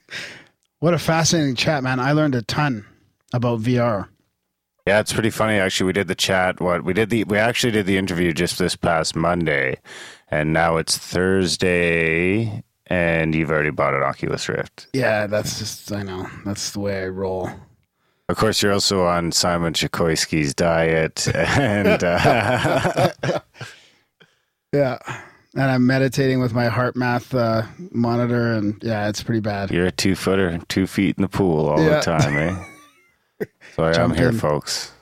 What 0.80 0.94
a 0.94 0.98
fascinating 0.98 1.54
chat, 1.54 1.84
man. 1.84 2.00
I 2.00 2.10
learned 2.10 2.34
a 2.34 2.42
ton 2.42 2.84
about 3.32 3.60
VR. 3.60 4.08
Yeah, 4.84 4.98
it's 4.98 5.12
pretty 5.12 5.30
funny 5.30 5.58
actually. 5.58 5.86
We 5.86 5.92
did 5.92 6.08
the 6.08 6.16
chat. 6.16 6.60
What 6.60 6.82
we 6.82 6.92
did 6.92 7.10
the 7.10 7.22
we 7.22 7.38
actually 7.38 7.70
did 7.70 7.86
the 7.86 7.96
interview 7.96 8.32
just 8.32 8.58
this 8.58 8.74
past 8.74 9.14
Monday, 9.14 9.78
and 10.28 10.52
now 10.52 10.76
it's 10.76 10.98
Thursday, 10.98 12.64
and 12.88 13.32
you've 13.32 13.50
already 13.52 13.70
bought 13.70 13.94
an 13.94 14.02
Oculus 14.02 14.48
Rift. 14.48 14.88
Yeah, 14.92 15.28
that's 15.28 15.60
just, 15.60 15.92
I 15.92 16.02
know. 16.02 16.28
That's 16.44 16.72
the 16.72 16.80
way 16.80 17.04
I 17.04 17.06
roll. 17.06 17.48
Of 18.30 18.36
course, 18.36 18.62
you're 18.62 18.72
also 18.72 19.04
on 19.06 19.32
Simon 19.32 19.72
Chokoisky's 19.72 20.54
diet, 20.54 21.26
and 21.34 22.02
uh, 22.04 23.10
Yeah. 24.72 24.98
And 25.56 25.64
I'm 25.64 25.84
meditating 25.84 26.40
with 26.40 26.54
my 26.54 26.68
HeartMath 26.68 27.34
uh, 27.36 27.66
monitor, 27.90 28.52
and 28.52 28.80
yeah, 28.84 29.08
it's 29.08 29.20
pretty 29.20 29.40
bad. 29.40 29.72
you're 29.72 29.86
a 29.86 29.90
two 29.90 30.14
footer, 30.14 30.60
two 30.68 30.86
feet 30.86 31.16
in 31.18 31.22
the 31.22 31.28
pool 31.28 31.66
all 31.68 31.82
Yeah. 31.82 31.96
the 31.96 32.00
time, 32.02 32.36
eh? 32.36 33.46
So 33.74 33.82
I 33.82 34.00
am 34.00 34.14
here, 34.14 34.28
in. 34.28 34.38
folks. 34.38 34.92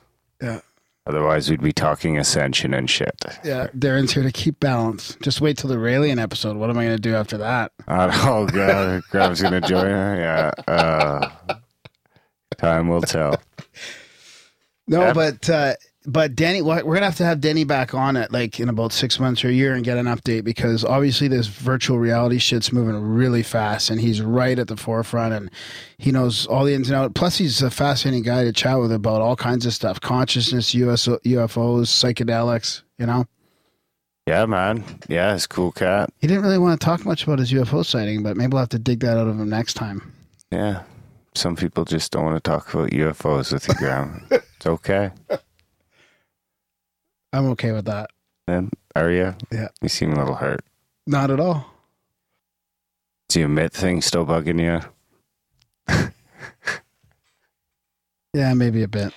Yeah. 0.40 0.60
Otherwise, 1.06 1.50
we'd 1.50 1.60
be 1.62 1.72
talking 1.72 2.16
ascension 2.18 2.72
and 2.72 2.88
shit. 2.88 3.14
Yeah, 3.44 3.66
Darren's 3.76 4.12
here 4.12 4.22
to 4.22 4.32
keep 4.32 4.58
balance. 4.60 5.16
Just 5.22 5.40
wait 5.42 5.58
till 5.58 5.68
the 5.68 5.76
Raelian 5.76 6.18
episode. 6.20 6.56
What 6.56 6.70
am 6.70 6.78
I 6.78 6.84
going 6.84 6.96
to 6.96 7.02
do 7.02 7.14
after 7.14 7.36
that? 7.38 7.72
Uh, 7.86 8.10
oh 8.24 8.46
god, 8.46 9.02
Grav's 9.10 9.42
gonna 9.42 9.60
join 9.60 9.84
her. 9.86 10.16
Yeah. 10.66 10.72
Uh, 10.72 11.30
time 12.58 12.88
will 12.88 13.00
tell. 13.02 13.40
No, 14.90 15.02
Yeah. 15.02 15.12
but 15.12 15.50
uh, 15.50 15.74
but 16.06 16.34
Danny, 16.34 16.62
we're 16.62 16.80
gonna 16.82 17.04
have 17.04 17.16
to 17.16 17.24
have 17.26 17.42
Denny 17.42 17.64
back 17.64 17.92
on 17.92 18.16
it 18.16 18.32
like 18.32 18.58
in 18.58 18.70
about 18.70 18.90
six 18.94 19.20
months 19.20 19.44
or 19.44 19.48
a 19.48 19.52
year 19.52 19.74
and 19.74 19.84
get 19.84 19.98
an 19.98 20.06
update 20.06 20.44
because 20.44 20.82
obviously 20.82 21.28
this 21.28 21.46
virtual 21.46 21.98
reality 21.98 22.38
shit's 22.38 22.72
moving 22.72 22.96
really 22.98 23.42
fast, 23.42 23.90
and 23.90 24.00
he's 24.00 24.22
right 24.22 24.58
at 24.58 24.66
the 24.68 24.78
forefront, 24.78 25.34
and 25.34 25.50
he 25.98 26.10
knows 26.10 26.46
all 26.46 26.64
the 26.64 26.72
ins 26.72 26.88
and 26.88 26.96
outs. 26.96 27.12
Plus, 27.14 27.36
he's 27.36 27.60
a 27.60 27.70
fascinating 27.70 28.22
guy 28.22 28.44
to 28.44 28.52
chat 28.52 28.78
with 28.80 28.90
about 28.92 29.20
all 29.20 29.36
kinds 29.36 29.66
of 29.66 29.74
stuff: 29.74 30.00
consciousness, 30.00 30.74
US, 30.74 31.06
UFOs, 31.06 31.88
psychedelics. 31.88 32.80
You 32.96 33.04
know, 33.04 33.26
Yeah, 34.26 34.46
man. 34.46 34.84
Yeah, 35.06 35.34
it's 35.34 35.46
cool 35.46 35.70
cat. 35.72 36.08
he 36.18 36.26
didn't 36.26 36.44
really 36.44 36.56
want 36.56 36.80
to 36.80 36.82
talk 36.82 37.04
much 37.04 37.24
about 37.24 37.40
his 37.40 37.52
UFO 37.52 37.84
sighting, 37.84 38.22
but 38.22 38.38
maybe 38.38 38.52
we'll 38.52 38.60
have 38.60 38.70
to 38.70 38.78
dig 38.78 39.00
that 39.00 39.18
out 39.18 39.28
of 39.28 39.38
him 39.38 39.50
next 39.50 39.74
time. 39.74 40.14
Yeah. 40.50 40.84
Some 41.38 41.56
people 41.56 41.84
just 41.84 42.10
don't 42.10 42.24
want 42.24 42.42
to 42.42 42.50
talk 42.50 42.74
about 42.74 42.90
UFOs 42.90 43.52
with 43.52 43.68
you, 43.68 43.74
Graham. 43.74 44.26
it's 44.30 44.66
okay. 44.66 45.10
I'm 47.32 47.46
okay 47.50 47.72
with 47.72 47.84
that. 47.84 48.10
Then, 48.46 48.70
are 48.96 49.10
you? 49.10 49.34
Yeah. 49.52 49.68
You 49.80 49.88
seem 49.88 50.12
a 50.12 50.18
little 50.18 50.34
hurt. 50.34 50.64
Not 51.06 51.30
at 51.30 51.38
all. 51.38 51.64
Is 53.30 53.34
the 53.34 53.42
emit 53.42 53.72
thing 53.72 54.02
still 54.02 54.26
bugging 54.26 54.60
you? 54.60 54.80
Yeah, 58.34 58.52
maybe 58.54 58.82
a 58.82 58.88
bit. 58.88 59.14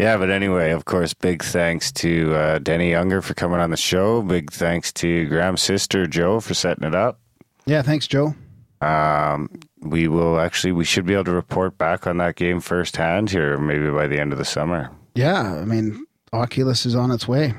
Yeah, 0.00 0.16
but 0.18 0.28
anyway, 0.28 0.72
of 0.72 0.84
course, 0.84 1.14
big 1.14 1.42
thanks 1.42 1.90
to 1.92 2.34
uh, 2.34 2.58
Denny 2.58 2.94
Unger 2.94 3.22
for 3.22 3.32
coming 3.34 3.60
on 3.60 3.70
the 3.70 3.76
show. 3.76 4.22
Big 4.22 4.52
thanks 4.52 4.92
to 4.94 5.24
Graham's 5.26 5.62
sister, 5.62 6.06
Joe, 6.06 6.40
for 6.40 6.52
setting 6.52 6.84
it 6.84 6.94
up. 6.94 7.20
Yeah, 7.64 7.82
thanks, 7.82 8.06
Joe. 8.06 8.34
Um, 8.80 9.48
we 9.90 10.08
will 10.08 10.38
actually, 10.40 10.72
we 10.72 10.84
should 10.84 11.06
be 11.06 11.14
able 11.14 11.24
to 11.24 11.32
report 11.32 11.78
back 11.78 12.06
on 12.06 12.16
that 12.18 12.36
game 12.36 12.60
firsthand 12.60 13.30
here, 13.30 13.58
maybe 13.58 13.90
by 13.90 14.06
the 14.06 14.18
end 14.20 14.32
of 14.32 14.38
the 14.38 14.44
summer. 14.44 14.90
Yeah, 15.14 15.54
I 15.54 15.64
mean, 15.64 16.04
Oculus 16.32 16.84
is 16.86 16.94
on 16.94 17.10
its 17.10 17.26
way 17.26 17.54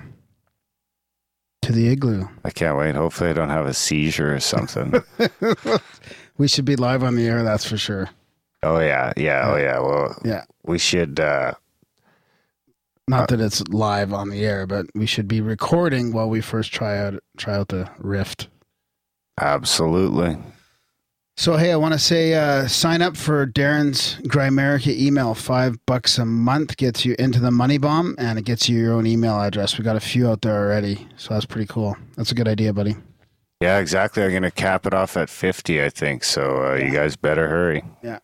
to 1.63 1.71
the 1.71 1.87
igloo. 1.89 2.25
I 2.45 2.51
can't 2.51 2.77
wait. 2.77 2.95
Hopefully, 2.95 3.31
I 3.31 3.33
don't 3.33 3.49
have 3.49 3.65
a 3.65 3.73
seizure 3.73 4.33
or 4.35 4.39
something. 4.39 4.93
We 6.39 6.47
should 6.47 6.65
be 6.65 6.75
live 6.75 7.01
on 7.03 7.15
the 7.15 7.25
air, 7.27 7.41
that's 7.43 7.65
for 7.65 7.77
sure. 7.77 8.09
oh, 8.61 8.77
yeah. 8.79 9.11
Yeah. 9.17 9.41
Oh, 9.51 9.57
yeah. 9.57 9.79
Well, 9.79 10.21
Yeah. 10.23 10.43
we 10.65 10.77
should, 10.77 11.19
uh, 11.19 11.53
Not 13.07 13.29
that 13.29 13.41
it's 13.41 13.67
live 13.69 14.13
on 14.13 14.29
the 14.29 14.45
air, 14.45 14.67
but 14.67 14.85
we 14.93 15.07
should 15.07 15.27
be 15.27 15.41
recording 15.41 16.13
while 16.13 16.29
we 16.29 16.41
first 16.41 16.71
try 16.71 16.99
out 16.99 17.15
try 17.37 17.55
out 17.55 17.69
the 17.69 17.89
Rift. 17.97 18.49
absolutely. 19.41 20.37
So 21.39 21.55
hey, 21.55 21.71
I 21.71 21.75
want 21.75 21.93
to 21.93 21.99
say 21.99 22.33
uh, 22.33 22.67
sign 22.67 23.03
up 23.03 23.15
for 23.15 23.45
Darren's 23.45 24.15
Grimerica 24.27 24.87
email. 24.97 25.35
Five 25.35 25.77
bucks 25.85 26.17
a 26.17 26.25
month 26.25 26.77
gets 26.77 27.05
you 27.05 27.15
into 27.19 27.39
the 27.39 27.51
money 27.51 27.77
bomb, 27.77 28.15
and 28.17 28.39
it 28.39 28.45
gets 28.45 28.67
you 28.67 28.79
your 28.79 28.93
own 28.93 29.05
email 29.05 29.39
address. 29.39 29.77
We 29.77 29.83
got 29.83 29.95
a 29.95 29.99
few 29.99 30.27
out 30.27 30.41
there 30.41 30.55
already, 30.57 31.07
so 31.15 31.35
that's 31.35 31.45
pretty 31.45 31.67
cool. 31.67 31.95
That's 32.15 32.31
a 32.31 32.35
good 32.35 32.47
idea, 32.47 32.73
buddy. 32.73 32.95
Yeah, 33.61 33.77
exactly. 33.77 34.23
I'm 34.23 34.31
going 34.31 34.41
to 34.43 34.51
cap 34.51 34.87
it 34.87 34.93
off 34.95 35.15
at 35.15 35.29
50, 35.29 35.83
I 35.83 35.89
think. 35.89 36.23
So 36.23 36.71
uh, 36.71 36.75
you 36.75 36.91
guys 36.91 37.15
better 37.15 37.47
hurry. 37.47 37.83
Yeah, 38.03 38.17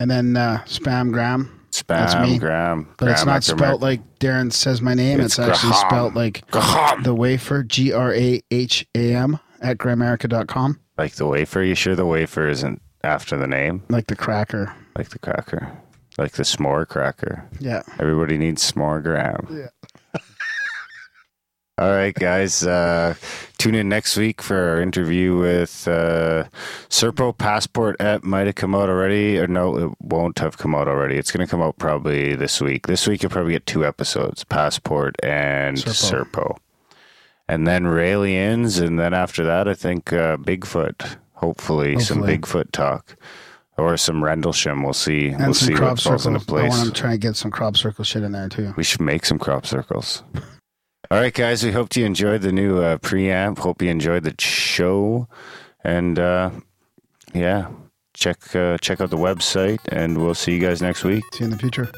and 0.00 0.10
then 0.10 0.34
uh, 0.38 0.62
spam 0.64 1.12
Graham, 1.12 1.66
That's 1.86 2.14
Spam. 2.14 2.40
Graham. 2.40 2.88
but 2.96 3.08
it's 3.08 3.26
not 3.26 3.44
spelt 3.44 3.82
like 3.82 4.00
Darren 4.20 4.50
says 4.50 4.80
my 4.80 4.94
name. 4.94 5.20
It's, 5.20 5.38
It's 5.38 5.48
actually 5.50 5.72
Graham. 5.72 5.86
spelt 5.90 6.14
like 6.14 6.50
Graham. 6.50 7.02
the 7.02 7.14
wafer, 7.14 7.62
G 7.62 7.92
R 7.92 8.14
A 8.14 8.40
H 8.50 8.86
A 8.94 9.14
M, 9.14 9.38
at 9.60 9.76
grimerica.com, 9.76 10.80
Like 10.98 11.14
the 11.14 11.26
wafer. 11.26 11.62
You 11.62 11.74
sure 11.74 11.94
the 11.94 12.04
wafer 12.06 12.48
isn't 12.48 12.82
after 13.04 13.36
the 13.38 13.46
name? 13.46 13.84
like 13.88 14.08
the 14.08 14.16
cracker. 14.16 14.74
Like 14.96 15.10
the 15.10 15.18
cracker. 15.18 15.72
Like 16.18 16.32
the 16.32 16.42
s'more 16.42 16.86
cracker. 16.86 17.48
Yeah. 17.60 17.82
Everybody 18.00 18.36
needs 18.36 18.72
s'more 18.72 19.02
Graham. 19.02 19.46
Yeah. 19.50 20.20
All 21.78 21.90
right, 21.90 22.12
guys. 22.12 22.66
Uh, 22.66 23.14
tune 23.56 23.76
in 23.76 23.88
next 23.88 24.16
week 24.16 24.42
for 24.42 24.56
our 24.70 24.80
interview 24.82 25.36
with 25.36 25.86
uh, 25.86 26.42
Serpo 26.88 27.38
Passport 27.38 27.94
App. 28.00 28.24
Might 28.24 28.46
have 28.46 28.56
come 28.56 28.74
out 28.74 28.88
already, 28.88 29.38
or 29.38 29.46
no, 29.46 29.76
it 29.78 29.90
won't 30.00 30.40
have 30.40 30.58
come 30.58 30.74
out 30.74 30.88
already. 30.88 31.16
It's 31.16 31.30
going 31.30 31.46
to 31.46 31.48
come 31.48 31.62
out 31.62 31.78
probably 31.78 32.34
this 32.34 32.60
week. 32.60 32.88
This 32.88 33.06
week 33.06 33.22
you'll 33.22 33.30
probably 33.30 33.52
get 33.52 33.64
two 33.66 33.86
episodes: 33.86 34.42
Passport 34.42 35.14
and 35.22 35.76
Serpo. 35.76 36.24
Serpo, 36.32 36.56
and 37.48 37.66
then 37.66 37.84
Raelians, 37.84 38.80
and 38.84 38.98
then 38.98 39.14
after 39.14 39.44
that, 39.44 39.66
I 39.68 39.74
think 39.74 40.12
uh, 40.12 40.36
Bigfoot. 40.36 41.16
Hopefully, 41.34 41.98
some 42.00 42.22
Bigfoot 42.22 42.72
talk. 42.72 43.16
Or 43.76 43.96
some 43.96 44.24
Rendlesham. 44.24 44.82
We'll 44.82 44.92
see. 44.92 45.28
And 45.28 45.38
we'll 45.38 45.54
some 45.54 45.68
see 45.68 45.74
crop 45.74 45.90
what 45.90 46.00
falls 46.00 46.22
circles. 46.24 46.26
into 46.26 46.40
I 46.40 46.60
place. 46.60 46.70
want 46.70 46.94
to 46.94 47.00
try 47.00 47.12
and 47.12 47.20
get 47.20 47.36
some 47.36 47.52
crop 47.52 47.76
circle 47.76 48.04
shit 48.04 48.24
in 48.24 48.32
there 48.32 48.48
too. 48.48 48.74
We 48.76 48.82
should 48.82 49.00
make 49.00 49.24
some 49.24 49.38
crop 49.38 49.66
circles. 49.66 50.24
All 51.12 51.18
right, 51.20 51.32
guys. 51.32 51.62
We 51.62 51.70
hope 51.70 51.94
you 51.94 52.04
enjoyed 52.04 52.42
the 52.42 52.50
new 52.50 52.78
uh, 52.82 52.98
preamp. 52.98 53.58
Hope 53.58 53.80
you 53.80 53.88
enjoyed 53.88 54.24
the 54.24 54.34
show, 54.40 55.28
and 55.84 56.18
uh, 56.18 56.50
yeah, 57.32 57.68
check 58.14 58.54
uh, 58.54 58.78
check 58.78 59.00
out 59.00 59.10
the 59.10 59.16
website, 59.16 59.78
and 59.90 60.18
we'll 60.18 60.34
see 60.34 60.54
you 60.54 60.60
guys 60.60 60.82
next 60.82 61.04
week. 61.04 61.22
See 61.32 61.44
you 61.44 61.44
in 61.46 61.50
the 61.52 61.58
future. 61.58 61.88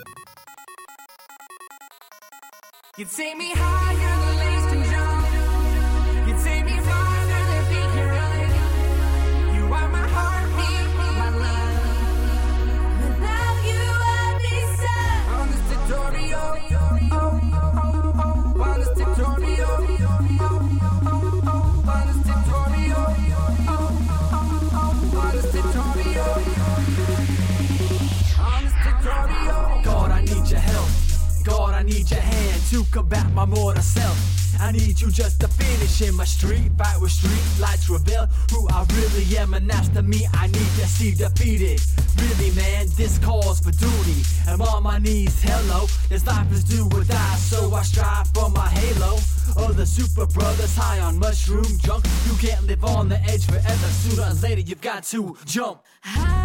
To 32.70 32.84
combat 32.92 33.28
my 33.32 33.44
mortal 33.44 33.82
self. 33.82 34.16
I 34.60 34.70
need 34.70 35.00
you 35.00 35.10
just 35.10 35.40
to 35.40 35.48
finish 35.48 36.02
in 36.02 36.14
my 36.14 36.24
street 36.24 36.70
fight 36.78 37.00
with 37.00 37.10
street 37.10 37.42
lights 37.60 37.90
reveal 37.90 38.28
who 38.52 38.68
I 38.68 38.86
really 38.94 39.36
am, 39.38 39.54
and 39.54 39.68
that's 39.68 39.88
to 39.88 40.02
me 40.02 40.28
I 40.34 40.46
need 40.46 40.70
to 40.78 40.86
see 40.86 41.12
defeated. 41.12 41.80
Really, 42.16 42.54
man, 42.54 42.86
this 42.96 43.18
calls 43.18 43.58
for 43.58 43.72
duty. 43.72 44.22
I'm 44.46 44.62
on 44.62 44.84
my 44.84 44.98
knees, 44.98 45.42
hello. 45.42 45.86
This 46.08 46.24
life 46.28 46.52
is 46.52 46.62
do 46.62 46.88
or 46.94 47.02
die, 47.02 47.36
so 47.36 47.74
I 47.74 47.82
strive 47.82 48.28
for 48.28 48.48
my 48.50 48.68
halo. 48.68 49.18
Other 49.56 49.84
super 49.84 50.26
brothers 50.26 50.76
high 50.76 51.00
on 51.00 51.18
mushroom 51.18 51.66
junk. 51.78 52.04
You 52.26 52.34
can't 52.34 52.68
live 52.68 52.84
on 52.84 53.08
the 53.08 53.20
edge 53.24 53.46
forever. 53.46 53.88
Sooner 54.02 54.30
or 54.30 54.34
later, 54.34 54.60
you've 54.60 54.80
got 54.80 55.02
to 55.04 55.36
jump. 55.44 55.82
higher 56.02 56.39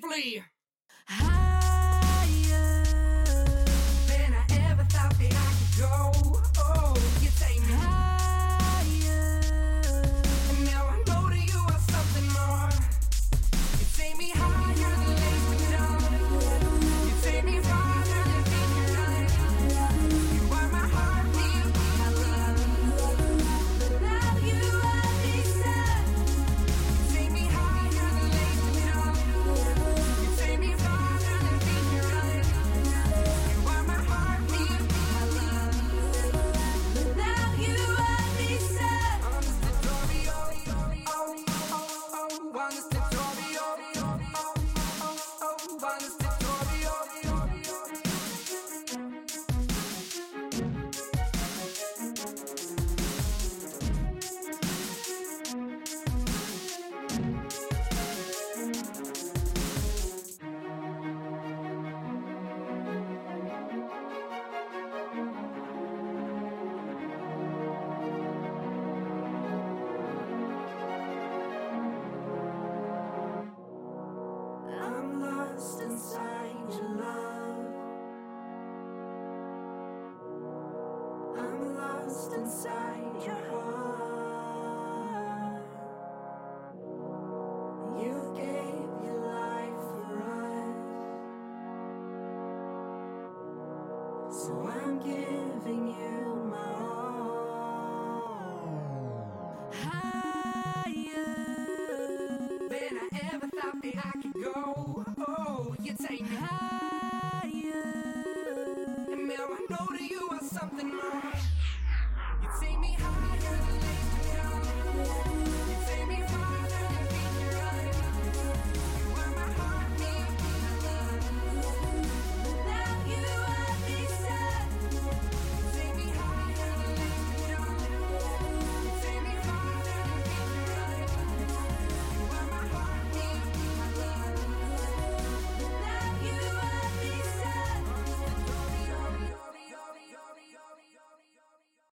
darkness 0.00 0.57